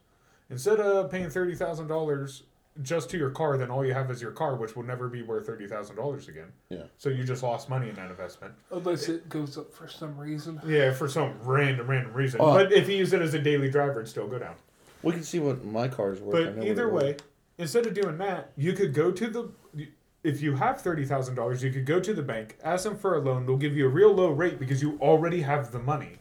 instead 0.48 0.80
of 0.80 1.11
paying 1.11 1.30
thirty 1.30 1.55
thousand 1.55 1.86
dollars 1.86 2.42
just 2.82 3.10
to 3.10 3.18
your 3.18 3.30
car, 3.30 3.58
then 3.58 3.70
all 3.70 3.84
you 3.84 3.92
have 3.92 4.10
is 4.10 4.22
your 4.22 4.30
car, 4.30 4.54
which 4.54 4.76
will 4.76 4.84
never 4.84 5.08
be 5.08 5.22
worth 5.22 5.46
thirty 5.46 5.66
thousand 5.66 5.96
dollars 5.96 6.28
again. 6.28 6.52
Yeah. 6.68 6.84
So 6.98 7.08
you 7.08 7.24
just 7.24 7.42
lost 7.42 7.68
money 7.68 7.88
in 7.88 7.94
that 7.96 8.10
investment. 8.10 8.54
Unless 8.70 9.08
it 9.08 9.28
goes 9.28 9.58
up 9.58 9.72
for 9.72 9.88
some 9.88 10.16
reason. 10.16 10.60
Yeah, 10.64 10.92
for 10.92 11.08
some 11.08 11.34
random 11.42 11.88
random 11.88 12.12
reason. 12.12 12.40
Oh. 12.40 12.54
but 12.54 12.72
if 12.72 12.88
you 12.88 12.96
use 12.96 13.12
it 13.12 13.22
as 13.22 13.34
a 13.34 13.38
daily 13.38 13.70
driver, 13.70 14.00
it'd 14.00 14.08
still 14.08 14.28
go 14.28 14.38
down. 14.38 14.54
We 15.02 15.12
can 15.12 15.22
see 15.22 15.38
what 15.38 15.64
my 15.64 15.88
car 15.88 16.12
is 16.12 16.20
worth. 16.20 16.56
But 16.56 16.64
either 16.64 16.88
it 16.88 16.92
was. 16.92 17.02
way, 17.02 17.16
instead 17.58 17.86
of 17.86 17.94
doing 17.94 18.18
that, 18.18 18.52
you 18.56 18.72
could 18.72 18.94
go 18.94 19.10
to 19.10 19.26
the. 19.28 19.88
If 20.22 20.42
you 20.42 20.54
have 20.56 20.80
thirty 20.80 21.04
thousand 21.04 21.34
dollars, 21.34 21.62
you 21.62 21.72
could 21.72 21.86
go 21.86 21.98
to 21.98 22.14
the 22.14 22.22
bank, 22.22 22.56
ask 22.62 22.84
them 22.84 22.96
for 22.96 23.16
a 23.16 23.20
loan. 23.20 23.46
They'll 23.46 23.56
give 23.56 23.76
you 23.76 23.86
a 23.86 23.90
real 23.90 24.12
low 24.12 24.30
rate 24.30 24.58
because 24.58 24.82
you 24.82 24.98
already 25.00 25.42
have 25.42 25.72
the 25.72 25.78
money. 25.78 26.18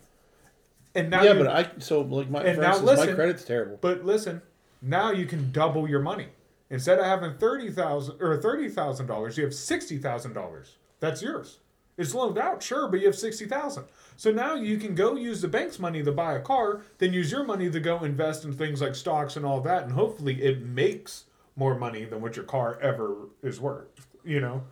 And 0.96 1.10
now, 1.10 1.22
yeah, 1.24 1.34
you- 1.34 1.44
but 1.44 1.48
I 1.48 1.70
so 1.80 2.02
like 2.02 2.30
my 2.30 2.42
And 2.42 2.60
now 2.60 2.78
instance, 2.78 3.00
my 3.00 3.14
credit's 3.14 3.44
terrible. 3.44 3.78
But 3.80 4.06
listen, 4.06 4.42
now 4.82 5.12
you 5.12 5.26
can 5.26 5.52
double 5.52 5.88
your 5.88 6.00
money. 6.00 6.28
Instead 6.72 7.00
of 7.00 7.06
having 7.06 7.34
thirty 7.38 7.72
thousand 7.72 8.22
or 8.22 8.38
thirty 8.38 8.70
thousand 8.70 9.08
dollars, 9.08 9.38
you 9.38 9.44
have 9.44 9.54
sixty 9.54 9.98
thousand 9.98 10.34
dollars. 10.34 10.76
That's 11.00 11.22
yours. 11.22 11.60
It's 11.98 12.14
loaned 12.14 12.38
out, 12.38 12.64
sure, 12.64 12.88
but 12.88 13.00
you 13.02 13.08
have 13.08 13.16
sixty 13.16 13.46
thousand. 13.46 13.86
So 14.16 14.32
now 14.32 14.56
you 14.56 14.78
can 14.78 14.96
go 14.96 15.16
use 15.16 15.42
the 15.42 15.48
bank's 15.48 15.80
money 15.80 16.04
to 16.04 16.12
buy 16.12 16.34
a 16.36 16.40
car, 16.42 16.82
then 17.00 17.12
use 17.14 17.32
your 17.32 17.44
money 17.44 17.70
to 17.70 17.80
go 17.80 18.04
invest 18.04 18.46
in 18.46 18.54
things 18.54 18.82
like 18.82 18.96
stocks 18.96 19.36
and 19.36 19.46
all 19.46 19.62
that, 19.62 19.84
and 19.84 19.92
hopefully 19.94 20.42
it 20.42 20.62
makes 20.62 21.26
more 21.56 21.76
money 21.76 22.06
than 22.06 22.22
what 22.22 22.36
your 22.36 22.46
car 22.46 22.80
ever 22.82 23.16
is 23.44 23.60
worth. 23.60 24.08
You 24.24 24.40
know, 24.40 24.64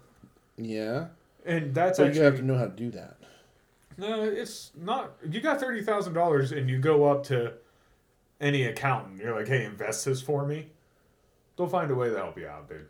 Yeah, 0.58 1.08
and 1.46 1.74
that's 1.74 1.98
but 1.98 2.08
actually 2.08 2.20
you 2.20 2.26
have 2.26 2.36
to 2.38 2.44
know 2.44 2.58
how 2.58 2.66
to 2.66 2.72
do 2.72 2.92
that. 2.92 3.18
no, 3.98 4.24
it's 4.24 4.72
not. 4.80 5.14
You 5.30 5.42
got 5.42 5.60
thirty 5.60 5.82
thousand 5.82 6.14
dollars, 6.14 6.52
and 6.52 6.70
you 6.70 6.78
go 6.78 7.06
up 7.06 7.24
to 7.26 7.54
any 8.40 8.64
accountant. 8.66 9.20
You're 9.22 9.36
like, 9.36 9.48
"Hey, 9.48 9.66
invest 9.66 10.06
this 10.06 10.22
for 10.22 10.46
me." 10.46 10.68
They'll 11.58 11.68
find 11.68 11.90
a 11.92 11.96
way 11.96 12.10
to 12.10 12.16
help 12.16 12.38
you 12.38 12.48
out, 12.48 12.70
dude. 12.70 12.88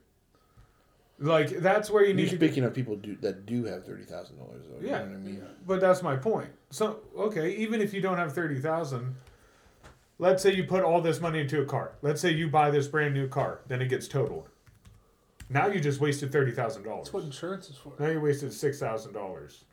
Like 1.19 1.49
that's 1.49 1.89
where 1.89 2.03
you 2.03 2.09
You're 2.09 2.17
need 2.17 2.29
to. 2.29 2.35
speaking 2.35 2.63
of 2.63 2.73
people 2.75 2.95
do, 2.95 3.15
that 3.21 3.45
do 3.47 3.63
have 3.65 3.85
thirty 3.85 4.03
thousand 4.03 4.37
dollars, 4.37 4.63
though. 4.69 4.79
You 4.81 4.87
Yeah. 4.89 4.99
know 4.99 5.05
what 5.05 5.13
I 5.13 5.17
mean? 5.17 5.43
But 5.65 5.81
that's 5.81 6.03
my 6.03 6.15
point. 6.15 6.49
So 6.69 6.99
okay, 7.17 7.55
even 7.55 7.81
if 7.81 7.93
you 7.93 8.01
don't 8.01 8.17
have 8.17 8.33
thirty 8.33 8.59
thousand, 8.59 9.15
let's 10.19 10.43
say 10.43 10.53
you 10.53 10.65
put 10.65 10.83
all 10.83 11.01
this 11.01 11.19
money 11.19 11.39
into 11.39 11.59
a 11.61 11.65
car. 11.65 11.93
Let's 12.03 12.21
say 12.21 12.31
you 12.33 12.49
buy 12.49 12.69
this 12.69 12.87
brand 12.87 13.15
new 13.15 13.27
car, 13.27 13.61
then 13.67 13.81
it 13.81 13.87
gets 13.87 14.07
totaled. 14.07 14.49
Now 15.49 15.65
you 15.67 15.79
just 15.79 15.99
wasted 15.99 16.31
thirty 16.31 16.51
thousand 16.51 16.83
dollars. 16.83 17.05
That's 17.05 17.13
what 17.13 17.23
insurance 17.23 17.69
is 17.69 17.77
for. 17.77 17.93
Now 17.97 18.09
you 18.09 18.21
wasted 18.21 18.53
six 18.53 18.79
thousand 18.79 19.13
dollars, 19.13 19.63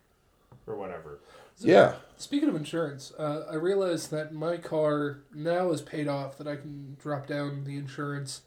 or 0.66 0.76
whatever. 0.76 1.18
Yeah. 1.58 1.96
Speaking 2.16 2.48
of 2.48 2.56
insurance, 2.56 3.12
uh, 3.18 3.44
I 3.50 3.56
realized 3.56 4.10
that 4.12 4.32
my 4.32 4.56
car 4.56 5.18
now 5.34 5.72
is 5.72 5.82
paid 5.82 6.08
off. 6.08 6.38
That 6.38 6.48
I 6.48 6.56
can 6.56 6.96
drop 6.98 7.26
down 7.26 7.64
the 7.64 7.76
insurance 7.76 8.42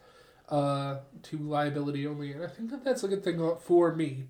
uh, 0.50 0.98
to 1.24 1.38
liability 1.38 2.08
only, 2.08 2.32
and 2.32 2.44
I 2.44 2.48
think 2.48 2.70
that 2.72 2.84
that's 2.84 3.04
a 3.04 3.08
good 3.08 3.24
thing 3.24 3.56
for 3.62 3.94
me 3.94 4.26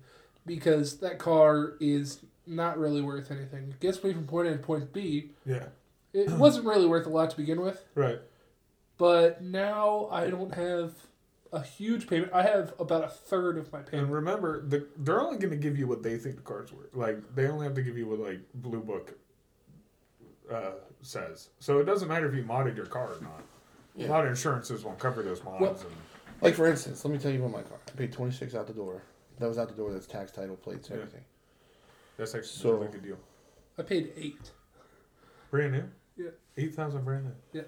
because 0.46 0.98
that 0.98 1.18
car 1.18 1.74
is 1.80 2.24
not 2.46 2.78
really 2.78 3.00
worth 3.02 3.30
anything. 3.30 3.68
It 3.70 3.80
gets 3.80 4.02
me 4.02 4.12
from 4.12 4.26
point 4.26 4.48
A 4.48 4.52
to 4.52 4.58
point 4.58 4.92
B. 4.92 5.30
Yeah. 5.44 5.66
It 6.12 6.30
wasn't 6.38 6.66
really 6.66 6.86
worth 6.86 7.06
a 7.06 7.10
lot 7.10 7.30
to 7.30 7.36
begin 7.36 7.60
with, 7.60 7.84
Right. 7.94 8.18
but 8.96 9.42
now 9.42 10.08
I 10.10 10.30
don't 10.30 10.54
have 10.54 10.92
a 11.52 11.62
huge 11.62 12.08
payment. 12.08 12.32
I 12.32 12.42
have 12.42 12.74
about 12.78 13.04
a 13.04 13.08
third 13.08 13.56
of 13.58 13.72
my 13.72 13.78
payment. 13.78 13.92
And 13.94 14.00
payment. 14.08 14.12
remember, 14.12 14.66
the, 14.66 14.86
they're 14.96 15.20
only 15.20 15.38
going 15.38 15.50
to 15.50 15.56
give 15.56 15.78
you 15.78 15.86
what 15.86 16.02
they 16.02 16.16
think 16.18 16.36
the 16.36 16.42
car's 16.42 16.72
worth. 16.72 16.94
Like 16.94 17.34
they 17.34 17.46
only 17.46 17.64
have 17.66 17.74
to 17.74 17.82
give 17.82 17.96
you 17.96 18.06
what 18.06 18.18
like 18.20 18.40
Blue 18.54 18.80
Book 18.80 19.16
uh, 20.52 20.72
says. 21.02 21.50
So 21.60 21.78
it 21.78 21.84
doesn't 21.84 22.08
matter 22.08 22.28
if 22.28 22.34
you 22.34 22.42
modded 22.42 22.76
your 22.76 22.86
car 22.86 23.08
or 23.14 23.20
not. 23.20 23.42
Yeah. 23.94 24.06
A 24.06 24.10
lot 24.10 24.24
of 24.24 24.30
insurances 24.30 24.84
won't 24.84 24.98
cover 24.98 25.22
those 25.22 25.42
mods. 25.44 25.60
Well- 25.60 25.70
and, 25.72 25.90
Like 26.40 26.54
for 26.54 26.68
instance, 26.68 27.04
let 27.04 27.12
me 27.12 27.18
tell 27.18 27.30
you 27.32 27.38
about 27.40 27.50
my 27.52 27.62
car. 27.62 27.78
I 27.88 27.90
paid 27.92 28.12
twenty 28.12 28.32
six 28.32 28.54
out 28.54 28.66
the 28.66 28.72
door. 28.72 29.02
That 29.38 29.48
was 29.48 29.58
out 29.58 29.68
the 29.68 29.74
door. 29.74 29.92
That's 29.92 30.06
tax, 30.06 30.30
title, 30.32 30.56
plates, 30.56 30.88
Yeah. 30.88 30.96
everything. 30.96 31.24
that's 32.16 32.34
actually 32.34 32.48
So- 32.48 32.70
a 32.70 32.76
really 32.76 32.88
good 32.92 33.02
deal. 33.02 33.18
I 33.78 33.82
paid 33.82 34.12
eight. 34.16 34.50
Brand 35.50 35.72
new. 35.72 35.84
Yeah. 36.16 36.30
Eight 36.56 36.74
thousand 36.74 37.04
brand 37.04 37.24
new. 37.26 37.32
Yeah. 37.52 37.62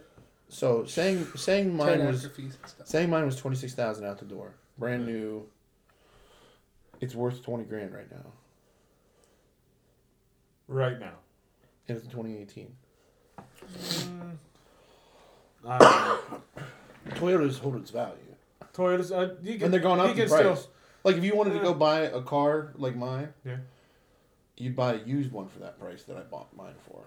So 0.48 0.84
saying 0.84 1.24
saying 1.36 1.76
mine 1.76 1.98
Ten 1.98 2.06
was 2.08 2.24
after 2.24 2.34
fees 2.42 2.56
and 2.60 2.70
stuff. 2.70 2.86
saying 2.88 3.08
mine 3.10 3.24
was 3.26 3.36
twenty 3.36 3.56
six 3.56 3.74
thousand 3.74 4.04
out 4.04 4.18
the 4.18 4.24
door, 4.24 4.54
brand 4.78 5.06
new. 5.06 5.48
It's 7.00 7.14
worth 7.14 7.42
twenty 7.44 7.64
grand 7.64 7.94
right 7.94 8.10
now, 8.10 8.32
Right 10.68 10.98
now. 10.98 11.14
and 11.88 11.96
it's 11.98 12.06
twenty 12.08 12.36
eighteen. 12.38 12.74
Mm, 13.38 14.36
I 15.66 15.78
don't 15.78 16.30
know. 16.32 16.64
Toyota's 17.14 17.58
hold 17.58 17.76
its 17.76 17.90
value, 17.90 18.30
Toyotas, 18.81 19.12
uh, 19.12 19.35
you 19.43 19.55
can, 19.55 19.64
and 19.64 19.74
they're 19.74 19.81
going 19.81 20.01
up 20.01 20.07
you 20.07 20.12
in 20.12 20.16
can 20.18 20.28
price. 20.28 20.59
still. 20.61 20.70
Like 21.05 21.16
if 21.16 21.24
you 21.24 21.35
wanted 21.37 21.55
to 21.55 21.61
go 21.61 21.74
buy 21.74 22.01
a 22.01 22.22
car 22.22 22.72
like 22.76 22.97
mine, 22.97 23.33
Yeah. 23.45 23.57
you'd 24.57 24.76
buy 24.76 24.95
a 24.95 25.05
used 25.05 25.33
one 25.33 25.49
for 25.49 25.59
that 25.61 25.78
price 25.78 26.03
that 26.05 26.16
I 26.16 26.20
bought 26.22 26.55
mine 26.57 26.74
for. 26.89 27.03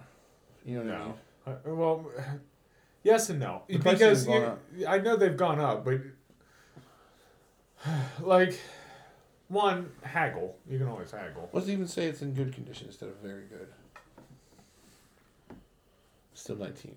You 0.64 0.82
know 0.82 0.90
what 0.92 1.00
I 1.00 1.04
mean? 1.04 1.14
Uh, 1.46 1.74
well, 1.74 2.06
yes 3.02 3.28
and 3.30 3.40
no. 3.40 3.62
The 3.68 3.78
because 3.78 4.26
you, 4.26 4.56
I 4.86 4.98
know 4.98 5.16
they've 5.16 5.36
gone 5.36 5.58
up, 5.60 5.84
but 5.84 6.00
like 8.20 8.58
one 9.48 9.90
haggle, 10.02 10.56
you 10.68 10.78
can 10.78 10.88
always 10.88 11.10
haggle. 11.10 11.48
Let's 11.52 11.68
even 11.68 11.86
say 11.86 12.06
it's 12.06 12.22
in 12.22 12.34
good 12.34 12.52
condition 12.52 12.86
instead 12.88 13.08
of 13.08 13.16
very 13.16 13.44
good. 13.46 13.68
Still 16.34 16.56
nineteen, 16.56 16.96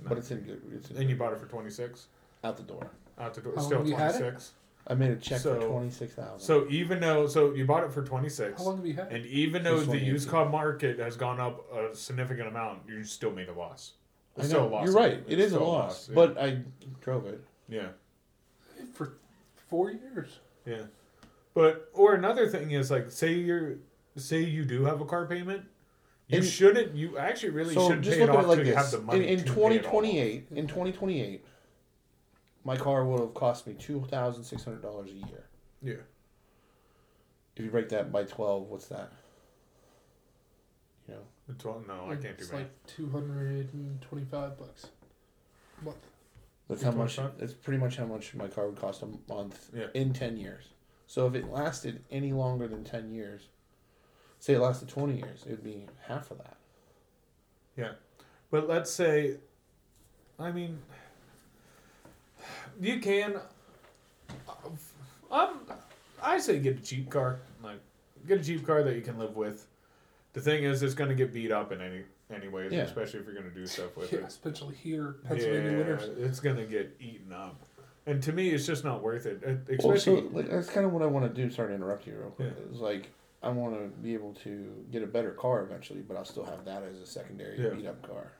but 0.00 0.18
it's 0.18 0.30
in 0.30 0.40
good. 0.40 0.62
It's 0.74 0.90
in 0.90 0.96
And 0.98 1.10
you 1.10 1.16
bought 1.16 1.32
it 1.32 1.40
for 1.40 1.46
twenty 1.46 1.70
six 1.70 2.06
out 2.44 2.56
the 2.56 2.62
door. 2.62 2.90
Uh, 3.18 3.22
out 3.22 3.34
the 3.34 3.40
door. 3.40 3.52
How 3.56 3.62
Still 3.62 3.78
long 3.78 3.86
have 3.86 3.90
you 3.90 3.96
had 4.04 4.14
it? 4.14 4.18
six. 4.18 4.52
I 4.86 4.94
made 4.94 5.10
a 5.10 5.16
check 5.16 5.38
for 5.38 5.60
So- 5.60 5.68
twenty 5.70 5.90
six 5.90 6.12
thousand. 6.14 6.40
So 6.40 6.66
even 6.68 7.00
though 7.00 7.26
so 7.28 7.54
you 7.54 7.64
bought 7.64 7.84
it 7.84 7.92
for 7.92 8.02
twenty 8.02 8.28
six, 8.28 8.58
How 8.60 8.66
long 8.68 8.76
have 8.78 8.86
you 8.86 8.94
had? 8.94 9.12
and 9.12 9.24
even 9.26 9.62
Since 9.64 9.86
though 9.86 9.92
the 9.92 9.98
used 9.98 10.28
car 10.28 10.48
market 10.48 10.98
has 10.98 11.16
gone 11.16 11.38
up 11.38 11.72
a 11.72 11.94
significant 11.94 12.48
amount, 12.48 12.80
you 12.88 13.04
still 13.04 13.30
made 13.30 13.48
a 13.48 13.52
loss. 13.52 13.92
I 14.36 14.40
It's 14.40 14.48
still 14.48 14.60
a 14.60 14.68
know 14.70 14.76
loss. 14.76 14.86
you're 14.86 14.94
right. 14.94 15.12
It's 15.14 15.30
It 15.30 15.38
is 15.38 15.52
a 15.52 15.56
still 15.56 15.68
loss, 15.68 16.08
yeah. 16.08 16.14
but 16.16 16.38
I 16.38 16.62
drove 17.00 17.26
it. 17.26 17.44
yeah. 17.68 17.88
For 18.92 19.12
four 19.68 19.90
years. 19.90 20.40
Yeah. 20.66 20.82
But 21.54 21.90
or 21.92 22.14
another 22.14 22.48
thing 22.48 22.72
is 22.72 22.90
like 22.90 23.10
say 23.10 23.34
you're 23.34 23.76
say 24.16 24.40
you 24.40 24.64
do 24.64 24.84
have 24.84 25.00
a 25.00 25.04
car 25.04 25.26
payment, 25.26 25.62
you 26.26 26.38
And- 26.38 26.46
shouldn't 26.46 26.96
you 26.96 27.18
actually 27.18 27.50
really 27.50 27.74
so 27.74 27.86
shouldn't 27.86 28.04
just 28.04 28.16
pay 28.16 28.24
it 28.24 28.26
look 28.26 28.34
at 28.34 28.38
off 28.38 28.44
it 28.44 28.48
like 28.48 28.58
till 28.58 28.66
you 28.66 28.74
have 28.74 28.84
this: 28.84 28.92
the 28.94 28.98
in, 28.98 29.04
money 29.06 29.28
in 29.28 29.38
to 29.44 29.52
pay 29.54 29.74
it 29.76 29.84
off. 29.84 29.90
twenty 29.90 30.18
eight, 30.18 30.46
in 30.50 30.66
twenty 30.66 30.92
twenty 30.92 31.20
eight, 31.22 31.44
my 32.64 32.76
car 32.76 33.04
would 33.04 33.20
have 33.20 33.34
cost 33.34 33.66
me 33.66 33.74
two 33.74 34.04
thousand 34.10 34.44
six 34.44 34.64
hundred 34.64 34.82
dollars 34.82 35.10
a 35.10 35.14
year. 35.28 35.44
Yeah. 35.82 35.94
If 37.56 37.64
you 37.64 37.70
break 37.70 37.88
that 37.90 38.10
by 38.12 38.24
twelve, 38.24 38.68
what's 38.68 38.86
that? 38.88 39.12
You 41.08 41.14
know, 41.14 41.20
It's 41.48 41.64
all- 41.64 41.82
no, 41.86 42.06
I 42.06 42.16
can't 42.16 42.20
do 42.22 42.28
that. 42.28 42.38
It's 42.40 42.48
that. 42.48 42.56
like 42.56 42.86
two 42.86 43.08
hundred 43.10 43.72
and 43.74 44.00
twenty-five 44.02 44.56
bucks 44.56 44.86
a 45.80 45.84
month. 45.84 45.96
that's 46.68 46.82
how 46.82 46.92
much. 46.92 47.16
225? 47.16 47.38
That's 47.40 47.52
pretty 47.54 47.78
much 47.78 47.96
how 47.96 48.06
much 48.06 48.34
my 48.34 48.48
car 48.48 48.68
would 48.68 48.78
cost 48.78 49.02
a 49.02 49.08
month 49.28 49.70
Yeah. 49.74 49.86
in 49.94 50.12
ten 50.12 50.36
years. 50.36 50.68
So 51.06 51.26
if 51.26 51.34
it 51.34 51.50
lasted 51.50 52.04
any 52.10 52.32
longer 52.32 52.68
than 52.68 52.84
ten 52.84 53.10
years, 53.12 53.48
say 54.38 54.54
it 54.54 54.60
lasted 54.60 54.88
twenty 54.88 55.16
years, 55.18 55.44
it 55.44 55.50
would 55.50 55.64
be 55.64 55.86
half 56.06 56.30
of 56.30 56.38
that. 56.38 56.56
Yeah. 57.76 57.92
But 58.50 58.68
let's 58.68 58.90
say, 58.90 59.38
I 60.38 60.52
mean, 60.52 60.78
you 62.82 62.98
can. 63.00 63.36
Um, 65.30 65.60
I 66.22 66.38
say 66.38 66.58
get 66.58 66.78
a 66.78 66.82
cheap 66.82 67.10
car. 67.10 67.38
Like, 67.62 67.80
get 68.26 68.40
a 68.40 68.44
cheap 68.44 68.66
car 68.66 68.82
that 68.82 68.94
you 68.94 69.02
can 69.02 69.18
live 69.18 69.36
with. 69.36 69.66
The 70.34 70.40
thing 70.40 70.64
is, 70.64 70.82
it's 70.82 70.94
going 70.94 71.10
to 71.10 71.14
get 71.16 71.32
beat 71.32 71.52
up 71.52 71.72
in 71.72 71.80
any 71.80 72.02
anyways, 72.34 72.72
Yeah. 72.72 72.80
especially 72.82 73.20
if 73.20 73.26
you're 73.26 73.34
going 73.34 73.48
to 73.50 73.54
do 73.54 73.66
stuff 73.66 73.96
with 73.96 74.12
Yeah, 74.12 74.20
it. 74.20 74.24
especially 74.24 74.74
here, 74.74 75.16
Pennsylvania 75.28 75.70
yeah, 75.70 75.76
winters. 75.78 76.18
it's 76.18 76.40
going 76.40 76.56
to 76.56 76.64
get 76.64 76.96
eaten 77.00 77.32
up. 77.32 77.60
And 78.06 78.22
to 78.22 78.32
me, 78.32 78.48
it's 78.50 78.66
just 78.66 78.82
not 78.84 79.02
worth 79.02 79.26
it. 79.26 79.42
Uh, 79.46 79.52
Well, 79.68 79.78
so 79.80 79.92
Especially, 79.92 80.22
like, 80.30 80.50
that's 80.50 80.68
kind 80.70 80.86
of 80.86 80.92
what 80.92 81.02
I 81.02 81.06
want 81.06 81.32
to 81.32 81.42
do. 81.42 81.50
Sorry 81.50 81.68
to 81.68 81.74
interrupt 81.74 82.06
you, 82.06 82.14
real 82.18 82.30
quick. 82.30 82.52
Yeah. 82.56 82.64
It's 82.70 82.80
like 82.80 83.10
I 83.42 83.48
want 83.50 83.74
to 83.74 83.88
be 84.02 84.14
able 84.14 84.32
to 84.44 84.72
get 84.90 85.02
a 85.02 85.06
better 85.06 85.32
car 85.32 85.62
eventually, 85.62 86.00
but 86.00 86.16
I'll 86.16 86.24
still 86.24 86.44
have 86.44 86.64
that 86.64 86.82
as 86.82 86.98
a 87.00 87.06
secondary 87.06 87.60
Yeah. 87.62 87.70
beat 87.70 87.86
up 87.86 88.00
car. 88.08 88.32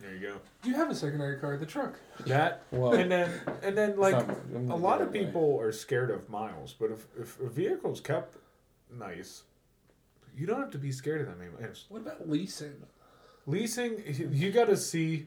There 0.00 0.14
you 0.14 0.20
go. 0.20 0.34
Do 0.62 0.70
you 0.70 0.76
have 0.76 0.90
a 0.90 0.94
secondary 0.94 1.38
car, 1.38 1.56
the 1.56 1.66
truck. 1.66 1.98
That 2.26 2.62
Well, 2.70 2.92
and 2.94 3.10
then 3.10 3.30
and 3.62 3.76
then 3.76 3.96
like 3.98 4.14
not- 4.14 4.74
a 4.74 4.76
lot 4.76 5.00
of 5.00 5.08
it 5.14 5.18
away. 5.18 5.26
people 5.26 5.58
are 5.60 5.72
scared 5.72 6.10
of 6.10 6.28
miles, 6.28 6.74
but 6.78 6.90
if 6.90 7.06
if 7.18 7.40
a 7.40 7.48
vehicle's 7.48 8.00
kept 8.00 8.36
nice, 8.92 9.42
you 10.36 10.46
don't 10.46 10.60
have 10.60 10.70
to 10.70 10.78
be 10.78 10.92
scared 10.92 11.20
of 11.22 11.26
that 11.28 11.38
many 11.38 11.50
miles. 11.60 11.86
What 11.88 12.02
about 12.02 12.28
leasing? 12.28 12.74
Leasing, 13.46 14.02
you 14.32 14.50
got 14.52 14.66
to 14.68 14.76
see 14.76 15.26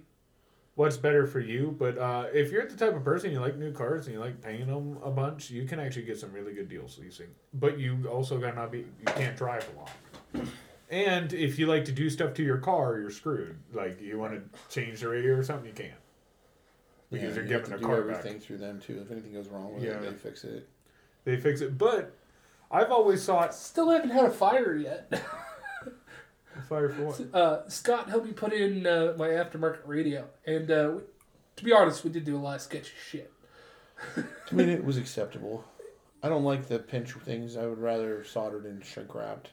what's 0.74 0.98
better 0.98 1.28
for 1.28 1.40
you. 1.40 1.76
But 1.78 1.98
uh, 1.98 2.26
if 2.34 2.52
you're 2.52 2.66
the 2.68 2.76
type 2.76 2.96
of 2.96 3.04
person 3.04 3.32
you 3.32 3.40
like 3.40 3.58
new 3.58 3.72
cars 3.72 4.06
and 4.08 4.14
you 4.16 4.20
like 4.20 4.42
paying 4.42 4.66
them 4.68 4.98
a 5.04 5.12
bunch, 5.12 5.50
you 5.52 5.66
can 5.66 5.80
actually 5.80 6.06
get 6.06 6.18
some 6.20 6.32
really 6.34 6.54
good 6.54 6.68
deals 6.70 6.98
leasing. 6.98 7.28
But 7.54 7.78
you 7.78 8.08
also 8.08 8.40
got 8.40 8.52
to 8.52 8.56
not 8.56 8.72
be 8.72 8.80
you 8.80 9.06
can't 9.06 9.38
drive 9.38 9.68
a 9.76 9.80
lot. 9.80 10.48
And 10.90 11.34
if 11.34 11.60
you 11.60 11.68
like 11.68 11.86
to 11.86 11.92
do 11.92 12.10
stuff 12.10 12.34
to 12.36 12.44
your 12.44 12.58
car, 12.58 12.98
you're 13.00 13.12
screwed. 13.12 13.58
Like 13.74 14.02
you 14.02 14.18
want 14.18 14.34
to 14.34 14.60
change 14.74 15.02
the 15.02 15.10
radio 15.10 15.36
or 15.36 15.44
something, 15.44 15.68
you 15.68 15.74
can't 15.74 15.92
because 17.12 17.30
Yeah, 17.30 17.36
you're 17.36 17.46
you 17.46 17.54
have 17.54 17.64
giving 17.64 17.70
to 17.72 17.76
a 17.76 17.80
do 17.80 17.86
car 17.86 17.98
everything 17.98 18.34
back. 18.34 18.42
through 18.42 18.58
them 18.58 18.80
too. 18.80 19.02
If 19.04 19.12
anything 19.12 19.34
goes 19.34 19.48
wrong 19.48 19.74
with 19.74 19.84
Yeah. 19.84 19.92
it, 19.92 20.02
they 20.02 20.14
fix 20.14 20.44
it. 20.44 20.68
They 21.26 21.38
fix 21.38 21.62
it, 21.62 21.78
but 21.78 22.14
I've 22.72 22.92
always 22.92 23.26
thought 23.26 23.54
Still 23.54 23.90
haven't 23.90 24.10
had 24.12 24.26
a 24.26 24.30
fire 24.32 24.76
yet. 24.76 25.12
fire 26.70 26.90
for 26.90 27.04
what? 27.06 27.34
Uh, 27.34 27.68
Scott 27.70 28.10
helped 28.10 28.26
me 28.26 28.32
put 28.34 28.52
in 28.54 28.86
uh, 28.88 29.14
my 29.18 29.28
aftermarket 29.30 29.82
radio, 29.86 30.26
and 30.46 30.70
uh, 30.72 30.92
we, 30.96 31.02
to 31.58 31.64
be 31.64 31.72
honest, 31.74 32.04
we 32.04 32.10
did 32.10 32.24
do 32.26 32.36
a 32.36 32.40
lot 32.40 32.56
of 32.56 32.62
sketchy 32.62 32.92
shit. 33.10 33.32
I 34.16 34.56
mean, 34.56 34.70
it 34.70 34.84
was 34.86 34.98
acceptable. 34.98 35.64
I 36.24 36.30
don't 36.30 36.44
like 36.44 36.68
the 36.68 36.80
pinch 36.80 37.12
things. 37.14 37.56
I 37.58 37.66
would 37.68 37.80
rather 37.80 38.24
soldered 38.24 38.66
and 38.66 38.84
shrink 38.84 39.14
wrapped. 39.16 39.50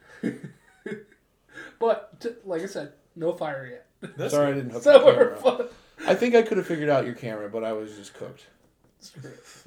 But 1.78 2.20
t- 2.20 2.30
like 2.44 2.62
I 2.62 2.66
said, 2.66 2.92
no 3.16 3.32
fire 3.32 3.66
yet. 4.00 4.16
That's 4.16 4.32
Sorry, 4.34 4.48
I 4.50 4.54
didn't 4.54 4.70
hook 4.70 4.82
So 4.82 4.98
the 4.98 5.04
we're 5.04 5.14
camera. 5.14 5.36
fun. 5.36 5.66
I 6.06 6.14
think 6.14 6.34
I 6.34 6.42
could 6.42 6.58
have 6.58 6.66
figured 6.66 6.88
out 6.90 7.04
your 7.06 7.14
camera, 7.14 7.48
but 7.48 7.64
I 7.64 7.72
was 7.72 7.96
just 7.96 8.14
cooked. 8.14 8.46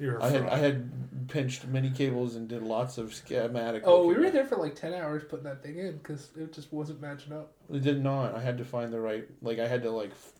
You're 0.00 0.16
a 0.18 0.24
I 0.24 0.28
had 0.30 0.40
fraud. 0.42 0.52
I 0.52 0.56
had 0.58 1.28
pinched 1.28 1.66
many 1.66 1.90
cables 1.90 2.34
and 2.34 2.48
did 2.48 2.62
lots 2.62 2.98
of 2.98 3.14
schematic. 3.14 3.82
Oh, 3.86 4.02
we 4.02 4.08
looking- 4.08 4.24
were 4.24 4.30
there 4.30 4.44
for 4.44 4.56
like 4.56 4.74
ten 4.74 4.92
hours 4.94 5.22
putting 5.28 5.44
that 5.44 5.62
thing 5.62 5.78
in 5.78 5.96
because 5.98 6.30
it 6.36 6.52
just 6.52 6.72
wasn't 6.72 7.00
matching 7.00 7.32
up. 7.32 7.52
It 7.72 7.82
did 7.82 8.02
not. 8.02 8.34
I 8.34 8.40
had 8.40 8.58
to 8.58 8.64
find 8.64 8.92
the 8.92 9.00
right. 9.00 9.26
Like 9.42 9.58
I 9.60 9.68
had 9.68 9.82
to 9.84 9.90
like 9.90 10.10
f- 10.10 10.32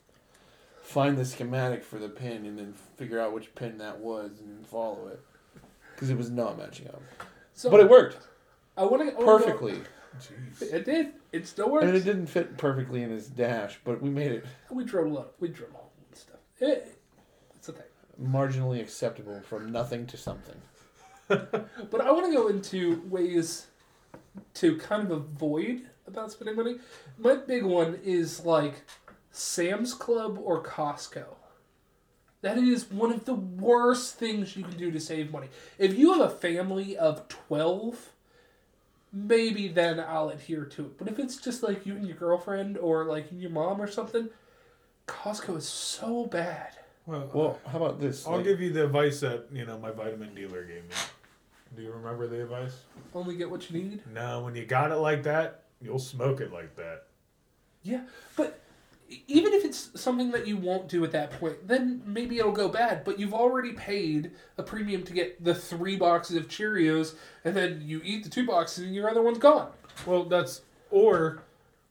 find 0.82 1.16
the 1.16 1.24
schematic 1.24 1.84
for 1.84 1.98
the 1.98 2.08
pin 2.08 2.44
and 2.44 2.58
then 2.58 2.74
figure 2.96 3.20
out 3.20 3.32
which 3.32 3.54
pin 3.54 3.78
that 3.78 3.98
was 4.00 4.32
and 4.40 4.66
follow 4.66 5.06
it 5.08 5.20
because 5.94 6.10
it 6.10 6.16
was 6.18 6.30
not 6.30 6.58
matching 6.58 6.88
up. 6.88 7.02
So, 7.54 7.70
But 7.70 7.80
it 7.80 7.88
worked 7.88 8.18
I 8.76 8.84
want 8.84 9.08
to 9.08 9.24
perfectly. 9.24 9.80
Jeez. 10.20 10.72
It 10.72 10.84
did. 10.84 11.12
It 11.32 11.46
still 11.46 11.70
works. 11.70 11.84
mean, 11.86 11.96
it 11.96 12.04
didn't 12.04 12.26
fit 12.26 12.56
perfectly 12.56 13.02
in 13.02 13.10
his 13.10 13.28
dash, 13.28 13.78
but 13.84 14.00
we 14.00 14.10
made 14.10 14.32
it 14.32 14.46
We 14.70 14.84
a 14.84 15.02
lot. 15.02 15.32
We 15.40 15.48
drilled 15.48 15.74
all 15.74 15.92
and 16.08 16.18
stuff. 16.18 16.40
It, 16.58 16.98
it's 17.54 17.68
a 17.68 17.72
thing. 17.72 17.84
marginally 18.20 18.80
acceptable 18.80 19.40
from 19.42 19.70
nothing 19.70 20.06
to 20.06 20.16
something. 20.16 20.56
But 21.28 22.00
I 22.00 22.10
want 22.10 22.26
to 22.26 22.32
go 22.32 22.48
into 22.48 23.02
ways 23.06 23.66
to 24.54 24.78
kind 24.78 25.02
of 25.02 25.10
avoid 25.10 25.82
about 26.06 26.32
spending 26.32 26.56
money. 26.56 26.78
My 27.18 27.36
big 27.36 27.64
one 27.64 27.98
is 28.02 28.44
like 28.46 28.82
Sam's 29.30 29.92
Club 29.92 30.38
or 30.42 30.62
Costco. 30.62 31.26
That 32.40 32.56
is 32.56 32.90
one 32.90 33.12
of 33.12 33.24
the 33.24 33.34
worst 33.34 34.14
things 34.14 34.56
you 34.56 34.64
can 34.64 34.78
do 34.78 34.90
to 34.90 35.00
save 35.00 35.32
money. 35.32 35.48
If 35.76 35.98
you 35.98 36.12
have 36.14 36.22
a 36.22 36.34
family 36.34 36.96
of 36.96 37.28
12, 37.28 38.12
maybe 39.12 39.68
then 39.68 40.00
I'll 40.00 40.28
adhere 40.30 40.64
to 40.64 40.82
it. 40.86 40.98
But 40.98 41.08
if 41.08 41.18
it's 41.18 41.36
just 41.36 41.62
like 41.62 41.86
you 41.86 41.94
and 41.94 42.06
your 42.06 42.16
girlfriend 42.16 42.78
or 42.78 43.04
like 43.04 43.26
your 43.32 43.50
mom 43.50 43.80
or 43.80 43.86
something, 43.86 44.28
Costco 45.06 45.56
is 45.58 45.68
so 45.68 46.26
bad. 46.26 46.72
Well, 47.06 47.30
Well, 47.32 47.58
how 47.66 47.78
about 47.78 48.00
this? 48.00 48.26
I'll 48.26 48.36
Like, 48.36 48.44
give 48.44 48.60
you 48.60 48.70
the 48.72 48.84
advice 48.84 49.20
that 49.20 49.46
you 49.52 49.64
know 49.64 49.78
my 49.78 49.90
vitamin 49.90 50.34
dealer 50.34 50.64
gave 50.64 50.84
me. 50.84 50.94
Do 51.76 51.82
you 51.82 51.92
remember 51.92 52.26
the 52.26 52.42
advice? 52.42 52.82
Only 53.14 53.36
get 53.36 53.50
what 53.50 53.70
you 53.70 53.82
need. 53.82 54.02
No, 54.12 54.42
when 54.42 54.54
you 54.54 54.64
got 54.64 54.90
it 54.90 54.96
like 54.96 55.22
that, 55.24 55.64
you'll 55.80 55.98
smoke 55.98 56.40
it 56.40 56.52
like 56.52 56.76
that. 56.76 57.04
Yeah, 57.82 58.02
but 58.36 58.60
even 59.26 59.52
if 59.54 59.64
it's 59.64 59.90
something 60.00 60.30
that 60.32 60.46
you 60.46 60.56
won't 60.56 60.88
do 60.88 61.02
at 61.04 61.12
that 61.12 61.30
point, 61.32 61.66
then 61.66 62.02
maybe 62.04 62.38
it'll 62.38 62.52
go 62.52 62.68
bad. 62.68 63.04
But 63.04 63.18
you've 63.18 63.34
already 63.34 63.72
paid 63.72 64.32
a 64.58 64.62
premium 64.62 65.02
to 65.04 65.12
get 65.12 65.42
the 65.42 65.54
three 65.54 65.96
boxes 65.96 66.36
of 66.36 66.48
Cheerios, 66.48 67.14
and 67.44 67.56
then 67.56 67.80
you 67.84 68.00
eat 68.04 68.24
the 68.24 68.30
two 68.30 68.46
boxes, 68.46 68.84
and 68.84 68.94
your 68.94 69.08
other 69.10 69.22
one's 69.22 69.38
gone. 69.38 69.70
Well, 70.06 70.24
that's 70.24 70.62
or 70.90 71.42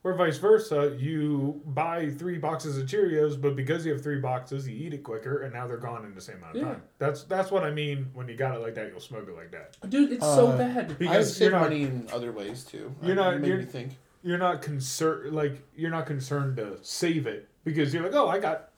or 0.04 0.14
vice 0.14 0.38
versa. 0.38 0.96
You 0.98 1.60
buy 1.66 2.10
three 2.12 2.38
boxes 2.38 2.78
of 2.78 2.86
Cheerios, 2.88 3.40
but 3.42 3.56
because 3.56 3.86
you 3.86 3.92
have 3.92 4.02
three 4.04 4.20
boxes, 4.20 4.68
you 4.68 4.76
eat 4.78 4.94
it 4.94 5.04
quicker, 5.04 5.42
and 5.42 5.52
now 5.54 5.68
they're 5.68 5.76
gone 5.78 6.06
in 6.06 6.14
the 6.14 6.22
same 6.22 6.38
amount 6.38 6.56
of 6.56 6.62
Yeah. 6.62 6.68
time. 6.70 6.84
That's 7.00 7.24
that's 7.24 7.50
what 7.52 7.64
I 7.64 7.72
mean 7.72 8.08
when 8.14 8.28
you 8.30 8.36
got 8.36 8.56
it 8.56 8.60
like 8.60 8.76
that. 8.76 8.90
You'll 8.92 9.00
smoke 9.02 9.28
it 9.28 9.36
like 9.36 9.52
that. 9.52 9.76
Dude, 9.90 10.12
it's 10.14 10.24
so 10.24 10.48
Uh, 10.50 10.58
bad. 10.58 10.98
Because 11.00 11.36
saved 11.36 11.52
you're 11.52 11.60
money 11.60 11.82
in 11.84 12.08
other 12.14 12.32
ways 12.32 12.64
too. 12.64 12.94
You're 13.02 13.14
I- 13.14 13.16
not- 13.16 13.34
You 13.34 13.40
made 13.40 13.48
you're- 13.48 13.60
me 13.62 13.66
think. 13.66 13.98
You're 14.28 14.38
not 14.38 14.62
concerned 14.62 15.34
like 15.34 15.64
you're 15.76 15.90
not 15.90 16.06
concerned 16.06 16.58
to 16.58 16.78
save 16.82 17.28
it 17.28 17.48
because 17.64 17.94
you're 17.94 18.04
like, 18.04 18.14
oh, 18.14 18.28
I 18.28 18.40
got 18.40 18.70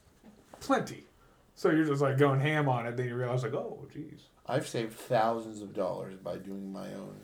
plenty. 0.60 1.06
So 1.56 1.72
you're 1.72 1.86
just 1.86 2.02
like 2.02 2.18
going 2.20 2.40
ham 2.40 2.70
on 2.70 2.86
it. 2.86 2.96
Then 2.96 3.08
you 3.08 3.16
realize 3.16 3.42
like, 3.44 3.56
oh, 3.56 3.88
jeez. 3.94 4.22
I've 4.46 4.68
saved 4.68 4.94
thousands 4.94 5.62
of 5.62 5.74
dollars 5.74 6.16
by 6.16 6.38
doing 6.38 6.72
my 6.72 6.88
own 6.94 7.16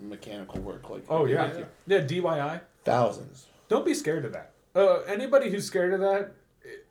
mechanical 0.00 0.60
work. 0.60 0.90
Like 0.90 1.04
Oh 1.08 1.24
did 1.26 1.34
yeah, 1.34 1.64
yeah. 1.86 2.00
DIY. 2.00 2.60
thousands. 2.84 3.46
Don't 3.68 3.86
be 3.86 3.94
scared 3.94 4.24
of 4.24 4.32
that. 4.32 4.50
Uh, 4.74 5.00
anybody 5.02 5.48
who's 5.48 5.64
scared 5.64 5.94
of 5.94 6.00
that, 6.00 6.32
it, 6.62 6.86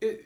it 0.00 0.24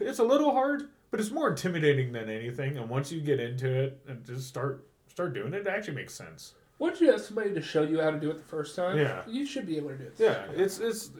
it's 0.00 0.18
a 0.18 0.24
little 0.24 0.50
hard, 0.52 0.88
but 1.12 1.20
it's 1.20 1.30
more 1.30 1.48
intimidating 1.50 2.10
than 2.12 2.28
anything. 2.28 2.76
And 2.76 2.88
once 2.88 3.12
you 3.12 3.20
get 3.20 3.38
into 3.38 3.72
it 3.72 4.00
and 4.08 4.24
just 4.24 4.48
start 4.48 4.84
start 5.08 5.32
doing 5.32 5.54
it, 5.54 5.60
it 5.60 5.68
actually 5.68 5.94
makes 5.94 6.14
sense. 6.14 6.54
Once 6.78 7.00
you 7.00 7.10
have 7.10 7.20
somebody 7.20 7.52
to 7.52 7.60
show 7.60 7.82
you 7.82 8.00
how 8.00 8.10
to 8.10 8.18
do 8.20 8.30
it 8.30 8.38
the 8.38 8.44
first 8.44 8.76
time, 8.76 8.96
Yeah. 8.96 9.22
you 9.26 9.44
should 9.44 9.66
be 9.66 9.76
able 9.76 9.88
to 9.90 9.96
do 9.96 10.04
it. 10.04 10.14
Yeah, 10.18 10.44
it's 10.54 10.78
it's 10.78 11.10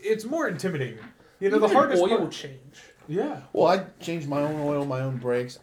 it's 0.00 0.24
more 0.24 0.48
intimidating. 0.48 0.98
You 1.40 1.50
know, 1.50 1.56
Even 1.56 1.68
the 1.68 1.74
hardest 1.74 2.02
oil 2.02 2.18
part. 2.18 2.30
change. 2.32 2.82
Yeah. 3.08 3.40
Well, 3.52 3.66
I 3.66 3.84
changed 4.00 4.28
my 4.28 4.40
own 4.40 4.60
oil, 4.60 4.84
my 4.86 5.00
own 5.00 5.18
brakes. 5.18 5.58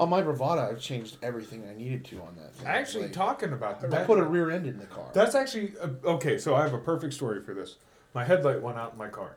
On 0.00 0.08
my 0.08 0.22
Bravada, 0.22 0.70
I've 0.70 0.80
changed 0.80 1.18
everything 1.22 1.62
I 1.70 1.74
needed 1.74 2.06
to 2.06 2.22
on 2.22 2.34
that 2.36 2.54
thing. 2.54 2.66
Actually, 2.66 3.04
Like, 3.04 3.12
talking 3.12 3.52
about 3.52 3.80
that, 3.82 3.92
I 3.92 4.02
put 4.04 4.18
a 4.18 4.24
rear 4.24 4.50
end 4.50 4.66
in 4.66 4.78
the 4.78 4.86
car. 4.86 5.04
That's 5.12 5.34
actually 5.34 5.74
uh, 5.80 5.88
okay. 6.04 6.38
So 6.38 6.54
I 6.54 6.62
have 6.62 6.72
a 6.72 6.78
perfect 6.78 7.12
story 7.12 7.42
for 7.42 7.52
this. 7.54 7.76
My 8.14 8.24
headlight 8.24 8.62
went 8.62 8.78
out 8.78 8.92
in 8.92 8.98
my 8.98 9.08
car. 9.08 9.36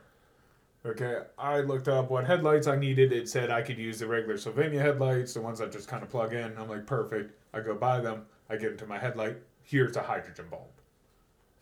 Okay, 0.86 1.20
I 1.38 1.60
looked 1.60 1.88
up 1.88 2.10
what 2.10 2.24
headlights 2.26 2.66
I 2.66 2.76
needed. 2.76 3.12
It 3.12 3.28
said 3.28 3.50
I 3.50 3.62
could 3.62 3.78
use 3.78 3.98
the 4.00 4.06
regular 4.06 4.36
Sylvania 4.36 4.80
headlights, 4.80 5.32
the 5.34 5.40
ones 5.40 5.58
that 5.58 5.70
just 5.72 5.86
kind 5.88 6.02
of 6.02 6.10
plug 6.10 6.32
in. 6.34 6.52
I'm 6.58 6.68
like, 6.68 6.86
perfect. 6.86 7.32
I 7.54 7.60
go 7.60 7.74
buy 7.74 8.00
them. 8.00 8.26
I 8.48 8.56
get 8.56 8.72
into 8.72 8.86
my 8.86 8.98
headlight. 8.98 9.38
Here's 9.62 9.96
a 9.96 10.02
hydrogen 10.02 10.46
bulb. 10.50 10.68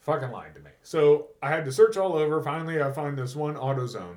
Fucking 0.01 0.31
lying 0.31 0.55
to 0.55 0.61
me. 0.61 0.71
So 0.83 1.29
I 1.43 1.49
had 1.51 1.65
to 1.67 1.73
search 1.73 1.97
all 1.97 2.15
over. 2.17 2.43
Finally, 2.43 2.83
I 2.83 2.91
find 2.91 3.17
this 3.17 3.37
one 3.37 3.55
AutoZone 3.55 4.17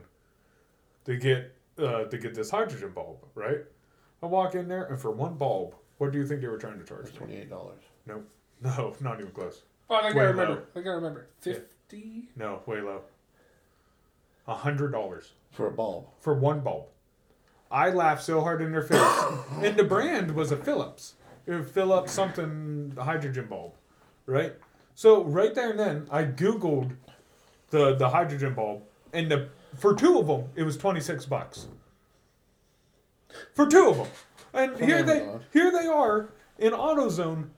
to 1.06 1.16
get 1.18 1.54
uh, 1.78 2.06
to 2.06 2.18
get 2.18 2.34
this 2.34 2.50
hydrogen 2.50 2.92
bulb. 2.96 3.18
Right. 3.36 3.60
I 4.24 4.26
walk 4.26 4.56
in 4.56 4.68
there, 4.68 4.86
and 4.86 5.00
for 5.00 5.12
one 5.12 5.36
bulb, 5.36 5.76
what 6.00 6.12
do 6.12 6.18
you 6.18 6.26
think 6.26 6.42
they 6.42 6.48
were 6.48 6.58
trying 6.58 6.80
to 6.80 6.86
charge 6.86 7.06
me? 7.06 7.12
Twenty 7.18 7.36
eight 7.38 7.50
dollars. 7.50 7.84
No, 8.08 8.24
no, 8.64 8.96
not 9.00 9.20
even 9.20 9.32
close. 9.32 9.62
Oh, 9.90 9.96
I 9.96 10.02
think 10.04 10.16
Way 10.16 10.22
I 10.24 10.28
remember. 10.30 10.54
low. 10.54 10.62
I 10.62 10.74
think 10.74 10.88
I 10.88 10.90
remember. 10.90 11.28
Fifty. 11.40 12.30
No, 12.36 12.62
way 12.66 12.82
low. 12.82 13.02
A 14.48 14.56
hundred 14.56 14.92
dollars 14.92 15.34
for 15.52 15.68
a 15.68 15.72
bulb. 15.72 16.08
for 16.20 16.34
one 16.34 16.62
bulb. 16.62 16.86
I 17.70 17.90
laughed 17.90 18.24
so 18.24 18.42
hard 18.42 18.62
in 18.62 18.72
their 18.72 18.82
face. 18.84 19.00
and 19.62 19.76
the 19.78 19.84
brand 19.84 20.32
was 20.36 20.52
a 20.52 20.58
Philips. 20.58 21.14
A 21.48 21.92
up 21.94 22.10
something 22.10 22.94
hydrogen 23.00 23.48
bulb, 23.48 23.74
right? 24.26 24.54
So 24.96 25.24
right 25.24 25.54
there 25.54 25.72
and 25.72 25.80
then, 25.80 26.08
I 26.10 26.24
googled 26.24 26.96
the 27.70 27.96
the 27.96 28.10
hydrogen 28.10 28.54
bulb, 28.54 28.84
and 29.14 29.30
the 29.30 29.50
for 29.78 29.94
two 29.94 30.18
of 30.20 30.28
them, 30.28 30.46
it 30.56 30.64
was 30.64 30.78
twenty 30.78 31.02
six 31.02 31.26
bucks. 31.26 31.68
For 33.54 33.68
two 33.68 33.90
of 33.90 33.98
them, 33.98 34.08
and 34.54 34.78
From 34.78 34.88
here 34.88 35.04
they 35.04 35.22
Amazon. 35.22 35.44
here 35.52 35.72
they 35.72 35.88
are 35.88 36.30
in 36.58 36.72
AutoZone, 36.72 37.50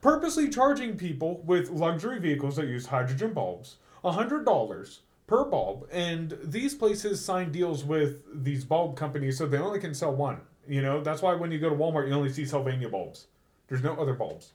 purposely 0.00 0.48
charging 0.48 0.96
people 0.96 1.42
with 1.44 1.70
luxury 1.70 2.18
vehicles 2.18 2.56
that 2.56 2.66
use 2.66 2.86
hydrogen 2.86 3.32
bulbs 3.32 3.76
hundred 4.04 4.44
dollars 4.44 5.00
per 5.26 5.44
bulb, 5.44 5.86
and 5.90 6.38
these 6.42 6.74
places 6.74 7.24
sign 7.24 7.50
deals 7.50 7.84
with 7.84 8.22
these 8.44 8.64
bulb 8.64 8.96
companies, 8.96 9.36
so 9.36 9.46
they 9.46 9.58
only 9.58 9.80
can 9.80 9.92
sell 9.94 10.14
one. 10.14 10.40
You 10.68 10.82
know 10.82 11.02
that's 11.02 11.22
why 11.22 11.34
when 11.34 11.50
you 11.52 11.58
go 11.58 11.68
to 11.68 11.74
Walmart, 11.76 12.08
you 12.08 12.14
only 12.14 12.32
see 12.32 12.44
Sylvania 12.44 12.88
bulbs. 12.88 13.26
There's 13.68 13.82
no 13.82 13.94
other 13.96 14.14
bulbs. 14.14 14.52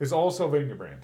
It's 0.00 0.12
all 0.12 0.30
Sylvania 0.30 0.74
brand, 0.74 1.00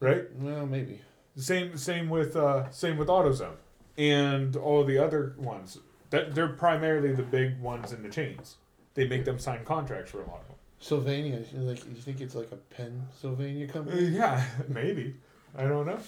right? 0.00 0.24
Well, 0.36 0.66
maybe. 0.66 1.00
Same 1.36 1.76
same 1.76 2.10
with 2.10 2.36
uh, 2.36 2.70
same 2.70 2.96
with 2.98 3.08
AutoZone 3.08 3.56
and 3.96 4.54
all 4.56 4.84
the 4.84 4.98
other 4.98 5.34
ones. 5.38 5.78
That 6.10 6.34
they're 6.34 6.48
primarily 6.48 7.12
the 7.14 7.22
big 7.22 7.58
ones 7.60 7.92
in 7.92 8.02
the 8.02 8.08
chains. 8.10 8.56
They 8.94 9.06
make 9.06 9.24
them 9.24 9.38
sign 9.38 9.64
contracts 9.64 10.10
for 10.10 10.18
a 10.18 10.26
lot 10.26 10.40
of 10.42 10.46
them. 10.48 10.56
Sylvania, 10.78 11.42
like 11.54 11.78
you 11.86 11.94
think 11.94 12.20
it's 12.20 12.34
like 12.34 12.50
a 12.52 12.56
Pennsylvania 12.56 13.66
Uh, 13.68 13.72
company? 13.72 14.02
yeah, 14.08 14.44
maybe. 14.68 15.14
I 15.56 15.62
don't 15.64 15.86
know, 15.86 16.00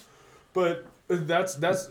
but 0.52 0.84
that's 1.08 1.54
that's. 1.54 1.88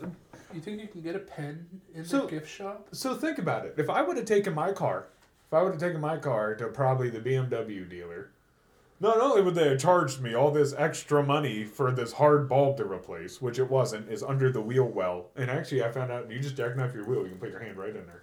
You 0.52 0.60
think 0.60 0.80
you 0.80 0.86
can 0.86 1.00
get 1.00 1.16
a 1.16 1.20
pen 1.20 1.66
in 1.94 2.04
So- 2.04 2.20
the 2.26 2.26
gift 2.32 2.48
shop? 2.48 2.88
So 2.92 3.14
think 3.16 3.38
about 3.38 3.66
it. 3.66 3.74
If 3.78 3.90
I 3.90 4.02
would 4.02 4.16
have 4.16 4.26
taken 4.26 4.54
my 4.54 4.70
car, 4.72 5.06
if 5.46 5.52
I 5.52 5.62
would 5.62 5.72
have 5.72 5.80
taken 5.80 6.00
my 6.00 6.16
car 6.16 6.54
to 6.54 6.68
probably 6.68 7.10
the 7.10 7.20
BMW 7.20 7.88
dealer, 7.88 8.30
not 9.00 9.20
only 9.20 9.42
would 9.42 9.54
they 9.54 9.68
have 9.68 9.80
charged 9.80 10.20
me 10.20 10.34
all 10.34 10.50
this 10.50 10.74
extra 10.76 11.22
money 11.22 11.64
for 11.64 11.92
this 11.92 12.12
hard 12.12 12.48
bulb 12.48 12.76
to 12.78 12.84
replace, 12.84 13.42
which 13.42 13.58
it 13.58 13.68
wasn't, 13.70 14.08
is 14.08 14.22
under 14.22 14.50
the 14.50 14.60
wheel 14.60 14.86
well. 14.86 15.26
And 15.36 15.50
actually, 15.50 15.82
I 15.82 15.90
found 15.90 16.10
out 16.10 16.30
you 16.30 16.40
just 16.40 16.56
jackknife 16.56 16.94
your 16.94 17.04
wheel, 17.04 17.22
you 17.22 17.30
can 17.30 17.38
put 17.38 17.50
your 17.50 17.60
hand 17.60 17.76
right 17.76 17.94
in 17.94 18.06
there, 18.06 18.22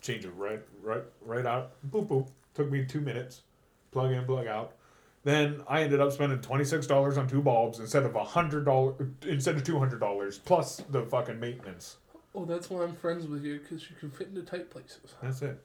change 0.00 0.24
it 0.24 0.32
right, 0.36 0.60
right, 0.82 1.02
right 1.24 1.46
out. 1.46 1.72
Boop 1.90 2.06
boop. 2.06 2.28
Took 2.54 2.70
me 2.70 2.84
two 2.84 3.00
minutes. 3.00 3.42
Plug 3.92 4.12
in, 4.12 4.24
plug 4.24 4.46
out. 4.46 4.72
Then 5.24 5.62
I 5.68 5.82
ended 5.82 6.00
up 6.00 6.12
spending 6.12 6.40
twenty 6.40 6.64
six 6.64 6.86
dollars 6.86 7.18
on 7.18 7.26
two 7.26 7.42
bulbs 7.42 7.80
instead 7.80 8.04
of 8.04 8.14
a 8.14 8.22
hundred 8.22 8.64
dollars 8.64 8.94
instead 9.26 9.56
of 9.56 9.64
two 9.64 9.78
hundred 9.78 9.98
dollars 9.98 10.38
plus 10.38 10.82
the 10.90 11.02
fucking 11.02 11.40
maintenance. 11.40 11.96
Oh, 12.34 12.44
that's 12.44 12.70
why 12.70 12.84
I'm 12.84 12.94
friends 12.94 13.26
with 13.26 13.44
you 13.44 13.58
because 13.58 13.90
you 13.90 13.96
can 13.98 14.10
fit 14.10 14.28
into 14.28 14.42
tight 14.42 14.70
places. 14.70 15.14
That's 15.20 15.42
it. 15.42 15.60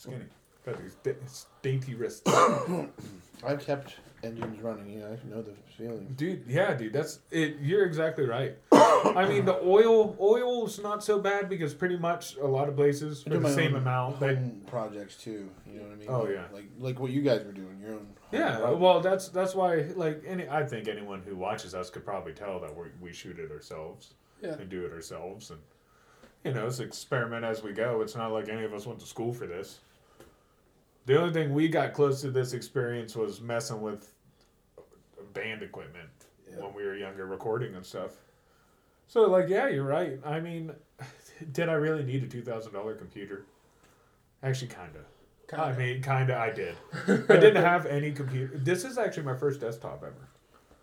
Skinny. 0.00 0.24
Got 0.64 0.78
these 0.82 0.94
da- 1.02 1.12
dainty 1.62 1.94
wrists. 1.94 2.22
I've 3.44 3.60
kept 3.64 3.96
engines 4.22 4.60
running. 4.60 4.98
Yeah, 4.98 5.06
I 5.06 5.34
know 5.34 5.42
the 5.42 5.52
feeling. 5.76 6.12
Dude, 6.16 6.44
yeah, 6.46 6.74
dude, 6.74 6.92
that's 6.92 7.20
it. 7.30 7.56
You're 7.60 7.84
exactly 7.86 8.26
right. 8.26 8.56
I 8.72 9.26
mean, 9.28 9.44
the 9.46 9.58
oil, 9.62 10.16
oil's 10.20 10.78
not 10.82 11.02
so 11.02 11.18
bad 11.18 11.48
because 11.48 11.72
pretty 11.74 11.96
much 11.98 12.36
a 12.36 12.46
lot 12.46 12.68
of 12.68 12.76
places 12.76 13.20
I 13.20 13.24
for 13.24 13.30
do 13.30 13.36
the 13.36 13.40
my 13.42 13.50
same 13.54 13.74
own 13.74 13.80
amount. 13.82 14.20
They, 14.20 14.34
home 14.34 14.62
projects 14.66 15.16
too. 15.16 15.48
You 15.66 15.80
know 15.80 15.84
what 15.84 15.92
I 15.92 15.96
mean? 15.96 16.08
Oh, 16.10 16.20
Like- 16.20 16.30
yeah. 16.30 16.44
Like 16.52 16.64
like 16.78 17.00
what 17.00 17.10
you 17.10 17.22
guys 17.22 17.44
were 17.44 17.52
doing. 17.52 17.78
Your 17.82 17.92
own. 17.94 18.06
yeah, 18.32 18.70
well, 18.70 19.00
that's 19.00 19.28
that's 19.28 19.54
why. 19.54 19.86
Like, 19.96 20.22
any, 20.26 20.48
I 20.48 20.64
think 20.66 20.88
anyone 20.88 21.22
who 21.26 21.36
watches 21.36 21.74
us 21.74 21.88
could 21.90 22.04
probably 22.04 22.32
tell 22.32 22.58
that 22.60 22.74
we 22.76 22.86
we 23.00 23.12
shoot 23.12 23.38
it 23.38 23.50
ourselves 23.50 24.14
Yeah. 24.42 24.52
and 24.54 24.68
do 24.68 24.84
it 24.84 24.92
ourselves, 24.92 25.50
and 25.50 25.60
you 26.44 26.52
know, 26.52 26.66
it's 26.66 26.80
experiment 26.80 27.44
as 27.44 27.62
we 27.62 27.72
go. 27.72 28.00
It's 28.02 28.14
not 28.16 28.32
like 28.32 28.48
any 28.50 28.64
of 28.64 28.72
us 28.74 28.86
went 28.86 29.00
to 29.00 29.06
school 29.06 29.32
for 29.32 29.46
this. 29.46 29.80
The 31.10 31.18
only 31.20 31.32
thing 31.32 31.52
we 31.52 31.66
got 31.68 31.92
close 31.92 32.20
to 32.20 32.30
this 32.30 32.52
experience 32.52 33.16
was 33.16 33.40
messing 33.40 33.80
with 33.80 34.12
band 35.32 35.60
equipment 35.60 36.08
Yeah. 36.48 36.60
when 36.62 36.72
we 36.72 36.84
were 36.84 36.94
younger, 36.94 37.26
recording 37.26 37.74
and 37.74 37.84
stuff. 37.84 38.12
So, 39.08 39.22
like, 39.22 39.48
yeah, 39.48 39.66
you're 39.66 39.82
right. 39.82 40.20
I 40.24 40.38
mean, 40.38 40.70
did 41.52 41.68
I 41.68 41.72
really 41.72 42.04
need 42.04 42.22
a 42.22 42.28
two 42.28 42.42
thousand 42.42 42.74
dollar 42.74 42.94
computer? 42.94 43.44
Actually, 44.44 44.68
kind 44.68 44.92
of. 44.94 45.58
I 45.58 45.72
mean, 45.72 46.00
kind 46.00 46.30
of. 46.30 46.36
I 46.38 46.50
did. 46.50 46.76
I 47.28 47.36
didn't 47.38 47.56
have 47.64 47.86
any 47.86 48.12
computer. 48.12 48.56
This 48.56 48.84
is 48.84 48.96
actually 48.96 49.24
my 49.24 49.34
first 49.36 49.60
desktop 49.60 50.04
ever. 50.04 50.28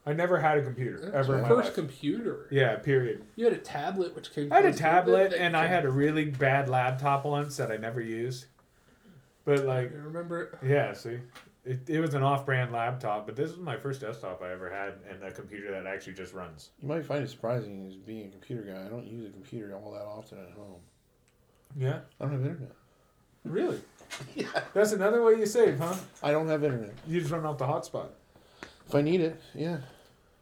I 0.05 0.11
never 0.11 0.39
had 0.39 0.57
a 0.57 0.61
computer 0.61 0.99
That's 0.99 1.15
ever 1.15 1.33
your 1.35 1.41
my 1.43 1.47
first 1.47 1.65
life. 1.67 1.73
computer. 1.75 2.47
yeah, 2.51 2.75
period. 2.75 3.23
You 3.37 3.45
had 3.45 3.53
a 3.53 3.57
tablet, 3.59 4.13
which 4.13 4.33
came. 4.33 4.51
I 4.51 4.57
had 4.57 4.65
a 4.65 4.67
close 4.67 4.73
with 4.73 4.79
it 4.81 4.83
tablet 4.83 5.33
and 5.33 5.55
I 5.55 5.67
had 5.67 5.85
a 5.85 5.89
really 5.89 6.25
bad 6.25 6.67
laptop 6.67 7.23
once 7.23 7.55
that 7.55 7.71
I 7.71 7.77
never 7.77 8.01
used. 8.01 8.47
But 9.47 9.65
like, 9.65 9.93
I 9.93 9.99
remember. 9.99 10.59
yeah, 10.61 10.91
see, 10.91 11.19
it, 11.63 11.89
it 11.89 12.01
was 12.01 12.13
an 12.15 12.21
off-brand 12.21 12.73
laptop, 12.73 13.25
but 13.25 13.37
this 13.37 13.49
is 13.49 13.57
my 13.57 13.77
first 13.77 14.01
desktop 14.01 14.41
I 14.41 14.51
ever 14.51 14.69
had, 14.69 14.95
and 15.09 15.23
a 15.23 15.31
computer 15.31 15.71
that 15.71 15.87
actually 15.87 16.15
just 16.15 16.33
runs. 16.33 16.71
You 16.81 16.89
might 16.89 17.05
find 17.05 17.23
it 17.23 17.29
surprising 17.29 17.87
as 17.87 17.95
being 17.95 18.27
a 18.27 18.29
computer 18.29 18.63
guy. 18.63 18.85
I 18.85 18.89
don't 18.89 19.07
use 19.07 19.25
a 19.25 19.31
computer 19.31 19.73
all 19.73 19.93
that 19.93 20.01
often 20.03 20.39
at 20.39 20.51
home. 20.51 20.81
Yeah, 21.77 21.99
I 22.19 22.25
don't 22.25 22.33
have 22.33 22.41
internet. 22.41 22.71
really. 23.45 23.79
Yeah, 24.35 24.47
that's 24.73 24.91
another 24.93 25.21
way 25.23 25.33
you 25.33 25.45
save, 25.45 25.79
huh? 25.79 25.93
I 26.23 26.31
don't 26.31 26.47
have 26.47 26.63
internet. 26.63 26.93
You 27.07 27.19
just 27.19 27.31
run 27.31 27.45
off 27.45 27.57
the 27.57 27.65
hotspot. 27.65 28.07
If 28.87 28.95
I 28.95 29.01
need 29.01 29.19
it, 29.21 29.39
yeah. 29.53 29.77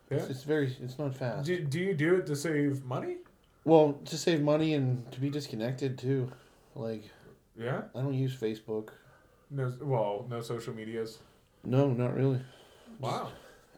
Yeah. 0.10 0.18
It's, 0.18 0.30
it's 0.30 0.44
very. 0.44 0.76
It's 0.82 0.98
not 1.00 1.16
fast. 1.16 1.46
Do, 1.48 1.60
do 1.64 1.80
you 1.80 1.94
do 1.96 2.16
it 2.16 2.26
to 2.28 2.36
save 2.36 2.84
money? 2.86 3.18
Well, 3.64 4.00
to 4.06 4.18
save 4.18 4.42
money 4.42 4.74
and 4.76 5.12
to 5.12 5.20
be 5.20 5.30
disconnected 5.32 5.98
too. 5.98 6.32
Like 6.76 7.10
Yeah. 7.58 7.84
I 7.94 8.02
don't 8.02 8.14
use 8.14 8.36
Facebook. 8.36 8.90
No. 9.50 9.74
Well, 9.82 10.28
no 10.30 10.42
social 10.42 10.74
medias. 10.74 11.20
No, 11.64 11.88
not 11.90 12.16
really. 12.16 12.42
Wow. 13.00 13.30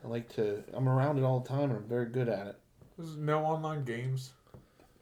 I 0.03 0.07
like 0.07 0.33
to. 0.35 0.63
I'm 0.73 0.87
around 0.87 1.17
it 1.17 1.23
all 1.23 1.39
the 1.39 1.49
time, 1.49 1.69
and 1.71 1.73
I'm 1.73 1.87
very 1.87 2.05
good 2.05 2.29
at 2.29 2.47
it. 2.47 2.55
There's 2.97 3.15
no 3.15 3.43
online 3.43 3.83
games. 3.83 4.31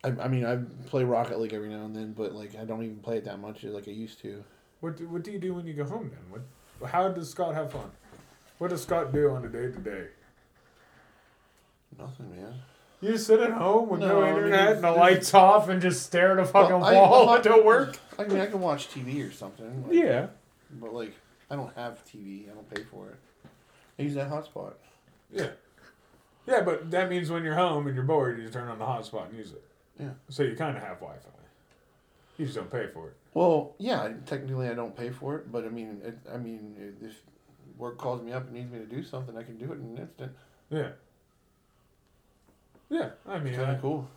I, 0.03 0.10
I 0.22 0.27
mean, 0.27 0.45
I 0.45 0.57
play 0.88 1.03
Rocket 1.03 1.39
League 1.39 1.53
every 1.53 1.69
now 1.69 1.85
and 1.85 1.95
then, 1.95 2.14
but 2.14 2.34
like 2.34 2.56
I 2.56 2.65
don't 2.65 2.84
even 2.84 2.97
play 2.97 3.18
it 3.18 3.26
that 3.26 3.39
much 3.39 3.64
like 3.64 3.88
I 3.88 3.91
used 3.91 4.22
to. 4.22 4.43
What 4.81 4.97
do, 4.97 5.07
what 5.07 5.23
do 5.23 5.31
you 5.31 5.39
do 5.39 5.53
when 5.53 5.65
you 5.65 5.73
go 5.73 5.85
home 5.85 6.11
then? 6.11 6.41
What 6.80 6.89
how 6.89 7.10
does 7.10 7.30
Scott 7.30 7.56
have 7.56 7.72
fun? 7.72 7.89
What 8.57 8.69
does 8.69 8.84
Scott 8.84 9.14
do 9.14 9.31
on 9.31 9.45
a 9.45 9.49
day 9.49 9.72
to 9.72 9.80
day? 9.80 10.07
Nothing, 11.97 12.35
man. 12.35 12.53
You 13.01 13.17
sit 13.17 13.39
at 13.39 13.51
home 13.51 13.89
with 13.89 13.99
no, 13.99 14.07
No, 14.07 14.22
I 14.23 14.27
mean, 14.30 14.35
internet 14.38 14.72
and 14.76 14.84
the 14.84 14.91
lights 14.91 15.34
off 15.34 15.69
and 15.69 15.81
just 15.81 16.03
stare 16.03 16.31
at 16.34 16.39
a 16.39 16.45
fucking 16.45 16.76
I- 16.76 16.93
wall 16.93 17.30
I- 17.30 17.38
until 17.38 17.63
work. 17.65 17.97
I 18.17 18.23
mean, 18.23 18.39
I 18.39 18.45
can 18.47 18.61
watch 18.61 18.88
TV 18.89 19.27
or 19.27 19.31
something. 19.31 19.84
like- 19.88 19.93
Yeah. 19.93 20.27
But 20.72 20.93
like, 20.93 21.13
I 21.51 21.55
don't 21.55 21.73
have 21.76 22.03
TV. 22.05 22.49
I 22.49 22.53
don't 22.53 22.69
pay 22.73 22.84
for 22.84 23.09
it. 23.09 23.15
I 23.99 24.03
use 24.03 24.15
that 24.15 24.30
hotspot. 24.30 24.73
Yeah. 25.31 25.49
Yeah, 26.47 26.61
but 26.61 26.91
that 26.91 27.09
means 27.09 27.30
when 27.30 27.43
you're 27.43 27.55
home 27.55 27.88
and 27.88 27.95
you're 27.95 28.05
bored, 28.05 28.38
you 28.38 28.43
just 28.43 28.53
turn 28.53 28.67
on 28.69 28.77
the 28.80 28.85
hotspot 28.85 29.30
and 29.30 29.38
use 29.38 29.51
it. 29.51 29.63
Yeah. 29.99 30.09
So 30.30 30.43
you 30.43 30.55
kind 30.55 30.76
of 30.77 30.84
have 30.84 30.99
Wi-Fi. 30.99 31.30
You 32.38 32.45
just 32.45 32.57
don't 32.57 32.69
pay 32.72 32.88
for 32.88 33.07
it. 33.09 33.15
Well, 33.34 33.76
yeah, 33.77 34.11
technically 34.26 34.67
I 34.69 34.73
don't 34.73 34.95
pay 34.95 35.09
for 35.09 35.35
it, 35.38 35.51
but 35.51 35.65
I 35.65 35.69
mean, 35.69 36.01
it, 36.03 36.17
I 36.34 36.38
mean, 36.38 36.76
if 37.01 37.13
work 37.77 37.97
calls 37.97 38.22
me 38.22 38.31
up 38.34 38.43
and 38.45 38.53
needs 38.53 38.72
me 38.72 38.80
to 38.80 38.85
do 38.85 39.03
something, 39.03 39.38
I 39.38 39.43
can 39.43 39.57
do 39.57 39.72
it 39.72 39.76
in 39.80 39.85
an 39.85 39.97
instant. 39.97 40.31
Yeah. 40.69 40.89
Yeah, 42.89 43.09
I 43.27 43.39
mean, 43.39 43.55
Kind 43.55 43.71
of 43.75 43.81
cool. 43.81 44.07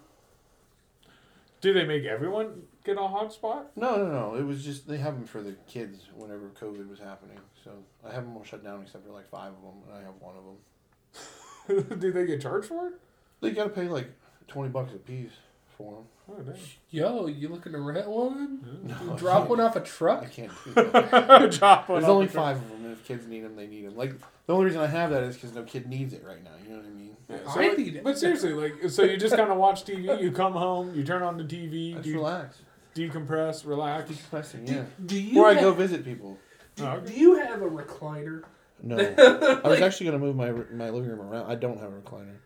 do 1.61 1.73
they 1.73 1.85
make 1.85 2.05
everyone 2.05 2.63
get 2.85 2.97
a 2.97 3.01
hotspot? 3.01 3.65
No, 3.77 3.97
no, 3.97 4.07
no. 4.13 4.35
It 4.37 4.43
was 4.45 4.65
just 4.65 4.87
they 4.87 4.99
have 4.99 5.15
them 5.15 5.25
for 5.27 5.43
the 5.43 5.53
kids 5.67 6.01
whenever 6.15 6.51
COVID 6.61 6.89
was 6.89 6.99
happening. 6.99 7.39
So 7.65 7.71
I 8.09 8.13
have 8.13 8.25
them 8.25 8.37
all 8.37 8.45
shut 8.45 8.63
down 8.63 8.83
except 8.83 9.07
for 9.07 9.13
like 9.13 9.29
five 9.29 9.53
of 9.53 9.63
them, 9.63 9.83
and 9.89 9.99
I 9.99 10.03
have 10.03 10.15
one 10.21 10.35
of 10.37 10.45
them. 10.45 11.99
do 12.01 12.13
they 12.13 12.27
get 12.27 12.41
charged 12.41 12.69
for 12.69 12.89
it? 12.89 12.95
They 13.41 13.51
gotta 13.53 13.71
pay 13.71 13.89
like 13.89 14.11
twenty 14.47 14.69
bucks 14.71 14.93
a 14.95 14.99
piece 14.99 15.33
for 15.77 15.95
them. 15.95 16.05
Oh, 16.31 16.43
dang. 16.43 16.61
Yo, 16.91 17.27
you 17.27 17.49
looking 17.49 17.73
to 17.73 17.81
rent 17.81 18.07
one? 18.09 18.83
No, 18.85 19.17
Drop 19.17 19.49
one 19.49 19.61
off 19.61 19.77
a 19.77 19.81
truck? 19.81 20.23
I 20.23 20.27
can't 20.27 20.53
do 20.65 20.73
that. 20.75 21.51
Drop 21.53 21.89
one 21.89 22.01
There's 22.01 22.05
off 22.09 22.15
only 22.15 22.27
the 22.27 22.33
truck. 22.33 22.45
five 22.45 22.57
of 22.59 22.69
them, 22.69 22.85
and 22.85 22.93
if 22.93 23.05
kids 23.05 23.27
need 23.27 23.45
them, 23.45 23.57
they 23.57 23.67
need 23.67 23.87
them. 23.87 23.97
Like 23.97 24.15
the 24.47 24.53
only 24.53 24.67
reason 24.67 24.81
I 24.83 24.87
have 24.89 25.11
that 25.11 25.23
is 25.23 25.37
because 25.37 25.55
no 25.55 25.63
kid 25.63 25.87
needs 25.89 26.13
it 26.13 26.23
right 26.25 26.43
now. 26.45 26.51
You 26.63 26.71
know 26.71 26.77
what 26.77 26.87
I 26.87 26.91
mean? 26.91 27.17
Yeah, 27.29 27.37
oh, 27.47 27.51
I 27.51 27.55
so 27.55 27.61
like- 27.61 27.79
need 27.79 27.97
it. 27.97 28.05
But 28.05 28.19
seriously, 28.19 28.53
like, 28.53 28.91
so 28.91 29.03
you 29.05 29.17
just 29.17 29.37
kind 29.37 29.51
of 29.51 29.59
watch 29.59 29.85
TV. 29.85 30.21
You 30.21 30.33
come 30.33 30.53
home, 30.55 30.95
you 30.95 31.05
turn 31.05 31.23
on 31.23 31.37
the 31.37 31.45
TV, 31.45 31.95
Just 31.95 32.07
you 32.07 32.15
relax, 32.17 32.59
decompress, 32.95 33.67
relax. 33.67 34.11
decompressing. 34.11 34.69
Yeah. 34.69 34.85
Do 35.05 35.21
you 35.21 35.43
Or 35.43 35.49
I 35.49 35.55
have, 35.55 35.63
go 35.63 35.73
visit 35.73 36.05
people. 36.05 36.39
do, 36.77 36.85
Oh, 36.85 36.89
okay. 36.93 37.13
do 37.13 37.19
you 37.21 37.37
have 37.37 37.61
a 37.63 37.69
recliner? 37.69 38.45
No, 38.83 38.97
I 39.65 39.69
was 39.69 39.81
actually 39.81 40.07
gonna 40.07 40.19
move 40.21 40.37
my 40.37 40.53
my 40.73 40.89
living 40.91 41.11
room 41.11 41.21
around. 41.21 41.51
I 41.51 41.55
don't 41.57 41.79
have 41.81 41.93
a 41.93 41.97
recliner. 42.01 42.37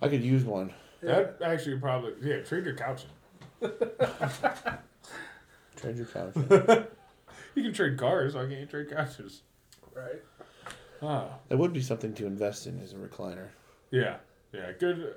I 0.00 0.08
could 0.08 0.22
use 0.22 0.44
one. 0.44 0.72
That 1.02 1.38
actually 1.44 1.78
probably 1.78 2.12
yeah. 2.22 2.40
Trade 2.42 2.64
your 2.64 2.76
couch. 2.76 3.04
Trade 5.76 5.96
your 5.96 6.06
couch. 6.06 6.34
You 7.54 7.64
can 7.64 7.74
trade 7.74 7.98
cars. 7.98 8.34
Why 8.34 8.46
can't 8.46 8.60
you 8.60 8.66
trade 8.66 8.88
couches? 8.90 9.42
Right. 9.94 10.22
Ah, 11.02 11.26
that 11.48 11.56
would 11.58 11.72
be 11.72 11.82
something 11.82 12.14
to 12.14 12.26
invest 12.26 12.66
in 12.66 12.80
as 12.80 12.92
a 12.92 12.96
recliner. 12.96 13.48
yeah, 13.90 14.16
yeah. 14.52 14.70
Good, 14.78 15.14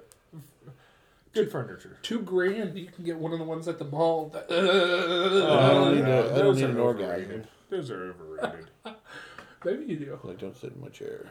good 1.34 1.52
furniture. 1.52 1.98
Two 2.02 2.22
grand, 2.22 2.78
you 2.78 2.88
can 2.88 3.04
get 3.04 3.18
one 3.18 3.32
of 3.34 3.40
the 3.40 3.46
ones 3.46 3.68
at 3.68 3.78
the 3.78 3.86
mall. 3.86 4.30
That, 4.30 4.46
I 4.52 5.74
don't 5.74 5.96
need 5.96 6.08
yeah, 6.08 6.16
a- 6.16 6.36
I 6.36 6.38
don't 6.40 6.56
need 6.56 6.64
are 6.66 6.70
an 6.70 6.78
orgasm. 6.78 7.12
overrated. 7.12 7.48
Those 7.70 7.92
are 7.92 8.10
overrated. 8.12 8.68
maybe 9.64 9.86
you 9.86 9.98
do. 9.98 10.20
Like, 10.24 10.40
don't 10.40 10.56
sit 10.58 10.74
in 10.74 10.82
my 10.82 10.90
chair. 10.90 11.28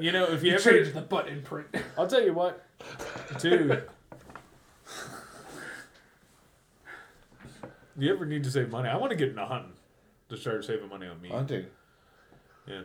you 0.00 0.12
know, 0.12 0.24
if 0.24 0.42
you, 0.42 0.50
You 0.50 0.56
ever, 0.56 0.70
change 0.72 0.92
the 0.94 1.00
butt 1.02 1.28
imprint. 1.28 1.68
I'll 1.98 2.06
tell 2.06 2.22
you 2.22 2.34
what, 2.34 2.64
dude. 3.38 3.84
you 7.98 8.12
ever 8.12 8.24
need 8.26 8.44
to 8.44 8.50
save 8.50 8.70
money? 8.70 8.88
I 8.88 8.96
want 8.96 9.10
to 9.10 9.16
get 9.16 9.28
into 9.30 9.44
hunting 9.44 9.72
to 10.30 10.36
start 10.36 10.64
saving 10.64 10.88
money 10.88 11.06
on 11.06 11.20
meat. 11.20 11.32
Hunting. 11.32 11.66
Yeah, 12.66 12.82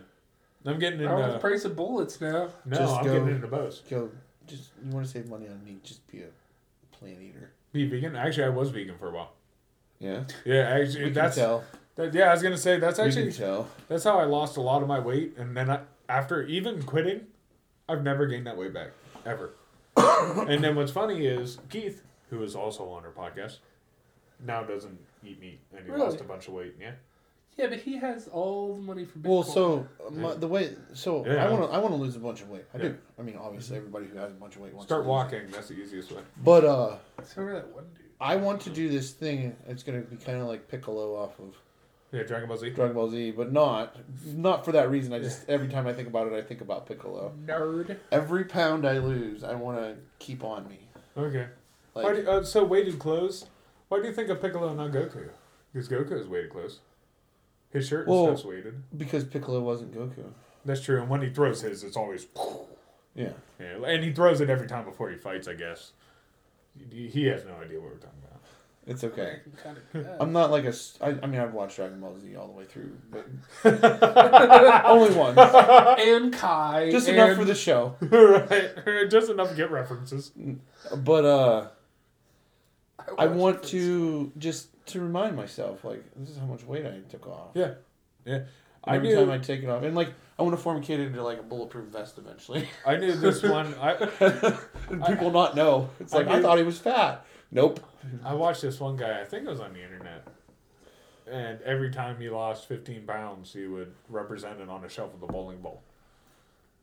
I'm 0.66 0.78
getting 0.78 1.00
How 1.00 1.32
the 1.32 1.38
price 1.38 1.64
of 1.64 1.76
bullets 1.76 2.20
now? 2.20 2.48
No, 2.64 2.76
Just 2.76 2.96
I'm 2.96 3.04
go- 3.04 3.12
getting 3.12 3.28
into 3.36 3.46
bows. 3.46 3.82
Go. 3.88 4.10
Just 4.46 4.70
you 4.84 4.90
want 4.92 5.06
to 5.06 5.12
save 5.12 5.28
money 5.28 5.46
on 5.46 5.62
meat? 5.64 5.84
Just 5.84 6.06
be 6.10 6.22
a 6.22 6.96
plant 6.96 7.20
eater. 7.22 7.50
Be 7.72 7.86
vegan. 7.86 8.16
Actually, 8.16 8.44
I 8.44 8.48
was 8.48 8.70
vegan 8.70 8.96
for 8.98 9.08
a 9.08 9.12
while. 9.12 9.32
Yeah. 9.98 10.24
Yeah, 10.44 10.62
actually, 10.62 11.04
We 11.04 11.10
that's 11.10 11.36
can 11.36 11.44
tell. 11.44 11.64
that, 11.96 12.14
yeah. 12.14 12.28
I 12.28 12.32
was 12.32 12.42
gonna 12.42 12.56
say 12.56 12.78
that's 12.78 12.98
we 12.98 13.04
actually 13.04 13.24
can 13.30 13.32
tell. 13.34 13.68
that's 13.88 14.04
how 14.04 14.18
I 14.18 14.24
lost 14.24 14.56
a 14.56 14.60
lot 14.60 14.80
of 14.82 14.88
my 14.88 14.98
weight, 15.00 15.34
and 15.36 15.56
then 15.56 15.68
I, 15.70 15.80
after 16.08 16.42
even 16.44 16.82
quitting, 16.82 17.26
I've 17.88 18.02
never 18.02 18.26
gained 18.26 18.46
that 18.46 18.56
weight 18.56 18.72
back 18.72 18.90
ever. 19.26 19.50
and 19.96 20.62
then 20.64 20.76
what's 20.76 20.92
funny 20.92 21.26
is 21.26 21.58
Keith, 21.68 22.02
who 22.30 22.42
is 22.42 22.54
also 22.54 22.88
on 22.90 23.04
our 23.04 23.10
podcast, 23.10 23.58
now 24.44 24.62
doesn't 24.62 24.98
eat 25.24 25.40
meat, 25.40 25.60
and 25.76 25.84
he 25.84 25.90
Really? 25.90 26.04
lost 26.04 26.20
a 26.20 26.24
bunch 26.24 26.46
of 26.48 26.54
weight. 26.54 26.74
Yeah, 26.80 26.92
Yeah, 27.58 27.66
but 27.66 27.80
he 27.80 27.96
has 27.98 28.28
all 28.28 28.76
the 28.76 28.82
money 28.82 29.04
for 29.04 29.18
Bitcoin. 29.18 29.28
Well, 29.28 29.42
so 29.42 29.88
uh, 30.06 30.10
my, 30.10 30.34
the 30.34 30.46
way, 30.46 30.76
so 30.94 31.26
Yeah. 31.26 31.44
I 31.44 31.50
want 31.50 31.68
to, 31.68 31.76
I 31.76 31.78
want 31.78 31.92
to 31.92 32.00
lose 32.00 32.14
a 32.14 32.20
bunch 32.20 32.40
of 32.40 32.48
weight. 32.48 32.64
I 32.72 32.76
Yeah. 32.78 32.82
do. 32.84 32.98
I 33.18 33.22
mean, 33.22 33.36
obviously, 33.36 33.76
everybody 33.76 34.06
who 34.06 34.16
has 34.16 34.30
a 34.30 34.34
bunch 34.34 34.54
of 34.56 34.62
weight 34.62 34.72
wants 34.74 34.86
start 34.86 35.04
to 35.04 35.10
lose 35.10 35.20
it. 35.32 35.34
walking. 35.36 35.50
That's 35.50 35.68
the 35.68 35.74
easiest 35.74 36.12
way. 36.12 36.22
But 36.44 36.64
uh, 36.64 36.96
So 37.24 37.42
remember 37.42 37.60
that 37.66 37.74
one 37.74 37.84
dude. 37.96 38.04
I 38.20 38.36
want 38.36 38.60
to 38.62 38.70
do 38.70 38.88
this 38.88 39.10
thing. 39.10 39.56
It's 39.66 39.82
going 39.82 40.00
to 40.02 40.08
be 40.08 40.16
kind 40.16 40.40
of 40.40 40.46
like 40.46 40.68
Piccolo 40.68 41.16
off 41.16 41.38
of 41.40 41.54
Yeah, 42.12 42.22
Dragon 42.22 42.48
Ball 42.48 42.58
Z. 42.58 42.70
Dragon 42.70 42.94
Ball 42.94 43.10
Z, 43.10 43.32
but 43.32 43.52
not, 43.52 43.96
not 44.24 44.64
for 44.64 44.72
that 44.72 44.88
reason. 44.90 45.12
I 45.12 45.18
just 45.18 45.48
every 45.48 45.68
time 45.68 45.86
I 45.88 45.92
think 45.92 46.06
about 46.08 46.26
it, 46.28 46.32
I 46.34 46.42
think 46.42 46.60
about 46.60 46.86
Piccolo. 46.86 47.32
Nerd. 47.44 47.96
Every 48.12 48.44
pound 48.44 48.86
I 48.86 48.98
lose, 48.98 49.42
I 49.42 49.54
want 49.54 49.78
to 49.78 49.96
keep 50.20 50.44
on 50.44 50.68
me. 50.68 50.78
Okay. 51.16 51.46
Why 51.94 52.02
Like, 52.02 52.16
do, 52.24 52.30
uh, 52.30 52.44
so 52.44 52.62
weighted 52.64 52.98
clothes. 53.00 53.46
Why 53.88 54.00
do 54.00 54.06
you 54.06 54.12
think 54.12 54.28
of 54.28 54.40
Piccolo 54.40 54.68
and 54.68 54.76
not 54.76 54.90
Goku? 54.92 55.28
Because 55.72 55.88
Goku 55.88 56.12
is 56.20 56.28
weighted 56.28 56.50
clothes. 56.50 56.80
His 57.70 57.86
shirt 57.88 58.06
and 58.06 58.16
Well- 58.16 58.26
stuff's 58.36 58.44
weighted. 58.44 58.82
because 58.96 59.24
Piccolo 59.24 59.60
wasn't 59.60 59.92
Goku. 59.94 60.32
That's 60.64 60.80
true. 60.82 61.00
And 61.00 61.08
when 61.08 61.22
he 61.22 61.30
throws 61.30 61.60
his, 61.62 61.82
it's 61.84 61.96
always. 61.96 62.26
Yeah. 63.14 63.30
Yeah, 63.60 63.84
and 63.86 64.04
he 64.04 64.12
throws 64.12 64.40
it 64.40 64.48
every 64.50 64.66
time 64.68 64.84
before 64.84 65.10
he 65.10 65.16
fights. 65.16 65.48
I 65.48 65.54
guess. 65.54 65.92
He 66.90 67.08
he 67.08 67.24
has 67.26 67.44
no 67.44 67.54
idea 67.54 67.80
what 67.80 67.90
we're 67.92 67.96
talking 67.96 68.20
about. 68.24 68.40
It's 68.86 69.02
okay. 69.04 69.40
Kind 69.62 69.76
of. 69.94 70.06
I'm 70.20 70.32
not 70.32 70.50
like 70.50 70.64
a. 70.64 70.68
s- 70.68 70.96
I, 71.00 71.08
I 71.22 71.26
mean, 71.26 71.40
I've 71.40 71.52
watched 71.52 71.76
Dragon 71.76 72.00
Ball 72.00 72.16
Z 72.18 72.36
all 72.36 72.46
the 72.46 72.52
way 72.52 72.64
through, 72.64 72.96
but 73.10 73.26
only 74.84 75.14
once. 75.14 75.38
and 75.38 76.32
Kai. 76.32 76.90
Just 76.90 77.08
and, 77.08 77.16
enough 77.18 77.36
for 77.36 77.44
the 77.44 77.54
show. 77.54 77.96
right, 78.00 79.08
just 79.10 79.30
enough 79.30 79.50
to 79.50 79.54
get 79.56 79.70
references. 79.70 80.32
But 80.96 81.24
uh, 81.24 81.68
I 83.18 83.26
watched 83.26 83.36
want 83.36 83.62
this. 83.62 83.70
to 83.72 84.32
just 84.38 84.68
to 84.86 85.00
remind 85.00 85.36
myself, 85.36 85.84
like, 85.84 86.02
this 86.16 86.30
is 86.30 86.38
how 86.38 86.46
much 86.46 86.64
weight 86.64 86.86
I 86.86 87.00
took 87.10 87.26
off. 87.26 87.50
Yeah, 87.54 87.74
yeah. 88.24 88.34
And 88.34 88.46
I 88.84 88.96
every 88.96 89.08
knew. 89.08 89.16
time 89.16 89.30
I 89.30 89.38
take 89.38 89.62
it 89.62 89.68
off, 89.68 89.82
and 89.82 89.94
like, 89.94 90.12
I 90.38 90.42
want 90.42 90.56
to 90.56 90.62
form 90.62 90.78
a 90.78 90.80
kid 90.80 91.00
into 91.00 91.22
like 91.22 91.38
a 91.40 91.42
bulletproof 91.42 91.86
vest 91.88 92.18
eventually, 92.18 92.68
I 92.86 92.96
knew 92.96 93.12
this 93.12 93.42
one. 93.42 93.74
I 93.80 93.92
and 94.90 95.04
people 95.06 95.30
not 95.30 95.54
know. 95.56 95.90
It's 96.00 96.12
like 96.12 96.26
I, 96.28 96.36
knew- 96.36 96.42
thought 96.42 96.58
he 96.58 96.64
was 96.64 96.78
fat. 96.78 97.24
Nope. 97.50 97.80
I 98.24 98.34
watched 98.34 98.62
this 98.62 98.78
one 98.78 98.96
guy. 98.96 99.20
I 99.20 99.24
think 99.24 99.46
it 99.46 99.50
was 99.50 99.60
on 99.60 99.72
the 99.72 99.82
internet. 99.82 100.26
And 101.30 101.60
every 101.62 101.90
time 101.90 102.18
he 102.20 102.28
lost 102.30 102.66
15 102.68 103.02
pounds, 103.06 103.52
he 103.52 103.66
would 103.66 103.92
represent 104.08 104.60
it 104.60 104.68
on 104.68 104.84
a 104.84 104.88
shelf 104.88 105.12
of 105.14 105.20
the 105.20 105.26
bowling 105.26 105.60
ball. 105.60 105.82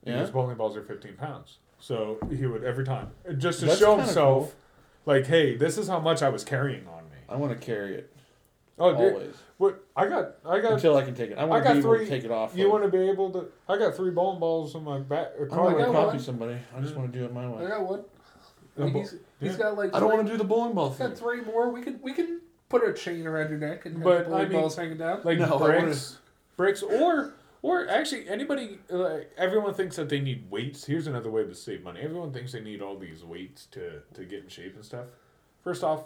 Yeah. 0.03 0.13
Because 0.13 0.29
bowling 0.31 0.55
balls 0.57 0.75
are 0.77 0.83
15 0.83 1.13
pounds. 1.13 1.57
So 1.79 2.17
he 2.35 2.45
would 2.45 2.63
every 2.63 2.85
time 2.85 3.11
just 3.37 3.59
to 3.61 3.65
That's 3.67 3.79
show 3.79 3.91
kinda 3.91 4.03
himself, 4.05 4.55
like, 5.05 5.25
hey, 5.27 5.55
this 5.55 5.77
is 5.77 5.87
how 5.87 5.99
much 5.99 6.21
I 6.21 6.29
was 6.29 6.43
carrying 6.43 6.87
on 6.87 7.03
me. 7.05 7.17
I 7.29 7.35
want 7.35 7.59
to 7.59 7.65
carry 7.65 7.95
it 7.95 8.11
Oh, 8.77 8.91
dude, 8.91 9.13
always 9.13 9.35
what 9.57 9.85
I 9.95 10.07
got? 10.09 10.35
I 10.45 10.59
got. 10.59 10.73
until 10.73 10.97
I 10.97 11.03
can 11.03 11.15
take 11.15 11.31
it. 11.31 11.37
I 11.37 11.45
want 11.45 11.63
got 11.63 11.69
to 11.69 11.75
be 11.75 11.79
able 11.79 11.95
three- 11.95 12.05
to 12.05 12.11
take 12.11 12.25
it 12.25 12.31
off. 12.31 12.57
You 12.57 12.65
like, 12.65 12.73
want 12.73 12.83
to 12.91 12.97
be 12.97 13.09
able 13.09 13.31
to? 13.31 13.47
I 13.69 13.77
got 13.77 13.95
three 13.95 14.11
bowling 14.11 14.37
balls 14.39 14.75
in 14.75 14.83
my 14.83 14.99
back. 14.99 15.29
I 15.41 15.45
car. 15.47 15.63
want 15.63 15.77
to 15.77 15.85
got 15.85 15.91
copy 15.93 16.07
one. 16.07 16.19
somebody. 16.19 16.57
I 16.75 16.81
just 16.81 16.93
want 16.93 17.11
to 17.13 17.17
do 17.17 17.23
it 17.23 17.33
my 17.33 17.47
way. 17.47 17.65
I 17.65 17.69
got 17.69 17.87
one. 17.87 18.03
Yeah, 18.77 18.89
he's 18.89 19.11
he's 19.39 19.51
yeah. 19.53 19.57
got 19.57 19.77
like. 19.77 19.95
I 19.95 19.99
don't 20.01 20.09
three- 20.09 20.15
want 20.17 20.27
to 20.27 20.33
do 20.33 20.37
the 20.37 20.43
bowling 20.43 20.73
ball 20.73 20.89
He's 20.89 20.97
thing. 20.97 21.07
got 21.07 21.17
three 21.17 21.39
more. 21.41 21.69
We 21.69 21.81
can 21.83 22.01
we 22.01 22.11
can 22.11 22.41
put 22.67 22.83
a 22.85 22.91
chain 22.91 23.25
around 23.25 23.49
your 23.49 23.59
neck 23.59 23.85
and 23.85 23.95
have 23.95 24.03
But, 24.03 24.25
bowling 24.25 24.41
I 24.45 24.49
mean- 24.49 24.59
balls 24.59 24.75
hanging 24.75 24.97
down. 24.97 25.21
like 25.23 25.37
No, 25.39 25.57
bricks. 25.57 26.17
bricks 26.57 26.83
or 26.83 27.34
or 27.65 27.89
actually 27.89 28.29
anybody 28.29 28.77
like 28.89 29.31
everyone 29.37 29.73
thinks 29.73 29.95
that 29.95 30.07
they 30.07 30.19
need 30.19 30.51
weights. 30.51 30.85
Here's 30.85 31.07
another 31.07 31.31
way 31.31 31.43
to 31.43 31.55
save 31.55 31.83
money. 31.83 31.99
Everyone 31.99 32.31
thinks 32.31 32.51
they 32.51 32.61
need 32.61 32.79
all 32.79 32.95
these 32.95 33.23
weights 33.23 33.65
to 33.71 34.03
to 34.13 34.23
get 34.23 34.43
in 34.43 34.49
shape 34.49 34.75
and 34.75 34.85
stuff. 34.85 35.07
First 35.63 35.83
off 35.83 36.03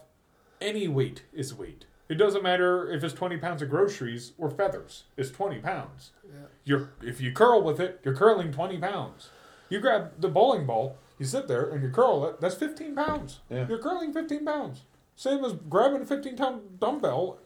any 0.62 0.88
weight 0.88 1.24
is 1.34 1.54
weight. 1.54 1.84
It 2.08 2.16
doesn't 2.16 2.44
matter 2.44 2.90
if 2.90 3.04
it's 3.04 3.14
20 3.14 3.38
pounds 3.38 3.62
of 3.62 3.70
groceries 3.70 4.32
or 4.38 4.50
feathers. 4.50 5.04
It's 5.18 5.32
20 5.32 5.60
pounds. 5.60 6.12
Yeah. 6.26 6.48
you're 6.64 6.92
if 7.02 7.20
you 7.20 7.34
curl 7.34 7.62
with 7.62 7.82
it 7.82 8.00
you're 8.06 8.16
curling 8.16 8.54
20 8.54 8.78
pounds. 8.78 9.30
You 9.68 9.82
grab 9.82 10.14
the 10.18 10.30
bowling 10.30 10.66
ball 10.66 10.96
you 11.18 11.26
sit 11.26 11.50
there 11.50 11.70
and 11.70 11.84
you 11.84 11.90
curl 11.90 12.26
it 12.26 12.40
that's 12.40 12.56
15 12.56 12.96
pounds. 12.96 13.42
Yeah. 13.50 13.68
you're 13.68 13.80
curling 13.80 14.14
15 14.14 14.46
pounds. 14.46 14.84
Same 15.18 15.44
as 15.44 15.52
grabbing 15.68 16.04
a 16.04 16.06
15 16.06 16.38
pound 16.38 16.80
dumbbell 16.80 17.40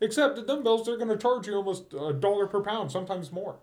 Except 0.00 0.36
the 0.36 0.42
dumbbells, 0.42 0.86
they're 0.86 0.96
going 0.96 1.08
to 1.10 1.16
charge 1.18 1.46
you 1.46 1.54
almost 1.54 1.92
a 1.92 2.12
dollar 2.12 2.46
per 2.46 2.60
pound, 2.62 2.90
sometimes 2.90 3.30
more. 3.30 3.56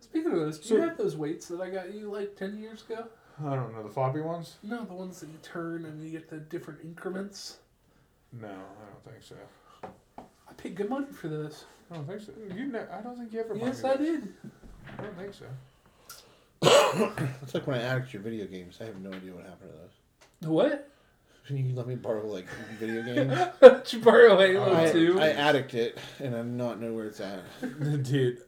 Speaking 0.00 0.32
of 0.32 0.38
those, 0.38 0.58
do 0.58 0.64
So- 0.68 0.74
you 0.76 0.80
have 0.82 0.96
those 0.98 1.16
weights 1.16 1.48
that 1.48 1.60
I 1.60 1.70
got 1.70 1.92
you 1.94 2.10
like 2.10 2.36
ten 2.36 2.58
years 2.58 2.82
ago? 2.82 3.06
I 3.42 3.54
don't 3.54 3.72
know 3.74 3.82
the 3.82 3.88
floppy 3.88 4.20
ones. 4.20 4.56
No, 4.62 4.84
the 4.84 4.92
ones 4.92 5.20
that 5.20 5.28
you 5.30 5.38
turn 5.42 5.86
and 5.86 6.02
you 6.04 6.10
get 6.10 6.28
the 6.28 6.36
different 6.36 6.80
increments. 6.84 7.58
No, 8.32 8.48
I 8.48 8.50
don't 8.52 9.04
think 9.04 9.22
so. 9.22 9.36
I 10.48 10.52
paid 10.58 10.74
good 10.76 10.90
money 10.90 11.06
for 11.06 11.28
this. 11.28 11.64
I 11.90 11.94
don't 11.96 12.06
think 12.06 12.20
so. 12.20 12.32
You, 12.54 12.66
ne- 12.66 12.78
I 12.92 13.00
don't 13.00 13.16
think 13.16 13.32
you 13.32 13.40
ever. 13.40 13.54
bought 13.54 13.64
Yes, 13.68 13.84
I 13.84 13.96
did. 13.96 14.34
I 14.98 15.02
don't 15.02 15.16
think 15.16 15.32
so. 15.34 15.46
It's 17.42 17.54
like 17.54 17.66
when 17.66 17.78
I 17.78 17.82
addict 17.82 18.12
your 18.12 18.22
video 18.22 18.46
games. 18.46 18.78
I 18.80 18.84
have 18.84 19.00
no 19.00 19.10
idea 19.10 19.32
what 19.32 19.44
happened 19.44 19.70
to 19.72 19.78
those. 19.78 20.48
What? 20.50 20.88
Can 21.52 21.68
you 21.68 21.74
let 21.74 21.86
me 21.86 21.96
borrow 21.96 22.26
like 22.26 22.46
video 22.80 23.02
games? 23.14 23.38
Did 23.60 23.92
you 23.92 23.98
borrow 23.98 24.38
Halo 24.38 24.74
I, 24.74 24.90
2? 24.90 25.20
I 25.20 25.28
addict 25.32 25.74
it 25.74 25.98
and 26.18 26.34
I'm 26.34 26.56
not 26.56 26.80
know 26.80 26.94
where 26.94 27.04
it's 27.04 27.20
at. 27.20 27.42
Dude, 28.02 28.38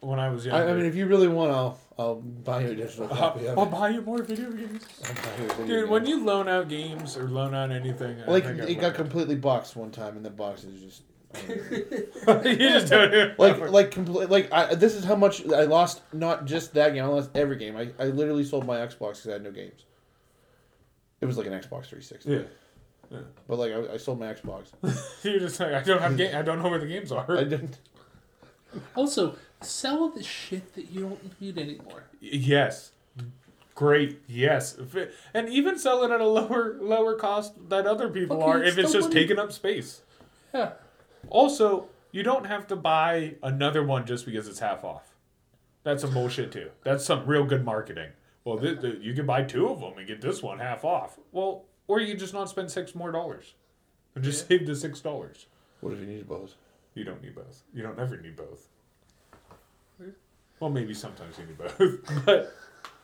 when 0.00 0.18
I 0.18 0.28
was 0.28 0.46
I, 0.46 0.50
younger, 0.50 0.68
I 0.68 0.74
mean, 0.74 0.84
if 0.84 0.94
you 0.94 1.06
really 1.06 1.28
want, 1.28 1.52
I'll 1.52 1.80
I'll 1.98 2.16
buy 2.16 2.60
you 2.60 2.72
a 2.72 2.74
digital 2.74 3.06
uh, 3.06 3.16
copy 3.16 3.48
I'll, 3.48 3.62
it. 3.62 3.70
buy 3.70 3.88
you 3.88 4.02
more 4.02 4.22
video 4.22 4.52
games. 4.52 4.84
I'll 5.06 5.14
buy 5.14 5.20
you 5.38 5.44
a 5.44 5.48
video 5.54 5.66
Dude, 5.66 5.84
game. 5.84 5.90
when 5.90 6.04
you 6.04 6.22
loan 6.22 6.48
out 6.48 6.68
games 6.68 7.16
or 7.16 7.30
loan 7.30 7.54
out 7.54 7.70
anything, 7.70 8.20
I 8.20 8.30
like 8.30 8.44
think 8.44 8.60
I 8.60 8.64
it 8.64 8.74
got 8.78 8.94
completely 8.94 9.36
boxed 9.36 9.74
one 9.74 9.90
time, 9.90 10.14
and 10.14 10.22
the 10.24 10.28
box 10.28 10.64
is 10.64 10.82
just. 10.82 11.02
you 11.46 12.56
just 12.56 12.88
don't 12.88 13.10
do 13.10 13.32
like 13.36 13.58
like 13.70 13.90
complete 13.90 14.30
like 14.30 14.50
I, 14.50 14.74
this 14.74 14.94
is 14.94 15.04
how 15.04 15.14
much 15.14 15.46
I 15.46 15.64
lost 15.64 16.00
not 16.14 16.46
just 16.46 16.72
that 16.72 16.94
game 16.94 17.04
I 17.04 17.06
lost 17.06 17.28
every 17.34 17.56
game 17.56 17.76
I, 17.76 17.90
I 17.98 18.06
literally 18.06 18.44
sold 18.44 18.64
my 18.64 18.78
Xbox 18.78 19.16
because 19.16 19.28
I 19.28 19.32
had 19.32 19.44
no 19.44 19.50
games 19.50 19.84
it 21.20 21.26
was 21.26 21.36
like 21.36 21.46
an 21.46 21.52
Xbox 21.52 21.86
360 21.86 22.30
yeah. 23.10 23.18
but 23.48 23.58
like 23.58 23.72
I, 23.72 23.94
I 23.94 23.96
sold 23.96 24.20
my 24.20 24.26
Xbox 24.32 24.66
You're 25.24 25.40
just 25.40 25.58
like 25.60 25.72
I 25.74 25.82
don't 25.82 26.00
have 26.02 26.16
game. 26.16 26.34
I 26.36 26.42
don't 26.42 26.62
know 26.62 26.68
where 26.68 26.78
the 26.78 26.86
games 26.86 27.10
are. 27.12 27.36
I 27.38 27.44
didn't 27.44 27.78
Also, 28.94 29.36
sell 29.62 30.08
the 30.10 30.22
shit 30.22 30.74
that 30.74 30.90
you 30.90 31.00
don't 31.02 31.40
need 31.40 31.56
anymore. 31.58 32.04
Yes. 32.20 32.92
Great. 33.74 34.20
Yes. 34.26 34.76
It- 34.94 35.14
And 35.32 35.48
even 35.48 35.78
sell 35.78 36.02
it 36.04 36.10
at 36.10 36.20
a 36.20 36.26
lower 36.26 36.76
lower 36.80 37.14
cost 37.14 37.54
that 37.70 37.86
other 37.86 38.08
people 38.08 38.36
Okay, 38.42 38.46
are 38.50 38.62
if 38.62 38.76
it's 38.76 38.92
just 38.92 39.08
money. 39.08 39.20
taking 39.20 39.38
up 39.38 39.52
space. 39.52 40.02
Yeah. 40.52 40.72
Also, 41.30 41.86
you 42.12 42.22
don't 42.22 42.46
have 42.46 42.66
to 42.68 42.76
buy 42.76 43.36
another 43.42 43.82
one 43.84 44.04
just 44.06 44.26
because 44.26 44.46
it's 44.48 44.58
half 44.60 44.84
off. 44.84 45.14
That's 45.84 46.02
some 46.02 46.12
bullshit 46.12 46.52
too. 46.52 46.70
That's 46.84 47.04
some 47.04 47.24
real 47.26 47.44
good 47.44 47.64
marketing. 47.64 48.10
Well, 48.44 48.58
th- 48.58 48.80
th- 48.80 48.98
you 49.02 49.12
can 49.14 49.26
buy 49.26 49.42
two 49.42 49.68
of 49.68 49.80
them 49.80 49.98
and 49.98 50.06
get 50.06 50.20
this 50.20 50.42
one 50.42 50.58
half 50.58 50.84
off. 50.84 51.18
Well, 51.32 51.64
or 51.86 52.00
you 52.00 52.14
just 52.16 52.32
not 52.34 52.48
spend 52.48 52.70
six 52.70 52.94
more 52.94 53.12
dollars 53.12 53.54
and 54.14 54.24
just 54.24 54.46
save 54.48 54.66
the 54.66 54.74
six 54.76 55.00
dollars. 55.00 55.46
what 55.80 55.92
if 55.92 56.00
you 56.00 56.06
need 56.06 56.26
both 56.28 56.54
You 56.94 57.04
don't 57.04 57.22
need 57.22 57.34
both. 57.34 57.62
You 57.74 57.82
don't 57.82 57.98
ever 57.98 58.16
need 58.16 58.36
both. 58.36 58.68
Well, 60.60 60.70
maybe 60.70 60.92
sometimes 60.94 61.36
you 61.38 61.46
need 61.46 61.56
both, 61.58 62.24
but 62.24 62.52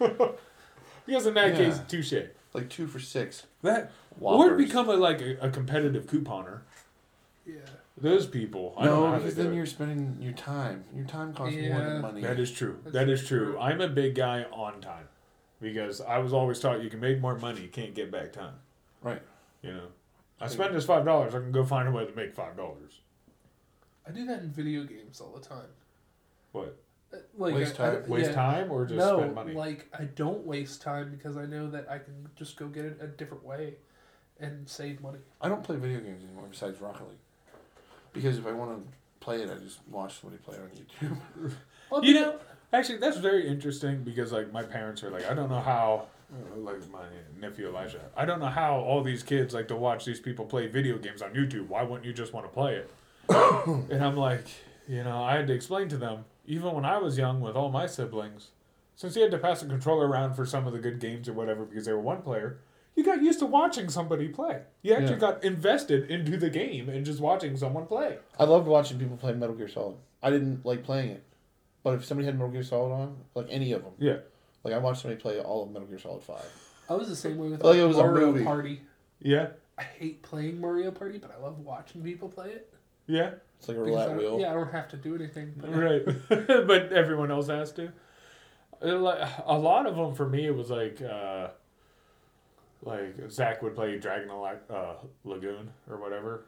because 1.06 1.26
in 1.26 1.34
that 1.34 1.50
Yeah. 1.50 1.56
case, 1.56 1.80
touche. 1.86 2.14
like 2.52 2.68
two 2.68 2.86
for 2.88 2.98
six 2.98 3.44
That 3.62 3.92
or 4.20 4.54
become 4.56 4.88
a 4.88 4.94
like 4.94 5.20
a, 5.20 5.36
a 5.40 5.50
competitive 5.50 6.06
couponer. 6.06 6.60
Yeah. 7.46 7.56
Those 7.96 8.26
people, 8.26 8.74
I 8.76 8.86
don't 8.86 9.00
know 9.02 9.10
no 9.12 9.18
because 9.18 9.36
then 9.36 9.52
it. 9.52 9.54
you're 9.54 9.66
spending 9.66 10.16
your 10.20 10.32
time 10.32 10.84
your 10.96 11.04
time 11.06 11.32
costs 11.32 11.56
more 11.56 11.78
than 11.78 12.00
money 12.02 12.22
That 12.22 12.40
is 12.40 12.50
true. 12.50 12.78
That's 12.82 12.94
that 12.94 13.08
is 13.08 13.24
true. 13.26 13.52
true. 13.52 13.58
I'm 13.60 13.80
a 13.80 13.88
big 13.88 14.16
guy 14.16 14.44
on 14.50 14.80
time 14.80 15.06
because 15.64 16.00
I 16.00 16.18
was 16.18 16.32
always 16.32 16.60
taught 16.60 16.82
you 16.82 16.90
can 16.90 17.00
make 17.00 17.20
more 17.20 17.36
money, 17.38 17.62
you 17.62 17.68
can't 17.68 17.94
get 17.94 18.10
back 18.12 18.32
time. 18.32 18.54
right 19.02 19.22
You 19.62 19.72
know, 19.74 19.86
I 20.40 20.46
spend 20.48 20.74
this 20.74 20.84
five 20.84 21.04
dollars, 21.04 21.34
I 21.34 21.38
can 21.40 21.50
go 21.52 21.64
find 21.64 21.88
a 21.88 21.90
way 21.92 22.04
to 22.06 22.14
make 22.14 22.32
five 22.34 22.56
dollars. 22.56 23.00
I 24.06 24.10
do 24.12 24.26
that 24.26 24.40
in 24.42 24.50
video 24.50 24.84
games 24.84 25.20
all 25.20 25.32
the 25.32 25.40
time. 25.46 25.70
What? 26.52 26.76
Uh, 27.12 27.16
Like 27.38 27.54
Waste 27.54 27.80
I- 27.80 27.88
I- 27.88 27.94
time? 27.96 28.08
Waste 28.08 28.30
yeah. 28.30 28.34
time 28.34 28.70
or 28.70 28.84
just 28.84 28.98
no, 28.98 29.18
spend 29.18 29.34
money? 29.34 29.54
like 29.54 29.86
I 29.98 30.04
don't 30.04 30.46
waste 30.46 30.82
time 30.82 31.10
because 31.10 31.36
I 31.36 31.46
know 31.46 31.68
that 31.70 31.90
I 31.90 31.98
can 31.98 32.28
just 32.36 32.56
go 32.56 32.66
get 32.68 32.84
it 32.84 32.98
a 33.00 33.06
different 33.06 33.44
way 33.44 33.74
and 34.38 34.68
save 34.68 35.00
money. 35.00 35.18
I 35.40 35.48
don't 35.48 35.62
play 35.64 35.76
video 35.76 36.00
games 36.00 36.22
anymore 36.24 36.46
besides 36.50 36.80
Rocket 36.80 37.08
League 37.08 37.18
because 38.12 38.36
if 38.38 38.46
I 38.46 38.52
want 38.52 38.70
to 38.76 38.92
play 39.20 39.42
it 39.42 39.50
I 39.50 39.54
just 39.56 39.78
watch 39.90 40.20
somebody 40.20 40.42
play 40.42 40.56
it 40.56 40.60
on 40.62 40.70
YouTube 40.70 41.52
Well, 41.90 42.04
You 42.04 42.14
know, 42.14 42.38
actually, 42.74 42.98
that's 42.98 43.16
very 43.18 43.46
interesting 43.46 44.02
because 44.04 44.32
like 44.32 44.52
my 44.52 44.62
parents 44.62 45.02
are 45.02 45.10
like, 45.10 45.28
I 45.28 45.34
don't 45.34 45.50
know 45.50 45.60
how, 45.60 46.06
uh, 46.32 46.56
like 46.58 46.88
my 46.90 47.04
nephew 47.40 47.68
Elijah, 47.68 48.00
I 48.16 48.24
don't 48.24 48.40
know 48.40 48.46
how 48.46 48.76
all 48.76 49.02
these 49.02 49.22
kids 49.22 49.54
like 49.54 49.68
to 49.68 49.76
watch 49.76 50.04
these 50.04 50.20
people 50.20 50.44
play 50.44 50.66
video 50.66 50.98
games 50.98 51.22
on 51.22 51.34
YouTube. 51.34 51.68
Why 51.68 51.82
wouldn't 51.82 52.04
you 52.04 52.12
just 52.12 52.32
want 52.32 52.46
to 52.46 52.52
play 52.52 52.76
it? 52.76 52.90
and 53.90 54.04
I'm 54.04 54.16
like, 54.16 54.46
you 54.88 55.02
know, 55.04 55.22
I 55.22 55.36
had 55.36 55.46
to 55.48 55.52
explain 55.54 55.88
to 55.88 55.96
them, 55.96 56.24
even 56.46 56.72
when 56.72 56.84
I 56.84 56.98
was 56.98 57.16
young 57.18 57.40
with 57.40 57.56
all 57.56 57.70
my 57.70 57.86
siblings, 57.86 58.48
since 58.96 59.16
you 59.16 59.22
had 59.22 59.30
to 59.32 59.38
pass 59.38 59.62
a 59.62 59.66
controller 59.66 60.06
around 60.06 60.34
for 60.34 60.46
some 60.46 60.66
of 60.66 60.72
the 60.72 60.78
good 60.78 61.00
games 61.00 61.28
or 61.28 61.32
whatever 61.32 61.64
because 61.64 61.86
they 61.86 61.92
were 61.92 62.00
one 62.00 62.22
player. 62.22 62.58
You 62.94 63.02
got 63.02 63.22
used 63.22 63.40
to 63.40 63.46
watching 63.46 63.88
somebody 63.88 64.28
play. 64.28 64.62
You 64.82 64.94
actually 64.94 65.14
Yeah. 65.14 65.18
got 65.18 65.42
invested 65.44 66.08
into 66.08 66.36
the 66.36 66.48
game 66.48 66.88
and 66.88 67.04
just 67.04 67.20
watching 67.20 67.56
someone 67.56 67.86
play. 67.86 68.18
I 68.38 68.44
loved 68.44 68.68
watching 68.68 69.00
people 69.00 69.16
play 69.16 69.32
Metal 69.32 69.54
Gear 69.56 69.66
Solid 69.66 69.96
I 70.22 70.30
didn't 70.30 70.64
like 70.64 70.84
playing 70.84 71.10
it 71.10 71.24
but 71.84 71.94
if 71.94 72.04
somebody 72.04 72.26
had 72.26 72.34
Metal 72.36 72.50
Gear 72.50 72.64
Solid 72.64 72.92
on 72.92 73.16
like 73.36 73.46
any 73.50 73.70
of 73.72 73.82
them 73.84 73.92
Yeah. 73.98 74.16
like 74.64 74.74
I 74.74 74.78
watched 74.78 75.02
somebody 75.02 75.20
play 75.22 75.38
all 75.40 75.62
of 75.62 75.70
Metal 75.70 75.86
Gear 75.86 75.98
Solid 76.00 76.22
5 76.24 76.36
I 76.88 76.94
was 76.94 77.08
the 77.08 77.14
same 77.16 77.38
way 77.38 77.48
with 77.50 77.62
Like 77.62 77.76
it 77.76 77.86
was 77.86 77.96
a 77.98 78.02
Mario 78.02 78.32
movie. 78.32 78.44
Party. 78.44 78.80
Yeah. 79.20 79.48
I 79.78 79.82
hate 79.84 80.22
playing 80.22 80.60
Mario 80.60 80.90
Party, 80.90 81.18
but 81.18 81.30
I 81.36 81.40
love 81.42 81.58
watching 81.60 82.02
people 82.02 82.28
play 82.28 82.50
it. 82.50 82.72
Yeah. 83.06 83.32
it's 83.58 83.68
like 83.68 83.76
a 83.76 83.84
Because 83.84 84.00
I 84.00 84.04
roulette 84.12 84.18
wheel 84.18 84.40
Yeah, 84.40 84.50
I 84.50 84.54
don't 84.54 84.72
have 84.72 84.88
to 84.88 84.96
do 84.96 85.14
anything. 85.14 85.54
But 85.56 85.70
right 85.74 86.04
but 86.66 86.92
everyone 86.92 87.30
else 87.30 87.46
has 87.48 87.70
to 87.72 87.92
Uh, 88.84 88.96
like 88.98 89.28
a 89.46 89.56
lot 89.56 89.86
of 89.86 89.94
them 89.96 90.14
for 90.14 90.28
me 90.28 90.46
it 90.46 90.54
was 90.56 90.70
like 90.70 91.00
uh 91.02 91.48
like 92.82 93.14
zach 93.30 93.62
would 93.62 93.74
play 93.74 93.98
dragon 93.98 94.30
uh, 94.30 94.94
lagoon 95.24 95.70
or 95.88 95.96
whatever 95.96 96.44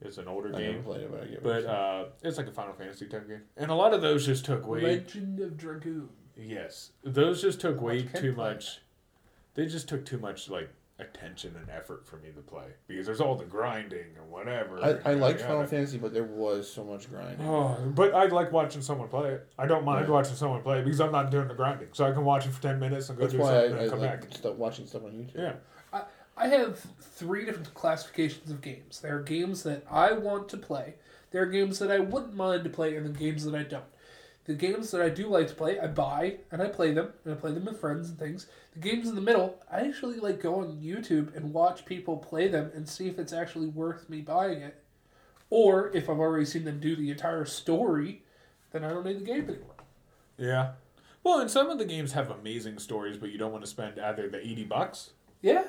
it's 0.00 0.18
an 0.18 0.28
older 0.28 0.54
I 0.54 0.58
game 0.60 0.82
played 0.82 1.02
it 1.02 1.10
but 1.10 1.22
I 1.22 1.26
get 1.26 1.42
but 1.42 1.64
uh 1.64 2.04
it's 2.22 2.36
like 2.38 2.46
a 2.48 2.52
final 2.52 2.74
fantasy 2.74 3.06
type 3.06 3.26
game 3.28 3.42
and 3.56 3.70
a 3.70 3.74
lot 3.74 3.94
of 3.94 4.02
those 4.02 4.26
just 4.26 4.44
took 4.44 4.66
way 4.66 4.82
Legend 4.82 5.40
of 5.40 5.56
Dragoon. 5.56 6.08
yes 6.36 6.90
those 7.04 7.40
just 7.42 7.60
took 7.60 7.80
way 7.80 8.02
too 8.02 8.32
play. 8.32 8.44
much 8.52 8.80
they 9.54 9.66
just 9.66 9.88
took 9.88 10.04
too 10.04 10.18
much 10.18 10.48
like 10.50 10.68
attention 10.98 11.54
and 11.60 11.68
effort 11.68 12.06
for 12.06 12.16
me 12.16 12.30
to 12.34 12.40
play 12.40 12.64
because 12.88 13.04
there's 13.04 13.20
all 13.20 13.34
the 13.34 13.44
grinding 13.44 14.06
and 14.18 14.30
whatever 14.30 14.82
I, 14.82 15.10
I 15.10 15.14
liked 15.14 15.40
yada. 15.40 15.52
Final 15.52 15.66
Fantasy, 15.66 15.98
but 15.98 16.14
there 16.14 16.24
was 16.24 16.70
so 16.72 16.84
much 16.84 17.10
grinding. 17.10 17.46
Oh, 17.46 17.76
but 17.94 18.14
I 18.14 18.24
like 18.26 18.50
watching 18.50 18.80
someone 18.80 19.08
play 19.08 19.32
it. 19.32 19.46
I 19.58 19.66
don't 19.66 19.84
mind 19.84 20.00
Right. 20.08 20.08
watching 20.10 20.36
someone 20.36 20.62
play 20.62 20.78
it 20.78 20.84
because 20.84 21.02
I'm 21.02 21.12
not 21.12 21.30
doing 21.30 21.48
the 21.48 21.54
grinding. 21.54 21.88
So 21.92 22.06
I 22.06 22.12
can 22.12 22.24
watch 22.24 22.46
it 22.46 22.52
for 22.52 22.62
10 22.62 22.80
minutes 22.80 23.10
and 23.10 23.18
go 23.18 23.24
That's 23.24 23.34
do 23.34 23.40
why 23.40 23.52
something 23.68 23.74
I, 23.74 23.78
I 23.78 23.82
and 23.82 23.90
come 23.90 24.00
like 24.00 24.20
back. 24.22 24.34
start 24.38 24.54
watching 24.56 24.86
stuff 24.86 25.04
on 25.04 25.10
YouTube. 25.10 25.34
Yeah. 25.36 25.52
I 25.92 26.02
have 26.36 26.84
three 27.00 27.44
different 27.44 27.72
classifications 27.74 28.50
of 28.50 28.60
games. 28.60 29.00
There 29.00 29.16
are 29.16 29.22
games 29.22 29.62
that 29.62 29.84
I 29.90 30.12
want 30.12 30.48
to 30.50 30.56
play. 30.56 30.94
There 31.30 31.42
are 31.42 31.46
games 31.46 31.78
that 31.78 31.90
I 31.90 31.98
wouldn't 31.98 32.36
mind 32.36 32.64
to 32.64 32.70
play, 32.70 32.96
and 32.96 33.06
the 33.06 33.18
games 33.18 33.44
that 33.44 33.54
I 33.54 33.62
don't. 33.62 33.84
The 34.44 34.54
games 34.54 34.92
that 34.92 35.00
I 35.00 35.08
do 35.08 35.26
like 35.26 35.48
to 35.48 35.54
play, 35.54 35.78
I 35.78 35.88
buy 35.88 36.36
and 36.52 36.62
I 36.62 36.68
play 36.68 36.92
them, 36.92 37.12
and 37.24 37.34
I 37.34 37.36
play 37.36 37.52
them 37.52 37.64
with 37.64 37.80
friends 37.80 38.08
and 38.08 38.18
things. 38.18 38.46
The 38.74 38.78
games 38.78 39.08
in 39.08 39.16
the 39.16 39.20
middle, 39.20 39.58
I 39.70 39.80
actually 39.80 40.18
like 40.18 40.40
go 40.40 40.60
on 40.60 40.80
YouTube 40.80 41.34
and 41.34 41.52
watch 41.52 41.84
people 41.84 42.18
play 42.18 42.46
them 42.46 42.70
and 42.74 42.88
see 42.88 43.08
if 43.08 43.18
it's 43.18 43.32
actually 43.32 43.66
worth 43.66 44.08
me 44.08 44.20
buying 44.20 44.60
it. 44.60 44.82
Or 45.50 45.90
if 45.96 46.08
I've 46.08 46.20
already 46.20 46.44
seen 46.44 46.64
them 46.64 46.78
do 46.78 46.94
the 46.94 47.10
entire 47.10 47.44
story, 47.44 48.22
then 48.70 48.84
I 48.84 48.90
don't 48.90 49.04
need 49.04 49.20
the 49.20 49.24
game 49.24 49.48
anymore. 49.48 49.74
Yeah. 50.38 50.72
Well, 51.24 51.40
and 51.40 51.50
some 51.50 51.70
of 51.70 51.78
the 51.78 51.84
games 51.84 52.12
have 52.12 52.30
amazing 52.30 52.78
stories, 52.78 53.16
but 53.16 53.30
you 53.30 53.38
don't 53.38 53.50
want 53.50 53.64
to 53.64 53.70
spend 53.70 53.98
either 53.98 54.28
the 54.28 54.46
80 54.46 54.64
bucks. 54.64 55.10
Yeah, 55.42 55.64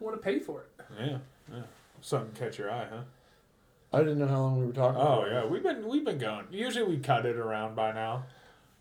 I 0.00 0.04
want 0.04 0.16
to 0.16 0.22
pay 0.22 0.38
for 0.38 0.62
it. 0.62 0.84
Yeah. 1.00 1.18
yeah. 1.52 1.62
Something 2.00 2.32
catch 2.34 2.58
your 2.58 2.70
eye, 2.70 2.86
huh? 2.90 3.02
I 3.92 3.98
didn't 4.00 4.18
know 4.18 4.26
how 4.28 4.40
long 4.40 4.60
we 4.60 4.66
were 4.66 4.72
talking. 4.72 5.00
Oh 5.00 5.20
about. 5.22 5.30
yeah, 5.30 5.44
we've 5.46 5.62
been 5.62 5.86
we've 5.88 6.04
been 6.04 6.18
going. 6.18 6.46
Usually 6.50 6.84
we 6.84 6.98
cut 6.98 7.24
it 7.26 7.36
around 7.36 7.74
by 7.74 7.92
now, 7.92 8.24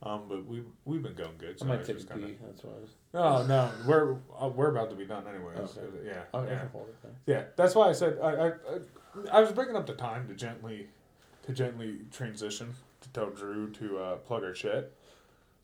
um, 0.04 0.24
but 0.28 0.46
we 0.46 0.62
we've 0.86 1.02
been 1.02 1.16
going 1.16 1.38
good. 1.38 1.56
I 1.56 1.58
So 1.60 1.66
might 1.66 1.80
it's 1.80 1.88
take 1.88 2.00
a 2.02 2.04
kinda- 2.06 2.28
pee. 2.28 2.38
That's 2.46 2.64
what 2.64 2.76
I 2.76 2.80
was. 2.82 2.90
Oh 3.14 3.48
no, 3.48 3.72
we're 3.88 4.18
uh, 4.40 4.50
we're 4.50 4.70
about 4.72 4.90
to 4.90 4.96
be 4.98 5.06
done 5.06 5.24
anyways. 5.28 5.58
Okay. 5.78 5.82
Yeah, 6.06 6.24
Oh, 6.34 6.40
I 6.42 6.46
yeah. 6.48 6.62
it. 6.64 6.70
Yeah, 7.26 7.44
that's 7.56 7.74
why 7.74 7.88
I 7.90 7.94
said 7.94 8.18
I, 8.22 8.28
I, 8.30 8.48
I, 8.48 8.52
I 9.32 9.40
was 9.40 9.52
bringing 9.54 9.76
up 9.78 9.88
the 9.88 9.94
time 9.96 10.28
to 10.28 10.34
gently, 10.36 10.88
to 11.46 11.54
gently 11.54 12.00
transition 12.12 12.74
to 13.02 13.10
tell 13.10 13.30
Drew 13.30 13.72
to 13.72 13.98
uh, 13.98 14.16
plug 14.18 14.44
our 14.44 14.54
shit. 14.54 14.94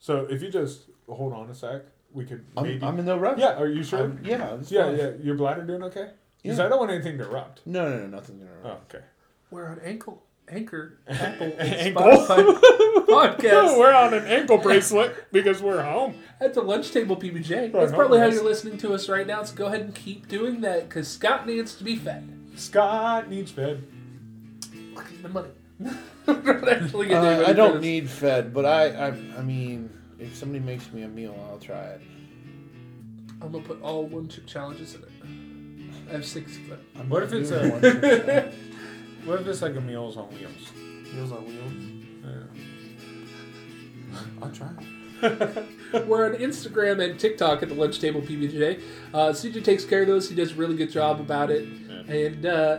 So 0.00 0.26
if 0.30 0.42
you 0.42 0.48
just 0.50 0.84
hold 1.08 1.32
on 1.34 1.50
a 1.50 1.54
sec, 1.54 1.82
we 2.14 2.24
could 2.24 2.44
I'm, 2.56 2.64
maybe. 2.64 2.84
I'm 2.86 2.98
in 2.98 3.04
no 3.04 3.18
rush. 3.18 3.38
yeah, 3.38 3.54
are 3.58 3.66
you 3.68 3.82
sure? 3.84 3.98
I'm- 4.00 4.20
yeah, 4.24 4.54
it's 4.54 4.70
yeah, 4.70 4.84
fine. 4.84 4.96
yeah. 4.96 5.10
Your 5.22 5.34
bladder 5.34 5.64
doing 5.64 5.82
okay? 5.84 6.10
Because 6.42 6.58
Yeah. 6.58 6.66
I 6.66 6.68
don't 6.68 6.78
want 6.78 6.90
anything 6.92 7.18
to 7.18 7.24
erupt. 7.24 7.60
No, 7.66 7.88
no, 7.90 7.98
no, 7.98 8.06
nothing's 8.06 8.42
gonna. 8.44 8.50
Oh, 8.64 8.78
okay. 8.88 9.04
We're 9.50 9.66
on 9.66 9.80
ankle, 9.80 10.22
anchor, 10.48 10.98
Apple, 11.08 11.52
Ankle. 11.58 12.02
Spotify 12.02 12.60
podcast 13.04 13.78
we're 13.78 13.92
on 13.94 14.14
an 14.14 14.24
ankle 14.26 14.58
bracelet 14.58 15.30
because 15.32 15.62
we're 15.62 15.82
home. 15.82 16.14
at 16.40 16.54
the 16.54 16.62
lunch 16.62 16.90
table 16.90 17.16
PBJ. 17.16 17.50
Right, 17.56 17.72
That's 17.72 17.92
probably 17.92 18.18
how 18.18 18.26
you're 18.26 18.42
listening 18.44 18.78
to 18.78 18.92
us 18.94 19.08
right 19.08 19.26
now. 19.26 19.42
So 19.42 19.54
go 19.54 19.66
ahead 19.66 19.80
and 19.82 19.94
keep 19.94 20.28
doing 20.28 20.60
that 20.62 20.88
because 20.88 21.08
Scott 21.08 21.46
needs 21.46 21.74
to 21.76 21.84
be 21.84 21.96
fed. 21.96 22.28
Scott 22.56 23.28
needs 23.28 23.50
fed. 23.50 23.82
The 25.22 25.28
money. 25.28 25.48
We're 26.26 26.60
not 26.60 27.10
Uh, 27.10 27.44
I 27.46 27.52
don't 27.52 27.80
need 27.80 28.08
fed, 28.08 28.52
but 28.54 28.64
I, 28.64 28.88
I, 28.88 29.06
I 29.38 29.42
mean, 29.42 29.90
if 30.18 30.34
somebody 30.34 30.60
makes 30.64 30.92
me 30.92 31.02
a 31.02 31.08
meal, 31.08 31.34
I'll 31.50 31.58
try 31.58 31.82
it. 31.84 32.00
I'm 33.40 33.50
gonna 33.52 33.64
put 33.64 33.80
all 33.82 34.04
one 34.06 34.28
chip 34.28 34.46
challenges 34.46 34.94
in 34.94 35.02
it. 35.02 35.08
I 36.08 36.12
have 36.12 36.24
six 36.26 36.56
of 36.56 36.68
them. 36.68 36.80
I'm 36.96 37.08
What 37.08 37.20
not 37.20 37.32
if 37.32 37.40
it's 37.40 37.50
doing 37.50 37.66
a- 37.66 37.70
one 37.72 37.80
chip 37.82 38.00
challenge. 38.26 38.54
What 39.24 39.40
if 39.40 39.46
it's 39.46 39.62
like 39.62 39.74
a 39.74 39.80
Meals 39.80 40.18
on 40.18 40.24
Wheels? 40.28 40.70
Meals 41.14 41.32
on 41.32 41.46
Wheels. 41.46 41.72
Yeah. 44.12 44.20
I'll 44.42 44.50
try. 44.50 44.68
We're 46.06 46.26
on 46.26 46.34
Instagram 46.38 47.02
and 47.02 47.18
TikTok 47.18 47.62
at 47.62 47.70
the 47.70 47.74
Lunch 47.74 47.98
Table 48.00 48.20
PBJ. 48.20 48.82
Uh, 49.14 49.28
CJ 49.30 49.64
takes 49.64 49.84
care 49.86 50.02
of 50.02 50.08
those. 50.08 50.28
He 50.28 50.34
does 50.36 50.52
a 50.52 50.56
really 50.56 50.76
good 50.76 50.90
job 50.90 51.20
about 51.20 51.50
it, 51.50 51.66
and 52.06 52.44
uh, 52.44 52.78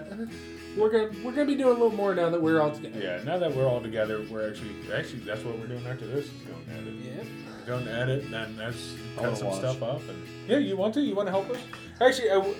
we're 0.77 0.89
gonna 0.89 1.09
we're 1.23 1.31
gonna 1.31 1.45
be 1.45 1.55
doing 1.55 1.69
a 1.77 1.79
little 1.81 1.95
more 1.95 2.13
now 2.15 2.29
that 2.29 2.41
we're 2.41 2.61
all 2.61 2.71
together. 2.71 2.99
Yeah, 2.99 3.23
now 3.23 3.37
that 3.37 3.53
we're 3.55 3.67
all 3.67 3.81
together, 3.81 4.25
we're 4.29 4.47
actually 4.49 4.75
actually 4.93 5.19
that's 5.19 5.43
what 5.43 5.57
we're 5.57 5.67
doing 5.67 5.85
after 5.87 6.05
this 6.07 6.25
is 6.25 6.31
going 6.41 6.65
to 6.65 6.71
edit. 6.73 6.93
Yeah. 6.95 7.23
Going 7.65 7.85
to 7.85 7.91
edit, 7.91 8.29
then 8.29 8.55
that's 8.57 8.93
I 9.17 9.21
cut 9.21 9.37
some 9.37 9.47
watch. 9.47 9.57
stuff 9.57 9.81
up, 9.81 10.01
and 10.07 10.23
yeah, 10.47 10.57
you 10.57 10.77
want 10.77 10.93
to? 10.95 11.01
You 11.01 11.15
want 11.15 11.27
to 11.27 11.31
help 11.31 11.49
us? 11.49 11.57
Actually, 11.99 12.29
I 12.31 12.35
w- 12.35 12.55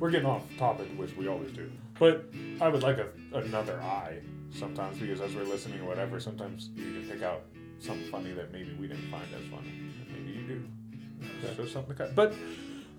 we're 0.00 0.10
getting 0.10 0.26
off 0.26 0.42
topic, 0.58 0.88
which 0.96 1.16
we 1.16 1.28
always 1.28 1.52
do. 1.52 1.70
But 1.98 2.24
I 2.60 2.68
would 2.68 2.82
like 2.82 2.98
a, 2.98 3.08
another 3.32 3.80
eye 3.80 4.18
sometimes 4.50 4.98
because 4.98 5.20
as 5.20 5.34
we're 5.34 5.44
listening 5.44 5.80
or 5.80 5.84
whatever, 5.86 6.18
sometimes 6.18 6.70
you 6.74 6.82
can 6.92 7.08
pick 7.08 7.22
out 7.22 7.42
something 7.78 8.10
funny 8.10 8.32
that 8.32 8.52
maybe 8.52 8.74
we 8.80 8.88
didn't 8.88 9.08
find 9.10 9.24
as 9.34 9.44
funny, 9.48 9.68
and 9.68 10.06
maybe 10.12 10.38
you 10.38 10.46
do. 10.48 10.62
Just 11.42 11.56
show 11.56 11.66
something 11.66 11.96
to 11.96 12.04
cut. 12.06 12.14
But 12.16 12.34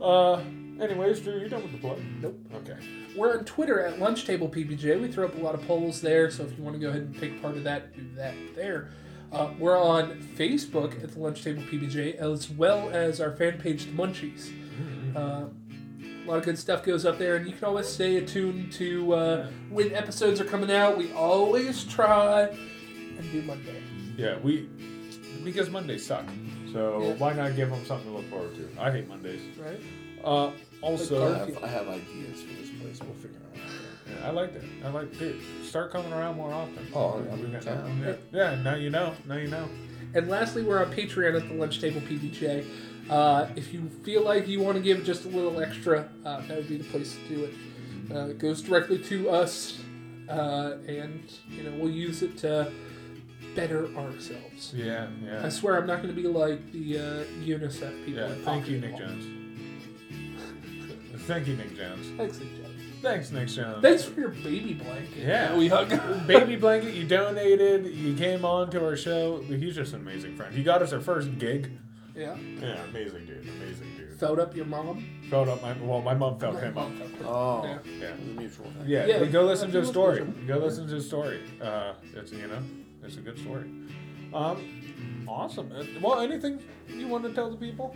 uh, 0.01 0.35
anyways, 0.79 1.19
Drew, 1.19 1.39
you 1.39 1.49
done 1.49 1.63
with 1.63 1.73
the 1.73 1.77
plug? 1.79 1.99
Nope. 2.21 2.39
Okay. 2.55 2.77
We're 3.17 3.37
on 3.39 3.45
Twitter 3.45 3.81
at 3.81 3.99
Lunch 3.99 4.25
Table 4.25 4.47
PBJ. 4.47 5.01
We 5.01 5.07
throw 5.11 5.25
up 5.25 5.35
a 5.35 5.39
lot 5.41 5.55
of 5.55 5.63
polls 5.65 6.01
there, 6.01 6.29
so 6.29 6.43
if 6.43 6.55
you 6.57 6.63
want 6.63 6.75
to 6.75 6.79
go 6.79 6.89
ahead 6.89 7.01
and 7.01 7.19
take 7.19 7.41
part 7.41 7.57
of 7.57 7.63
that, 7.63 7.95
do 7.95 8.03
that 8.15 8.35
there. 8.55 8.89
Uh, 9.31 9.49
we're 9.59 9.77
on 9.81 10.21
Facebook 10.37 11.03
at 11.03 11.11
the 11.13 11.19
Lunch 11.19 11.43
Table 11.43 11.63
PBJ, 11.63 12.15
as 12.15 12.49
well 12.49 12.89
as 12.91 13.19
our 13.19 13.35
fan 13.35 13.59
page, 13.59 13.85
The 13.85 13.91
Munchies. 13.91 14.51
Uh, 15.15 15.45
a 15.49 16.29
lot 16.29 16.37
of 16.37 16.45
good 16.45 16.59
stuff 16.59 16.83
goes 16.83 17.05
up 17.05 17.17
there, 17.17 17.37
and 17.37 17.47
you 17.47 17.53
can 17.53 17.63
always 17.65 17.87
stay 17.87 18.17
attuned 18.17 18.71
to 18.73 19.13
uh, 19.13 19.47
when 19.69 19.93
episodes 19.95 20.39
are 20.39 20.45
coming 20.45 20.71
out. 20.71 20.95
We 20.97 21.11
always 21.13 21.85
try 21.85 22.43
and 22.43 23.31
do 23.31 23.41
Monday. 23.41 23.81
Yeah, 24.15 24.37
we 24.43 24.69
because 25.43 25.69
Mondays 25.69 26.05
suck. 26.05 26.25
So 26.73 27.01
Yeah. 27.01 27.13
why 27.15 27.33
not 27.33 27.55
give 27.55 27.69
them 27.69 27.83
something 27.85 28.11
to 28.11 28.17
look 28.17 28.29
forward 28.29 28.53
to? 28.55 28.69
I 28.81 28.91
hate 28.91 29.07
Mondays. 29.07 29.41
Right? 29.57 29.79
Uh, 30.23 30.47
I 30.47 30.51
also, 30.81 31.33
have, 31.33 31.63
I 31.63 31.67
have 31.67 31.87
ideas 31.87 32.41
for 32.43 32.53
this 32.53 32.69
place. 32.81 32.99
We'll 33.01 33.13
figure 33.15 33.37
it 33.53 33.59
out. 33.59 33.67
yeah, 34.21 34.27
I 34.27 34.31
like 34.31 34.53
that. 34.53 34.63
I 34.85 34.89
like 34.89 35.17
dude. 35.17 35.41
Start 35.63 35.91
coming 35.91 36.13
around 36.13 36.35
more 36.37 36.53
often. 36.53 36.87
Oh, 36.93 37.13
I'm 37.31 37.39
We 37.39 37.45
in 37.45 37.51
got- 37.53 37.61
town. 37.63 38.01
yeah. 38.05 38.13
yeah, 38.31 38.61
now 38.61 38.75
you 38.75 38.89
know. 38.89 39.13
Now 39.27 39.35
you 39.37 39.47
know. 39.47 39.67
And 40.13 40.29
lastly, 40.29 40.63
we're 40.63 40.83
on 40.83 40.91
Patreon 40.93 41.35
at 41.41 41.47
the 41.49 41.55
Lunch 41.55 41.81
Table 41.81 42.01
PBJ. 42.01 42.65
Uh, 43.09 43.47
if 43.55 43.73
you 43.73 43.89
feel 44.03 44.23
like 44.23 44.47
you 44.47 44.59
want 44.59 44.75
to 44.77 44.83
give 44.83 45.03
just 45.03 45.25
a 45.25 45.29
little 45.29 45.59
extra, 45.61 46.07
uh, 46.25 46.41
that 46.47 46.57
would 46.57 46.67
be 46.69 46.77
the 46.77 46.83
place 46.85 47.15
to 47.15 47.35
do 47.35 47.43
it. 47.45 47.53
Uh, 48.13 48.27
it 48.29 48.37
goes 48.37 48.61
directly 48.61 48.99
to 48.99 49.29
us, 49.29 49.79
uh, 50.29 50.75
and 50.87 51.23
you 51.49 51.63
know 51.63 51.71
we'll 51.77 51.91
use 51.91 52.21
it 52.21 52.37
to 52.39 52.71
better 53.55 53.87
ourselves. 53.97 54.73
Yeah, 54.75 55.07
yeah. 55.23 55.45
I 55.45 55.49
swear 55.49 55.77
I'm 55.77 55.87
not 55.87 56.01
going 56.01 56.13
to 56.15 56.21
be 56.21 56.27
like 56.27 56.71
the 56.71 56.97
uh, 56.99 57.01
UNICEF 57.43 58.05
people. 58.05 58.21
Yeah. 58.21 58.35
Thank 58.43 58.67
you, 58.69 58.79
Nick 58.79 58.97
Jones. 58.97 59.25
Thank 61.27 61.47
you, 61.47 61.55
Nick 61.57 61.75
Jones. 61.75 62.07
Thanks, 62.17 62.39
Nick 62.39 62.55
Jones. 62.57 62.81
Thanks, 63.01 63.31
Nick 63.31 63.47
Jones. 63.49 63.81
Thanks 63.81 64.03
for 64.05 64.19
your 64.19 64.29
baby 64.29 64.73
blanket. 64.73 65.17
Yeah. 65.17 65.55
we 65.55 65.67
hung. 65.67 65.89
Baby 66.27 66.55
blanket, 66.55 66.93
you 66.95 67.05
donated. 67.05 67.85
You 67.93 68.15
came 68.15 68.43
on 68.43 68.71
to 68.71 68.83
our 68.83 68.95
show. 68.95 69.41
He's 69.41 69.75
just 69.75 69.93
an 69.93 70.01
amazing 70.01 70.35
friend. 70.35 70.53
He 70.55 70.63
got 70.63 70.81
us 70.81 70.93
our 70.93 70.99
first 71.01 71.37
gig. 71.37 71.71
yeah. 72.15 72.35
Yeah, 72.59 72.81
amazing 72.85 73.25
dude. 73.27 73.47
Amazing 73.47 73.87
dude. 73.97 74.19
Felt 74.19 74.39
up 74.39 74.55
your 74.55 74.65
mom. 74.65 75.05
Felt 75.29 75.47
up 75.47 75.61
my 75.61 75.73
well, 75.73 76.01
my 76.01 76.15
mom 76.15 76.39
felt 76.39 76.59
him 76.59 76.75
up. 76.77 76.89
Oh, 77.23 77.63
Yeah. 77.63 77.77
Yeah. 77.99 78.07
it 78.07 78.19
was 78.19 78.29
a 78.29 78.31
mutual 78.39 78.65
thing. 78.65 78.83
Yeah, 78.87 79.05
Yeah, 79.05 79.25
go 79.25 79.43
listen 79.43 79.71
to 79.71 79.79
his 79.81 79.89
story. 79.89 80.21
like 80.21 80.47
Go 80.47 80.57
listen 80.57 80.87
to 80.87 80.95
his 80.95 81.05
story. 81.05 81.41
Uh, 81.61 81.93
it's 82.15 82.31
you 82.31 82.47
know, 82.47 82.61
it's 83.03 83.17
a 83.17 83.21
good 83.21 83.37
story. 83.37 83.69
Um, 84.33 85.25
awesome. 85.27 85.71
Uh, 85.71 85.83
Well, 86.01 86.19
anything 86.19 86.59
you 86.87 87.07
want 87.07 87.25
to 87.25 87.33
tell 87.33 87.51
the 87.51 87.57
people? 87.57 87.95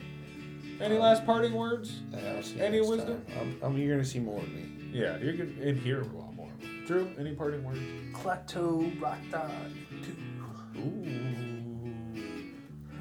Any 0.81 0.97
last 0.97 1.25
parting 1.25 1.53
words? 1.53 2.01
Yeah, 2.11 2.33
I'll 2.35 2.43
see 2.43 2.55
you 2.55 2.63
Any 2.63 2.81
wisdom? 2.81 3.23
I'm, 3.39 3.57
I'm, 3.61 3.77
you're 3.77 3.95
gonna 3.95 4.05
see 4.05 4.19
more 4.19 4.39
of 4.39 4.49
me. 4.49 4.65
Yeah, 4.91 5.17
you're 5.19 5.33
gonna 5.33 5.51
and 5.61 5.77
hear 5.77 6.01
a 6.01 6.05
lot 6.05 6.35
more. 6.35 6.49
Drew, 6.87 7.07
any 7.19 7.33
parting 7.35 7.63
words? 7.63 7.79
Klaatu 8.13 8.99
Rata 8.99 9.51
2. 10.73 10.79
Ooh. 10.79 11.71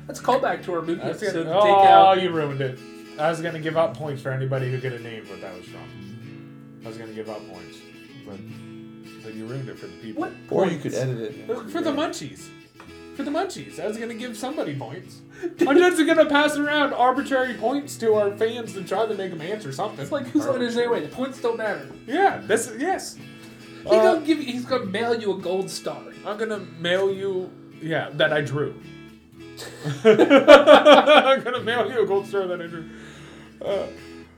Let's 0.07 0.21
call 0.21 0.41
back 0.41 0.63
to 0.65 0.75
our 0.75 0.83
movie 0.83 1.01
I 1.01 1.11
episode. 1.11 1.45
gonna, 1.45 1.55
to 1.55 1.61
take 1.61 1.71
oh, 1.71 1.87
out. 1.87 2.23
you 2.23 2.31
ruined 2.31 2.61
it. 2.61 2.79
I 3.19 3.31
was 3.31 3.41
gonna 3.41 3.61
give 3.61 3.77
out 3.77 3.95
points 3.95 4.21
for 4.21 4.31
anybody 4.31 4.71
who 4.71 4.79
could 4.81 4.93
have 4.93 5.03
named 5.03 5.29
what 5.29 5.41
that 5.41 5.57
was 5.57 5.65
from. 5.67 6.81
I 6.85 6.89
was 6.89 6.99
gonna 6.99 7.13
give 7.13 7.31
out 7.31 7.49
points, 7.49 7.79
but 8.27 8.39
but 9.23 9.35
you 9.35 9.47
ruined 9.47 9.69
it 9.69 9.79
for 9.79 9.87
the 9.87 9.97
people. 9.97 10.21
What? 10.23 10.33
Or 10.51 10.67
you 10.67 10.79
could 10.79 10.95
edit 10.95 11.19
it. 11.19 11.71
For 11.71 11.81
the 11.81 11.93
munchies. 11.93 12.49
For 13.21 13.31
the 13.31 13.37
munchies. 13.39 13.79
I 13.79 13.87
was 13.87 13.99
gonna 13.99 14.15
give 14.15 14.35
somebody 14.35 14.75
points. 14.75 15.21
I'm 15.61 15.77
just 15.77 15.99
gonna 16.07 16.25
pass 16.25 16.57
around 16.57 16.95
arbitrary 16.95 17.53
points 17.53 17.99
to 17.99 18.15
our 18.15 18.35
fans 18.35 18.73
to 18.73 18.83
try 18.83 19.05
to 19.05 19.13
make 19.15 19.31
them 19.31 19.43
answer 19.43 19.73
something. 19.73 20.01
It's 20.01 20.11
like 20.11 20.27
who's 20.29 20.47
on 20.47 20.59
his 20.59 20.75
way? 20.77 21.01
The 21.01 21.09
points 21.09 21.39
don't 21.39 21.59
matter. 21.59 21.87
Yeah, 22.07 22.39
this 22.47 22.73
yes. 22.79 23.17
He 23.17 23.89
Uh, 23.91 24.15
gonna 24.15 24.25
give 24.27 24.39
you, 24.39 24.45
he's 24.53 24.65
gonna 24.65 24.87
mail 24.87 25.21
you 25.21 25.33
a 25.33 25.39
gold 25.39 25.69
star. 25.69 26.03
I'm 26.25 26.39
gonna 26.39 26.61
mail 26.79 27.13
you. 27.13 27.51
Yeah, 27.83 28.09
that 28.15 28.33
I 28.33 28.41
drew. 28.41 28.75
I'm 30.05 31.43
gonna 31.43 31.61
mail 31.61 31.91
you 31.93 32.03
a 32.03 32.07
gold 32.07 32.27
star 32.27 32.47
that 32.47 32.63
I 32.63 32.67
drew. 32.69 32.89
Uh, 33.61 33.87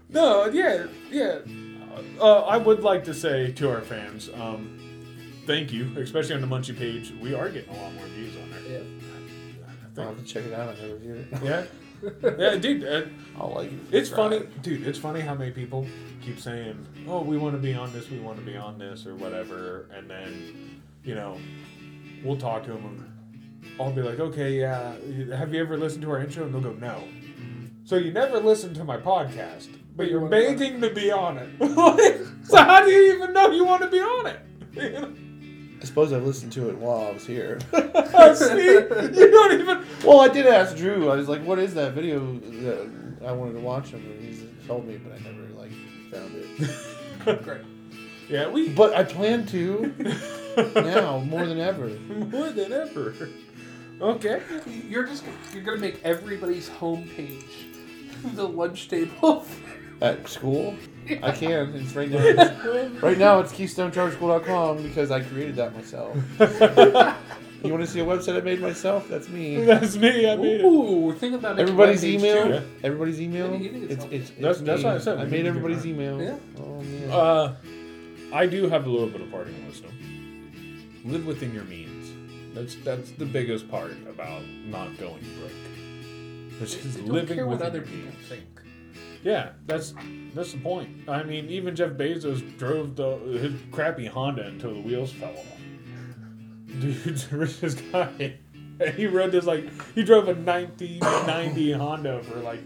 no, 0.09 0.47
yeah, 0.47 0.87
yeah. 1.09 1.39
Uh, 2.21 2.41
I 2.41 2.57
would 2.57 2.83
like 2.83 3.05
to 3.05 3.15
say 3.15 3.53
to 3.53 3.71
our 3.71 3.81
fans, 3.83 4.29
um, 4.35 4.79
thank 5.47 5.73
you, 5.73 5.93
especially 5.99 6.35
on 6.35 6.41
the 6.41 6.47
Munchie 6.47 6.77
page. 6.77 7.13
We 7.21 7.35
are 7.35 7.49
getting 7.51 7.75
a 7.75 7.83
lot 7.83 7.95
more 7.95 8.07
views 8.07 8.35
on 8.37 8.51
there. 8.51 8.61
Yeah. 8.81 10.03
I'll 10.03 10.09
have 10.09 10.19
to 10.19 10.25
check 10.25 10.45
it 10.45 10.53
out. 10.55 10.75
I 10.77 10.81
never 10.81 10.97
viewed 10.97 11.19
it. 11.33 11.43
Yeah, 12.25 12.37
yeah, 12.37 12.57
dude. 12.57 12.85
Uh, 12.85 13.03
I'll 13.39 13.53
like 13.55 13.71
it. 13.71 13.79
It's 13.93 14.09
Subscribe. 14.09 14.33
funny, 14.33 14.47
dude. 14.63 14.87
It's 14.87 14.99
funny 14.99 15.21
how 15.21 15.35
many 15.35 15.53
people 15.53 15.87
keep 16.21 16.41
saying, 16.41 16.85
"Oh, 17.07 17.23
we 17.23 17.39
want 17.39 17.55
to 17.55 17.63
be 17.63 17.75
on 17.75 17.93
this, 17.93 18.11
we 18.11 18.19
want 18.19 18.39
to 18.39 18.45
be 18.45 18.57
on 18.57 18.77
this, 18.77 19.07
or 19.07 19.15
whatever," 19.15 19.87
and 19.95 20.11
then, 20.11 20.81
you 21.05 21.15
know, 21.15 21.39
we'll 22.25 22.39
talk 22.39 22.65
to 22.65 22.73
them. 22.73 22.85
And 22.87 23.73
I'll 23.81 23.93
be 23.93 24.03
like, 24.03 24.19
"Okay, 24.19 24.59
yeah. 24.59 24.95
Have 25.37 25.55
you 25.55 25.61
ever 25.61 25.77
listened 25.77 26.03
to 26.03 26.11
our 26.11 26.19
intro?" 26.21 26.45
And 26.45 26.53
they'll 26.53 26.61
go, 26.61 26.73
"No." 26.73 27.05
So 27.85 27.97
you 27.97 28.11
never 28.13 28.41
listened 28.41 28.75
to 28.77 28.85
my 28.85 28.97
podcast, 28.97 29.69
but 29.95 30.09
you're 30.11 30.21
wanna 30.21 30.37
be 30.37 30.47
on 30.47 30.57
begging 30.57 30.81
to 30.81 30.91
be 30.91 31.13
on 31.13 31.39
it. 31.39 32.27
so 32.45 32.57
how 32.57 32.85
do 32.85 32.91
you 32.91 33.15
even 33.15 33.33
know 33.33 33.51
you 33.51 33.65
want 33.65 33.83
to 33.83 33.89
be 33.89 34.01
on 34.01 34.27
it? 34.27 35.09
I 35.83 35.85
suppose 35.85 36.13
I 36.13 36.19
listened 36.19 36.53
to 36.53 36.69
it 36.71 36.79
while 36.79 37.09
I 37.09 37.11
was 37.11 37.27
here. 37.27 37.59
See, 38.35 38.73
you 38.73 39.31
don't 39.31 39.61
even. 39.61 39.85
well, 40.05 40.21
I 40.21 40.29
did 40.29 40.47
ask 40.47 40.77
Drew. 40.77 41.11
I 41.11 41.17
was 41.17 41.29
like, 41.29 41.43
"What 41.45 41.59
is 41.59 41.75
that 41.75 41.93
video 41.93 42.39
that 42.63 42.89
I 43.27 43.33
wanted 43.33 43.55
to 43.55 43.61
watch?" 43.61 43.89
Him, 43.89 44.01
and 44.01 44.21
he 44.23 44.47
told 44.69 44.87
me, 44.87 44.99
but 44.99 45.13
I 45.13 45.19
never 45.19 45.43
like 45.59 45.73
found 46.13 46.33
it. 46.37 47.43
Great. 47.45 47.63
Yeah, 48.29 48.49
we 48.49 48.69
But 48.69 48.95
I 48.95 49.03
plan 49.03 49.45
to 49.47 49.93
now 50.77 51.19
more 51.19 51.47
than 51.47 51.59
ever. 51.59 51.89
more 51.89 52.51
than 52.51 52.73
ever. 52.73 53.15
Okay. 54.01 54.41
You're 54.89 55.05
just 55.05 55.25
you're 55.53 55.65
gonna 55.65 55.79
make 55.81 56.01
everybody's 56.05 56.69
homepage 56.71 57.43
the 58.35 58.47
lunch 58.47 58.89
table. 58.89 59.45
At 60.03 60.29
school, 60.29 60.75
I 61.23 61.31
can. 61.31 61.75
It's 61.77 61.95
right 61.95 62.11
now. 62.11 62.99
right 63.01 63.19
now, 63.19 63.39
it's 63.41 63.53
KeystoneCharterSchool.com 63.53 64.83
because 64.83 65.11
I 65.11 65.21
created 65.21 65.57
that 65.57 65.75
myself. 65.75 66.17
you 67.63 67.71
want 67.71 67.83
to 67.83 67.87
see 67.87 68.01
a 68.01 68.05
website 68.05 68.37
I 68.37 68.41
made 68.41 68.61
myself? 68.61 69.09
That's 69.09 69.29
me. 69.29 69.65
That's 69.65 69.97
me. 69.97 70.29
I 70.29 70.35
made 70.37 70.61
it. 70.61 70.65
Ooh, 70.65 71.13
think 71.13 71.35
about 71.37 71.57
making 71.57 71.71
Everybody's 71.73 72.05
email. 72.05 72.43
too. 72.45 72.51
Yeah. 72.55 72.61
Everybody's 72.83 73.21
email. 73.21 73.51
Yeah, 73.53 73.57
you 73.59 73.71
think 73.71 73.85
it's 73.85 73.93
It's, 73.93 74.01
helpful. 74.03 74.19
it's, 74.19 74.31
it's 74.31 74.41
That's- 74.41 74.61
that's 74.61 74.79
me. 74.83 74.85
what 74.89 74.95
I 74.95 74.99
said. 74.99 75.19
I 75.19 75.25
made 75.25 75.47
everybody's 75.47 75.87
email. 75.87 76.21
Yeah. 76.21 76.37
Oh 76.59 76.81
man. 76.83 77.11
Uh, 77.11 77.55
I 78.35 78.47
do 78.47 78.69
have 78.69 78.87
a 78.87 78.91
little 78.91 79.09
bit 79.09 79.21
of 79.21 79.31
parting 79.31 79.65
wisdom. 79.67 79.93
Live 81.05 81.27
within 81.27 81.55
your 81.55 81.65
means. 81.65 82.11
That's 82.55 82.75
that's 82.77 83.11
the 83.13 83.25
biggest 83.27 83.71
part 83.71 83.93
about 84.09 84.43
not 84.67 84.97
going 84.99 85.23
broke. 85.39 86.61
Which 86.61 86.75
is 86.75 86.97
I 86.97 87.01
don't 87.01 87.09
living 87.09 87.37
care 87.37 87.47
what 87.47 87.63
other 87.63 87.81
people 87.83 87.99
means. 88.13 88.29
think. 88.29 88.43
Yeah, 89.23 89.51
that's 89.67 89.95
that's 90.35 90.53
the 90.53 90.59
point. 90.59 91.09
I 91.09 91.23
mean, 91.23 91.49
even 91.49 91.77
Jeff 91.77 91.93
Bezos 91.93 92.59
drove 92.59 92.97
the 92.97 93.17
his 93.17 93.55
crappy 93.71 94.07
Honda 94.07 94.47
until 94.47 94.75
the 94.75 94.81
wheels 94.81 95.13
fell 95.13 95.31
off. 95.31 95.47
Dude's 96.81 97.29
the 97.29 97.37
richest 97.37 97.83
guy. 97.93 98.39
And 98.81 98.95
he 98.95 99.07
rode 99.07 99.33
this 99.33 99.45
like 99.45 99.71
he 99.95 100.03
drove 100.03 100.29
a 100.29 100.35
1990 100.35 101.73
Honda 101.73 102.23
for 102.23 102.39
like 102.41 102.61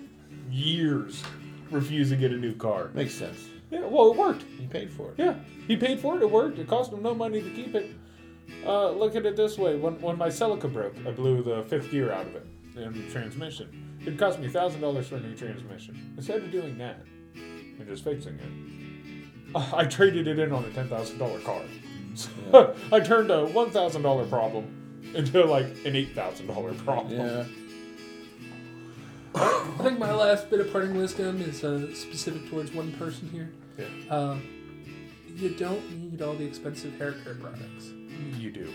years, 0.51 1.23
refused 1.71 2.11
to 2.11 2.17
get 2.17 2.33
a 2.33 2.37
new 2.37 2.55
car. 2.55 2.91
Makes 2.95 3.15
sense. 3.15 3.49
Yeah, 3.71 3.81
well, 3.81 4.13
it 4.13 4.17
worked. 4.17 4.45
He 4.59 4.67
paid 4.67 4.91
for 4.91 5.11
it. 5.11 5.15
Yeah, 5.19 5.35
he 5.67 5.77
paid 5.77 5.99
for 6.01 6.17
it. 6.17 6.23
It 6.23 6.31
worked. 6.31 6.59
It 6.59 6.69
cost 6.69 6.93
him 6.93 7.03
no 7.03 7.15
money 7.15 7.43
to 7.43 7.51
keep 7.51 7.75
it. 7.75 7.91
Uh, 8.65 8.91
look 8.93 9.17
at 9.17 9.27
it 9.27 9.37
this 9.37 9.59
way: 9.59 9.77
when 9.77 10.01
when 10.01 10.17
my 10.17 10.29
Celica 10.29 10.73
broke, 10.73 10.95
I 11.07 11.11
blew 11.11 11.43
the 11.43 11.65
fifth 11.65 11.91
gear 11.91 12.13
out 12.13 12.27
of 12.27 12.37
it 12.37 12.47
in 12.77 12.93
the 12.93 13.11
transmission. 13.11 13.86
It 14.07 14.19
cost 14.19 14.39
me 14.39 14.49
thousand 14.49 14.81
dollars 14.81 15.09
for 15.09 15.17
a 15.17 15.21
new 15.21 15.35
transmission. 15.35 16.15
Instead 16.17 16.45
of 16.45 16.51
doing 16.53 16.79
that 16.79 17.05
and 17.35 17.87
just 17.87 18.05
fixing 18.05 18.35
it, 18.35 19.55
uh, 19.55 19.71
I 19.75 19.85
traded 19.85 20.29
it 20.29 20.39
in 20.39 20.53
on 20.53 20.65
a 20.65 20.71
ten 20.71 20.89
thousand 20.89 21.19
dollar 21.19 21.41
car. 21.41 21.63
So 22.15 22.75
I 22.93 23.01
turned 23.01 23.31
a 23.31 23.45
one 23.47 23.71
thousand 23.71 24.03
dollar 24.03 24.25
problem 24.27 25.11
into 25.15 25.45
like 25.45 25.67
an 25.85 25.97
eight 25.97 26.15
thousand 26.15 26.47
dollar 26.47 26.73
problem. 26.75 27.19
Yeah. 27.19 27.45
I 29.35 29.83
think 29.83 29.99
my 29.99 30.15
last 30.15 30.49
bit 30.49 30.61
of 30.61 30.73
parting 30.73 30.97
wisdom 30.97 31.43
is 31.43 31.63
uh, 31.63 31.93
specific 31.95 32.49
towards 32.49 32.73
one 32.73 32.93
person 32.93 33.29
here. 33.29 33.53
Yeah. 33.77 34.15
Uh, 34.15 34.39
you 35.35 35.51
don't 35.51 35.91
need 35.91 36.23
all 36.23 36.33
the 36.33 36.47
expensive 36.47 36.97
hair 36.97 37.13
care 37.13 37.35
products. 37.35 37.91
You 38.39 38.51
do. 38.51 38.73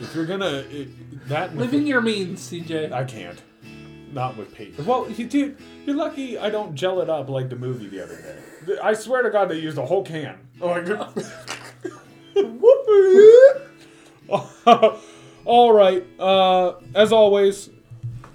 If 0.00 0.14
you're 0.14 0.26
gonna 0.26 0.64
it, 0.70 1.28
that 1.28 1.54
Living 1.54 1.86
your 1.86 2.00
means, 2.00 2.50
CJ. 2.50 2.90
I 2.92 3.04
can't. 3.04 3.40
Not 4.12 4.36
with 4.36 4.52
paper. 4.54 4.82
Well, 4.82 5.08
you, 5.10 5.26
dude, 5.26 5.56
you're 5.86 5.96
lucky 5.96 6.36
I 6.38 6.50
don't 6.50 6.74
gel 6.74 7.00
it 7.00 7.08
up 7.08 7.28
like 7.28 7.48
the 7.48 7.56
movie 7.56 7.86
the 7.86 8.02
other 8.02 8.16
day. 8.16 8.78
I 8.82 8.92
swear 8.92 9.22
to 9.22 9.30
God, 9.30 9.48
they 9.48 9.58
used 9.58 9.78
a 9.78 9.86
whole 9.86 10.04
can. 10.04 10.36
Like, 10.58 10.88
all 15.44 15.72
right. 15.72 16.04
Uh, 16.18 16.74
as 16.94 17.12
always, 17.12 17.70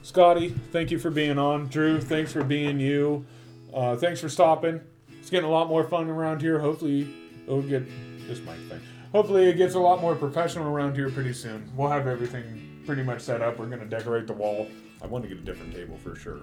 Scotty, 0.02 0.50
thank 0.72 0.92
you 0.92 1.00
for 1.00 1.12
being 1.12 1.38
on. 1.38 1.68
Drew, 1.68 2.00
thanks 2.00 2.32
for 2.32 2.44
being 2.44 2.80
you. 2.80 3.26
Uh, 3.74 3.98
thanks 3.98 4.22
for 4.22 4.30
stopping. 4.30 4.80
It's 5.20 5.30
getting 5.30 5.50
a 5.50 5.52
lot 5.52 5.68
more 5.68 5.84
fun 5.84 6.10
around 6.10 6.42
here. 6.42 6.60
Hopefully, 6.60 7.14
it'll 7.44 7.62
get 7.62 7.84
this 8.28 8.40
mic 8.40 8.58
thing. 8.70 8.80
Hopefully, 9.12 9.50
it 9.50 9.58
gets 9.58 9.76
a 9.76 9.80
lot 9.80 10.00
more 10.02 10.16
professional 10.16 10.68
around 10.68 10.96
here 10.96 11.10
pretty 11.10 11.34
soon. 11.34 11.70
We'll 11.76 11.90
have 11.90 12.08
everything 12.08 12.84
pretty 12.86 13.04
much 13.04 13.22
set 13.22 13.42
up. 13.42 13.58
We're 13.60 13.68
gonna 13.68 13.86
decorate 13.86 14.28
the 14.28 14.34
wall. 14.34 14.68
I 15.06 15.08
want 15.08 15.24
to 15.24 15.30
get 15.30 15.38
a 15.38 15.42
different 15.42 15.72
table 15.72 16.00
for 16.04 16.16
sure. 16.16 16.42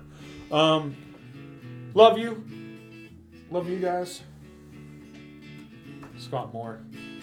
Um, 0.53 0.95
love 1.95 2.17
you. 2.17 2.45
Love 3.51 3.69
you 3.69 3.81
guys. 3.81 4.23
Scott 6.17 6.55
Moore. 6.55 6.79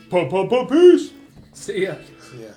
Po 0.10 0.28
po 0.28 0.48
po 0.48 0.66
peace. 0.66 1.14
See 1.54 1.84
ya. 1.84 1.96
Yeah. 2.38 2.52